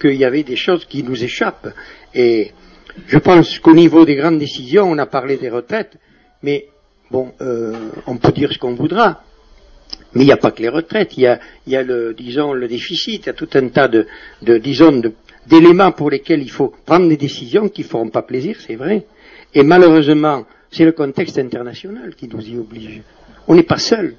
qu'il 0.00 0.14
y 0.16 0.24
avait 0.24 0.42
des 0.42 0.56
choses 0.56 0.84
qui 0.86 1.04
nous 1.04 1.22
échappent. 1.22 1.72
Et 2.14 2.50
je 3.06 3.18
pense 3.18 3.58
qu'au 3.58 3.74
niveau 3.74 4.04
des 4.04 4.16
grandes 4.16 4.38
décisions, 4.38 4.90
on 4.90 4.98
a 4.98 5.06
parlé 5.06 5.36
des 5.36 5.50
retraites. 5.50 5.96
Mais 6.42 6.66
bon, 7.10 7.32
euh, 7.40 7.90
on 8.06 8.16
peut 8.16 8.32
dire 8.32 8.52
ce 8.52 8.58
qu'on 8.58 8.74
voudra. 8.74 9.22
Mais 10.14 10.22
il 10.22 10.26
n'y 10.26 10.32
a 10.32 10.36
pas 10.36 10.50
que 10.52 10.62
les 10.62 10.68
retraites, 10.68 11.16
il 11.16 11.22
y 11.22 11.26
a, 11.26 11.40
y 11.66 11.76
a, 11.76 11.82
le, 11.82 12.14
disons, 12.14 12.52
le 12.52 12.68
déficit, 12.68 13.22
il 13.24 13.26
y 13.26 13.30
a 13.30 13.32
tout 13.34 13.48
un 13.54 13.68
tas 13.68 13.88
de, 13.88 14.06
de 14.42 14.58
disons, 14.58 15.02
d'éléments 15.46 15.92
pour 15.92 16.10
lesquels 16.10 16.42
il 16.42 16.50
faut 16.50 16.72
prendre 16.86 17.08
des 17.08 17.16
décisions 17.16 17.68
qui 17.68 17.82
ne 17.82 17.86
feront 17.86 18.08
pas 18.10 18.22
plaisir, 18.22 18.56
c'est 18.64 18.76
vrai. 18.76 19.04
Et 19.54 19.62
malheureusement, 19.62 20.44
c'est 20.70 20.84
le 20.84 20.92
contexte 20.92 21.38
international 21.38 22.14
qui 22.14 22.28
nous 22.28 22.40
y 22.40 22.58
oblige. 22.58 23.02
On 23.46 23.54
n'est 23.54 23.62
pas 23.62 23.78
seul. 23.78 24.16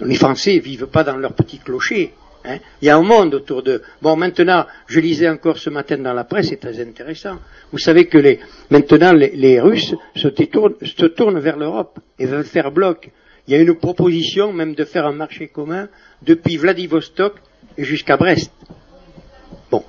Les 0.00 0.14
Français 0.14 0.56
ne 0.56 0.60
vivent 0.60 0.86
pas 0.86 1.04
dans 1.04 1.16
leur 1.16 1.34
petit 1.34 1.58
clocher. 1.58 2.14
Hein. 2.44 2.58
Il 2.80 2.86
y 2.86 2.90
a 2.90 2.96
un 2.96 3.02
monde 3.02 3.34
autour 3.34 3.62
d'eux. 3.62 3.82
Bon, 4.00 4.16
maintenant, 4.16 4.66
je 4.86 5.00
lisais 5.00 5.28
encore 5.28 5.58
ce 5.58 5.70
matin 5.70 5.98
dans 5.98 6.14
la 6.14 6.24
presse, 6.24 6.48
c'est 6.48 6.56
très 6.56 6.80
intéressant. 6.80 7.38
Vous 7.70 7.78
savez 7.78 8.06
que 8.06 8.18
les, 8.18 8.40
maintenant, 8.70 9.12
les, 9.12 9.60
Russes 9.60 9.94
se, 10.16 10.28
se 10.28 11.06
tournent 11.06 11.38
vers 11.38 11.58
l'Europe 11.58 11.98
et 12.18 12.26
veulent 12.26 12.44
faire 12.44 12.72
bloc. 12.72 13.10
Il 13.46 13.54
y 13.54 13.56
a 13.56 13.60
une 13.60 13.74
proposition 13.74 14.52
même 14.52 14.74
de 14.74 14.84
faire 14.84 15.06
un 15.06 15.12
marché 15.12 15.48
commun 15.48 15.88
depuis 16.22 16.56
Vladivostok 16.56 17.34
jusqu'à 17.76 18.16
Brest. 18.16 18.52
Bon, 19.70 19.84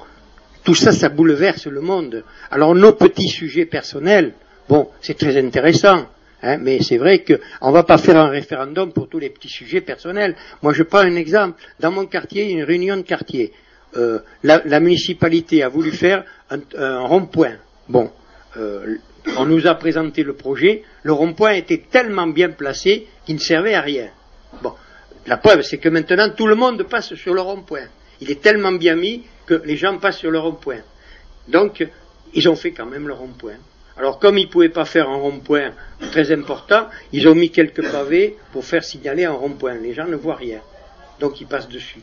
tout 0.63 0.75
ça, 0.75 0.91
ça 0.91 1.09
bouleverse 1.09 1.67
le 1.67 1.81
monde. 1.81 2.23
Alors 2.49 2.75
nos 2.75 2.93
petits 2.93 3.29
sujets 3.29 3.65
personnels, 3.65 4.33
bon, 4.69 4.89
c'est 5.01 5.17
très 5.17 5.37
intéressant. 5.37 6.07
Hein, 6.43 6.57
mais 6.57 6.79
c'est 6.81 6.97
vrai 6.97 7.23
qu'on 7.23 7.69
ne 7.69 7.73
va 7.73 7.83
pas 7.83 7.97
faire 7.97 8.17
un 8.17 8.27
référendum 8.27 8.91
pour 8.91 9.07
tous 9.07 9.19
les 9.19 9.29
petits 9.29 9.47
sujets 9.47 9.79
personnels. 9.79 10.35
Moi, 10.61 10.73
je 10.73 10.83
prends 10.83 10.99
un 10.99 11.15
exemple. 11.15 11.61
Dans 11.79 11.91
mon 11.91 12.05
quartier, 12.05 12.51
une 12.51 12.63
réunion 12.63 12.97
de 12.97 13.01
quartier. 13.01 13.53
Euh, 13.95 14.19
la, 14.43 14.79
municipalité 14.79 15.63
a 15.63 15.69
voulu 15.69 15.91
faire 15.91 16.25
un, 16.49 16.99
rond-point. 16.99 17.57
Bon, 17.87 18.11
euh, 18.57 18.97
on 19.37 19.45
nous 19.45 19.67
a 19.67 19.75
présenté 19.75 20.23
le 20.23 20.33
projet. 20.33 20.83
Le 21.03 21.13
rond-point 21.13 21.51
était 21.51 21.85
tellement 21.89 22.27
bien 22.27 22.49
placé 22.49 23.07
qu'il 23.25 23.35
ne 23.35 23.39
servait 23.39 23.75
à 23.75 23.81
rien. 23.81 24.09
Bon, 24.61 24.73
la 25.25 25.37
preuve, 25.37 25.61
c'est 25.61 25.77
que 25.77 25.89
maintenant, 25.89 26.29
tout 26.29 26.47
le 26.47 26.55
monde 26.55 26.83
passe 26.83 27.13
sur 27.13 27.33
le 27.33 27.41
rond-point. 27.41 27.87
Il 28.19 28.29
est 28.29 28.41
tellement 28.41 28.73
bien 28.73 28.95
mis 28.95 29.23
que 29.45 29.61
les 29.63 29.77
gens 29.77 29.97
passent 29.97 30.17
sur 30.17 30.31
le 30.31 30.39
rond-point. 30.39 30.81
Donc, 31.47 31.87
ils 32.33 32.49
ont 32.49 32.55
fait 32.55 32.71
quand 32.71 32.85
même 32.85 33.07
le 33.07 33.13
rond-point. 33.13 33.57
Alors 33.97 34.19
comme 34.19 34.37
ils 34.37 34.47
ne 34.47 34.51
pouvaient 34.51 34.69
pas 34.69 34.85
faire 34.85 35.09
un 35.09 35.15
rond-point 35.15 35.71
très 36.11 36.31
important, 36.31 36.87
ils 37.11 37.27
ont 37.27 37.35
mis 37.35 37.51
quelques 37.51 37.89
pavés 37.91 38.37
pour 38.51 38.65
faire 38.65 38.83
signaler 38.83 39.25
un 39.25 39.33
rond-point. 39.33 39.75
Les 39.75 39.93
gens 39.93 40.07
ne 40.07 40.15
voient 40.15 40.35
rien. 40.35 40.61
Donc 41.19 41.39
ils 41.41 41.47
passent 41.47 41.69
dessus. 41.69 42.01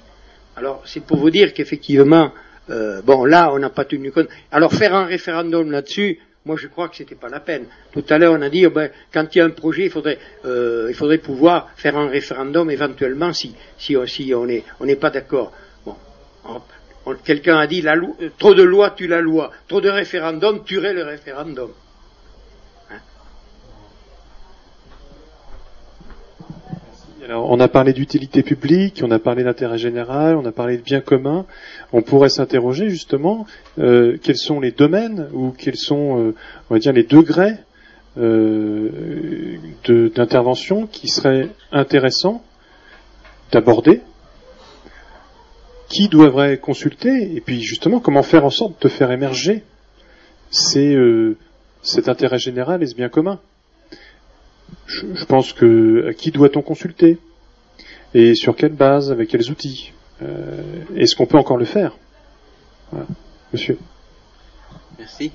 Alors 0.57 0.83
c'est 0.87 1.05
pour 1.05 1.17
vous 1.17 1.31
dire 1.31 1.53
qu'effectivement, 1.53 2.33
euh, 2.71 3.03
bon 3.03 3.25
là 3.25 3.51
on 3.53 3.59
n'a 3.59 3.71
pas 3.71 3.85
tenu 3.85 4.13
compte. 4.13 4.29
Alors 4.53 4.73
faire 4.73 4.95
un 4.95 5.05
référendum 5.05 5.71
là-dessus, 5.71 6.21
moi 6.45 6.57
je 6.57 6.69
crois 6.69 6.89
que 6.89 6.97
ce 6.97 7.03
n'était 7.03 7.17
pas 7.17 7.29
la 7.29 7.41
peine. 7.41 7.65
Tout 7.93 8.05
à 8.09 8.19
l'heure 8.19 8.35
on 8.35 8.43
a 8.43 8.49
dit, 8.49 8.67
oh, 8.67 8.71
ben, 8.71 8.91
quand 9.13 9.35
il 9.35 9.39
y 9.39 9.41
a 9.41 9.45
un 9.45 9.51
projet, 9.51 9.85
il 9.85 9.91
faudrait, 9.91 10.19
euh, 10.45 10.87
il 10.89 10.95
faudrait 10.95 11.19
pouvoir 11.19 11.71
faire 11.77 11.97
un 11.97 12.09
référendum 12.09 12.71
éventuellement 12.71 13.33
si, 13.33 13.55
si, 13.79 13.97
on 13.97 14.47
n'est 14.47 14.97
pas 14.97 15.11
d'accord. 15.11 15.53
Quelqu'un 17.25 17.59
a 17.59 17.67
dit 17.67 17.83
euh, 17.87 18.29
trop 18.39 18.55
de 18.55 18.63
lois 18.63 18.91
tue 18.91 19.07
la 19.07 19.21
loi, 19.21 19.51
trop 19.69 19.81
de 19.81 19.89
référendums 19.89 20.63
tuerait 20.65 20.93
le 20.93 21.03
référendum. 21.03 21.71
Hein 22.91 22.99
Alors, 27.25 27.51
on 27.51 27.59
a 27.59 27.69
parlé 27.69 27.95
d'utilité 27.95 28.43
publique, 28.43 29.01
on 29.03 29.11
a 29.11 29.19
parlé 29.19 29.45
d'intérêt 29.45 29.79
général, 29.79 30.37
on 30.37 30.45
a 30.45 30.53
parlé 30.53 30.77
de 30.77 30.83
bien 30.83 31.01
commun. 31.01 31.47
On 31.93 32.03
pourrait 32.03 32.29
s'interroger 32.29 32.91
justement 32.91 33.47
euh, 33.79 34.19
quels 34.23 34.37
sont 34.37 34.61
les 34.61 34.73
domaines 34.73 35.31
ou 35.33 35.53
quels 35.53 35.77
sont, 35.77 36.21
euh, 36.21 36.35
on 36.69 36.75
va 36.75 36.81
dire, 36.81 36.93
les 36.93 37.05
degrés 37.05 37.55
d'intervention 39.87 40.87
qui 40.89 41.09
seraient 41.09 41.49
intéressants 41.73 42.45
d'aborder 43.53 44.03
qui 45.91 46.09
devrait 46.09 46.57
consulter 46.59 47.35
et 47.37 47.41
puis 47.41 47.61
justement 47.61 48.01
comment 48.01 48.23
faire 48.23 48.45
en 48.45 48.51
sorte 48.51 48.81
de 48.83 48.89
faire 48.89 49.11
émerger 49.11 49.65
euh, 50.77 51.37
cet 51.83 52.09
intérêt 52.09 52.39
général 52.39 52.83
et 52.83 52.87
ce 52.87 52.95
bien 52.95 53.09
commun. 53.09 53.41
Je, 54.87 55.25
pense 55.25 55.53
que 55.53 56.07
à 56.09 56.15
qui 56.15 56.31
doit-on 56.31 56.63
consulter 56.63 57.19
et 58.15 58.35
sur 58.35 58.55
quelle 58.57 58.73
base, 58.73 59.11
avec 59.11 59.29
quels 59.29 59.51
outils 59.51 59.93
euh, 60.23 60.63
Est-ce 60.97 61.17
qu'on 61.17 61.27
peut 61.27 61.39
encore 61.39 61.57
le 61.57 61.65
faire? 61.65 61.97
Monsieur. 63.53 63.79
Merci. 64.99 65.33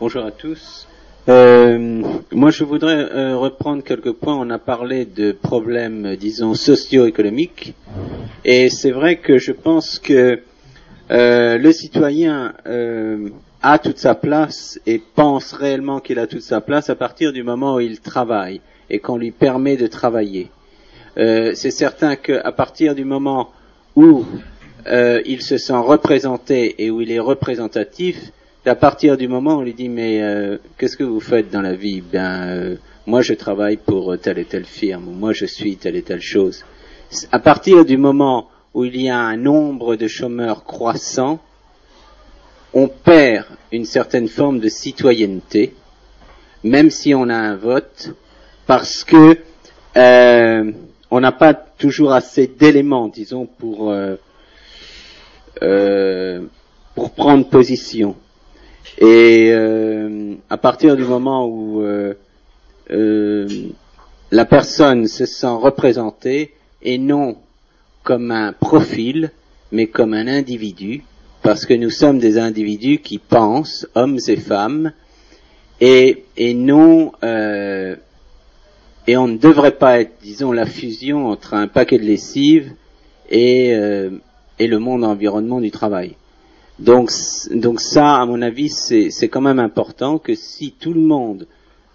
Bonjour 0.00 0.24
à 0.24 0.32
tous. 0.32 0.88
Euh, 1.28 2.02
moi, 2.32 2.50
je 2.50 2.64
voudrais 2.64 2.96
euh, 2.96 3.36
reprendre 3.36 3.84
quelques 3.84 4.12
points. 4.12 4.34
On 4.34 4.50
a 4.50 4.58
parlé 4.58 5.04
de 5.04 5.30
problèmes, 5.30 6.16
disons, 6.16 6.54
socio-économiques. 6.54 7.74
Et 8.44 8.70
c'est 8.70 8.90
vrai 8.90 9.16
que 9.16 9.38
je 9.38 9.52
pense 9.52 10.00
que 10.00 10.40
euh, 11.12 11.58
le 11.58 11.72
citoyen 11.72 12.54
a 13.62 13.78
toute 13.78 13.98
sa 13.98 14.16
place 14.16 14.80
et 14.86 15.00
pense 15.14 15.52
réellement 15.52 16.00
qu'il 16.00 16.18
a 16.18 16.26
toute 16.26 16.42
sa 16.42 16.60
place 16.60 16.90
à 16.90 16.96
partir 16.96 17.32
du 17.32 17.44
moment 17.44 17.76
où 17.76 17.80
il 17.80 18.00
travaille 18.00 18.60
et 18.90 18.98
qu'on 18.98 19.16
lui 19.16 19.30
permet 19.30 19.76
de 19.76 19.86
travailler. 19.86 20.50
c'est 21.16 21.70
certain 21.70 22.16
qu'à 22.16 22.50
partir 22.50 22.96
du 22.96 23.04
moment 23.04 23.50
où 23.94 24.24
il 24.86 25.42
se 25.42 25.58
sent 25.58 25.76
représenté 25.76 26.84
et 26.84 26.90
où 26.90 27.00
il 27.00 27.12
est 27.12 27.20
représentatif, 27.20 28.32
à 28.64 28.74
partir 28.74 29.16
du 29.16 29.28
moment 29.28 29.56
où 29.56 29.58
on 29.58 29.62
lui 29.62 29.74
dit 29.74 29.88
mais 29.88 30.22
euh, 30.22 30.58
qu'est-ce 30.78 30.96
que 30.96 31.04
vous 31.04 31.20
faites 31.20 31.50
dans 31.50 31.62
la 31.62 31.74
vie? 31.74 32.00
Ben 32.00 32.46
euh, 32.46 32.76
moi 33.06 33.20
je 33.20 33.34
travaille 33.34 33.76
pour 33.76 34.16
telle 34.18 34.38
et 34.38 34.44
telle 34.44 34.64
firme, 34.64 35.04
moi 35.04 35.32
je 35.32 35.46
suis 35.46 35.76
telle 35.76 35.96
et 35.96 36.02
telle 36.02 36.20
chose. 36.20 36.64
À 37.30 37.38
partir 37.38 37.84
du 37.84 37.96
moment 37.96 38.48
où 38.74 38.84
il 38.84 39.00
y 39.00 39.10
a 39.10 39.18
un 39.18 39.36
nombre 39.36 39.96
de 39.96 40.06
chômeurs 40.06 40.64
croissant, 40.64 41.40
on 42.72 42.88
perd 42.88 43.46
une 43.70 43.84
certaine 43.84 44.28
forme 44.28 44.60
de 44.60 44.68
citoyenneté, 44.68 45.74
même 46.64 46.90
si 46.90 47.14
on 47.14 47.28
a 47.28 47.34
un 47.34 47.56
vote, 47.56 48.14
parce 48.66 49.04
que 49.04 49.38
euh, 49.96 50.72
on 51.10 51.20
n'a 51.20 51.32
pas 51.32 51.52
toujours 51.52 52.12
assez 52.12 52.46
d'éléments, 52.46 53.08
disons, 53.08 53.46
pour 53.46 53.90
euh, 53.90 54.16
euh, 55.62 56.46
pour 56.94 57.10
prendre 57.10 57.46
position. 57.48 58.16
Et 58.98 59.50
euh, 59.52 60.34
à 60.50 60.56
partir 60.58 60.96
du 60.96 61.04
moment 61.04 61.46
où 61.46 61.82
euh, 61.82 62.14
euh, 62.90 63.48
la 64.30 64.44
personne 64.44 65.06
se 65.06 65.24
sent 65.24 65.46
représentée 65.46 66.54
et 66.82 66.98
non 66.98 67.36
comme 68.02 68.30
un 68.30 68.52
profil, 68.52 69.30
mais 69.70 69.86
comme 69.86 70.14
un 70.14 70.26
individu, 70.26 71.04
parce 71.42 71.66
que 71.66 71.74
nous 71.74 71.90
sommes 71.90 72.18
des 72.18 72.38
individus 72.38 72.98
qui 72.98 73.18
pensent, 73.18 73.86
hommes 73.94 74.18
et 74.26 74.36
femmes, 74.36 74.92
et, 75.80 76.24
et 76.36 76.54
non 76.54 77.12
et 79.08 79.16
on 79.16 79.26
ne 79.26 79.36
devrait 79.36 79.78
pas 79.78 80.00
être, 80.00 80.12
disons, 80.22 80.52
la 80.52 80.66
fusion 80.66 81.26
entre 81.26 81.54
un 81.54 81.66
paquet 81.66 81.98
de 81.98 82.04
lessive 82.04 82.72
et, 83.30 83.70
et 83.70 84.66
le 84.66 84.78
monde 84.78 85.02
environnement 85.04 85.60
du 85.60 85.72
travail. 85.72 86.14
Donc, 86.82 87.12
donc 87.52 87.80
ça, 87.80 88.16
à 88.16 88.26
mon 88.26 88.42
avis, 88.42 88.68
c'est 88.68 89.28
quand 89.28 89.40
même 89.40 89.60
important 89.60 90.18
que 90.18 90.34
si 90.34 90.72
tout 90.72 90.92
le 90.92 91.00
monde 91.00 91.46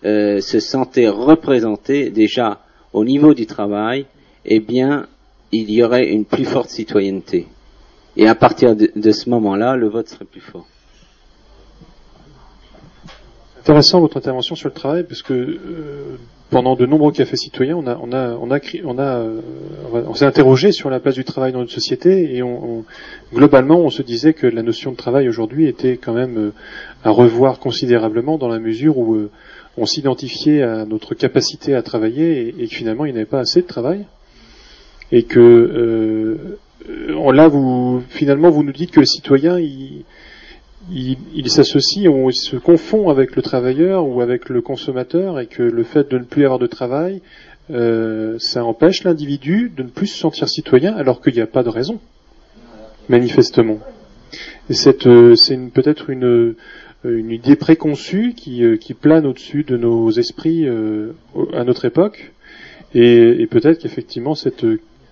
euh, 0.05 0.39
se 0.39 0.61
sentait 0.61 1.09
représenté 1.09 2.09
déjà 2.09 2.61
au 2.93 3.03
niveau 3.03 3.33
du 3.33 3.45
travail, 3.45 4.05
eh 4.45 4.61
bien, 4.61 5.07
il 5.51 5.69
y 5.71 5.83
aurait 5.83 6.07
une 6.07 6.23
plus 6.23 6.45
forte 6.45 6.69
citoyenneté. 6.69 7.47
Et 8.15 8.29
à 8.29 8.35
partir 8.35 8.77
de, 8.77 9.11
ce 9.11 9.29
moment-là, 9.29 9.75
le 9.75 9.89
vote 9.89 10.07
serait 10.07 10.23
plus 10.23 10.39
fort. 10.39 10.65
Intéressant 13.59 13.99
votre 13.99 14.15
intervention 14.15 14.55
sur 14.55 14.69
le 14.69 14.73
travail, 14.73 15.03
parce 15.03 15.21
que 15.21 15.33
euh, 15.33 16.17
pendant 16.49 16.75
de 16.75 16.85
nombreux 16.85 17.11
cafés 17.11 17.35
citoyens, 17.35 17.75
on 17.75 17.87
a, 17.87 17.97
on 18.01 18.11
a, 18.11 18.29
on 18.39 18.51
a, 18.51 18.59
on 18.85 18.97
a, 18.97 19.17
euh, 19.17 19.41
on 19.93 20.13
s'est 20.13 20.25
interrogé 20.25 20.71
sur 20.71 20.89
la 20.89 20.99
place 20.99 21.15
du 21.15 21.23
travail 21.23 21.51
dans 21.51 21.59
notre 21.59 21.71
société, 21.71 22.35
et 22.35 22.43
on, 22.43 22.79
on, 22.79 22.85
globalement, 23.33 23.79
on 23.79 23.89
se 23.89 24.01
disait 24.01 24.33
que 24.33 24.47
la 24.47 24.63
notion 24.63 24.91
de 24.91 24.97
travail 24.97 25.27
aujourd'hui 25.27 25.67
était 25.67 25.97
quand 25.97 26.13
même 26.13 26.37
euh, 26.37 26.53
à 27.03 27.09
revoir 27.09 27.59
considérablement 27.59 28.37
dans 28.37 28.47
la 28.47 28.59
mesure 28.59 28.97
où 28.97 29.15
euh, 29.15 29.29
on 29.77 29.85
s'identifiait 29.85 30.63
à 30.63 30.85
notre 30.85 31.15
capacité 31.15 31.75
à 31.75 31.81
travailler 31.81 32.47
et, 32.47 32.63
et, 32.63 32.67
que 32.67 32.75
finalement 32.75 33.05
il 33.05 33.13
n'y 33.13 33.17
avait 33.17 33.25
pas 33.25 33.39
assez 33.39 33.61
de 33.61 33.67
travail, 33.67 34.05
et 35.11 35.23
que 35.23 35.39
euh, 35.39 36.57
là, 37.33 37.47
vous, 37.47 38.01
finalement, 38.09 38.49
vous 38.49 38.63
nous 38.63 38.71
dites 38.71 38.91
que 38.91 38.99
le 38.99 39.05
citoyen, 39.05 39.57
il, 40.91 41.17
il 41.35 41.49
s'associe, 41.49 42.07
on 42.07 42.31
se 42.31 42.55
confond 42.55 43.09
avec 43.09 43.35
le 43.35 43.41
travailleur 43.41 44.07
ou 44.07 44.21
avec 44.21 44.49
le 44.49 44.61
consommateur 44.61 45.39
et 45.39 45.47
que 45.47 45.63
le 45.63 45.83
fait 45.83 46.09
de 46.09 46.17
ne 46.17 46.23
plus 46.23 46.45
avoir 46.45 46.59
de 46.59 46.67
travail, 46.67 47.21
euh, 47.69 48.37
ça 48.39 48.63
empêche 48.63 49.03
l'individu 49.03 49.71
de 49.75 49.83
ne 49.83 49.89
plus 49.89 50.07
se 50.07 50.17
sentir 50.17 50.47
citoyen 50.47 50.95
alors 50.95 51.21
qu'il 51.21 51.33
n'y 51.33 51.41
a 51.41 51.47
pas 51.47 51.63
de 51.63 51.69
raison, 51.69 51.99
manifestement. 53.09 53.79
Et 54.69 54.73
c'est 54.73 55.05
euh, 55.07 55.35
peut-être 55.73 56.09
une, 56.09 56.55
une 57.03 57.31
idée 57.31 57.55
préconçue 57.55 58.33
qui, 58.35 58.63
euh, 58.63 58.77
qui 58.77 58.93
plane 58.93 59.25
au-dessus 59.25 59.63
de 59.63 59.77
nos 59.77 60.11
esprits 60.11 60.67
euh, 60.67 61.13
à 61.53 61.63
notre 61.63 61.85
époque 61.85 62.33
et, 62.93 63.41
et 63.41 63.47
peut-être 63.47 63.79
qu'effectivement 63.79 64.35
cette, 64.35 64.65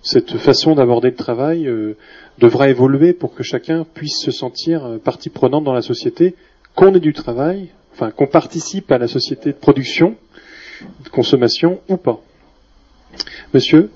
cette 0.05 0.37
façon 0.37 0.75
d'aborder 0.75 1.09
le 1.09 1.15
travail 1.15 1.67
euh, 1.67 1.97
devra 2.37 2.69
évoluer 2.69 3.11
pour 3.11 3.33
que 3.33 3.41
chacun 3.41 3.85
puisse 3.91 4.19
se 4.19 4.29
sentir 4.29 4.85
euh, 4.85 4.97
partie 4.99 5.29
prenante 5.29 5.63
dans 5.63 5.73
la 5.73 5.81
société, 5.81 6.35
qu'on 6.75 6.93
ait 6.93 6.99
du 6.99 7.11
travail, 7.11 7.69
enfin 7.91 8.11
qu'on 8.11 8.27
participe 8.27 8.91
à 8.91 8.99
la 8.99 9.07
société 9.07 9.51
de 9.51 9.57
production, 9.57 10.15
de 11.03 11.09
consommation 11.09 11.81
ou 11.89 11.97
pas. 11.97 12.21
Monsieur? 13.51 13.89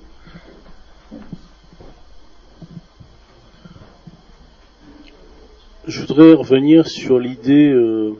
Je 5.86 6.00
voudrais 6.00 6.32
revenir 6.34 6.88
sur 6.88 7.20
l'idée 7.20 7.70
euh, 7.70 8.16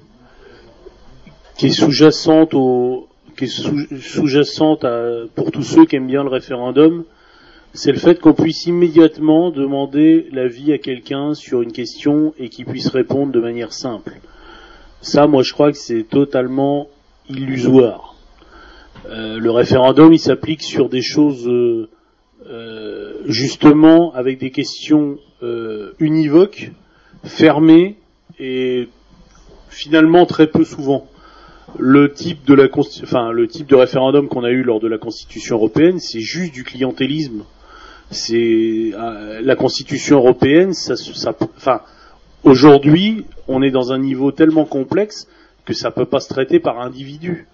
qui 1.57 1.67
est 1.67 1.71
sous-jacente 1.71 2.55
est 3.41 3.47
sous-jacente 3.47 4.85
pour 5.35 5.51
tous 5.51 5.63
ceux 5.63 5.87
qui 5.87 5.97
aiment 5.97 6.07
bien 6.07 6.23
le 6.23 6.29
référendum, 6.29 7.05
c'est 7.73 7.93
le 7.93 7.99
fait 7.99 8.21
qu'on 8.21 8.33
puisse 8.33 8.67
immédiatement 8.67 9.51
demander 9.51 10.27
l'avis 10.33 10.73
à 10.73 10.79
quelqu'un 10.79 11.35
sur 11.35 11.63
une 11.63 11.71
question 11.71 12.35
et 12.39 12.49
qu'il 12.49 12.67
puisse 12.67 12.89
répondre 12.89 13.31
de 13.33 13.41
manière 13.41 13.73
simple. 13.73 14.19
Ça, 15.03 15.29
moi, 15.29 15.43
je 15.43 15.53
crois 15.53 15.71
que 15.71 15.79
c'est 15.79 16.03
totalement 16.03 16.89
illusoire. 17.29 18.17
Euh, 19.09 19.39
le 19.39 19.51
référendum, 19.51 20.13
il 20.13 20.19
s'applique 20.19 20.63
sur 20.63 20.89
des 20.89 21.01
choses 21.01 21.47
euh, 21.47 21.89
euh, 22.49 23.23
justement 23.27 24.13
avec 24.15 24.39
des 24.39 24.51
questions 24.51 25.19
univoques, 26.01 26.71
fermées 27.25 27.97
et 28.39 28.89
finalement 29.71 30.27
très 30.27 30.49
peu 30.49 30.65
souvent. 30.65 31.07
Le 31.79 32.13
type 32.13 32.45
de 32.45 33.75
référendum 33.75 34.29
qu'on 34.29 34.45
a 34.45 34.51
eu 34.51 34.63
lors 34.63 34.81
de 34.81 34.89
la 34.89 34.99
Constitution 34.99 35.57
européenne, 35.57 35.99
c'est 35.99 36.21
juste 36.21 36.53
du 36.53 36.63
clientélisme 36.63 37.45
c'est 38.11 38.93
euh, 38.95 39.41
la 39.43 39.57
Constitution 39.57 40.19
européenne. 40.19 40.75
Ça, 40.75 40.95
enfin, 41.57 41.81
aujourd'hui, 42.45 43.25
on 43.49 43.63
est 43.63 43.71
dans 43.71 43.93
un 43.93 43.99
niveau 43.99 44.33
tellement 44.33 44.65
complexe 44.65 45.29
que 45.65 45.73
ça 45.73 45.91
peut 45.91 46.07
pas 46.07 46.21
se 46.21 46.29
traiter 46.29 46.59
par 46.59 46.81
individu. 46.81 47.47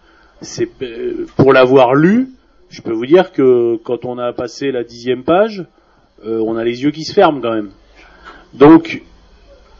Euh, 0.82 1.26
pour 1.36 1.52
l'avoir 1.52 1.94
lu, 1.94 2.30
je 2.70 2.82
peux 2.82 2.92
vous 2.92 3.06
dire 3.06 3.32
que 3.32 3.76
quand 3.84 4.04
on 4.04 4.18
a 4.18 4.32
passé 4.32 4.70
la 4.72 4.84
dixième 4.84 5.24
page, 5.24 5.64
euh, 6.24 6.42
on 6.46 6.56
a 6.56 6.64
les 6.64 6.82
yeux 6.82 6.90
qui 6.90 7.04
se 7.04 7.12
ferment 7.12 7.40
quand 7.40 7.54
même. 7.54 7.70
Donc, 8.54 9.02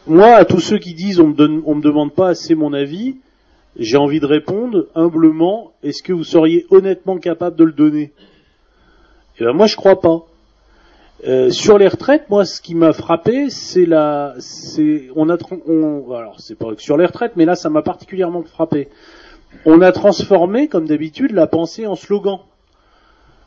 moi, 0.07 0.35
à 0.35 0.45
tous 0.45 0.61
ceux 0.61 0.79
qui 0.79 0.95
disent 0.95 1.21
on 1.21 1.29
me, 1.29 1.35
donne, 1.35 1.63
on 1.65 1.75
me 1.75 1.83
demande 1.83 2.13
pas 2.13 2.29
assez 2.29 2.55
mon 2.55 2.73
avis, 2.73 3.17
j'ai 3.79 3.97
envie 3.97 4.21
de 4.21 4.27
répondre 4.27 4.87
humblement 4.95 5.73
est-ce 5.83 6.03
que 6.03 6.13
vous 6.13 6.25
seriez 6.25 6.67
honnêtement 6.71 7.19
capable 7.19 7.57
de 7.57 7.65
le 7.65 7.73
donner? 7.73 8.13
Eh 9.39 9.45
ben 9.45 9.53
moi, 9.53 9.67
je 9.67 9.77
crois 9.77 10.01
pas. 10.01 10.27
Euh, 11.27 11.51
sur 11.51 11.77
les 11.77 11.89
retraites, 11.89 12.31
moi, 12.31 12.45
ce 12.45 12.61
qui 12.61 12.77
m'a 12.77 12.93
frappé, 12.93 13.51
c'est 13.51 13.85
la, 13.85 14.35
c'est, 14.39 15.09
on 15.17 15.29
a, 15.29 15.37
on, 15.67 16.13
alors 16.13 16.39
c'est 16.39 16.55
pas 16.55 16.73
que 16.75 16.81
sur 16.81 16.97
les 16.97 17.05
retraites, 17.05 17.33
mais 17.35 17.45
là, 17.45 17.57
ça 17.57 17.69
m'a 17.69 17.83
particulièrement 17.83 18.45
frappé. 18.45 18.89
On 19.65 19.81
a 19.81 19.91
transformé, 19.91 20.69
comme 20.69 20.87
d'habitude, 20.87 21.33
la 21.33 21.49
pensée 21.49 21.87
en 21.87 21.97
slogan. 21.97 22.39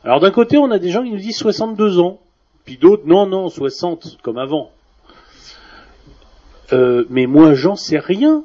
Alors 0.03 0.19
d'un 0.19 0.31
côté, 0.31 0.57
on 0.57 0.71
a 0.71 0.79
des 0.79 0.89
gens 0.89 1.03
qui 1.03 1.11
nous 1.11 1.17
disent 1.17 1.37
62 1.37 1.99
ans, 1.99 2.19
puis 2.65 2.77
d'autres 2.77 3.03
non, 3.05 3.25
non, 3.25 3.47
60, 3.47 4.17
comme 4.23 4.37
avant. 4.37 4.71
Euh, 6.73 7.05
mais 7.09 7.27
moi, 7.27 7.53
j'en 7.53 7.75
sais 7.75 7.99
rien. 7.99 8.43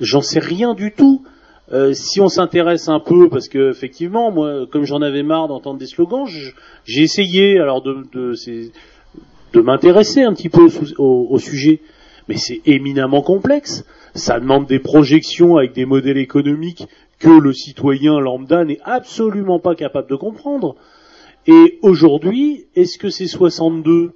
J'en 0.00 0.20
sais 0.20 0.38
rien 0.38 0.74
du 0.74 0.92
tout. 0.92 1.24
Euh, 1.70 1.92
si 1.92 2.20
on 2.20 2.28
s'intéresse 2.28 2.88
un 2.88 3.00
peu, 3.00 3.28
parce 3.28 3.48
que 3.48 3.70
effectivement, 3.70 4.30
moi, 4.30 4.66
comme 4.70 4.84
j'en 4.84 5.02
avais 5.02 5.22
marre 5.22 5.48
d'entendre 5.48 5.78
des 5.78 5.86
slogans, 5.86 6.26
j'ai 6.84 7.02
essayé 7.02 7.58
alors 7.58 7.82
de, 7.82 8.04
m'intéresser 9.54 10.22
un 10.22 10.32
petit 10.32 10.48
peu 10.48 10.68
au, 10.96 11.38
sujet, 11.38 11.80
mais 12.28 12.36
c'est 12.36 12.62
éminemment 12.64 13.20
complexe. 13.20 13.84
Ça 14.14 14.40
demande 14.40 14.66
des 14.66 14.78
projections 14.78 15.58
avec 15.58 15.74
des 15.74 15.84
modèles 15.84 16.16
économiques 16.16 16.86
que 17.18 17.28
le 17.28 17.52
citoyen 17.52 18.18
lambda 18.18 18.64
n'est 18.64 18.80
absolument 18.84 19.58
pas 19.58 19.74
capable 19.74 20.08
de 20.08 20.16
comprendre. 20.16 20.76
Et 21.46 21.78
aujourd'hui, 21.82 22.64
est-ce 22.76 22.96
que 22.96 23.10
c'est 23.10 23.26
62 23.26 24.12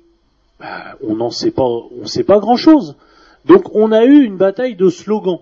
ben, 0.59 0.67
On 1.07 1.17
n'en 1.17 1.31
sait 1.31 1.51
pas, 1.51 1.65
on 1.65 2.07
sait 2.07 2.25
pas 2.25 2.39
grand-chose. 2.39 2.97
Donc 3.45 3.75
on 3.75 3.93
a 3.93 4.05
eu 4.05 4.23
une 4.23 4.37
bataille 4.37 4.77
de 4.77 4.89
slogans. 4.89 5.41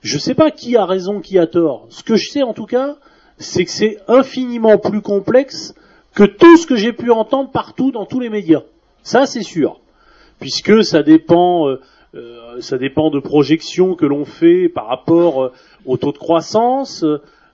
Je 0.00 0.18
sais 0.18 0.34
pas 0.34 0.50
qui 0.50 0.76
a 0.76 0.84
raison, 0.84 1.20
qui 1.20 1.38
a 1.38 1.46
tort. 1.46 1.86
Ce 1.90 2.02
que 2.02 2.16
je 2.16 2.30
sais 2.30 2.42
en 2.42 2.54
tout 2.54 2.66
cas, 2.66 2.96
c'est 3.38 3.64
que 3.64 3.70
c'est 3.70 3.98
infiniment 4.08 4.78
plus 4.78 5.02
complexe 5.02 5.74
que 6.14 6.24
tout 6.24 6.56
ce 6.56 6.66
que 6.66 6.76
j'ai 6.76 6.92
pu 6.92 7.10
entendre 7.10 7.50
partout 7.50 7.90
dans 7.90 8.06
tous 8.06 8.20
les 8.20 8.30
médias. 8.30 8.62
Ça, 9.02 9.26
c'est 9.26 9.42
sûr, 9.42 9.80
puisque 10.38 10.84
ça 10.84 11.02
dépend, 11.02 11.68
euh, 11.68 11.80
euh, 12.14 12.60
ça 12.60 12.78
dépend 12.78 13.10
de 13.10 13.20
projections 13.20 13.94
que 13.94 14.06
l'on 14.06 14.24
fait 14.24 14.68
par 14.68 14.86
rapport 14.86 15.42
euh, 15.42 15.52
au 15.86 15.96
taux 15.96 16.12
de 16.12 16.18
croissance, 16.18 17.04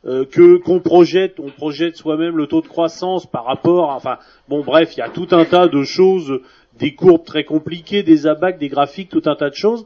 que 0.05 0.59
qu'on 0.59 0.79
projette, 0.79 1.41
on 1.41 1.51
projette 1.51 1.97
soi-même 1.97 2.37
le 2.37 2.47
taux 2.47 2.61
de 2.61 2.69
croissance 2.69 3.27
par 3.27 3.45
rapport, 3.45 3.91
enfin, 3.91 4.19
bon, 4.49 4.63
bref, 4.63 4.97
il 4.97 5.01
y 5.01 5.03
a 5.03 5.09
tout 5.09 5.27
un 5.33 5.45
tas 5.45 5.67
de 5.67 5.83
choses, 5.83 6.43
des 6.79 6.95
courbes 6.95 7.25
très 7.25 7.43
compliquées, 7.43 8.05
des 8.05 8.29
abacs, 8.29 8.57
des 8.59 8.69
graphiques, 8.69 9.09
tout 9.09 9.23
un 9.27 9.35
tas 9.35 9.51
de 9.51 9.57
choses. 9.57 9.85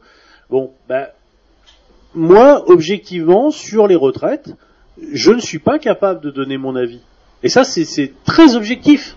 Bon, 0.50 0.72
ben, 0.90 1.06
moi, 2.14 2.64
objectivement, 2.68 3.50
sur 3.50 3.86
les 3.86 3.96
retraites, 3.96 4.54
je 5.12 5.30
ne 5.30 5.40
suis 5.40 5.58
pas 5.58 5.78
capable 5.78 6.20
de 6.20 6.30
donner 6.30 6.58
mon 6.58 6.76
avis. 6.76 7.00
Et 7.42 7.48
ça, 7.48 7.64
c'est 7.64 8.12
très 8.24 8.56
objectif. 8.56 9.16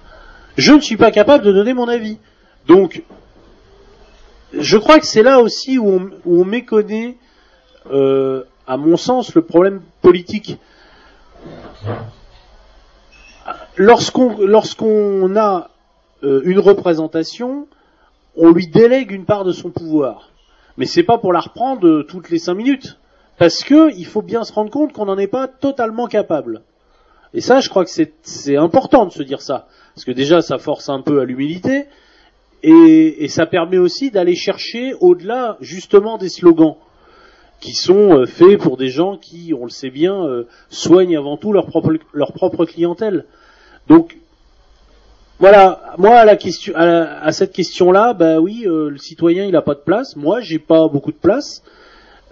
Je 0.57 0.73
ne 0.73 0.79
suis 0.79 0.97
pas 0.97 1.11
capable 1.11 1.43
de 1.43 1.51
donner 1.51 1.73
mon 1.73 1.87
avis. 1.87 2.19
Donc, 2.67 3.03
je 4.53 4.77
crois 4.77 4.99
que 4.99 5.05
c'est 5.05 5.23
là 5.23 5.39
aussi 5.39 5.77
où 5.77 6.11
on, 6.25 6.45
méconnaît, 6.45 7.17
euh, 7.91 8.43
à 8.67 8.77
mon 8.77 8.97
sens, 8.97 9.33
le 9.33 9.41
problème 9.41 9.81
politique. 10.01 10.57
Lorsqu'on 13.75 14.37
lorsqu'on 14.37 15.35
a 15.35 15.71
euh, 16.23 16.41
une 16.45 16.59
représentation, 16.59 17.67
on 18.37 18.51
lui 18.51 18.67
délègue 18.67 19.11
une 19.11 19.25
part 19.25 19.43
de 19.43 19.51
son 19.51 19.71
pouvoir. 19.71 20.29
Mais 20.77 20.85
c'est 20.85 21.03
pas 21.03 21.17
pour 21.17 21.33
la 21.33 21.39
reprendre 21.39 21.87
euh, 21.87 22.03
toutes 22.03 22.29
les 22.29 22.39
cinq 22.39 22.55
minutes. 22.55 22.97
Parce 23.37 23.63
que 23.63 23.91
il 23.95 24.05
faut 24.05 24.21
bien 24.21 24.43
se 24.43 24.53
rendre 24.53 24.71
compte 24.71 24.93
qu'on 24.93 25.05
n'en 25.05 25.17
est 25.17 25.27
pas 25.27 25.47
totalement 25.47 26.07
capable. 26.07 26.61
Et 27.33 27.41
ça, 27.41 27.59
je 27.61 27.69
crois 27.69 27.83
que 27.83 27.89
c'est- 27.91 28.55
important 28.57 29.05
de 29.05 29.11
se 29.11 29.23
dire 29.23 29.41
ça. 29.41 29.67
Parce 29.95 30.05
que 30.05 30.11
déjà, 30.11 30.41
ça 30.41 30.57
force 30.59 30.89
un 30.89 31.01
peu 31.01 31.19
à 31.19 31.25
l'humilité. 31.25 31.85
Et, 32.61 33.23
et 33.23 33.27
ça 33.27 33.45
permet 33.45 33.77
aussi 33.77 34.11
d'aller 34.11 34.35
chercher 34.35 34.93
au-delà, 35.01 35.57
justement, 35.59 36.17
des 36.17 36.29
slogans 36.29 36.75
qui 37.59 37.73
sont 37.73 38.19
euh, 38.19 38.25
faits 38.25 38.57
pour 38.57 38.77
des 38.77 38.89
gens 38.89 39.17
qui, 39.17 39.53
on 39.57 39.63
le 39.63 39.69
sait 39.69 39.89
bien, 39.89 40.23
euh, 40.25 40.47
soignent 40.69 41.17
avant 41.17 41.37
tout 41.37 41.53
leur 41.53 41.65
propre, 41.65 41.93
leur 42.13 42.33
propre 42.33 42.65
clientèle. 42.65 43.25
Donc, 43.87 44.17
voilà, 45.43 45.93
moi 45.97 46.19
à 46.19 47.31
cette 47.33 47.51
question-là, 47.51 48.13
bah 48.13 48.39
oui, 48.39 48.63
euh, 48.65 48.89
le 48.89 48.97
citoyen 48.97 49.43
il 49.43 49.57
a 49.57 49.61
pas 49.61 49.73
de 49.73 49.81
place. 49.81 50.15
Moi, 50.15 50.39
j'ai 50.39 50.57
pas 50.57 50.87
beaucoup 50.87 51.11
de 51.11 51.17
place. 51.17 51.63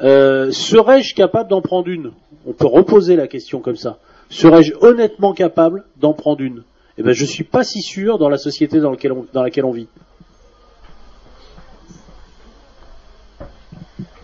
Euh, 0.02 0.50
Serais-je 0.52 1.14
capable 1.14 1.50
d'en 1.50 1.62
prendre 1.62 1.90
une? 1.90 2.14
On 2.46 2.54
peut 2.54 2.68
reposer 2.68 3.18
la 3.18 3.28
question 3.28 3.60
comme 3.60 3.76
ça. 3.76 3.98
Serais-je 4.30 4.72
honnêtement 4.80 5.34
capable 5.34 5.84
d'en 5.98 6.14
prendre 6.14 6.40
une? 6.40 6.64
Eh 6.98 7.04
ben, 7.04 7.12
je 7.12 7.26
suis 7.26 7.44
pas 7.44 7.66
si 7.66 7.82
sûr 7.82 8.18
dans 8.18 8.30
la 8.30 8.38
société 8.38 8.80
dans, 8.80 8.92
laquelle 8.92 9.66
on, 9.66 9.72
vit. 9.72 9.90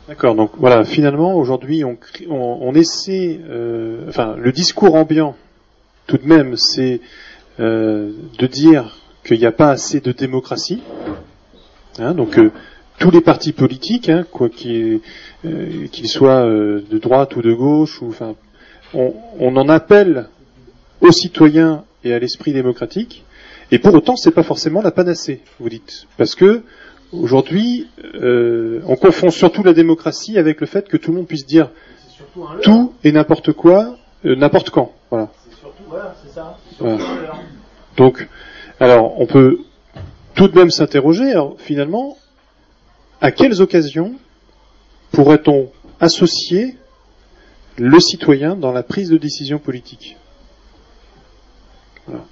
D'accord, 0.08 0.34
donc 0.34 0.52
voilà, 0.56 0.86
finalement, 0.86 1.36
aujourd'hui, 1.36 1.84
on 1.84 2.74
essaie, 2.74 3.42
euh, 3.50 4.06
enfin, 4.08 4.38
le 4.38 4.54
discours 4.54 4.96
ambiant, 4.96 5.36
tout 6.06 6.18
de 6.18 6.26
même, 6.26 6.56
c'est 6.56 7.02
euh, 7.60 8.12
de 8.38 8.48
dire 8.48 8.98
qu'il 9.26 9.40
n'y 9.40 9.46
a 9.46 9.52
pas 9.52 9.72
assez 9.72 10.00
de 10.00 10.12
démocratie. 10.12 10.82
Hein, 11.98 12.14
donc, 12.14 12.38
euh, 12.38 12.52
tous 13.00 13.10
les 13.10 13.22
partis 13.22 13.52
politiques, 13.52 14.10
hein, 14.10 14.26
quoi 14.32 14.50
qu'ils 14.50 15.02
euh, 15.46 15.88
qu'ils 15.92 16.08
soient 16.08 16.46
de 16.46 16.98
droite 16.98 17.36
ou 17.36 17.42
de 17.42 17.54
gauche, 17.54 18.02
ou 18.02 18.10
enfin, 18.10 18.36
on, 18.94 19.14
on 19.40 19.56
en 19.56 19.70
appelle 19.70 20.30
aux 21.02 21.12
citoyens 21.12 21.84
et 22.04 22.14
à 22.14 22.20
l'esprit 22.20 22.54
démocratique. 22.54 23.24
Et 23.72 23.80
pour 23.80 23.94
autant, 23.94 24.16
c'est 24.16 24.32
pas 24.32 24.44
forcément 24.44 24.82
la 24.82 24.92
panacée, 24.92 25.42
vous 25.60 25.70
dites, 25.70 26.08
parce 26.18 26.36
que 26.36 26.62
aujourd'hui, 27.12 27.88
on 28.24 28.96
confond 28.96 29.30
surtout 29.30 29.62
la 29.62 29.74
démocratie 29.74 30.38
avec 30.38 30.62
le 30.62 30.68
fait 30.68 30.88
que 30.88 30.98
tout 30.98 31.12
le 31.12 31.18
monde 31.18 31.28
puisse 31.28 31.46
dire 31.46 31.70
tout 32.62 32.94
et 33.04 33.12
n'importe 33.12 33.52
quoi, 33.52 33.98
n'importe 34.24 34.70
quand. 34.70 34.94
Voilà. 35.12 35.30
Voilà. 35.90 36.16
Donc, 36.80 38.28
alors, 38.80 39.20
on 39.20 39.26
peut 39.26 39.60
tout 40.36 40.48
de 40.48 40.56
même 40.56 40.70
s'interroger, 40.70 41.32
alors, 41.32 41.56
finalement, 41.60 42.18
à 43.22 43.32
quelles 43.32 43.62
occasions 43.62 44.16
pourrait-on 45.12 45.72
associer 46.00 46.78
le 47.78 48.00
citoyen 48.00 48.56
dans 48.56 48.72
la 48.72 48.84
prise 48.84 49.10
de 49.10 49.18
décision 49.18 49.58
politique 49.58 50.18
Voilà. 52.06 52.24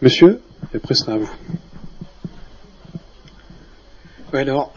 Monsieur, 0.00 0.40
et 0.72 0.76
après 0.78 0.94
à 1.06 1.16
vous. 1.16 1.30
Ouais, 4.32 4.40
alors, 4.40 4.72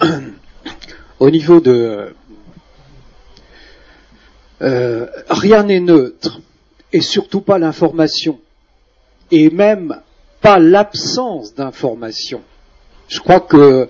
au 1.19 1.29
niveau 1.29 1.59
de... 1.61 2.13
euh, 4.61 5.07
rien 5.29 5.63
n'est 5.63 5.79
neutre, 5.79 6.41
et 6.93 7.01
surtout 7.01 7.41
pas 7.41 7.59
l'information, 7.59 8.39
et 9.31 9.49
même 9.49 10.01
pas 10.41 10.59
l'absence 10.59 11.53
d'information. 11.55 12.41
Je 13.07 13.19
crois 13.19 13.39
que 13.39 13.89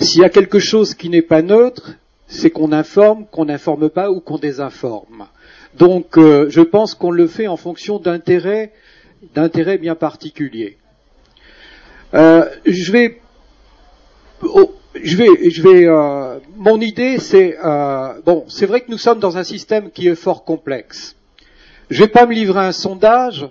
s'il 0.00 0.20
y 0.20 0.24
a 0.24 0.30
quelque 0.30 0.58
chose 0.58 0.94
qui 0.94 1.08
n'est 1.08 1.22
pas 1.22 1.42
neutre, 1.42 1.92
c'est 2.26 2.50
qu'on 2.50 2.72
informe, 2.72 3.26
qu'on 3.26 3.46
n'informe 3.46 3.90
pas 3.90 4.10
ou 4.10 4.20
qu'on 4.20 4.38
désinforme. 4.38 5.26
Donc, 5.76 6.16
euh, 6.16 6.46
je 6.48 6.60
pense 6.60 6.94
qu'on 6.94 7.10
le 7.10 7.26
fait 7.26 7.48
en 7.48 7.56
fonction 7.56 7.98
d'intérêts, 7.98 8.72
d'intérêts 9.34 9.78
bien 9.78 9.94
particuliers. 9.94 10.76
Euh, 12.14 12.44
je 12.66 12.92
vais 12.92 13.20
Oh, 14.42 14.74
je 14.94 15.16
vais, 15.16 15.50
je 15.50 15.62
vais. 15.62 15.86
euh, 15.86 16.38
mon 16.56 16.80
idée, 16.80 17.18
c'est 17.18 17.58
euh, 17.62 18.14
bon. 18.24 18.44
C'est 18.48 18.66
vrai 18.66 18.80
que 18.80 18.90
nous 18.90 18.98
sommes 18.98 19.20
dans 19.20 19.36
un 19.36 19.44
système 19.44 19.90
qui 19.90 20.08
est 20.08 20.14
fort 20.14 20.44
complexe. 20.44 21.14
Je 21.90 22.02
vais 22.02 22.08
pas 22.08 22.24
me 22.26 22.32
livrer 22.32 22.60
un 22.60 22.72
sondage, 22.72 23.46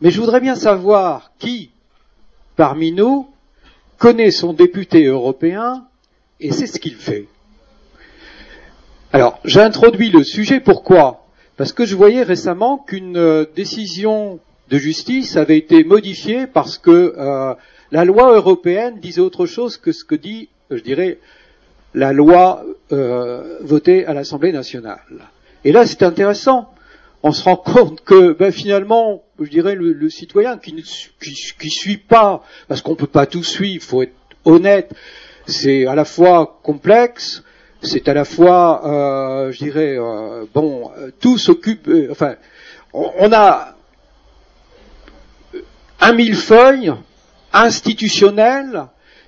mais 0.00 0.10
je 0.10 0.20
voudrais 0.20 0.40
bien 0.40 0.54
savoir 0.54 1.32
qui, 1.38 1.70
parmi 2.56 2.92
nous, 2.92 3.28
connaît 3.98 4.30
son 4.30 4.52
député 4.52 5.06
européen 5.06 5.84
et 6.40 6.52
c'est 6.52 6.66
ce 6.66 6.78
qu'il 6.78 6.94
fait. 6.94 7.26
Alors, 9.12 9.40
j'ai 9.44 9.60
introduit 9.60 10.10
le 10.10 10.22
sujet. 10.22 10.60
Pourquoi? 10.60 11.24
Parce 11.56 11.72
que 11.72 11.84
je 11.84 11.96
voyais 11.96 12.22
récemment 12.22 12.78
qu'une 12.78 13.16
euh, 13.16 13.44
décision 13.56 14.38
de 14.68 14.78
justice 14.78 15.36
avait 15.36 15.58
été 15.58 15.82
modifiée 15.82 16.46
parce 16.46 16.78
que 16.78 17.14
euh, 17.16 17.54
la 17.90 18.04
loi 18.04 18.34
européenne 18.36 19.00
disait 19.00 19.20
autre 19.20 19.46
chose 19.46 19.78
que 19.78 19.92
ce 19.92 20.04
que 20.04 20.14
dit, 20.14 20.48
je 20.70 20.80
dirais, 20.80 21.18
la 21.94 22.12
loi 22.12 22.64
euh, 22.92 23.58
votée 23.62 24.04
à 24.06 24.12
l'Assemblée 24.12 24.52
nationale. 24.52 25.00
Et 25.64 25.72
là, 25.72 25.86
c'est 25.86 26.02
intéressant. 26.02 26.70
On 27.22 27.32
se 27.32 27.42
rend 27.42 27.56
compte 27.56 28.02
que, 28.02 28.32
ben, 28.32 28.52
finalement, 28.52 29.24
je 29.40 29.50
dirais, 29.50 29.74
le, 29.74 30.10
citoyen 30.10 30.58
qui 30.58 30.72
ne 30.72 30.82
suit 30.82 31.96
pas, 31.96 32.44
parce 32.68 32.80
qu'on 32.80 32.94
peut 32.94 33.06
pas 33.06 33.26
tout 33.26 33.42
suivre, 33.42 33.84
faut 33.84 34.02
être 34.02 34.14
honnête, 34.44 34.94
c'est 35.46 35.86
à 35.86 35.94
la 35.94 36.04
fois 36.04 36.60
complexe, 36.62 37.42
c'est 37.80 38.08
à 38.08 38.14
la 38.14 38.24
fois, 38.24 38.82
euh, 38.86 39.52
je 39.52 39.58
dirais, 39.58 39.96
euh, 39.98 40.44
bon, 40.52 40.90
euh, 40.98 41.10
tout 41.20 41.38
s'occupe, 41.38 41.88
euh, 41.88 42.08
enfin, 42.10 42.36
on, 42.92 43.10
on 43.18 43.32
a 43.32 43.76
un 46.00 46.12
millefeuille 46.12 46.92
institutionnel 47.52 48.86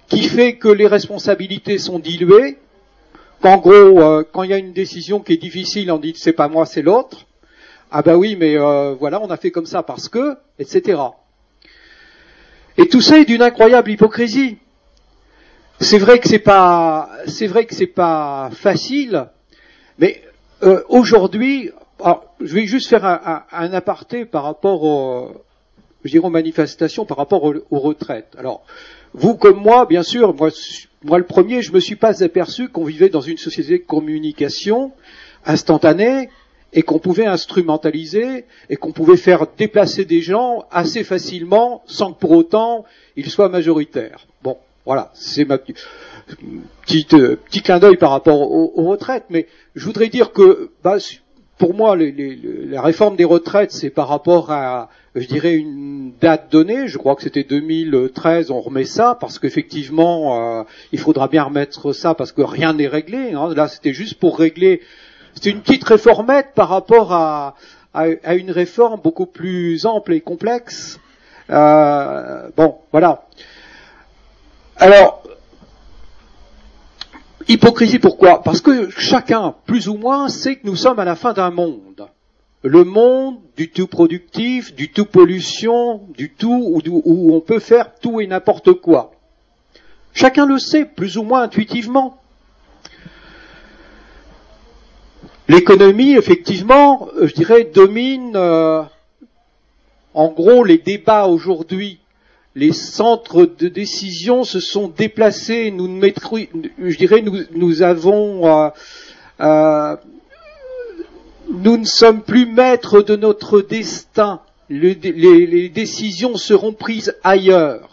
qui 0.09 0.23
fait 0.23 0.57
que 0.57 0.69
les 0.69 0.87
responsabilités 0.87 1.79
sont 1.79 1.99
diluées, 1.99 2.59
qu'en 3.41 3.59
gros, 3.59 4.25
quand 4.33 4.43
il 4.43 4.51
y 4.51 4.53
a 4.53 4.59
une 4.59 4.73
décision 4.73 5.21
qui 5.21 5.33
est 5.33 5.37
difficile, 5.37 5.91
on 5.91 5.99
dit 5.99 6.15
c'est 6.17 6.33
pas 6.33 6.49
moi, 6.49 6.67
c'est 6.67 6.83
l'autre. 6.83 7.27
Ah 7.91 8.03
ben 8.03 8.15
oui, 8.17 8.37
mais 8.37 8.57
euh, 8.57 8.95
voilà, 8.95 9.21
on 9.21 9.31
a 9.31 9.37
fait 9.37 9.51
comme 9.51 9.67
ça 9.67 9.83
parce 9.83 10.09
que, 10.09 10.37
etc. 10.59 11.01
Et 12.77 12.87
tout 12.89 13.01
ça 13.01 13.19
est 13.19 13.25
d'une 13.25 13.43
incroyable 13.43 13.91
hypocrisie. 13.91 14.59
C'est 15.81 15.99
vrai 15.99 16.19
que 16.19 16.29
c'est 16.29 16.39
pas, 16.39 17.11
c'est 17.27 17.47
vrai 17.47 17.65
que 17.67 17.75
c'est 17.75 17.87
pas 17.87 18.51
facile, 18.53 19.27
mais 19.99 20.23
euh, 20.63 20.83
aujourd'hui, 20.89 21.71
je 22.41 22.55
vais 22.55 22.67
juste 22.67 22.89
faire 22.89 23.05
un, 23.05 23.21
un- 23.25 23.43
un 23.53 23.73
aparté 23.73 24.25
par 24.25 24.45
rapport 24.45 25.35
je 26.05 26.11
dirais 26.11 26.27
aux 26.27 26.31
manifestations, 26.31 27.05
par 27.05 27.17
rapport 27.19 27.45
aux, 27.45 27.55
aux 27.71 27.79
retraites. 27.79 28.35
Alors, 28.39 28.63
vous 29.13 29.35
comme 29.37 29.59
moi, 29.61 29.85
bien 29.87 30.03
sûr, 30.03 30.35
moi, 30.35 30.51
moi 31.03 31.19
le 31.19 31.25
premier, 31.27 31.61
je 31.61 31.73
me 31.73 31.81
suis 31.81 31.97
pas 31.97 32.23
aperçu 32.23 32.69
qu'on 32.69 32.85
vivait 32.85 33.09
dans 33.11 33.21
une 33.21 33.37
société 33.37 33.79
de 33.79 33.85
communication 33.85 34.93
instantanée 35.45 36.31
et 36.73 36.83
qu'on 36.83 36.99
pouvait 36.99 37.27
instrumentaliser 37.27 38.45
et 38.69 38.77
qu'on 38.77 38.93
pouvait 38.93 39.17
faire 39.17 39.47
déplacer 39.59 40.05
des 40.05 40.21
gens 40.21 40.65
assez 40.71 41.05
facilement 41.05 41.83
sans 41.87 42.13
que 42.13 42.19
pour 42.21 42.31
autant 42.33 42.85
ils 43.17 43.29
soient 43.31 43.49
majoritaires. 43.49 44.27
Bon, 44.43 44.57
voilà, 44.87 45.11
c'est 45.15 45.45
ma 45.45 45.59
petite- 45.59 47.15
euh, 47.15 47.37
petit 47.47 47.63
clin 47.63 47.79
d'œil 47.79 47.97
par 47.97 48.11
rapport 48.11 48.41
aux, 48.41 48.73
aux 48.77 48.85
retraites, 48.89 49.25
mais 49.31 49.47
je 49.75 49.85
voudrais 49.85 50.09
dire 50.09 50.33
que 50.33 50.71
bah, 50.85 50.97
pour 51.59 51.75
moi, 51.75 51.95
les- 51.97 52.11
les- 52.13 52.37
la 52.67 52.81
réforme 52.81 53.17
des 53.17 53.25
retraites, 53.25 53.71
c'est 53.73 53.91
par 53.91 54.09
rapport 54.09 54.51
à, 54.51 54.89
je 55.15 55.27
dirais, 55.27 55.55
une 55.55 56.13
date 56.21 56.51
donnée. 56.51 56.89
Je 56.89 56.97
crois 56.97 57.15
que 57.17 57.23
c'était 57.23 57.45
2013, 57.45 58.51
on 58.51 58.61
remet 58.61 58.85
ça, 58.85 59.17
parce 59.21 59.39
qu'effectivement, 59.39 60.61
euh, 60.61 60.63
il 60.93 60.99
faudra 60.99 61.29
bien 61.29 61.43
remettre 61.45 61.93
ça, 61.93 62.15
parce 62.15 62.33
que 62.33 62.41
rien 62.43 62.73
n'est 62.73 62.87
réglé. 62.89 63.33
hein. 63.35 63.53
Là, 63.55 63.69
c'était 63.69 63.93
juste 63.93 64.15
pour 64.19 64.39
régler... 64.39 64.81
C'était 65.35 65.51
une 65.51 65.63
petite 65.63 65.85
réformette 65.85 66.53
par 66.55 66.69
rapport 66.69 67.13
à, 67.13 67.55
une 67.95 68.51
réforme 68.51 69.01
beaucoup 69.01 69.27
plus 69.27 69.87
ample 69.87 70.13
et 70.13 70.21
complexe. 70.21 70.99
Euh, 71.51 72.49
bon, 72.57 72.79
voilà. 72.93 73.27
Alors, 74.77 75.23
hypocrisie 77.49 77.99
pourquoi? 77.99 78.43
Parce 78.43 78.61
que 78.61 78.91
chacun, 78.91 79.55
plus 79.67 79.89
ou 79.89 79.97
moins, 79.97 80.29
sait 80.29 80.57
que 80.57 80.67
nous 80.67 80.77
sommes 80.77 80.99
à 80.99 81.05
la 81.05 81.17
fin 81.17 81.33
d'un 81.33 81.51
monde. 81.51 82.09
le 82.63 82.85
monde 82.85 83.39
du 83.57 83.71
tout 83.71 83.87
productif, 83.87 84.75
du 84.75 84.93
tout 84.93 85.07
pollution, 85.07 86.03
du 86.17 86.33
tout 86.33 86.83
où 86.85 87.35
on 87.35 87.41
peut 87.41 87.59
faire 87.59 87.95
tout 88.01 88.21
et 88.21 88.27
n'importe 88.27 88.75
quoi. 88.75 89.13
Chacun 90.13 90.47
le 90.47 90.59
sait, 90.59 90.85
plus 90.85 91.17
ou 91.17 91.23
moins 91.23 91.43
intuitivement. 91.43 92.20
L'économie, 95.51 96.13
effectivement, 96.13 97.09
euh, 97.17 97.27
je 97.27 97.35
dirais, 97.35 97.65
domine 97.65 98.37
euh, 98.37 98.83
en 100.15 100.29
gros 100.29 100.63
les 100.63 100.79
débats 100.79 101.27
aujourd'hui. 101.27 101.99
Les 102.55 102.73
centres 102.73 103.47
de 103.47 103.67
décision 103.67 104.45
se 104.45 104.61
sont 104.61 104.87
déplacés. 104.87 105.73
Nous, 105.73 105.89
je 105.99 106.97
dirais, 106.97 107.25
nous, 107.51 107.83
avons, 107.83 108.71
euh, 109.41 109.97
nous 111.49 111.77
ne 111.77 111.85
sommes 111.85 112.23
plus 112.23 112.47
maîtres 112.47 113.03
de 113.03 113.17
notre 113.17 113.61
destin. 113.61 114.43
les, 114.69 114.95
les 114.95 115.69
décisions 115.69 116.37
seront 116.37 116.73
prises 116.73 117.17
ailleurs. 117.25 117.89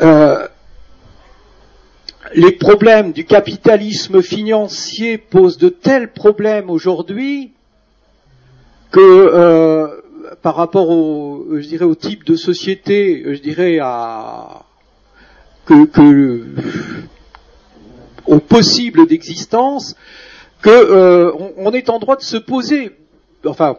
Euh, 0.00 0.46
les 2.34 2.52
problèmes 2.52 3.12
du 3.12 3.24
capitalisme 3.24 4.22
financier 4.22 5.18
posent 5.18 5.58
de 5.58 5.68
tels 5.68 6.12
problèmes 6.12 6.70
aujourd'hui 6.70 7.52
que 8.90 9.00
euh, 9.00 9.88
par 10.42 10.56
rapport 10.56 10.90
au, 10.90 11.46
je 11.52 11.66
dirais, 11.66 11.84
au 11.84 11.94
type 11.94 12.24
de 12.24 12.36
société, 12.36 13.22
je 13.26 13.40
dirais 13.40 13.78
à 13.80 14.62
que, 15.64 15.84
que 15.86 16.44
au 18.26 18.38
possible 18.38 19.06
d'existence, 19.06 19.96
que 20.60 20.70
euh, 20.70 21.32
on, 21.56 21.72
est 21.72 21.90
en 21.90 21.98
droit 21.98 22.16
de 22.16 22.22
se 22.22 22.36
poser, 22.36 22.92
enfin 23.44 23.76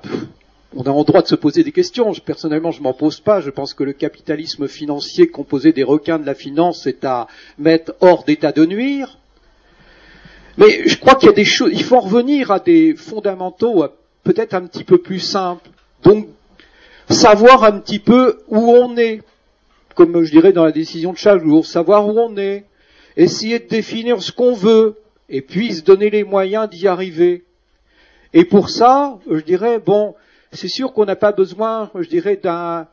on 0.75 0.83
a 0.83 0.89
en 0.89 1.03
droit 1.03 1.21
de 1.21 1.27
se 1.27 1.35
poser 1.35 1.63
des 1.63 1.71
questions. 1.71 2.11
personnellement, 2.25 2.71
je 2.71 2.81
m'en 2.81 2.93
pose 2.93 3.19
pas. 3.19 3.41
Je 3.41 3.49
pense 3.49 3.73
que 3.73 3.83
le 3.83 3.93
capitalisme 3.93 4.67
financier 4.67 5.27
composé 5.27 5.71
des 5.71 5.83
requins 5.83 6.19
de 6.19 6.25
la 6.25 6.35
finance 6.35 6.87
est 6.87 7.03
à 7.03 7.27
mettre 7.57 7.95
hors 8.01 8.23
d'état 8.23 8.51
de 8.51 8.65
nuire. 8.65 9.17
Mais 10.57 10.87
je 10.87 10.97
crois 10.97 11.15
qu'il 11.15 11.27
y 11.27 11.31
a 11.31 11.35
des 11.35 11.45
choses. 11.45 11.71
Il 11.73 11.83
faut 11.83 11.99
revenir 11.99 12.51
à 12.51 12.59
des 12.59 12.95
fondamentaux 12.95 13.85
peut-être 14.23 14.53
un 14.53 14.65
petit 14.65 14.83
peu 14.83 14.97
plus 14.97 15.19
simples. 15.19 15.69
Donc, 16.03 16.27
savoir 17.09 17.63
un 17.63 17.79
petit 17.79 17.99
peu 17.99 18.39
où 18.47 18.71
on 18.71 18.95
est, 18.97 19.21
comme 19.95 20.23
je 20.23 20.31
dirais 20.31 20.53
dans 20.53 20.65
la 20.65 20.71
décision 20.71 21.13
de 21.13 21.17
chaque 21.17 21.43
jour, 21.43 21.65
savoir 21.65 22.07
où 22.07 22.17
on 22.19 22.37
est, 22.37 22.65
essayer 23.17 23.59
de 23.59 23.67
définir 23.67 24.21
ce 24.21 24.31
qu'on 24.31 24.53
veut, 24.53 24.95
et 25.29 25.41
puis 25.41 25.73
se 25.73 25.81
donner 25.81 26.09
les 26.09 26.23
moyens 26.23 26.69
d'y 26.69 26.87
arriver. 26.87 27.43
Et 28.33 28.45
pour 28.45 28.69
ça, 28.69 29.19
je 29.29 29.39
dirais, 29.39 29.79
bon, 29.79 30.15
c'est 30.53 30.67
sûr 30.67 30.93
qu'on 30.93 31.05
n'a 31.05 31.15
pas 31.15 31.31
besoin, 31.31 31.89
je 31.99 32.07
dirais, 32.07 32.39
d'un 32.41 32.87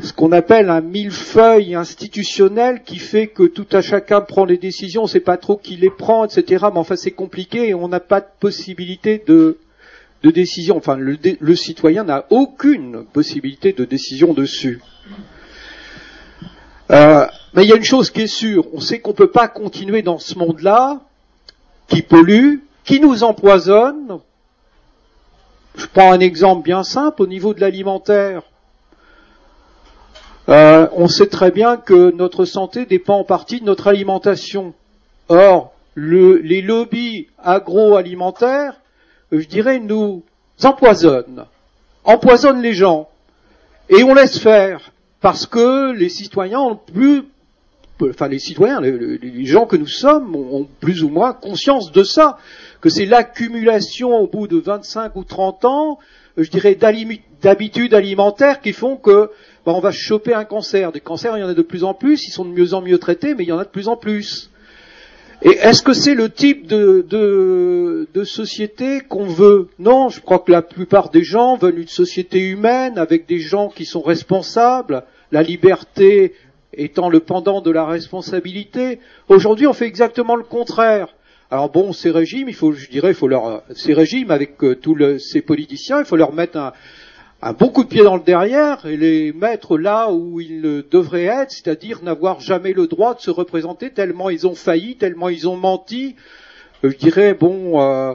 ce 0.00 0.12
qu'on 0.12 0.32
appelle 0.32 0.68
un 0.68 0.80
millefeuille 0.80 1.74
institutionnel 1.74 2.82
qui 2.82 2.96
fait 2.96 3.28
que 3.28 3.44
tout 3.44 3.66
à 3.72 3.80
chacun 3.82 4.20
prend 4.20 4.44
les 4.44 4.58
décisions, 4.58 5.02
on 5.02 5.04
ne 5.04 5.10
sait 5.10 5.20
pas 5.20 5.36
trop 5.36 5.56
qui 5.56 5.76
les 5.76 5.90
prend, 5.90 6.24
etc. 6.24 6.66
Mais 6.72 6.78
enfin, 6.78 6.96
c'est 6.96 7.12
compliqué 7.12 7.68
et 7.68 7.74
on 7.74 7.88
n'a 7.88 8.00
pas 8.00 8.20
de 8.20 8.26
possibilité 8.40 9.22
de, 9.26 9.58
de 10.22 10.30
décision. 10.30 10.76
Enfin, 10.76 10.96
le, 10.96 11.54
citoyen 11.54 12.04
n'a 12.04 12.26
aucune 12.30 13.04
possibilité 13.12 13.72
de 13.72 13.84
décision 13.84 14.34
dessus. 14.34 14.80
Euh, 16.90 17.26
mais 17.54 17.64
il 17.64 17.68
y 17.68 17.72
a 17.72 17.76
une 17.76 17.84
chose 17.84 18.10
qui 18.10 18.22
est 18.22 18.26
sûre, 18.26 18.66
on 18.72 18.80
sait 18.80 18.98
qu'on 18.98 19.10
ne 19.10 19.16
peut 19.16 19.30
pas 19.30 19.48
continuer 19.48 20.02
dans 20.02 20.18
ce 20.18 20.38
monde-là, 20.38 21.00
qui 21.88 22.02
pollue, 22.02 22.58
qui 22.84 23.00
nous 23.00 23.24
empoisonne, 23.24 24.18
je 25.76 25.86
prends 25.86 26.12
un 26.12 26.20
exemple 26.20 26.62
bien 26.62 26.82
simple 26.82 27.22
au 27.22 27.26
niveau 27.26 27.54
de 27.54 27.60
l'alimentaire. 27.60 28.42
Euh, 30.48 30.88
on 30.92 31.08
sait 31.08 31.26
très 31.26 31.50
bien 31.50 31.76
que 31.76 32.12
notre 32.12 32.44
santé 32.44 32.86
dépend 32.86 33.18
en 33.18 33.24
partie 33.24 33.60
de 33.60 33.66
notre 33.66 33.88
alimentation. 33.88 34.74
Or, 35.28 35.72
les 35.96 36.62
lobbies 36.62 37.26
agroalimentaires, 37.42 38.80
je 39.32 39.44
dirais, 39.46 39.80
nous 39.80 40.22
empoisonnent, 40.62 41.46
empoisonnent 42.04 42.62
les 42.62 42.74
gens, 42.74 43.08
et 43.88 44.02
on 44.02 44.14
laisse 44.14 44.38
faire 44.38 44.92
parce 45.20 45.46
que 45.46 45.92
les 45.92 46.08
citoyens 46.08 46.60
ont 46.60 46.76
plus, 46.76 47.24
enfin 48.00 48.28
les 48.28 48.38
citoyens, 48.38 48.80
les 48.80 49.46
gens 49.46 49.66
que 49.66 49.76
nous 49.76 49.88
sommes 49.88 50.36
ont 50.36 50.68
plus 50.80 51.02
ou 51.02 51.08
moins 51.08 51.32
conscience 51.32 51.90
de 51.90 52.04
ça 52.04 52.38
que 52.80 52.88
c'est 52.88 53.06
l'accumulation 53.06 54.16
au 54.16 54.26
bout 54.26 54.46
de 54.46 54.58
25 54.58 55.16
ou 55.16 55.24
30 55.24 55.64
ans, 55.64 55.98
euh, 56.38 56.42
je 56.42 56.50
dirais, 56.50 56.76
d'habitudes 57.42 57.94
alimentaires 57.94 58.60
qui 58.60 58.72
font 58.72 58.96
que 58.96 59.30
ben, 59.64 59.72
on 59.72 59.80
va 59.80 59.90
choper 59.90 60.34
un 60.34 60.44
cancer. 60.44 60.92
Des 60.92 61.00
cancers, 61.00 61.36
il 61.36 61.40
y 61.40 61.44
en 61.44 61.48
a 61.48 61.54
de 61.54 61.62
plus 61.62 61.84
en 61.84 61.94
plus, 61.94 62.26
ils 62.26 62.30
sont 62.30 62.44
de 62.44 62.50
mieux 62.50 62.74
en 62.74 62.82
mieux 62.82 62.98
traités, 62.98 63.34
mais 63.34 63.44
il 63.44 63.48
y 63.48 63.52
en 63.52 63.58
a 63.58 63.64
de 63.64 63.70
plus 63.70 63.88
en 63.88 63.96
plus. 63.96 64.50
Et 65.42 65.50
est-ce 65.50 65.82
que 65.82 65.92
c'est 65.92 66.14
le 66.14 66.30
type 66.30 66.66
de, 66.66 67.04
de, 67.08 68.08
de 68.14 68.24
société 68.24 69.00
qu'on 69.00 69.26
veut? 69.26 69.68
Non, 69.78 70.08
je 70.08 70.20
crois 70.20 70.38
que 70.38 70.50
la 70.50 70.62
plupart 70.62 71.10
des 71.10 71.24
gens 71.24 71.56
veulent 71.56 71.78
une 71.78 71.88
société 71.88 72.40
humaine 72.40 72.96
avec 72.96 73.26
des 73.26 73.38
gens 73.38 73.68
qui 73.68 73.84
sont 73.84 74.00
responsables, 74.00 75.04
la 75.32 75.42
liberté 75.42 76.32
étant 76.72 77.08
le 77.08 77.20
pendant 77.20 77.60
de 77.60 77.70
la 77.70 77.84
responsabilité. 77.84 78.98
Aujourd'hui, 79.28 79.66
on 79.66 79.72
fait 79.72 79.86
exactement 79.86 80.36
le 80.36 80.42
contraire. 80.42 81.14
Alors 81.50 81.70
bon, 81.70 81.92
ces 81.92 82.10
régimes, 82.10 82.48
il 82.48 82.54
faut, 82.54 82.72
je 82.72 82.88
dirais, 82.88 83.10
il 83.10 83.14
faut 83.14 83.28
leur, 83.28 83.62
ces 83.74 83.94
régimes 83.94 84.32
avec 84.32 84.62
euh, 84.64 84.74
tous 84.74 84.98
ces 85.18 85.42
politiciens, 85.42 86.00
il 86.00 86.04
faut 86.04 86.16
leur 86.16 86.32
mettre 86.32 86.56
un, 86.58 86.72
un 87.42 87.52
bon 87.52 87.68
coup 87.68 87.84
de 87.84 87.88
pied 87.88 88.02
dans 88.02 88.16
le 88.16 88.22
derrière 88.22 88.86
et 88.86 88.96
les 88.96 89.32
mettre 89.32 89.78
là 89.78 90.10
où 90.10 90.40
ils 90.40 90.84
devraient 90.90 91.26
être, 91.26 91.52
c'est-à-dire 91.52 92.02
n'avoir 92.02 92.40
jamais 92.40 92.72
le 92.72 92.88
droit 92.88 93.14
de 93.14 93.20
se 93.20 93.30
représenter 93.30 93.90
tellement 93.90 94.30
ils 94.30 94.46
ont 94.46 94.54
failli, 94.56 94.96
tellement 94.96 95.28
ils 95.28 95.48
ont 95.48 95.56
menti. 95.56 96.16
Euh, 96.82 96.90
je 96.90 96.96
dirais 96.96 97.34
bon, 97.34 97.80
euh, 97.80 98.14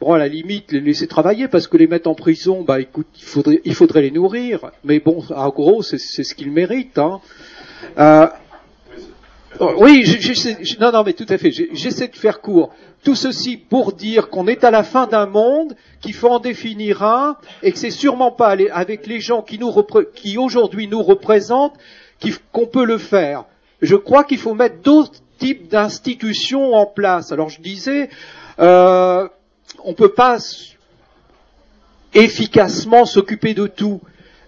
bon 0.00 0.14
à 0.14 0.18
la 0.18 0.26
limite 0.26 0.72
les 0.72 0.80
laisser 0.80 1.06
travailler 1.06 1.46
parce 1.46 1.68
que 1.68 1.76
les 1.76 1.86
mettre 1.86 2.08
en 2.08 2.14
prison, 2.14 2.62
bah 2.62 2.80
écoute, 2.80 3.06
il 3.16 3.24
faudrait, 3.24 3.60
il 3.64 3.74
faudrait 3.74 4.02
les 4.02 4.10
nourrir. 4.10 4.72
Mais 4.82 4.98
bon, 4.98 5.22
en 5.30 5.48
gros, 5.50 5.82
c'est 5.82 5.98
ce 5.98 6.34
qu'ils 6.34 6.50
méritent. 6.50 6.98
Hein. 6.98 7.20
Euh, 7.98 8.26
Oui, 9.60 10.04
non, 10.80 10.92
non, 10.92 11.02
mais 11.04 11.12
tout 11.12 11.26
à 11.28 11.38
fait. 11.38 11.50
J'essaie 11.50 12.08
de 12.08 12.16
faire 12.16 12.40
court. 12.40 12.72
Tout 13.04 13.14
ceci 13.14 13.56
pour 13.56 13.92
dire 13.92 14.30
qu'on 14.30 14.46
est 14.46 14.64
à 14.64 14.70
la 14.70 14.82
fin 14.82 15.06
d'un 15.06 15.26
monde, 15.26 15.74
qu'il 16.00 16.14
faut 16.14 16.28
en 16.28 16.38
définir 16.38 17.02
un, 17.02 17.36
et 17.62 17.72
que 17.72 17.78
c'est 17.78 17.90
sûrement 17.90 18.30
pas 18.30 18.56
avec 18.72 19.06
les 19.06 19.20
gens 19.20 19.42
qui, 19.42 19.58
nous 19.58 19.72
qui 20.14 20.38
aujourd'hui 20.38 20.88
nous 20.88 21.02
représentent 21.02 21.74
qu'on 22.52 22.66
peut 22.66 22.84
le 22.84 22.98
faire. 22.98 23.44
Je 23.80 23.96
crois 23.96 24.24
qu'il 24.24 24.38
faut 24.38 24.54
mettre 24.54 24.80
d'autres 24.82 25.20
types 25.38 25.68
d'institutions 25.68 26.74
en 26.74 26.86
place. 26.86 27.32
Alors 27.32 27.48
je 27.48 27.60
disais, 27.60 28.10
euh, 28.60 29.28
on 29.84 29.94
peut 29.94 30.12
pas 30.12 30.38
efficacement 32.14 33.04
s'occuper 33.04 33.54
de 33.54 33.66
tout, 33.66 34.00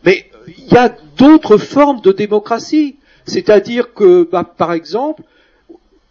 mais 0.05 0.31
il 0.47 0.73
y 0.73 0.77
a 0.77 0.95
d'autres 1.17 1.57
formes 1.57 2.01
de 2.01 2.13
démocratie. 2.13 2.97
C'est-à-dire 3.27 3.95
que, 3.95 4.29
bah, 4.31 4.45
par 4.45 4.73
exemple, 4.73 5.23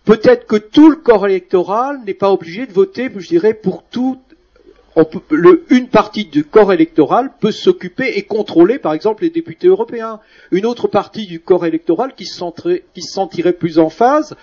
peut-être 0.05 0.45
que 0.45 0.55
tout 0.55 0.89
le 0.89 0.95
corps 0.95 1.27
électoral 1.27 1.99
n'est 2.05 2.13
pas 2.13 2.31
obligé 2.31 2.65
de 2.65 2.73
voter, 2.73 3.09
je 3.15 3.27
dirais, 3.27 3.53
pour 3.53 3.83
tout. 3.83 4.19
une 5.69 5.87
partie 5.87 6.25
du 6.25 6.43
corps 6.43 6.71
électoral 6.71 7.31
peut 7.39 7.51
s'occuper 7.51 8.17
et 8.17 8.23
contrôler, 8.23 8.79
par 8.79 8.93
exemple, 8.93 9.23
les 9.23 9.29
députés 9.29 9.67
européens. 9.67 10.19
Une 10.51 10.65
autre 10.65 10.87
partie 10.87 11.25
du 11.25 11.39
corps 11.39 11.65
électoral 11.65 12.13
qui 12.15 12.25
se, 12.25 12.39
sentirait 13.01 13.53
plus 13.53 13.79
en 13.79 13.89
phase 13.89 14.35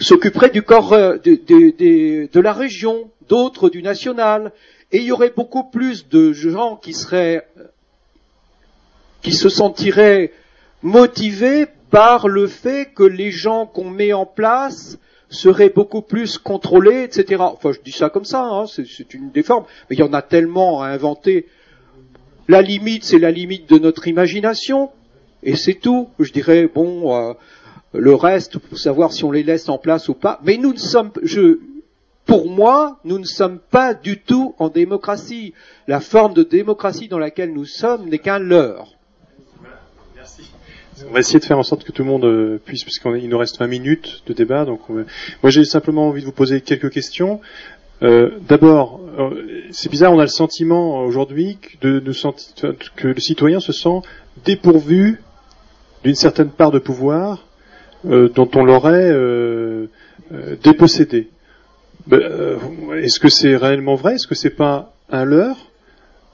s'occuperait 0.00 0.50
du 0.50 0.62
corps 0.62 0.92
euh, 0.92 1.18
de, 1.18 2.40
la 2.40 2.52
région, 2.52 3.10
d'autres 3.28 3.68
du 3.68 3.82
national. 3.82 4.52
Et 4.92 4.98
il 4.98 5.04
y 5.04 5.12
aurait 5.12 5.32
beaucoup 5.34 5.64
plus 5.64 6.08
de 6.08 6.32
gens 6.32 6.76
qui 6.76 6.94
seraient, 6.94 7.46
qui 9.22 9.32
se 9.32 9.48
sentiraient 9.48 10.32
motivés 10.82 11.66
par 11.90 12.28
le 12.28 12.46
fait 12.46 12.92
que 12.94 13.02
les 13.02 13.30
gens 13.30 13.66
qu'on 13.66 13.90
met 13.90 14.12
en 14.12 14.26
place 14.26 14.98
seraient 15.30 15.70
beaucoup 15.70 16.02
plus 16.02 16.38
contrôlés, 16.38 17.02
etc. 17.02 17.36
Enfin, 17.40 17.72
je 17.72 17.80
dis 17.80 17.92
ça 17.92 18.10
comme 18.10 18.24
ça, 18.24 18.42
hein, 18.42 18.64
c'est 18.66 19.14
une 19.14 19.30
des 19.30 19.42
formes, 19.42 19.64
mais 19.88 19.96
il 19.96 19.98
y 19.98 20.02
en 20.02 20.12
a 20.12 20.22
tellement 20.22 20.82
à 20.82 20.88
inventer. 20.88 21.46
La 22.48 22.62
limite, 22.62 23.04
c'est 23.04 23.18
la 23.18 23.30
limite 23.30 23.68
de 23.68 23.78
notre 23.78 24.08
imagination, 24.08 24.90
et 25.42 25.56
c'est 25.56 25.74
tout. 25.74 26.08
Je 26.18 26.32
dirais, 26.32 26.66
bon, 26.66 27.14
euh, 27.14 27.34
le 27.92 28.14
reste, 28.14 28.58
pour 28.58 28.78
savoir 28.78 29.12
si 29.12 29.24
on 29.24 29.30
les 29.30 29.42
laisse 29.42 29.68
en 29.68 29.78
place 29.78 30.08
ou 30.08 30.14
pas. 30.14 30.40
Mais 30.42 30.56
nous 30.56 30.72
ne 30.72 30.78
sommes, 30.78 31.10
je, 31.22 31.58
pour 32.24 32.50
moi, 32.50 32.98
nous 33.04 33.18
ne 33.18 33.24
sommes 33.24 33.58
pas 33.58 33.94
du 33.94 34.20
tout 34.20 34.54
en 34.58 34.68
démocratie. 34.68 35.54
La 35.86 36.00
forme 36.00 36.34
de 36.34 36.42
démocratie 36.42 37.08
dans 37.08 37.18
laquelle 37.18 37.52
nous 37.52 37.64
sommes 37.64 38.08
n'est 38.08 38.18
qu'un 38.18 38.38
leurre. 38.38 38.97
On 41.06 41.12
va 41.12 41.20
essayer 41.20 41.38
de 41.38 41.44
faire 41.44 41.58
en 41.58 41.62
sorte 41.62 41.84
que 41.84 41.92
tout 41.92 42.02
le 42.02 42.08
monde 42.08 42.24
euh, 42.24 42.58
puisse, 42.64 42.82
puisqu'il 42.82 43.28
nous 43.28 43.38
reste 43.38 43.58
20 43.58 43.66
minutes 43.66 44.22
de 44.26 44.32
débat. 44.32 44.64
Donc, 44.64 44.80
moi, 44.88 45.04
j'ai 45.50 45.64
simplement 45.64 46.08
envie 46.08 46.22
de 46.22 46.26
vous 46.26 46.32
poser 46.32 46.60
quelques 46.60 46.90
questions. 46.90 47.40
Euh, 48.02 48.30
D'abord, 48.48 49.00
euh, 49.18 49.66
c'est 49.70 49.90
bizarre, 49.90 50.12
on 50.12 50.18
a 50.18 50.22
le 50.22 50.28
sentiment 50.28 51.04
aujourd'hui 51.04 51.58
que, 51.80 52.02
le 53.02 53.20
citoyen 53.20 53.60
se 53.60 53.72
sent 53.72 54.00
dépourvu 54.44 55.20
d'une 56.04 56.14
certaine 56.14 56.50
part 56.50 56.70
de 56.70 56.78
pouvoir 56.78 57.44
dont 58.04 58.48
on 58.54 58.64
l'aurait 58.64 59.12
dépossédé. 60.62 61.28
Ben, 62.06 62.20
Est-ce 62.94 63.18
que 63.18 63.28
c'est 63.28 63.56
réellement 63.56 63.96
vrai? 63.96 64.14
Est-ce 64.14 64.28
que 64.28 64.36
c'est 64.36 64.50
pas 64.50 64.94
un 65.10 65.24
leurre? 65.24 65.58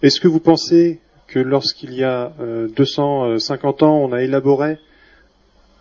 Est-ce 0.03 0.21
que 0.21 0.29
vous 0.29 0.41
pensez 0.41 1.01
que 1.35 1.41
lorsqu'il 1.41 1.93
y 1.95 2.05
a 2.05 2.33
euh, 2.41 2.69
250 2.77 3.83
ans, 3.83 3.97
on 3.97 4.13
a 4.13 4.23
élaboré 4.23 4.79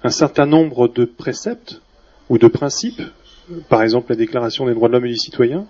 un 0.04 0.10
certain 0.10 0.48
nombre 0.48 0.88
de 0.88 1.06
préceptes 1.06 1.80
ou 2.28 2.40
de 2.40 2.48
principes, 2.48 3.04
par 3.70 3.84
exemple 3.84 4.10
la 4.10 4.16
Déclaration 4.16 4.66
des 4.66 4.74
droits 4.74 4.88
de 4.88 4.94
l'homme 4.94 5.06
et 5.06 5.10
du 5.10 5.18
citoyen, 5.18 5.68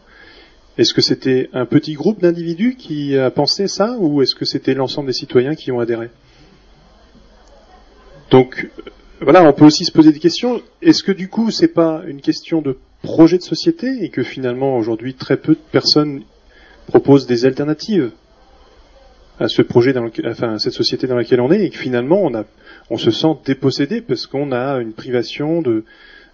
est-ce 0.77 0.93
que 0.93 1.01
c'était 1.01 1.49
un 1.51 1.65
petit 1.65 1.95
groupe 1.95 2.21
d'individus 2.21 2.77
qui 2.77 3.17
a 3.17 3.29
pensé 3.29 3.67
ça 3.67 3.97
ou 3.99 4.21
est-ce 4.21 4.35
que 4.35 4.45
c'était 4.45 4.73
l'ensemble 4.73 5.07
des 5.07 5.13
citoyens 5.13 5.53
qui 5.53 5.69
ont 5.73 5.81
adhéré? 5.81 6.09
Donc 8.31 8.69
euh, 8.79 8.89
voilà, 9.19 9.43
on 9.43 9.51
peut 9.51 9.65
aussi 9.65 9.83
se 9.83 9.91
poser 9.91 10.13
des 10.13 10.19
questions. 10.19 10.61
Est-ce 10.81 11.03
que 11.03 11.11
du 11.11 11.27
coup, 11.27 11.51
c'est 11.51 11.67
pas 11.67 12.03
une 12.07 12.21
question 12.21 12.61
de 12.61 12.77
projet 13.01 13.37
de 13.37 13.43
société 13.43 14.01
et 14.01 14.07
que 14.07 14.23
finalement 14.23 14.77
aujourd'hui 14.77 15.13
très 15.13 15.35
peu 15.35 15.55
de 15.55 15.61
personnes 15.73 16.23
proposent 16.87 17.27
des 17.27 17.45
alternatives? 17.45 18.13
À 19.43 19.47
ce 19.49 19.61
projet 19.61 19.93
enfin 20.25 20.57
cette 20.57 20.73
société 20.73 21.05
dans 21.07 21.15
laquelle 21.17 21.41
on 21.41 21.51
est 21.51 21.63
et 21.65 21.69
que 21.69 21.77
finalement 21.77 22.21
on 22.23 22.33
a, 22.33 22.45
on 22.89 22.97
se 22.97 23.11
sent 23.11 23.35
dépossédé 23.45 24.01
parce 24.01 24.25
qu'on 24.25 24.51
a 24.51 24.77
une 24.79 24.93
privation 24.93 25.61
de, 25.61 25.83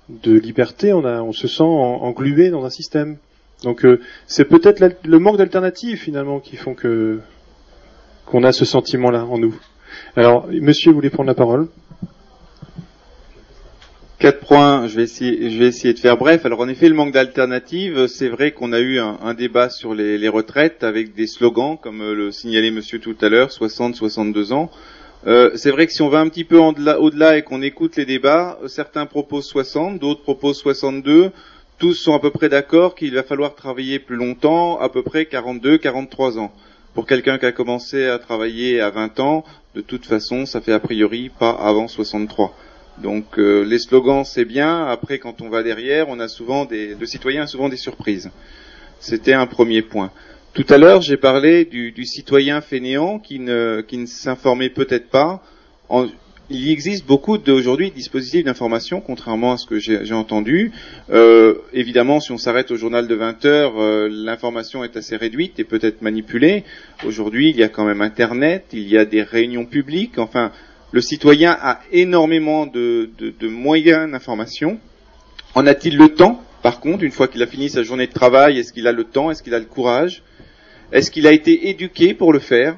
de 0.09 0.33
liberté, 0.37 0.93
on 0.93 1.03
a, 1.05 1.21
on 1.21 1.33
se 1.33 1.47
sent 1.47 1.63
en- 1.63 2.01
englué 2.03 2.49
dans 2.49 2.65
un 2.65 2.69
système. 2.69 3.17
Donc 3.63 3.83
euh, 3.85 3.99
c'est 4.27 4.45
peut-être 4.45 4.79
le 5.03 5.19
manque 5.19 5.37
d'alternatives 5.37 5.97
finalement 5.97 6.39
qui 6.39 6.55
font 6.55 6.75
que 6.75 7.19
qu'on 8.25 8.43
a 8.43 8.51
ce 8.51 8.63
sentiment-là 8.63 9.25
en 9.25 9.39
nous. 9.39 9.55
Alors, 10.15 10.47
Monsieur 10.51 10.91
voulait 10.91 11.09
prendre 11.09 11.27
la 11.27 11.33
parole? 11.35 11.67
Quatre 14.19 14.41
points, 14.41 14.87
je 14.87 14.97
vais 14.97 15.03
essayer, 15.03 15.93
de 15.93 15.99
faire 15.99 16.17
bref. 16.17 16.45
Alors 16.45 16.59
en 16.59 16.67
effet, 16.67 16.89
le 16.89 16.93
manque 16.93 17.13
d'alternatives, 17.13 18.07
c'est 18.07 18.27
vrai 18.27 18.51
qu'on 18.51 18.73
a 18.73 18.79
eu 18.81 18.99
un, 18.99 19.33
débat 19.33 19.69
sur 19.69 19.93
les, 19.93 20.27
retraites 20.27 20.83
avec 20.83 21.15
des 21.15 21.25
slogans, 21.25 21.77
comme 21.81 22.01
euh, 22.01 22.13
le 22.13 22.31
signalait 22.33 22.69
Monsieur 22.69 22.99
tout 22.99 23.15
à 23.21 23.29
l'heure, 23.29 23.47
60-62 23.47 24.51
ans. 24.51 24.71
Euh, 25.25 25.51
c'est 25.55 25.71
vrai 25.71 25.87
que 25.87 25.93
si 25.93 26.01
on 26.01 26.09
va 26.09 26.19
un 26.19 26.27
petit 26.27 26.43
peu 26.43 26.57
au-delà 26.57 27.37
et 27.37 27.43
qu'on 27.43 27.61
écoute 27.61 27.95
les 27.95 28.03
débats, 28.03 28.59
euh, 28.61 28.67
certains 28.67 29.05
proposent 29.05 29.47
60, 29.47 29.99
d'autres 29.99 30.21
proposent 30.21 30.59
62. 30.59 31.31
Tous 31.77 31.93
sont 31.93 32.13
à 32.13 32.19
peu 32.19 32.29
près 32.29 32.49
d'accord 32.49 32.95
qu'il 32.95 33.13
va 33.13 33.23
falloir 33.23 33.55
travailler 33.55 33.99
plus 33.99 34.17
longtemps, 34.17 34.77
à 34.79 34.89
peu 34.89 35.01
près 35.01 35.27
42, 35.27 35.77
43 35.77 36.39
ans. 36.39 36.51
Pour 36.93 37.05
quelqu'un 37.05 37.37
qui 37.37 37.45
a 37.45 37.53
commencé 37.53 38.03
à 38.07 38.19
travailler 38.19 38.81
à 38.81 38.89
20 38.89 39.21
ans, 39.21 39.45
de 39.75 39.81
toute 39.81 40.05
façon, 40.05 40.45
ça 40.45 40.59
fait 40.59 40.73
a 40.73 40.81
priori 40.81 41.31
pas 41.39 41.51
avant 41.51 41.87
63. 41.87 42.53
Donc 43.01 43.37
euh, 43.39 43.63
les 43.63 43.79
slogans 43.79 44.23
c'est 44.25 44.45
bien. 44.45 44.85
Après 44.85 45.19
quand 45.19 45.41
on 45.41 45.49
va 45.49 45.63
derrière, 45.63 46.09
on 46.09 46.19
a 46.19 46.27
souvent 46.27 46.65
des, 46.65 46.95
le 46.95 47.05
citoyen 47.05 47.43
a 47.43 47.47
souvent 47.47 47.69
des 47.69 47.77
surprises. 47.77 48.29
C'était 48.99 49.33
un 49.33 49.47
premier 49.47 49.81
point. 49.81 50.11
Tout 50.53 50.65
à 50.69 50.77
l'heure 50.77 51.01
j'ai 51.01 51.17
parlé 51.17 51.65
du, 51.65 51.91
du 51.91 52.05
citoyen 52.05 52.61
fainéant 52.61 53.19
qui 53.19 53.39
ne, 53.39 53.81
qui 53.87 53.97
ne 53.97 54.05
s'informait 54.05 54.69
peut-être 54.69 55.09
pas. 55.09 55.41
En- 55.89 56.07
il 56.51 56.71
existe 56.71 57.05
beaucoup 57.05 57.37
d'aujourd'hui 57.37 57.91
dispositifs 57.91 58.43
d'information, 58.43 59.01
contrairement 59.01 59.51
à 59.53 59.57
ce 59.57 59.67
que 59.67 59.77
j'ai 59.77 60.03
j'ai 60.03 60.15
entendu. 60.15 60.71
Euh, 61.11 61.53
évidemment, 61.73 62.19
si 62.19 62.31
on 62.31 62.39
s'arrête 62.39 62.71
au 62.71 62.75
journal 62.75 63.07
de 63.07 63.13
20 63.13 63.45
heures, 63.45 63.79
euh, 63.79 64.09
l'information 64.11 64.83
est 64.83 64.97
assez 64.97 65.15
réduite 65.15 65.59
et 65.59 65.63
peut-être 65.63 66.01
manipulée. 66.01 66.63
Aujourd'hui, 67.05 67.51
il 67.51 67.55
y 67.55 67.61
a 67.61 67.69
quand 67.69 67.85
même 67.85 68.01
Internet, 68.01 68.65
il 68.73 68.87
y 68.87 68.97
a 68.97 69.05
des 69.05 69.21
réunions 69.21 69.65
publiques. 69.65 70.17
Enfin, 70.17 70.51
le 70.91 71.01
citoyen 71.01 71.57
a 71.61 71.79
énormément 71.91 72.65
de, 72.65 73.09
moyens 73.41 74.11
d'information. 74.11 74.79
En 75.55 75.67
a-t-il 75.67 75.97
le 75.97 76.09
temps 76.09 76.43
Par 76.63 76.79
contre, 76.79 77.03
une 77.03 77.11
fois 77.11 77.27
qu'il 77.27 77.43
a 77.43 77.47
fini 77.47 77.69
sa 77.69 77.83
journée 77.83 78.07
de 78.07 78.13
travail, 78.13 78.59
est-ce 78.59 78.73
qu'il 78.73 78.87
a 78.87 78.91
le 78.91 79.03
temps 79.03 79.31
Est-ce 79.31 79.43
qu'il 79.43 79.53
a 79.53 79.59
le 79.59 79.65
courage? 79.65 80.23
Est-ce 80.91 81.11
qu'il 81.11 81.27
a 81.27 81.31
été 81.31 81.69
éduqué 81.69 82.13
pour 82.13 82.33
le 82.33 82.39
faire? 82.39 82.77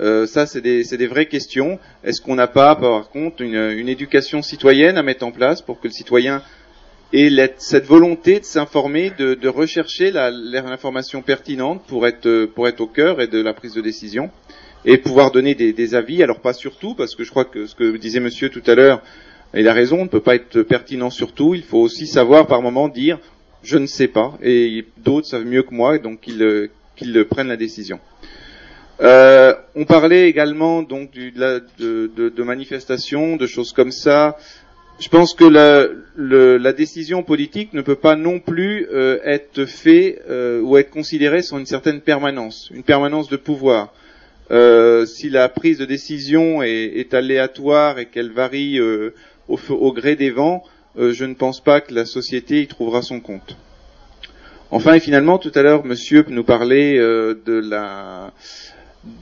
Euh, 0.00 0.26
Ça, 0.26 0.46
c'est 0.46 0.60
des, 0.60 1.06
vraies 1.06 1.26
questions. 1.26 1.78
Est-ce 2.04 2.20
qu'on 2.20 2.36
n'a 2.36 2.46
pas, 2.46 2.76
par 2.76 3.10
contre, 3.10 3.42
une, 3.42 3.88
éducation 3.88 4.42
citoyenne 4.42 4.96
à 4.96 5.02
mettre 5.02 5.26
en 5.26 5.32
place 5.32 5.60
pour 5.60 5.80
que 5.80 5.88
le 5.88 5.92
citoyen 5.92 6.42
ait 7.12 7.54
cette 7.58 7.86
volonté 7.86 8.38
de 8.38 8.44
s'informer, 8.44 9.10
de, 9.18 9.34
de 9.34 9.48
rechercher 9.48 10.12
l'information 10.12 11.22
pertinente 11.22 11.82
pour 11.88 12.06
être, 12.06 12.44
pour 12.46 12.68
être 12.68 12.80
au 12.80 12.86
cœur 12.86 13.20
et 13.20 13.26
de 13.26 13.40
la 13.40 13.52
prise 13.54 13.74
de 13.74 13.80
décision? 13.80 14.30
Et 14.84 14.98
pouvoir 14.98 15.30
donner 15.30 15.54
des, 15.54 15.94
avis. 15.94 16.22
Alors 16.22 16.40
pas 16.40 16.52
sur 16.52 16.76
tout, 16.76 16.94
parce 16.94 17.14
que 17.14 17.24
je 17.24 17.30
crois 17.30 17.44
que 17.44 17.66
ce 17.66 17.74
que 17.74 17.96
disait 17.96 18.20
Monsieur 18.20 18.48
tout 18.48 18.62
à 18.66 18.74
l'heure, 18.74 19.02
il 19.54 19.68
a 19.68 19.72
raison, 19.72 20.00
on 20.00 20.04
ne 20.04 20.08
peut 20.08 20.20
pas 20.20 20.36
être 20.36 20.62
pertinent 20.62 21.10
sur 21.10 21.32
tout. 21.32 21.54
Il 21.54 21.62
faut 21.62 21.78
aussi 21.78 22.06
savoir 22.06 22.46
par 22.46 22.62
moment 22.62 22.88
dire 22.88 23.18
je 23.62 23.76
ne 23.76 23.86
sais 23.86 24.08
pas, 24.08 24.38
et 24.42 24.86
d'autres 24.98 25.26
savent 25.26 25.44
mieux 25.44 25.62
que 25.62 25.74
moi, 25.74 25.98
donc 25.98 26.20
qu'ils 26.20 26.42
euh, 26.42 26.70
qu'ils 26.96 27.24
prennent 27.24 27.48
la 27.48 27.56
décision. 27.56 28.00
Euh, 29.02 29.54
on 29.74 29.84
parlait 29.84 30.28
également 30.28 30.82
donc 30.82 31.12
de, 31.12 32.42
manifestations, 32.42 33.36
de 33.36 33.46
choses 33.46 33.72
comme 33.72 33.92
ça. 33.92 34.36
Je 34.98 35.08
pense 35.08 35.34
que 35.34 35.44
la, 35.44 36.72
décision 36.72 37.22
politique 37.22 37.72
ne 37.72 37.80
peut 37.80 37.96
pas 37.96 38.16
non 38.16 38.38
plus 38.38 38.86
euh, 38.92 39.18
être 39.24 39.64
faite 39.64 40.22
ou 40.62 40.76
être 40.76 40.90
considérée 40.90 41.42
sans 41.42 41.58
une 41.58 41.66
certaine 41.66 42.02
permanence, 42.02 42.70
une 42.72 42.82
permanence 42.82 43.28
de 43.28 43.36
pouvoir. 43.36 43.94
Euh, 44.50 45.06
si 45.06 45.30
la 45.30 45.48
prise 45.48 45.78
de 45.78 45.84
décision 45.84 46.62
est, 46.62 47.14
aléatoire 47.14 47.98
et 47.98 48.06
qu'elle 48.06 48.32
varie 48.32 48.78
euh, 48.78 49.14
au, 49.48 49.92
gré 49.92 50.16
des 50.16 50.30
vents, 50.30 50.64
euh, 50.98 51.12
je 51.12 51.24
ne 51.24 51.34
pense 51.34 51.60
pas 51.60 51.80
que 51.80 51.94
la 51.94 52.04
société 52.04 52.62
y 52.62 52.66
trouvera 52.66 53.02
son 53.02 53.20
compte. 53.20 53.56
Enfin 54.72 54.94
et 54.94 55.00
finalement, 55.00 55.38
tout 55.38 55.52
à 55.54 55.62
l'heure, 55.62 55.84
Monsieur 55.84 56.24
nous 56.28 56.44
parlait 56.44 56.96
de 56.96 57.58
la 57.58 58.32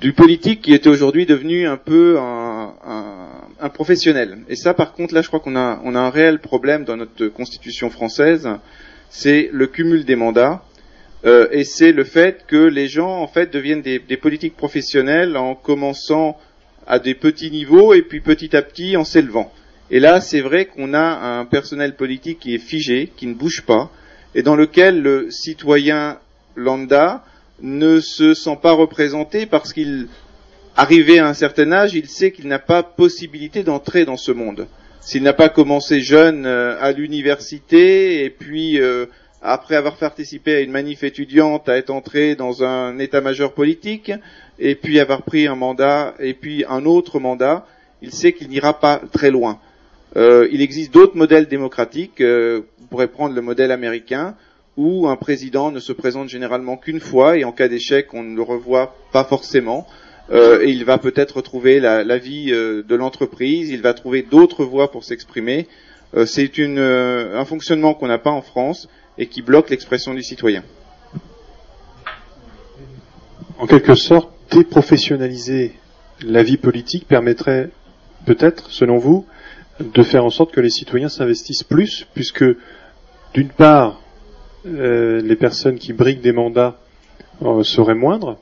du 0.01 0.13
politique 0.13 0.61
qui 0.61 0.75
était 0.75 0.89
aujourd'hui 0.89 1.25
devenu 1.25 1.67
un 1.67 1.77
peu 1.77 2.19
un, 2.19 2.73
professionnel. 3.73 4.39
Et 4.49 4.57
ça, 4.57 4.75
par 4.75 4.93
contre, 4.93 5.15
là, 5.15 5.23
je 5.23 5.29
crois 5.29 5.41
qu'on 5.41 5.57
a, 5.57 5.81
on 5.85 5.95
a 5.95 6.01
un 6.01 6.11
réel 6.11 6.41
problème 6.41 6.85
dans 6.85 6.97
notre 6.97 7.29
constitution 7.29 7.91
française, 7.91 8.49
c'est 9.09 9.51
le 9.53 9.67
cumul 9.67 10.05
des 10.05 10.17
mandats. 10.17 10.63
Euh, 11.25 11.49
et 11.51 11.65
c'est 11.65 11.93
le 11.93 12.05
fait 12.05 12.45
que 12.47 12.57
les 12.57 12.87
gens, 12.87 13.21
en 13.21 13.27
fait, 13.27 13.53
deviennent 13.53 13.83
des, 13.83 13.99
des 13.99 14.17
politiques 14.17 14.57
professionnels 14.57 15.37
en 15.37 15.55
commençant 15.55 16.39
à 16.87 16.99
des 16.99 17.15
petits 17.15 17.51
niveaux 17.51 17.93
et 17.93 18.03
puis 18.03 18.21
petit 18.21 18.57
à 18.57 18.63
petit 18.63 18.97
en 18.97 19.05
s'élevant. 19.05 19.53
Et 19.91 20.01
là, 20.01 20.21
c'est 20.21 20.41
vrai 20.41 20.67
qu'on 20.67 20.95
a 20.95 21.39
un 21.39 21.45
personnel 21.45 21.97
politique 21.97 22.41
qui 22.41 22.55
est 22.55 22.59
figé, 22.59 23.11
qui 23.17 23.27
ne 23.27 23.35
bouge 23.35 23.63
pas, 23.63 23.91
et 24.35 24.43
dans 24.43 24.57
lequel 24.57 25.03
le 25.03 25.31
citoyen 25.31 26.19
lambda 26.57 27.25
ne 27.61 28.01
se 28.01 28.35
sent 28.35 28.59
pas 28.63 28.73
représenté 28.73 29.47
parce 29.47 29.73
qu'il, 29.73 30.09
arrivé 30.77 31.19
à 31.19 31.27
un 31.27 31.35
certain 31.35 31.73
âge, 31.73 31.95
il 31.95 32.09
sait 32.09 32.33
qu'il 32.33 32.49
n'a 32.49 32.59
pas 32.59 32.83
possibilité 32.83 33.63
d'entrer 33.63 34.05
dans 34.05 34.17
ce 34.17 34.33
monde. 34.33 34.67
S'il 35.01 35.23
n'a 35.23 35.33
pas 35.33 35.49
commencé 35.49 36.01
jeune 36.01 36.45
euh, 36.45 36.77
à 36.81 36.93
l'université 36.93 38.25
et 38.25 38.31
puis 38.31 38.81
euh, 38.81 39.07
après 39.43 39.77
avoir 39.77 39.97
participé 39.97 40.55
à 40.55 40.61
une 40.61 40.71
manif 40.71 41.05
étudiante, 41.05 41.69
à 41.69 41.77
être 41.77 41.91
entré 41.91 42.35
dans 42.35 42.65
un 42.65 42.99
état-major 42.99 43.53
politique 43.53 44.13
et 44.59 44.75
puis 44.75 44.99
avoir 44.99 45.23
pris 45.23 45.47
un 45.47 45.55
mandat 45.55 46.15
et 46.19 46.35
puis 46.35 46.65
un 46.69 46.85
autre 46.85 47.21
mandat, 47.21 47.67
il 48.03 48.13
sait 48.13 48.33
qu'il 48.33 48.49
n'ira 48.49 48.81
pas 48.81 49.01
très 49.13 49.31
loin. 49.31 49.61
Euh, 50.17 50.49
il 50.51 50.63
existe 50.63 50.93
d'autres 50.93 51.17
modèles 51.17 51.47
démocratiques. 51.47 52.21
euh, 52.21 52.63
vous 52.81 52.87
pourrez 52.87 53.09
prendre 53.09 53.35
le 53.35 53.43
modèle 53.43 53.71
américain 53.71 54.35
où 54.77 55.09
un 55.09 55.17
président 55.17 55.71
ne 55.71 55.81
se 55.81 55.93
présente 55.93 56.29
généralement 56.29 56.77
qu'une 56.77 57.01
fois 57.01 57.37
et 57.37 57.45
en 57.45 57.53
cas 57.53 57.69
d'échec, 57.69 58.15
on 58.15 58.23
ne 58.23 58.37
le 58.37 58.43
revoit 58.43 58.95
pas 59.13 59.25
forcément. 59.25 59.87
Euh, 60.31 60.61
et 60.63 60.71
il 60.71 60.85
va 60.85 60.99
peut-être 60.99 61.41
trouver 61.41 61.81
la, 61.81 62.05
la 62.05 62.19
vie 62.19 62.53
euh, 62.53 62.83
de 62.83 62.95
l'entreprise, 62.95 63.71
il 63.71 63.81
va 63.83 63.95
trouver 63.95 64.23
d'autres 64.23 64.65
voies 64.65 64.91
pour 64.91 65.05
s'exprimer. 65.05 65.67
Euh, 66.17 66.27
C'est 66.27 66.51
euh, 66.59 67.39
un 67.39 67.45
fonctionnement 67.45 67.95
qu'on 67.95 68.09
n'a 68.09 68.19
pas 68.19 68.31
en 68.31 68.43
France 68.43 68.89
et 69.19 69.27
qui 69.27 69.43
bloque 69.43 69.71
l'expression 69.71 70.15
du 70.15 70.23
citoyen. 70.23 70.63
En 73.59 73.67
quelque 73.67 73.95
sorte, 73.95 74.31
déprofessionnaliser 74.51 75.73
la 76.23 76.43
vie 76.43 76.57
politique 76.57 77.07
permettrait 77.07 77.71
peut-être, 78.25 78.71
selon 78.71 78.99
vous, 78.99 79.27
de 79.81 80.03
faire 80.03 80.25
en 80.25 80.31
sorte 80.31 80.53
que 80.53 80.61
les 80.61 80.71
citoyens 80.71 81.09
s'investissent 81.09 81.65
plus, 81.65 82.07
puisque 82.15 82.45
d'une 83.35 83.49
part, 83.49 84.01
euh, 84.67 85.21
les 85.21 85.37
personnes 85.37 85.79
qui 85.79 85.93
briguent 85.93 86.21
des 86.21 86.33
mandats 86.33 86.79
euh, 87.43 87.63
seraient 87.63 87.95
moindres, 87.95 88.39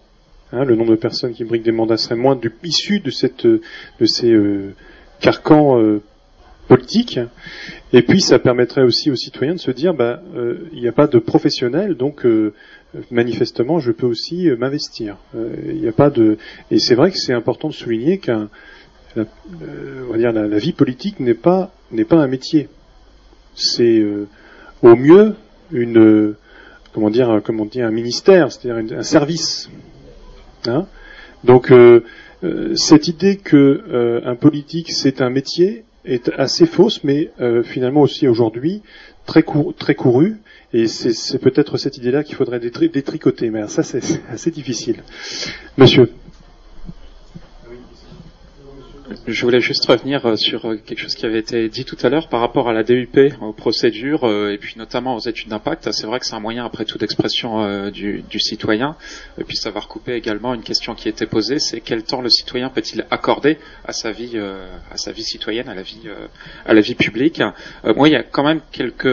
hein, 0.53 0.65
le 0.65 0.77
nombre 0.77 0.91
de 0.91 0.97
personnes 0.97 1.33
qui 1.33 1.45
briguent 1.45 1.65
des 1.65 1.73
mandats 1.73 1.97
serait 1.97 2.17
moindre 2.17 2.41
du, 2.41 2.53
issu 2.63 3.01
de 3.01 3.11
de 4.01 4.07
ces 4.07 4.31
euh, 4.31 4.75
carcans 5.21 5.79
politique. 6.69 7.19
Et 7.93 8.03
puis 8.03 8.21
ça 8.21 8.39
permettrait 8.39 8.83
aussi 8.83 9.11
aux 9.11 9.17
citoyens 9.17 9.55
de 9.55 9.61
se 9.61 9.71
dire, 9.71 9.95
bah, 9.95 10.21
il 10.73 10.81
n'y 10.81 10.89
a 10.89 10.93
pas 10.93 11.07
de 11.07 11.19
professionnel, 11.19 11.95
donc 11.95 12.27
manifestement, 13.11 13.79
je 13.79 13.93
peux 13.93 14.07
aussi 14.07 14.49
m'investir. 14.59 15.17
Il 15.35 15.81
n'y 15.81 15.89
a 15.89 15.93
pas 15.93 16.11
de. 16.11 16.39
Et 16.71 16.79
c'est 16.79 16.95
vrai 16.95 17.11
que 17.11 17.19
c'est 17.19 17.33
important 17.33 17.69
de 17.69 17.75
souligner 17.75 18.19
qu'un 18.19 18.49
la, 19.15 19.25
on 20.09 20.13
va 20.13 20.19
dire 20.19 20.33
la, 20.33 20.59
vie 20.59 20.73
politique 20.73 21.21
n'est 21.21 21.35
pas 21.35 21.71
n'est 21.91 22.05
pas 22.05 22.17
un 22.17 22.27
métier. 22.27 22.69
C'est 23.55 24.05
au 24.83 24.97
mieux 24.97 25.35
une 25.73 26.35
comment 26.93 27.11
dire 27.11 27.41
comment 27.45 27.65
dire 27.65 27.87
un 27.87 27.91
ministère, 27.91 28.53
c'est-à-dire 28.53 28.99
un 28.99 29.03
service. 29.03 29.71
Hein? 30.67 30.87
Donc 31.45 31.71
euh, 31.71 32.03
euh, 32.45 32.75
cette 32.75 33.09
idée 33.09 33.37
que 33.37 33.57
euh, 33.57 34.21
un 34.25 34.35
politique 34.35 34.91
c'est 34.91 35.21
un 35.21 35.31
métier 35.31 35.85
est 36.07 36.31
assez 36.37 36.67
fausse, 36.67 37.05
mais 37.05 37.31
finalement 37.65 38.03
aussi 38.03 38.29
aujourd'hui 38.29 38.83
très, 39.27 39.43
cour 39.43 39.75
très 39.75 39.95
courue. 39.95 40.37
Et 40.73 40.87
c'est 40.89 41.39
peut-être 41.39 41.77
cette 41.79 41.97
idée-là 41.97 42.25
qu'il 42.25 42.35
faudrait 42.37 42.61
détricoter. 42.61 43.51
Mais 43.51 43.67
ça, 43.69 43.83
c'est 43.83 44.03
assez 44.31 44.51
difficile. 44.51 45.03
Monsieur. 45.77 46.11
Je 49.27 49.43
voulais 49.43 49.61
juste 49.61 49.87
revenir 49.87 50.27
euh, 50.27 50.37
sur 50.37 50.67
euh, 50.67 50.77
quelque 50.77 50.99
chose 50.99 51.15
qui 51.15 51.27
avait 51.27 51.39
été 51.39 51.69
dit 51.69 51.85
tout 51.85 51.97
à 52.03 52.09
l'heure 52.09 52.29
par 52.29 52.41
rapport 52.41 52.69
à 52.69 52.73
la 52.73 52.83
DUP, 52.83 53.17
aux 53.41 53.53
procédures 53.53 54.25
euh, 54.25 54.51
et 54.51 54.59
puis 54.59 54.75
notamment 54.77 55.15
aux 55.15 55.21
études 55.21 55.49
d'impact. 55.49 55.93
C'est 55.93 56.07
vrai 56.07 56.19
que 56.19 56.27
c'est 56.27 56.35
un 56.35 56.41
moyen 56.41 56.65
après 56.65 56.85
tout 56.85 56.99
d'expression 56.99 57.91
du, 57.91 58.23
du, 58.29 58.41
citoyen. 58.41 58.97
Et 59.39 59.45
puis 59.45 59.57
ça 59.57 59.71
va 59.71 59.81
recouper 59.81 60.15
également 60.15 60.55
une 60.55 60.63
question 60.63 60.95
qui 60.95 61.09
était 61.09 61.27
posée, 61.27 61.59
c'est 61.59 61.81
quel 61.81 62.03
temps 62.03 62.21
le 62.21 62.29
citoyen 62.29 62.69
peut-il 62.69 63.07
accorder 63.11 63.59
à 63.85 63.93
sa 63.93 64.11
vie, 64.11 64.39
à 64.39 64.97
sa 64.97 65.13
vie 65.13 65.23
citoyenne, 65.23 65.69
à 65.69 65.75
la 65.75 65.83
vie, 65.83 66.09
à 66.65 66.75
la 66.75 66.81
vie 66.81 66.95
publique? 66.95 67.43
moi, 67.85 68.09
il 68.09 68.13
y 68.13 68.17
a 68.17 68.23
quand 68.23 68.45
même 68.45 68.61
quelques 68.73 69.07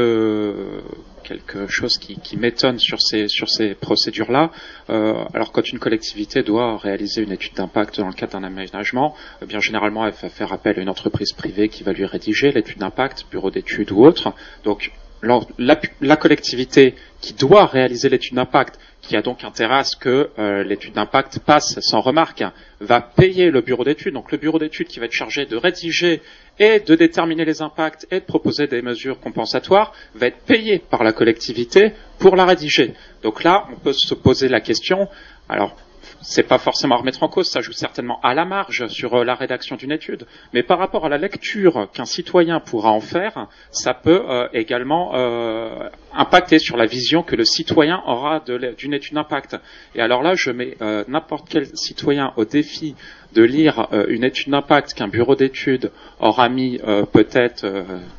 quelque 1.23 1.67
chose 1.67 1.97
qui, 1.97 2.37
m'étonne 2.37 2.77
sur 2.77 3.01
ces, 3.01 3.27
sur 3.27 3.49
ces 3.49 3.73
procédures-là. 3.73 4.51
Euh, 4.89 5.23
alors 5.33 5.51
quand 5.51 5.67
une 5.71 5.79
collectivité 5.79 6.43
doit 6.43 6.77
réaliser 6.77 7.23
une 7.23 7.31
étude 7.31 7.53
d'impact 7.55 7.99
dans 7.99 8.07
le 8.07 8.13
cadre 8.13 8.33
d'un 8.33 8.43
aménagement, 8.43 9.15
eh 9.41 9.45
bien 9.45 9.59
généralement 9.59 10.05
elle 10.05 10.13
va 10.13 10.29
faire 10.29 10.53
appel 10.53 10.77
à 10.79 10.81
une 10.81 10.89
entreprise 10.89 11.31
privée 11.31 11.69
qui 11.69 11.83
va 11.83 11.93
lui 11.93 12.05
rédiger 12.05 12.51
l'étude 12.51 12.79
d'impact, 12.79 13.25
bureau 13.31 13.49
d'études 13.49 13.91
ou 13.91 14.05
autre. 14.05 14.33
Donc 14.63 14.91
la, 15.21 16.17
collectivité 16.17 16.95
qui 17.21 17.33
doit 17.33 17.65
réaliser 17.65 18.09
l'étude 18.09 18.35
d'impact, 18.35 18.79
qui 19.03 19.17
a 19.17 19.21
donc 19.21 19.43
intérêt 19.43 19.75
à 19.75 19.83
ce 19.83 19.95
que 19.97 20.29
euh, 20.39 20.63
l'étude 20.63 20.93
d'impact 20.93 21.39
passe 21.39 21.79
sans 21.81 21.99
remarque, 21.99 22.43
va 22.79 23.01
payer 23.01 23.51
le 23.51 23.61
bureau 23.61 23.83
d'études. 23.83 24.13
Donc 24.13 24.31
le 24.31 24.37
bureau 24.37 24.57
d'études 24.57 24.87
qui 24.87 24.99
va 24.99 25.05
être 25.05 25.11
chargé 25.11 25.45
de 25.45 25.57
rédiger 25.57 26.21
et 26.57 26.79
de 26.79 26.95
déterminer 26.95 27.43
les 27.43 27.61
impacts 27.61 28.07
et 28.11 28.21
de 28.21 28.25
proposer 28.25 28.67
des 28.67 28.81
mesures 28.81 29.19
compensatoires 29.19 29.93
va 30.15 30.27
être 30.27 30.39
payé 30.45 30.79
par 30.79 31.03
la 31.03 31.11
collectivité 31.11 31.91
pour 32.17 32.37
la 32.37 32.45
rédiger. 32.45 32.93
Donc 33.23 33.43
là, 33.43 33.67
on 33.71 33.75
peut 33.75 33.93
se 33.93 34.13
poser 34.13 34.47
la 34.47 34.61
question, 34.61 35.09
alors 35.49 35.75
c'est 36.23 36.47
pas 36.47 36.57
forcément 36.57 36.95
à 36.95 36.97
remettre 36.99 37.21
en 37.21 37.27
cause, 37.27 37.49
ça 37.49 37.61
joue 37.61 37.73
certainement 37.73 38.19
à 38.23 38.33
la 38.33 38.45
marge 38.45 38.87
sur 38.87 39.13
euh, 39.13 39.23
la 39.23 39.35
rédaction 39.35 39.75
d'une 39.75 39.91
étude, 39.91 40.25
mais 40.53 40.63
par 40.63 40.79
rapport 40.79 41.05
à 41.05 41.09
la 41.09 41.17
lecture 41.17 41.89
qu'un 41.93 42.05
citoyen 42.05 42.59
pourra 42.59 42.91
en 42.91 43.01
faire, 43.01 43.47
ça 43.71 43.93
peut 43.93 44.23
euh, 44.29 44.47
également 44.53 45.11
euh, 45.15 45.89
impacter 46.13 46.59
sur 46.59 46.77
la 46.77 46.85
vision 46.85 47.23
que 47.23 47.35
le 47.35 47.43
citoyen 47.43 48.01
aura 48.07 48.41
d'une 48.77 48.93
étude 48.93 49.15
d'impact. 49.15 49.57
Et 49.95 50.01
alors 50.01 50.23
là, 50.23 50.33
je 50.35 50.51
mets 50.51 50.77
n'importe 51.07 51.47
quel 51.49 51.65
citoyen 51.75 52.33
au 52.37 52.45
défi 52.45 52.95
de 53.33 53.43
lire 53.43 53.87
une 54.07 54.23
étude 54.23 54.51
d'impact 54.51 54.93
qu'un 54.93 55.07
bureau 55.07 55.35
d'études 55.35 55.91
aura 56.19 56.49
mis 56.49 56.79
peut-être 57.11 57.65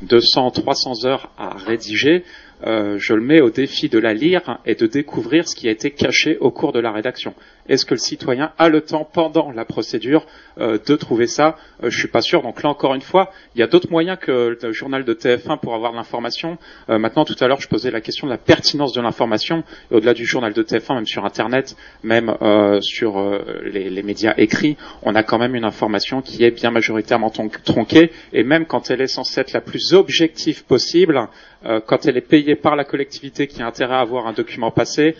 200, 0.02 0.50
300 0.50 1.06
heures 1.06 1.30
à 1.38 1.50
rédiger, 1.50 2.24
je 2.64 3.14
le 3.14 3.20
mets 3.20 3.40
au 3.40 3.50
défi 3.50 3.88
de 3.88 3.98
la 3.98 4.12
lire 4.12 4.58
et 4.66 4.74
de 4.74 4.86
découvrir 4.86 5.48
ce 5.48 5.54
qui 5.54 5.68
a 5.68 5.70
été 5.70 5.92
caché 5.92 6.36
au 6.38 6.50
cours 6.50 6.72
de 6.72 6.80
la 6.80 6.90
rédaction. 6.90 7.34
Est-ce 7.68 7.86
que 7.86 7.94
le 7.94 7.98
citoyen 7.98 8.52
a 8.58 8.68
le 8.68 8.80
temps 8.80 9.08
pendant 9.10 9.50
la 9.50 9.64
procédure 9.64 10.26
euh, 10.58 10.78
de 10.84 10.96
trouver 10.96 11.26
ça? 11.26 11.56
Euh, 11.82 11.90
Je 11.90 11.98
suis 11.98 12.08
pas 12.08 12.20
sûr. 12.20 12.42
Donc 12.42 12.62
là 12.62 12.70
encore 12.70 12.94
une 12.94 13.00
fois, 13.00 13.30
il 13.54 13.60
y 13.60 13.62
a 13.62 13.66
d'autres 13.66 13.90
moyens 13.90 14.18
que 14.20 14.56
le 14.60 14.72
journal 14.72 15.04
de 15.04 15.14
TF1 15.14 15.58
pour 15.58 15.74
avoir 15.74 15.92
l'information. 15.92 16.58
maintenant, 16.88 17.24
tout 17.24 17.36
à 17.40 17.48
l'heure, 17.48 17.60
je 17.60 17.68
posais 17.68 17.90
la 17.90 18.00
question 18.00 18.26
de 18.26 18.32
la 18.32 18.38
pertinence 18.38 18.92
de 18.92 19.00
l'information. 19.00 19.64
Au-delà 19.90 20.14
du 20.14 20.24
journal 20.24 20.52
de 20.52 20.62
TF1, 20.62 20.94
même 20.94 21.06
sur 21.06 21.24
Internet, 21.24 21.76
même 22.02 22.34
sur 22.80 23.40
les, 23.64 23.90
les, 23.90 24.02
médias 24.02 24.34
écrits, 24.36 24.76
on 25.02 25.14
a 25.14 25.22
quand 25.22 25.38
même 25.38 25.54
une 25.54 25.64
information 25.64 26.22
qui 26.22 26.44
est 26.44 26.50
bien 26.50 26.70
majoritairement 26.70 27.30
tronquée. 27.30 28.10
Et 28.32 28.42
même 28.42 28.66
quand 28.66 28.90
elle 28.90 29.00
est 29.00 29.06
censée 29.06 29.40
être 29.40 29.52
la 29.52 29.60
plus 29.60 29.92
objective 29.92 30.64
possible, 30.64 31.28
euh, 31.64 31.80
quand 31.84 32.06
elle 32.06 32.16
est 32.16 32.28
payée 32.28 32.56
par 32.56 32.76
la 32.76 32.84
collectivité 32.84 33.46
qui 33.46 33.62
a 33.62 33.66
intérêt 33.66 33.94
à 33.94 34.00
avoir 34.00 34.26
un 34.26 34.32
document 34.32 34.70
passé, 34.70 35.16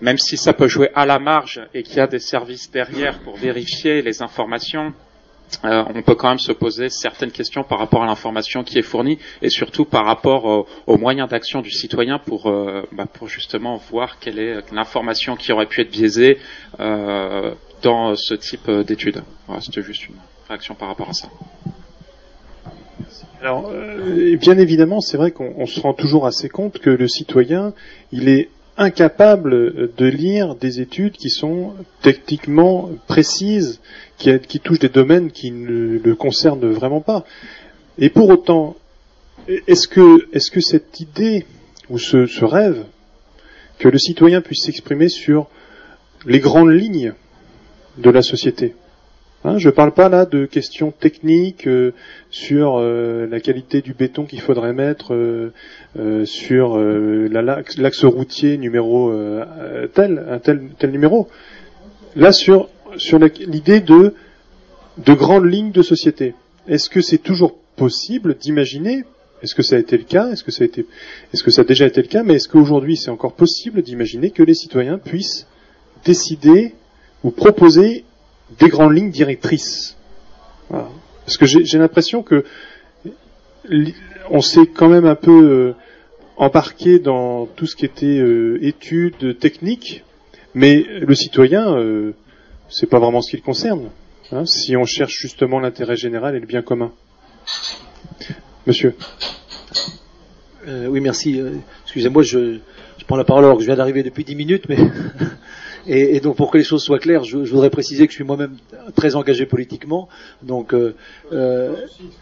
même 0.00 0.18
si 0.18 0.36
ça 0.36 0.52
peut 0.52 0.68
jouer 0.68 0.90
à 0.94 1.06
la 1.06 1.18
marge 1.18 1.60
et 1.74 1.82
qu'il 1.82 1.96
y 1.96 2.00
a 2.00 2.06
des 2.06 2.18
services 2.18 2.70
derrière 2.70 3.18
pour 3.20 3.36
vérifier 3.36 4.02
les 4.02 4.22
informations, 4.22 4.92
euh, 5.64 5.84
on 5.94 6.02
peut 6.02 6.16
quand 6.16 6.28
même 6.28 6.38
se 6.38 6.52
poser 6.52 6.88
certaines 6.88 7.30
questions 7.30 7.62
par 7.62 7.78
rapport 7.78 8.02
à 8.02 8.06
l'information 8.06 8.64
qui 8.64 8.78
est 8.78 8.82
fournie 8.82 9.18
et 9.42 9.48
surtout 9.48 9.84
par 9.84 10.04
rapport 10.04 10.66
aux 10.86 10.98
moyens 10.98 11.28
d'action 11.28 11.60
du 11.60 11.70
citoyen 11.70 12.18
pour, 12.18 12.48
euh, 12.48 12.82
bah, 12.92 13.06
pour 13.06 13.28
justement 13.28 13.76
voir 13.76 14.18
quelle 14.18 14.38
est 14.38 14.72
l'information 14.72 15.36
qui 15.36 15.52
aurait 15.52 15.66
pu 15.66 15.80
être 15.82 15.90
biaisée 15.90 16.38
dans 16.78 18.16
ce 18.16 18.34
type 18.34 18.70
d'études. 18.70 19.22
Voilà, 19.46 19.60
C'était 19.60 19.82
juste 19.82 20.08
une 20.08 20.16
réaction 20.48 20.74
par 20.74 20.88
rapport 20.88 21.10
à 21.10 21.12
ça. 21.12 21.28
Alors, 23.40 23.70
euh, 23.72 24.36
bien 24.36 24.58
évidemment, 24.58 25.00
c'est 25.00 25.16
vrai 25.16 25.30
qu'on 25.30 25.66
se 25.66 25.78
rend 25.80 25.92
toujours 25.92 26.26
assez 26.26 26.48
compte 26.48 26.78
que 26.78 26.90
le 26.90 27.06
citoyen, 27.06 27.74
il 28.10 28.28
est 28.28 28.48
incapable 28.78 29.92
de 29.96 30.06
lire 30.06 30.54
des 30.54 30.80
études 30.80 31.12
qui 31.12 31.30
sont 31.30 31.72
techniquement 32.02 32.90
précises, 33.06 33.80
qui, 34.18 34.60
touchent 34.60 34.78
des 34.78 34.88
domaines 34.88 35.30
qui 35.30 35.50
ne 35.50 35.98
le 35.98 36.14
concernent 36.14 36.66
vraiment 36.70 37.00
pas. 37.00 37.24
Et 37.98 38.10
pour 38.10 38.28
autant, 38.28 38.76
est-ce 39.48 39.88
que, 39.88 40.28
est-ce 40.32 40.50
que 40.50 40.60
cette 40.60 41.00
idée 41.00 41.46
ou 41.88 41.98
ce, 41.98 42.26
ce 42.26 42.44
rêve 42.44 42.84
que 43.78 43.88
le 43.88 43.98
citoyen 43.98 44.40
puisse 44.40 44.64
s'exprimer 44.64 45.08
sur 45.08 45.48
les 46.26 46.40
grandes 46.40 46.72
lignes 46.72 47.14
de 47.98 48.10
la 48.10 48.22
société, 48.22 48.74
Hein, 49.44 49.58
je 49.58 49.68
ne 49.68 49.74
parle 49.74 49.92
pas 49.92 50.08
là 50.08 50.26
de 50.26 50.44
questions 50.46 50.90
techniques 50.90 51.68
euh, 51.68 51.92
sur 52.30 52.78
euh, 52.78 53.28
la 53.30 53.38
qualité 53.38 53.80
du 53.80 53.92
béton 53.92 54.24
qu'il 54.24 54.40
faudrait 54.40 54.72
mettre 54.72 55.14
euh, 55.14 56.24
sur 56.24 56.78
l'axe 56.78 58.04
routier 58.04 58.58
numéro 58.58 59.12
tel, 59.94 60.24
un 60.28 60.38
tel, 60.38 60.62
tel 60.78 60.90
numéro. 60.90 61.28
Là 62.16 62.32
sur 62.32 62.68
sur 62.96 63.18
l'idée 63.18 63.80
de 63.80 64.14
de 64.98 65.12
grandes 65.12 65.46
lignes 65.46 65.72
de 65.72 65.82
société. 65.82 66.34
Est-ce 66.66 66.88
que 66.88 67.00
c'est 67.00 67.18
toujours 67.18 67.56
possible 67.76 68.36
d'imaginer? 68.36 69.04
Est-ce 69.42 69.54
que 69.54 69.62
ça 69.62 69.76
a 69.76 69.78
été 69.78 69.98
le 69.98 70.04
cas? 70.04 70.30
Est-ce 70.30 70.42
que 70.42 70.50
ça 70.50 70.64
a 70.64 70.66
été 70.66 70.86
Est-ce 71.32 71.44
que 71.44 71.50
ça 71.50 71.60
a 71.60 71.64
déjà 71.64 71.86
été 71.86 72.00
le 72.00 72.08
cas? 72.08 72.22
Mais 72.22 72.34
est-ce 72.34 72.48
qu'aujourd'hui 72.48 72.96
c'est 72.96 73.10
encore 73.10 73.34
possible 73.34 73.82
d'imaginer 73.82 74.30
que 74.30 74.42
les 74.42 74.54
citoyens 74.54 74.98
puissent 74.98 75.46
décider 76.04 76.74
ou 77.22 77.30
proposer 77.30 78.04
des 78.58 78.68
grandes 78.68 78.94
lignes 78.94 79.10
directrices. 79.10 79.96
Parce 80.70 81.36
que 81.38 81.46
j'ai 81.46 81.78
l'impression 81.78 82.22
que 82.22 82.44
on 84.30 84.40
s'est 84.40 84.66
quand 84.66 84.88
même 84.88 85.06
un 85.06 85.14
peu 85.14 85.50
euh, 85.50 85.74
embarqué 86.36 86.98
dans 86.98 87.46
tout 87.46 87.66
ce 87.66 87.76
qui 87.76 87.84
était 87.84 88.18
euh, 88.18 88.58
études 88.62 89.38
techniques, 89.38 90.04
mais 90.54 90.84
le 91.00 91.14
citoyen, 91.14 91.76
euh, 91.76 92.12
c'est 92.68 92.88
pas 92.88 92.98
vraiment 92.98 93.22
ce 93.22 93.30
qui 93.30 93.36
le 93.36 93.42
concerne. 93.42 93.90
Hein, 94.32 94.44
si 94.44 94.76
on 94.76 94.84
cherche 94.84 95.16
justement 95.16 95.60
l'intérêt 95.60 95.96
général 95.96 96.34
et 96.34 96.40
le 96.40 96.46
bien 96.46 96.62
commun. 96.62 96.92
Monsieur. 98.66 98.96
oui, 100.66 101.00
merci. 101.00 101.40
Excusez-moi, 101.84 102.24
je, 102.24 102.58
je 102.98 103.04
prends 103.04 103.16
la 103.16 103.22
parole 103.22 103.44
alors 103.44 103.56
que 103.56 103.62
je 103.62 103.66
viens 103.66 103.76
d'arriver 103.76 104.02
depuis 104.02 104.24
dix 104.24 104.34
minutes, 104.34 104.68
mais 104.68 104.78
et, 105.86 106.16
et, 106.16 106.20
donc 106.20 106.36
pour 106.36 106.50
que 106.50 106.58
les 106.58 106.64
choses 106.64 106.82
soient 106.82 106.98
claires, 106.98 107.24
je, 107.24 107.44
je 107.44 107.50
voudrais 107.50 107.70
préciser 107.70 108.06
que 108.06 108.12
je 108.12 108.16
suis 108.16 108.24
moi-même 108.24 108.56
très 108.94 109.14
engagé 109.14 109.46
politiquement. 109.46 110.08
Donc, 110.42 110.74
euh, 110.74 110.94
euh, 111.32 111.74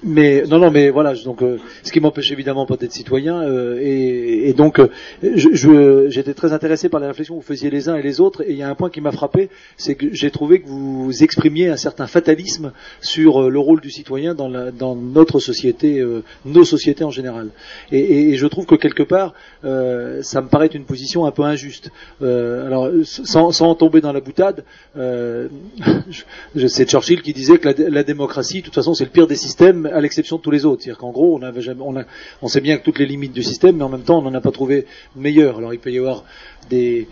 mais 0.03 0.45
non, 0.49 0.59
non, 0.59 0.71
mais 0.71 0.91
voilà. 0.91 1.15
Donc, 1.15 1.43
euh, 1.43 1.59
ce 1.83 1.93
qui 1.93 2.01
m'empêche 2.01 2.31
évidemment 2.33 2.67
pas 2.67 2.77
d'être 2.77 2.93
citoyen. 2.93 3.43
Euh, 3.43 3.79
et, 3.81 4.49
et, 4.49 4.53
donc, 4.53 4.79
euh, 4.79 4.89
j'étais 6.09 6.35
très 6.35 6.53
intéressé 6.53 6.89
par 6.89 7.01
les 7.01 7.07
réflexions 7.07 7.37
que 7.37 7.41
vous 7.41 7.47
faisiez 7.47 7.71
les 7.71 7.89
uns 7.89 7.97
et 7.97 8.03
les 8.03 8.21
autres. 8.21 8.43
Et 8.43 8.53
il 8.53 8.57
y 8.57 8.63
a 8.63 8.69
un 8.69 8.75
point 8.75 8.91
qui 8.91 9.01
m'a 9.01 9.13
frappé, 9.13 9.51
c'est 9.77 9.95
que 9.95 10.13
j'ai 10.13 10.31
trouvé 10.31 10.61
que 10.61 10.69
vous 10.69 11.11
exprimiez 11.23 11.69
un 11.69 11.77
certain 11.77 12.07
fatalisme 12.07 12.73
sur 13.01 13.51
le 13.51 13.59
rôle 13.59 13.81
du 13.81 13.91
citoyen 13.91 14.35
dans, 14.35 14.49
la, 14.49 14.71
dans 14.71 14.95
notre 14.95 15.39
société, 15.39 16.05
nos 16.45 16.65
sociétés 16.65 17.05
en 17.05 17.11
général. 17.11 17.49
Et, 17.93 18.31
et, 18.31 18.37
je 18.37 18.47
trouve 18.47 18.67
que 18.67 18.75
quelque 18.75 19.03
part, 19.03 19.35
ça 19.63 20.41
me 20.41 20.49
paraît 20.49 20.67
une 20.67 20.85
position 20.85 21.27
un 21.27 21.31
peu 21.31 21.43
injuste. 21.43 21.91
alors, 22.21 22.91
sans, 23.05 23.53
sans 23.55 23.75
tomber 23.75 24.01
dans 24.01 24.13
la 24.13 24.21
boutade, 24.21 24.65
euh, 24.99 25.49
c'est 26.69 26.89
Churchill 26.89 27.23
qui 27.23 27.33
disait 27.33 27.59
que 27.59 27.69
la, 27.69 28.03
démocratie, 28.05 28.61
de 28.61 28.65
toute 28.65 28.75
façon, 28.75 28.95
c'est 28.95 29.05
le 29.05 29.11
pire 29.11 29.27
des 29.27 29.37
systèmes, 29.37 29.87
à 29.87 30.01
l'exception 30.01 30.37
de 30.37 30.43
tous 30.43 30.51
les 30.51 30.67
autres. 30.67 30.83
C'est-à-dire 30.83 30.99
qu'en 30.99 31.13
gros, 31.13 31.41
on, 32.43 32.49
sait 32.49 32.61
bien 32.61 32.77
que 32.77 32.85
toutes 32.85 32.99
les 32.99 33.07
limites 33.07 33.33
du 33.33 33.43
système, 33.43 33.77
mais 33.77 33.85
en 33.85 33.89
même 33.89 34.03
temps, 34.03 34.19
on 34.19 34.23
n'en 34.23 34.35
a 34.35 34.41
pas 34.41 34.51
trouvé 34.51 34.87
meilleur. 35.17 35.59
Alors, 35.59 35.73
il 35.73 35.81
peut 35.81 35.93
y 35.93 35.99
avoir 35.99 36.25
des 36.69 37.09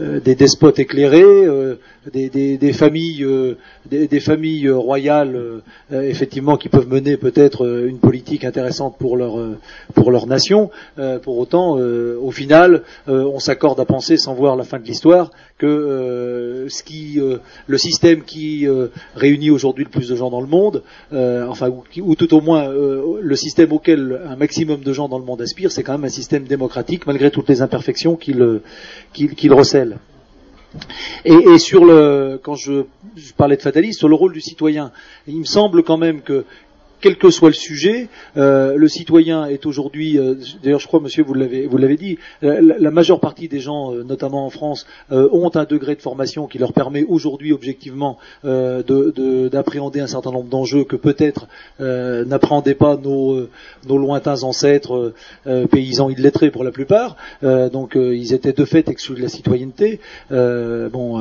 euh, 0.00 0.20
des 0.20 0.34
despotes 0.34 0.78
éclairés, 0.78 1.22
euh, 1.22 1.78
des, 2.10 2.72
familles, 2.72 4.70
royales, 4.70 5.38
effectivement, 5.92 6.56
qui 6.56 6.70
peuvent 6.70 6.88
mener 6.88 7.18
peut-être 7.18 7.86
une 7.86 7.98
politique 7.98 8.44
intéressante 8.44 8.96
pour 8.98 9.16
leur 9.16 10.26
nation. 10.26 10.70
Pour 11.22 11.38
autant, 11.38 11.76
au 11.76 12.30
final, 12.30 12.82
on 13.06 13.38
s'accorde 13.38 13.78
à 13.80 13.84
penser, 13.84 14.16
sans 14.16 14.34
voir 14.34 14.56
la 14.56 14.64
fin 14.64 14.78
de 14.78 14.84
l'histoire, 14.84 15.30
que 15.62 15.66
euh, 15.66 16.66
euh, 17.18 17.38
le 17.68 17.78
système 17.78 18.22
qui 18.24 18.66
euh, 18.66 18.88
réunit 19.14 19.50
aujourd'hui 19.50 19.84
le 19.84 19.90
plus 19.90 20.08
de 20.08 20.16
gens 20.16 20.28
dans 20.28 20.40
le 20.40 20.48
monde, 20.48 20.82
enfin, 21.12 21.70
ou, 21.98 22.16
tout 22.16 22.34
au 22.34 22.40
moins 22.40 22.68
le 22.68 23.36
système 23.36 23.72
auquel 23.72 24.20
un 24.26 24.34
maximum 24.34 24.80
de 24.80 24.92
gens 24.92 25.08
dans 25.08 25.18
le 25.18 25.24
monde 25.24 25.40
aspirent, 25.40 25.70
c'est 25.70 25.84
quand 25.84 25.92
même 25.92 26.04
un 26.04 26.08
système 26.08 26.44
démocratique, 26.44 27.06
malgré 27.06 27.30
toutes 27.30 27.48
les 27.48 27.62
imperfections 27.62 28.16
qu'il 28.16 29.52
recèle. 29.52 29.98
Et, 31.24 31.34
et 31.34 31.58
sur 31.58 31.84
le, 31.84 32.40
quand 32.42 32.54
je, 32.54 32.84
je 33.14 33.32
parlais 33.34 33.56
de 33.56 33.62
fatalisme, 33.62 33.98
sur 33.98 34.08
le 34.08 34.14
rôle 34.16 34.32
du 34.32 34.40
citoyen, 34.40 34.90
il 35.28 35.38
me 35.38 35.44
semble 35.44 35.84
quand 35.84 35.98
même 35.98 36.22
que 36.22 36.44
quel 37.02 37.16
que 37.18 37.28
soit 37.30 37.48
le 37.50 37.54
sujet, 37.54 38.08
euh, 38.36 38.76
le 38.76 38.88
citoyen 38.88 39.46
est 39.46 39.66
aujourd'hui, 39.66 40.18
euh, 40.18 40.36
d'ailleurs 40.62 40.80
je 40.80 40.86
crois 40.86 41.00
monsieur 41.00 41.22
vous 41.24 41.34
l'avez 41.34 41.66
vous 41.66 41.76
l'avez 41.76 41.96
dit, 41.96 42.16
euh, 42.44 42.60
la, 42.62 42.78
la 42.78 42.90
majeure 42.90 43.20
partie 43.20 43.48
des 43.48 43.60
gens, 43.60 43.92
euh, 43.92 44.04
notamment 44.04 44.46
en 44.46 44.50
France, 44.50 44.86
euh, 45.10 45.28
ont 45.32 45.50
un 45.56 45.64
degré 45.64 45.94
de 45.96 46.00
formation 46.00 46.46
qui 46.46 46.58
leur 46.58 46.72
permet 46.72 47.02
aujourd'hui 47.04 47.52
objectivement 47.52 48.18
euh, 48.44 48.82
de- 48.82 49.12
de- 49.14 49.48
d'appréhender 49.48 50.00
un 50.00 50.06
certain 50.06 50.30
nombre 50.30 50.48
d'enjeux 50.48 50.84
que 50.84 50.96
peut-être 50.96 51.48
n'appréhendaient 51.80 52.74
pas 52.74 52.96
nos, 52.96 53.48
nos 53.88 53.98
lointains 53.98 54.42
ancêtres 54.44 55.12
paysans 55.70 56.08
illettrés 56.08 56.50
pour 56.50 56.62
la 56.64 56.70
plupart. 56.70 57.16
Donc 57.42 57.96
ils 57.96 58.32
étaient 58.32 58.52
de 58.52 58.64
fait 58.64 58.88
exclus 58.88 59.16
de 59.16 59.22
la 59.22 59.28
citoyenneté. 59.28 59.98
Bon, 60.30 61.18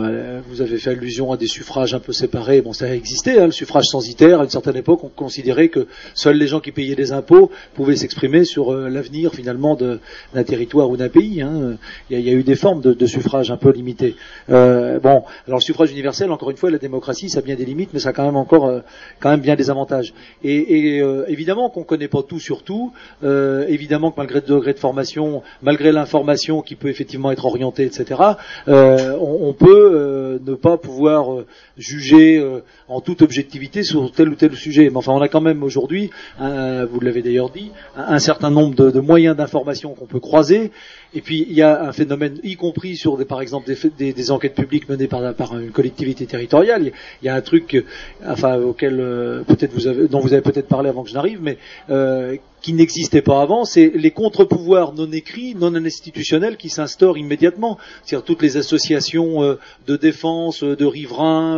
vous 0.48 0.62
avez 0.62 0.78
fait 0.78 0.92
allusion 0.92 1.32
à 1.32 1.38
des 1.38 1.48
suffrages 1.48 1.94
un 1.96 2.00
peu 2.00 2.14
séparés. 2.14 2.62
Bon, 2.62 2.74
ça 2.74 2.86
a 2.86 2.94
existé, 2.94 3.40
hein, 3.40 3.48
le 3.48 3.52
suffrage 3.52 3.86
censitaire. 3.86 4.40
À 4.42 4.44
une 4.44 4.50
certaine 4.50 4.78
époque, 4.78 5.04
on 5.04 5.10
considérait 5.10 5.70
que 5.72 5.88
seuls 6.14 6.38
les 6.38 6.48
gens 6.48 6.60
qui 6.60 6.72
payaient 6.72 6.96
des 6.96 7.12
impôts 7.12 7.50
pouvaient 7.74 7.96
s'exprimer 7.96 8.44
sur 8.44 8.74
euh, 8.74 8.90
l'avenir 8.90 9.34
finalement 9.34 9.76
d'un 9.76 10.44
territoire 10.44 10.90
ou 10.90 10.98
d'un 10.98 11.10
pays. 11.10 11.42
hein. 11.42 11.78
Il, 12.10 12.20
y 12.20 12.30
a, 12.30 12.34
eu 12.34 12.44
des 12.44 12.56
formes 12.56 12.82
de, 12.82 13.06
suffrage 13.06 13.52
un 13.52 13.58
peu 13.58 13.72
limitées. 13.72 14.16
Euh, 14.50 15.00
bon, 15.00 15.24
alors 15.48 15.60
le 15.60 15.62
suffrage 15.62 15.92
universel, 15.92 16.32
encore 16.32 16.52
une 16.52 16.58
fois, 16.58 16.70
la 16.70 16.78
démocratie, 16.78 17.30
ça 17.30 17.40
a 17.40 17.42
bien 17.42 17.56
des 17.56 17.66
limites, 17.66 17.92
mais 17.94 18.00
ça 18.00 18.10
a 18.10 18.14
quand 18.14 18.26
même 18.26 18.36
encore 18.36 18.66
euh, 18.68 18.82
quand 19.20 19.30
même 19.30 19.42
bien 19.42 19.56
des 19.56 19.70
avantages. 19.70 20.14
Et, 20.44 21.02
évidemment 21.28 21.70
qu'on 21.70 21.84
connaît 21.84 22.08
pas 22.08 22.24
tout 22.24 22.40
sur 22.40 22.64
tout. 22.64 22.92
Évidemment 23.24 24.12
que 24.12 24.16
malgré 24.18 24.40
le 24.42 24.46
degré 24.46 24.74
de 24.74 24.80
formation, 24.80 25.42
malgré 25.62 25.92
l'information 25.92 26.62
qui 26.62 26.76
peut 26.76 26.90
effectivement 26.90 27.32
être 27.32 27.46
orientée, 27.46 27.84
etc. 27.84 28.20
on, 28.68 29.54
peut 29.58 30.40
ne 30.46 30.56
pas 30.56 30.78
pouvoir 30.78 31.44
juger 31.78 32.44
en 32.88 33.02
toute 33.02 33.22
objectivité 33.22 33.84
sur 33.84 34.12
tel 34.12 34.30
ou 34.30 34.36
tel 34.36 34.56
sujet. 34.56 34.90
Mais 34.90 34.98
enfin, 34.98 35.14
on 35.14 35.22
a 35.22 35.28
quand 35.28 35.42
même 35.42 35.61
aujourd'hui, 35.64 36.10
vous 36.40 37.00
l'avez 37.02 37.22
d'ailleurs 37.22 37.50
dit, 37.50 37.72
un, 37.96 38.20
certain 38.20 38.52
nombre 38.52 38.76
de 38.92 39.00
moyens 39.00 39.36
d'information 39.36 39.94
qu'on 39.94 40.06
peut 40.06 40.20
croiser. 40.20 40.72
Et 41.14 41.22
puis 41.22 41.46
il 41.50 41.54
y 41.54 41.62
a 41.62 41.84
un 41.84 41.92
phénomène, 41.92 42.38
y 42.44 42.56
compris 42.56 42.96
sur 42.96 43.18
des, 43.18 43.26
par 43.26 43.42
exemple 43.42 43.68
des, 43.68 43.78
des- 43.98 44.14
des 44.14 44.32
enquêtes 44.32 44.56
publiques 44.56 44.88
menées 44.88 45.08
par, 45.08 45.34
par 45.34 45.58
une 45.60 45.72
collectivité 45.72 46.26
territoriale. 46.26 46.92
Il 47.22 47.26
y 47.26 47.30
a- 47.30 47.36
un 47.36 47.42
truc, 47.42 47.76
euh, 47.76 47.84
enfin 48.28 48.58
auquel 48.60 48.98
euh, 49.00 49.44
peut-être 49.44 49.74
vous 49.74 49.88
avez, 49.88 50.08
dont 50.08 50.20
vous 50.20 50.34
avez 50.34 50.42
peut-être 50.42 50.68
parlé 50.68 50.90
avant 50.90 51.04
que 51.04 51.10
je 51.10 51.14
n'arrive, 51.16 51.40
mais 51.42 51.58
euh, 51.90 52.38
qui 52.62 52.74
n'existait 52.74 53.24
pas 53.24 53.42
avant, 53.42 53.66
c'est 53.66 53.92
les 53.96 54.12
contre-pouvoirs 54.12 54.94
non 54.94 55.12
écrits, 55.12 55.56
non 55.56 55.74
institutionnels 55.74 56.58
qui 56.58 56.70
s'instaurent 56.70 57.18
immédiatement. 57.18 57.80
C'est-à-dire 58.04 58.24
toutes 58.24 58.44
les 58.44 58.56
associations 58.56 59.42
euh, 59.44 59.56
de 59.88 59.96
défense, 59.98 60.64
euh, 60.64 60.76
de 60.76 60.86
riverains. 60.86 61.58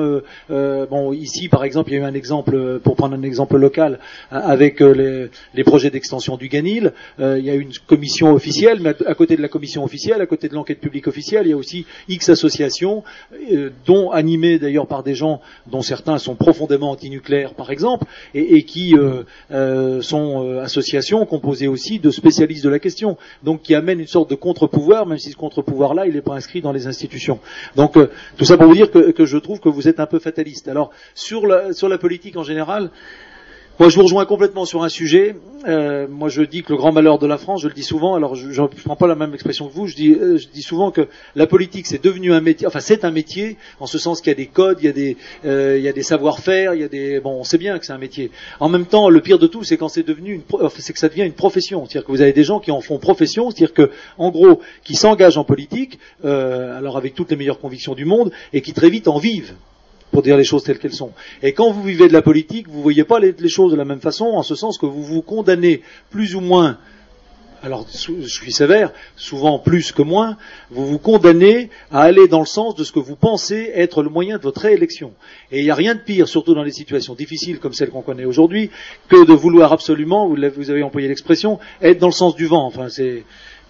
euh, 0.50 0.86
bon, 0.88 1.12
ici 1.14 1.50
par 1.50 1.64
exemple, 1.66 1.92
il 1.92 1.96
y 1.96 1.98
a 1.98 2.02
eu 2.02 2.06
un 2.06 2.14
exemple, 2.14 2.80
pour 2.84 2.96
prendre 2.96 3.16
un 3.16 3.22
exemple 3.24 3.58
local, 3.58 4.00
euh, 4.32 4.40
avec 4.42 4.80
les, 4.80 5.28
les 5.54 5.64
projets 5.66 5.90
d'extension 5.90 6.38
du 6.38 6.48
Ganil. 6.48 6.94
Il 7.20 7.44
y 7.44 7.50
a 7.50 7.56
une 7.56 7.74
commission 7.86 8.34
officielle, 8.34 8.80
mais 8.82 8.96
à 9.06 9.14
côté 9.14 9.36
de 9.36 9.42
la 9.44 9.50
commission 9.50 9.84
officielle, 9.84 10.22
à 10.22 10.26
côté 10.26 10.50
de 10.50 10.56
l'enquête 10.56 10.80
publique 10.80 11.08
officielle, 11.08 11.46
il 11.46 11.50
y 11.52 11.54
a 11.54 11.58
aussi 11.58 11.86
X 12.10 12.30
associations, 12.30 13.04
euh, 13.52 13.70
dont 13.86 14.10
animées 14.10 14.58
d'ailleurs 14.58 14.88
par 14.88 15.04
des 15.04 15.14
gens 15.14 15.42
dont 15.68 15.84
certains 15.84 16.18
sont 16.18 16.36
profondément 16.36 16.90
antinucléaires, 16.90 17.54
par 17.54 17.70
exemple, 17.70 18.06
et, 18.34 18.64
qui 18.64 18.96
euh, 18.96 19.24
euh, 19.52 20.02
sont 20.02 20.60
associations 20.60 21.26
composées 21.26 21.68
aussi 21.68 22.00
de 22.00 22.10
spécialistes 22.10 22.64
de 22.64 22.70
la 22.70 22.80
question, 22.80 23.18
donc 23.44 23.62
qui 23.62 23.76
amènent 23.76 24.00
une 24.00 24.08
sorte 24.08 24.30
de 24.30 24.36
contre-pouvoir, 24.36 25.06
même 25.06 25.20
si 25.20 25.32
ce 25.32 25.38
contre-pouvoir-là, 25.38 26.08
il 26.08 26.16
n'est 26.16 26.22
pas 26.22 26.36
inscrit 26.36 26.62
dans 26.62 26.72
les 26.72 26.88
institutions. 26.88 27.40
Donc 27.76 27.98
tout 28.38 28.46
ça 28.46 28.58
pour 28.58 28.68
vous 28.68 28.76
dire 28.76 28.90
que, 28.90 29.26
je 29.26 29.38
trouve 29.38 29.60
que 29.60 29.70
vous 29.70 29.88
êtes 29.88 30.00
un 30.00 30.06
peu 30.06 30.20
fataliste. 30.20 30.68
Alors 30.68 30.92
sur 31.14 31.46
la 31.46 31.98
politique 31.98 32.38
en 32.38 32.44
général, 32.44 32.90
moi, 33.80 33.90
je 33.90 33.96
vous 33.96 34.04
rejoins 34.04 34.26
complètement 34.26 34.66
sur 34.66 34.84
un 34.84 34.90
sujet. 34.90 35.36
Euh, 35.68 36.08
moi, 36.08 36.30
je 36.30 36.44
dis 36.44 36.62
que 36.62 36.72
le 36.72 36.78
grand 36.78 36.92
malheur 36.92 37.18
de 37.18 37.26
la 37.26 37.38
France, 37.38 37.62
je 37.64 37.68
le 37.68 37.74
dis 37.74 37.84
souvent. 37.84 38.14
Alors, 38.14 38.36
je 38.36 38.62
ne 38.62 38.68
prends 38.68 38.96
pas 38.96 39.08
la 39.08 39.16
même 39.16 39.34
expression 39.34 39.68
que 39.68 39.74
vous. 39.74 39.88
Je 39.88 39.96
dis, 39.96 40.12
euh, 40.12 40.38
je 40.38 40.48
dis 40.48 40.62
souvent 40.62 40.92
que 40.92 41.08
la 41.36 41.48
politique, 41.48 41.88
c'est 41.88 42.02
devenu 42.04 42.34
un 42.34 42.40
métier. 42.40 42.68
Enfin, 42.68 42.82
c'est 42.82 43.04
un 43.04 43.10
métier 43.10 43.58
en 43.80 43.88
ce 43.88 43.98
sens 43.98 44.22
qu'il 44.22 44.30
y 44.30 44.36
a 44.36 44.38
des 44.38 44.46
codes, 44.46 44.78
il 44.82 44.86
y 44.86 44.90
a 44.90 44.92
des, 44.92 45.18
euh, 45.46 45.76
il 45.80 45.84
y 45.84 45.88
a 45.88 45.94
des 45.94 46.04
savoir-faire, 46.04 46.76
il 46.76 46.82
y 46.82 46.84
a 46.84 46.88
des. 46.88 47.20
Bon, 47.20 47.32
on 47.40 47.44
sait 47.44 47.58
bien 47.58 47.80
que 47.80 47.86
c'est 47.86 47.94
un 47.94 47.98
métier. 47.98 48.30
En 48.60 48.70
même 48.70 48.86
temps, 48.86 49.10
le 49.10 49.22
pire 49.22 49.40
de 49.40 49.48
tout, 49.48 49.64
c'est 49.64 49.78
quand 49.78 49.90
c'est 49.90 50.04
devenu, 50.04 50.34
une, 50.36 50.44
pro- 50.44 50.70
c'est 50.78 50.94
que 50.94 51.00
ça 51.00 51.10
devient 51.10 51.24
une 51.24 51.34
profession. 51.34 51.86
C'est-à-dire 51.88 52.06
que 52.06 52.12
vous 52.12 52.22
avez 52.22 52.34
des 52.34 52.44
gens 52.44 52.60
qui 52.60 52.70
en 52.70 52.80
font 52.82 53.00
profession. 53.00 53.50
C'est-à-dire 53.50 53.74
que, 53.74 53.90
en 54.20 54.30
gros, 54.30 54.62
qui 54.84 54.96
s'engagent 54.96 55.38
en 55.38 55.46
politique, 55.46 55.98
alors 56.24 56.96
avec 56.96 57.16
toutes 57.16 57.32
les 57.32 57.38
meilleures 57.38 57.60
convictions 57.60 57.96
du 57.96 58.06
monde, 58.06 58.32
et 58.54 58.62
qui 58.62 58.74
très 58.74 58.90
vite 58.92 59.08
en 59.08 59.18
vivent 59.18 59.54
pour 60.14 60.22
dire 60.22 60.38
les 60.38 60.44
choses 60.46 60.64
telles 60.64 60.80
qu'elles 60.80 60.94
sont. 60.94 61.12
Et 61.42 61.54
quand 61.54 61.72
vous 61.72 61.84
vivez 61.84 62.08
de 62.08 62.14
la 62.14 62.22
politique, 62.22 62.70
vous 62.70 62.82
voyez 62.82 63.04
pas 63.04 63.20
les, 63.20 63.50
choses 63.50 63.72
de 63.72 63.78
la 63.78 63.84
même 63.84 64.00
façon, 64.00 64.26
en 64.26 64.44
ce 64.44 64.56
sens 64.56 64.78
que 64.78 64.86
vous 64.86 65.04
vous 65.04 65.24
condamnez 65.24 65.82
plus 66.12 66.36
ou 66.36 66.40
moins, 66.40 66.78
alors 67.64 67.88
je 67.92 68.28
suis 68.28 68.52
sévère, 68.52 68.92
souvent 69.16 69.58
plus 69.58 69.92
que 69.92 70.04
moins, 70.04 70.38
vous 70.70 70.86
vous 70.86 71.00
condamnez 71.00 71.70
à 71.92 72.02
aller 72.02 72.28
dans 72.28 72.42
le 72.42 72.46
sens 72.46 72.76
de 72.76 72.84
ce 72.84 72.92
que 72.92 73.00
vous 73.00 73.16
pensez 73.16 73.72
être 73.74 74.04
le 74.04 74.10
moyen 74.10 74.38
de 74.38 74.44
votre 74.44 74.62
réélection. 74.62 75.14
Et 75.52 75.60
il 75.60 75.64
n'y 75.64 75.72
a 75.72 75.76
rien 75.76 75.96
de 75.96 76.00
pire, 76.02 76.28
surtout 76.28 76.54
dans 76.54 76.64
les 76.64 76.72
situations 76.72 77.16
difficiles 77.16 77.60
comme 77.60 77.74
celles 77.74 77.90
qu'on 77.90 78.02
connaît 78.02 78.26
aujourd'hui, 78.26 78.70
que 79.10 79.26
de 79.26 79.34
vouloir 79.34 79.74
absolument, 79.74 80.28
vous 80.28 80.70
avez 80.70 80.84
employé 80.84 81.08
l'expression, 81.08 81.60
être 81.82 82.00
dans 82.00 82.08
le 82.08 82.14
sens 82.14 82.36
du 82.36 82.46
vent. 82.46 82.66
Enfin, 82.68 82.90
c'est 82.90 83.24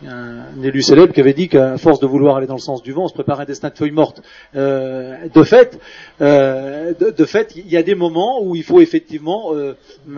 un 0.08 0.62
élu 0.62 0.82
célèbre 0.82 1.14
qui 1.14 1.22
avait 1.22 1.34
dit 1.34 1.48
qu'à 1.48 1.78
force 1.78 2.00
de 2.00 2.08
vouloir 2.08 2.38
aller 2.38 2.48
dans 2.48 2.56
le 2.56 2.60
sens 2.60 2.84
du 2.84 2.92
vent, 2.92 3.06
on 3.06 3.08
se 3.08 3.14
prépare 3.14 3.40
un 3.40 3.46
destin 3.46 3.70
de 3.70 3.78
feuilles 3.78 3.92
mortes. 3.92 4.22
Euh, 4.56 5.28
de 5.34 5.44
fait, 5.44 5.80
euh, 6.22 6.94
de, 7.00 7.10
de 7.12 7.26
fait, 7.26 7.54
il 7.56 7.68
y 7.68 7.78
a 7.78 7.84
des 7.84 7.96
moments 7.96 8.44
où 8.44 8.56
il 8.56 8.64
faut 8.64 8.82
effectivement 8.82 9.54
euh, 9.54 9.76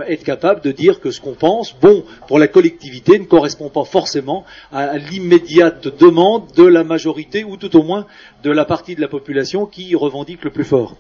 être 0.08 0.24
capable 0.24 0.62
de 0.62 0.72
dire 0.72 1.00
que 1.00 1.12
ce 1.12 1.22
qu'on 1.22 1.34
pense, 1.34 1.76
bon 1.80 2.04
pour 2.28 2.40
la 2.40 2.48
collectivité, 2.48 3.20
ne 3.20 3.26
correspond 3.26 3.70
pas 3.70 3.84
forcément 3.84 4.46
à 4.72 4.98
l'immédiate 4.98 5.88
demande 5.88 6.52
de 6.56 6.64
la 6.64 6.84
majorité 6.84 7.44
ou 7.44 7.58
tout 7.58 7.76
au 7.76 7.84
moins 7.84 8.06
de 8.44 8.52
la 8.52 8.66
partie 8.66 8.96
de 8.96 9.02
la 9.02 9.08
population 9.08 9.66
qui 9.66 9.96
revendique 9.96 10.44
le 10.44 10.52
plus 10.52 10.64
fort. 10.64 10.96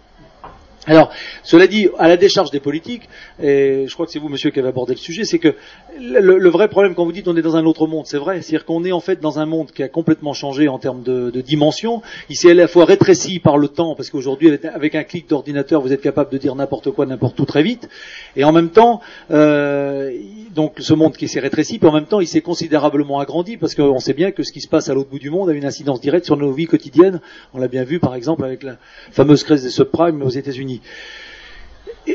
Alors, 0.87 1.11
cela 1.43 1.65
dit, 1.65 1.89
à 1.97 2.07
la 2.07 2.15
décharge 2.15 2.51
des 2.51 2.59
politiques, 2.59 3.09
et 3.41 3.85
je 3.87 3.93
crois 3.93 4.05
que 4.05 4.11
c'est 4.11 4.19
vous, 4.19 4.29
monsieur, 4.29 4.51
qui 4.51 4.59
avez 4.59 4.69
abordé 4.69 4.93
le 4.93 4.99
sujet, 4.99 5.23
c'est 5.23 5.39
que 5.39 5.55
le, 5.99 6.49
vrai 6.49 6.67
problème, 6.67 6.93
quand 6.93 7.05
vous 7.05 7.11
dites 7.11 7.27
on 7.27 7.35
est 7.35 7.41
dans 7.41 7.55
un 7.55 7.65
autre 7.65 7.87
monde, 7.87 8.05
c'est 8.05 8.17
vrai, 8.17 8.41
c'est-à-dire 8.41 8.65
qu'on 8.65 8.83
est 8.83 8.91
en 8.91 8.99
fait 8.99 9.19
dans 9.19 9.39
un 9.39 9.47
monde 9.47 9.71
qui 9.71 9.81
a 9.81 9.87
complètement 9.87 10.33
changé 10.33 10.67
en 10.67 10.77
termes 10.77 11.01
de, 11.01 11.31
dimension. 11.41 12.01
Il 12.29 12.35
s'est 12.35 12.51
à 12.51 12.53
la 12.53 12.67
fois 12.67 12.85
rétréci 12.85 13.39
par 13.39 13.57
le 13.57 13.67
temps, 13.67 13.95
parce 13.95 14.09
qu'aujourd'hui, 14.09 14.49
avec- 14.49 14.65
avec 14.65 14.95
un 14.95 15.03
clic 15.03 15.27
d'ordinateur, 15.27 15.81
vous 15.81 15.91
êtes 15.91 16.01
capable 16.01 16.31
de 16.31 16.37
dire 16.37 16.55
n'importe 16.55 16.91
quoi, 16.91 17.05
n'importe 17.05 17.39
où 17.39 17.45
très 17.45 17.63
vite, 17.63 17.89
et 18.35 18.43
en 18.43 18.51
même 18.51 18.69
temps, 18.69 19.01
euh, 19.31 20.11
donc 20.53 20.75
ce 20.79 20.93
monde 20.93 21.17
qui 21.17 21.27
s'est 21.27 21.39
rétréci, 21.39 21.79
puis 21.79 21.89
en 21.89 21.93
même 21.93 22.05
temps, 22.05 22.19
il 22.19 22.27
s'est 22.27 22.41
considérablement 22.41 23.19
agrandi, 23.19 23.57
parce 23.57 23.75
qu'on 23.75 23.99
sait 23.99 24.13
bien 24.13 24.31
que 24.31 24.43
ce 24.43 24.51
qui 24.51 24.61
se 24.61 24.67
passe 24.67 24.89
à 24.89 24.93
l'autre 24.93 25.09
bout 25.09 25.19
du 25.19 25.29
monde 25.29 25.49
a 25.49 25.53
une 25.53 25.65
incidence 25.65 25.99
directe 25.99 26.25
sur 26.25 26.37
nos 26.37 26.51
vies 26.51 26.67
quotidiennes. 26.67 27.21
On 27.53 27.59
l'a 27.59 27.67
bien 27.67 27.83
vu, 27.83 27.99
par 27.99 28.15
exemple, 28.15 28.43
avec 28.43 28.63
la 28.63 28.77
fameuse 29.11 29.43
crise 29.43 29.63
des 29.63 29.69
subprimes 29.69 30.21
aux 30.21 30.29
États-Unis. 30.29 30.74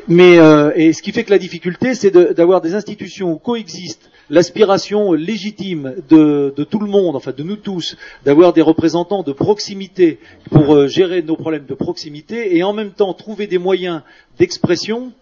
Mais 0.09 0.39
euh, 0.39 0.73
et 0.77 0.93
ce 0.93 1.03
qui 1.03 1.13
fait 1.13 1.25
que 1.25 1.31
la 1.31 1.39
difficulté, 1.39 1.95
c'est 1.95 2.11
d'avoir 2.11 2.61
des 2.61 2.75
institutions 2.75 3.33
où 3.33 3.39
coexistent 3.39 4.11
l'aspiration 4.29 5.13
légitime 5.13 5.97
de, 6.09 6.55
de 6.57 6.65
tout 6.65 6.79
le 6.79 6.87
monde, 6.87 7.17
enfin 7.17 7.33
de 7.33 7.43
nous 7.43 7.57
tous, 7.57 7.97
d'avoir 8.25 8.53
des 8.53 8.63
représentants 8.63 9.25
de 9.25 9.33
proximité 9.33 10.21
pour 10.51 10.75
euh, 10.75 10.87
gérer 10.87 11.23
nos 11.23 11.37
problèmes 11.37 11.67
de 11.67 11.75
proximité, 11.75 12.57
et 12.57 12.63
en 12.63 12.73
même 12.73 12.93
temps 12.93 13.13
trouver 13.15 13.49
des 13.49 13.59
moyens 13.59 14.03
d'expression 14.39 15.13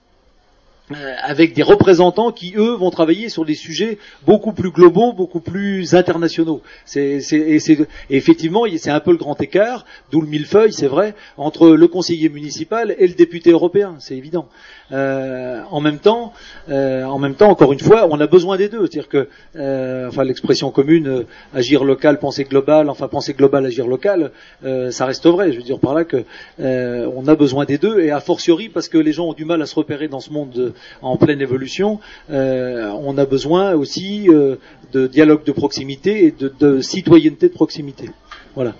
euh, 0.92 1.14
avec 1.22 1.54
des 1.54 1.62
représentants 1.62 2.32
qui, 2.32 2.54
eux, 2.56 2.72
vont 2.74 2.90
travailler 2.90 3.28
sur 3.28 3.44
des 3.44 3.54
sujets 3.54 3.98
beaucoup 4.26 4.52
plus 4.52 4.70
globaux, 4.70 5.12
beaucoup 5.12 5.40
plus 5.40 5.94
internationaux. 5.94 6.62
C'est, 6.84 7.20
c'est, 7.20 7.58
c'est, 7.58 7.78
effectivement, 8.10 8.64
c'est 8.76 8.90
un 8.90 9.00
peu 9.00 9.10
le 9.10 9.16
grand 9.18 9.40
écart, 9.40 9.84
d'où 10.10 10.20
le 10.20 10.26
millefeuille, 10.28 10.72
c'est 10.72 10.86
vrai, 10.86 11.14
entre 11.36 11.68
le 11.70 11.88
conseiller 11.88 12.28
municipal 12.28 12.94
et 12.98 13.06
le 13.06 13.14
député 13.14 13.50
européen, 13.50 13.96
c'est 13.98 14.16
évident. 14.16 14.48
Euh, 14.90 15.60
en 15.70 15.80
même 15.82 15.98
temps, 15.98 16.32
euh, 16.70 17.04
en 17.04 17.18
même 17.18 17.34
temps, 17.34 17.50
encore 17.50 17.72
une 17.74 17.78
fois, 17.80 18.08
on 18.10 18.18
a 18.20 18.26
besoin 18.26 18.56
des 18.56 18.70
deux. 18.70 18.86
C'est-à-dire 18.86 19.08
que, 19.08 19.28
euh, 19.56 20.08
enfin, 20.08 20.24
l'expression 20.24 20.70
commune, 20.70 21.06
euh, 21.08 21.26
agir 21.54 21.84
local, 21.84 22.18
penser 22.18 22.44
global, 22.44 22.88
enfin, 22.88 23.06
penser 23.08 23.34
global, 23.34 23.66
agir 23.66 23.86
local, 23.86 24.30
euh, 24.64 24.90
ça 24.90 25.04
reste 25.04 25.26
vrai. 25.26 25.52
Je 25.52 25.58
veux 25.58 25.62
dire 25.62 25.78
par 25.78 25.92
là 25.94 26.04
que 26.04 26.24
on 26.58 27.26
a 27.28 27.34
besoin 27.34 27.64
des 27.66 27.76
deux, 27.78 28.00
et 28.00 28.10
a 28.10 28.20
fortiori 28.20 28.68
parce 28.68 28.88
que 28.88 28.96
les 28.98 29.12
gens 29.12 29.26
ont 29.28 29.32
du 29.34 29.44
mal 29.44 29.60
à 29.60 29.66
se 29.66 29.74
repérer 29.74 30.08
dans 30.08 30.20
ce 30.20 30.30
monde 30.30 30.50
de- 30.50 30.72
en 31.02 31.16
pleine 31.16 31.40
évolution, 31.40 32.00
euh, 32.30 32.90
on 33.00 33.18
a 33.18 33.26
besoin 33.26 33.74
aussi 33.74 34.28
euh, 34.28 34.56
de 34.92 35.06
dialogue 35.06 35.44
de 35.44 35.52
proximité 35.52 36.26
et 36.26 36.32
de, 36.32 36.80
citoyenneté 36.80 37.48
de 37.48 37.54
proximité. 37.54 38.10
Voilà. 38.54 38.74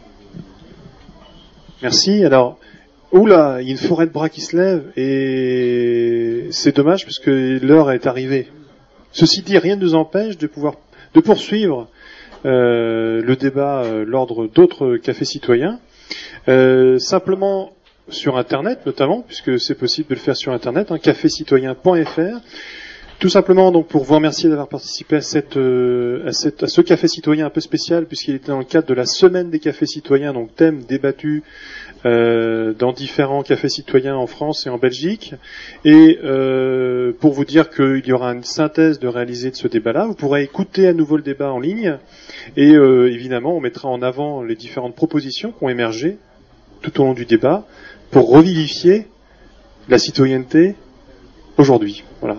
Merci. 1.83 2.25
Alors, 2.25 2.59
oula, 3.13 3.59
il 3.61 3.67
y 3.67 3.71
a 3.71 3.73
une 3.73 3.79
forêt 3.79 4.07
de 4.07 4.13
bras 4.13 4.29
qui 4.29 4.41
se 4.41 4.57
lève 4.57 4.93
et 4.97 6.49
c'est 6.51 6.75
dommage 6.75 7.05
parce 7.05 7.19
que 7.19 7.59
l'heure 7.63 7.93
est 7.93 8.07
arrivée. 8.07 8.49
Ceci 9.13 9.43
dit, 9.43 9.59
rien 9.59 9.77
ne 9.77 9.83
nous 9.83 9.95
empêche 9.95 10.37
de 10.39 10.47
pouvoir 10.47 10.75
de 11.15 11.21
poursuivre 11.21 11.89
euh, 12.45 13.23
le 13.23 13.37
débat 13.37 13.83
euh, 13.83 14.05
l'ordre 14.05 14.47
d'autres 14.47 14.97
cafés 14.97 15.25
citoyens. 15.25 15.81
Simplement 16.99 17.73
sur 18.11 18.37
Internet 18.37 18.81
notamment, 18.87 19.23
puisque 19.27 19.59
c'est 19.61 19.75
possible 19.75 20.09
de 20.11 20.15
le 20.15 20.21
faire 20.21 20.37
sur 20.37 20.53
Internet, 20.53 20.91
hein, 20.91 20.99
cafécitoyen.fr. 20.99 22.41
Tout 23.19 23.29
simplement 23.29 23.73
donc 23.73 23.89
pour 23.89 24.05
vous 24.05 24.15
remercier 24.15 24.49
d'avoir 24.49 24.69
participé 24.69 25.17
à, 25.17 25.21
cette, 25.21 25.57
euh, 25.57 26.23
à, 26.29 26.33
cette- 26.33 26.63
à 26.63 26.69
ce 26.69 26.81
café 26.83 27.09
citoyen 27.09 27.47
un 27.47 27.51
peu 27.51 27.61
spécial 27.61 28.07
puisqu'il 28.07 28.37
était 28.37 28.47
dans 28.53 28.61
le 28.61 28.65
cadre 28.65 28.87
de 28.87 28.95
la 28.95 29.07
semaine 29.07 29.51
des 29.51 29.59
cafés 29.59 29.87
citoyens, 29.87 30.33
donc 30.33 30.55
thème 30.55 30.83
débattu 30.85 31.43
euh, 32.07 32.75
dans 32.75 32.93
différents 32.93 33.43
cafés 33.43 33.69
citoyens 33.69 34.15
en 34.15 34.29
France 34.29 34.69
et 34.69 34.71
en 34.71 34.79
Belgique. 34.79 35.35
Et 35.85 36.21
euh, 36.23 37.11
pour 37.19 37.33
vous 37.33 37.45
dire 37.45 37.71
qu'il 37.71 38.07
y 38.07 38.13
aura 38.13 38.33
une 38.33 38.45
synthèse 38.45 39.01
de 39.01 39.09
réaliser 39.09 39.51
de 39.51 39.57
ce 39.57 39.67
débat-là, 39.67 40.07
vous 40.07 40.15
pourrez 40.15 40.45
écouter 40.45 40.87
à 40.87 40.93
nouveau 40.93 41.17
le 41.17 41.25
débat 41.25 41.51
en 41.53 41.59
ligne 41.59 41.99
et 42.57 42.71
euh, 42.77 43.11
évidemment 43.13 43.57
on 43.57 43.61
mettra 43.61 43.89
en 43.89 44.01
avant 44.01 44.45
les 44.45 44.55
différentes 44.55 44.95
propositions 44.95 45.51
qui 45.51 45.65
ont 45.65 45.69
émergé 45.71 46.19
tout 46.83 47.01
au 47.01 47.05
long 47.05 47.15
du 47.15 47.25
débat 47.27 47.67
pour 48.11 48.31
revivifier 48.31 49.07
la 49.89 49.99
citoyenneté 49.99 50.75
aujourd'hui. 51.57 52.05
Voilà. 52.21 52.37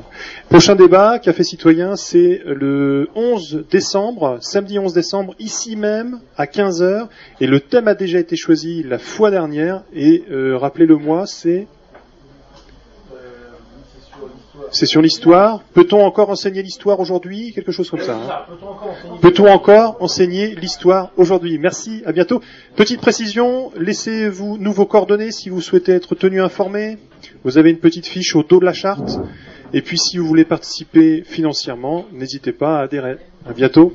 Prochain 0.50 0.76
débat, 0.76 1.20
Café 1.20 1.44
Citoyen, 1.44 1.96
c'est 1.96 2.42
le 2.46 3.10
11 3.16 3.66
décembre, 3.70 4.38
samedi 4.42 4.80
11 4.80 4.94
décembre, 4.94 5.36
ici 5.40 5.76
même, 5.76 6.20
à 6.38 6.46
15h. 6.46 7.08
Et 7.42 7.48
le 7.48 7.60
thème 7.60 7.88
a 7.88 7.96
déjà 7.96 8.20
été 8.20 8.36
choisi 8.36 8.84
la 8.84 8.98
fois 8.98 9.30
dernière. 9.30 9.84
Et 9.94 10.24
euh, 10.32 10.58
rappelez-le 10.58 10.96
moi, 10.96 11.26
c'est... 11.28 11.68
C'est 14.72 14.86
sur 14.86 15.02
l'histoire. 15.02 15.64
Peut-on 15.74 16.04
encore 16.04 16.30
enseigner 16.30 16.62
l'histoire 16.62 17.00
aujourd'hui? 17.00 17.52
Quelque 17.54 17.72
chose 17.72 17.90
comme 17.90 18.02
ça. 18.02 18.16
hein. 18.16 18.56
Peut-on 19.22 19.48
encore 19.48 19.98
enseigner 20.00 20.56
l'histoire? 20.56 21.12
Aujourd'hui? 21.18 21.58
Merci, 21.58 22.02
à 22.06 22.12
bientôt. 22.12 22.42
Petite 22.76 23.02
précision, 23.02 23.72
laissez-vous 23.78 24.58
nous 24.60 24.72
vos 24.72 24.86
coordonnées 24.86 25.32
si 25.32 25.50
vous 25.50 25.62
souhaitez 25.62 25.94
être 25.94 26.16
tenu 26.16 26.42
informé. 26.42 26.98
Vous 27.44 27.58
avez 27.58 27.72
une 27.72 27.80
petite 27.80 28.06
fiche 28.06 28.36
au 28.36 28.44
dos 28.44 28.60
de 28.60 28.66
la 28.66 28.74
charte. 28.74 29.20
Et 29.74 29.82
puis 29.82 29.98
si 29.98 30.18
vous 30.18 30.26
voulez 30.28 30.46
participer 30.46 31.24
financièrement, 31.26 32.06
n'hésitez 32.12 32.52
pas 32.52 32.80
à 32.80 32.84
adhérer. 32.84 33.18
À 33.48 33.54
bientôt. 33.54 33.94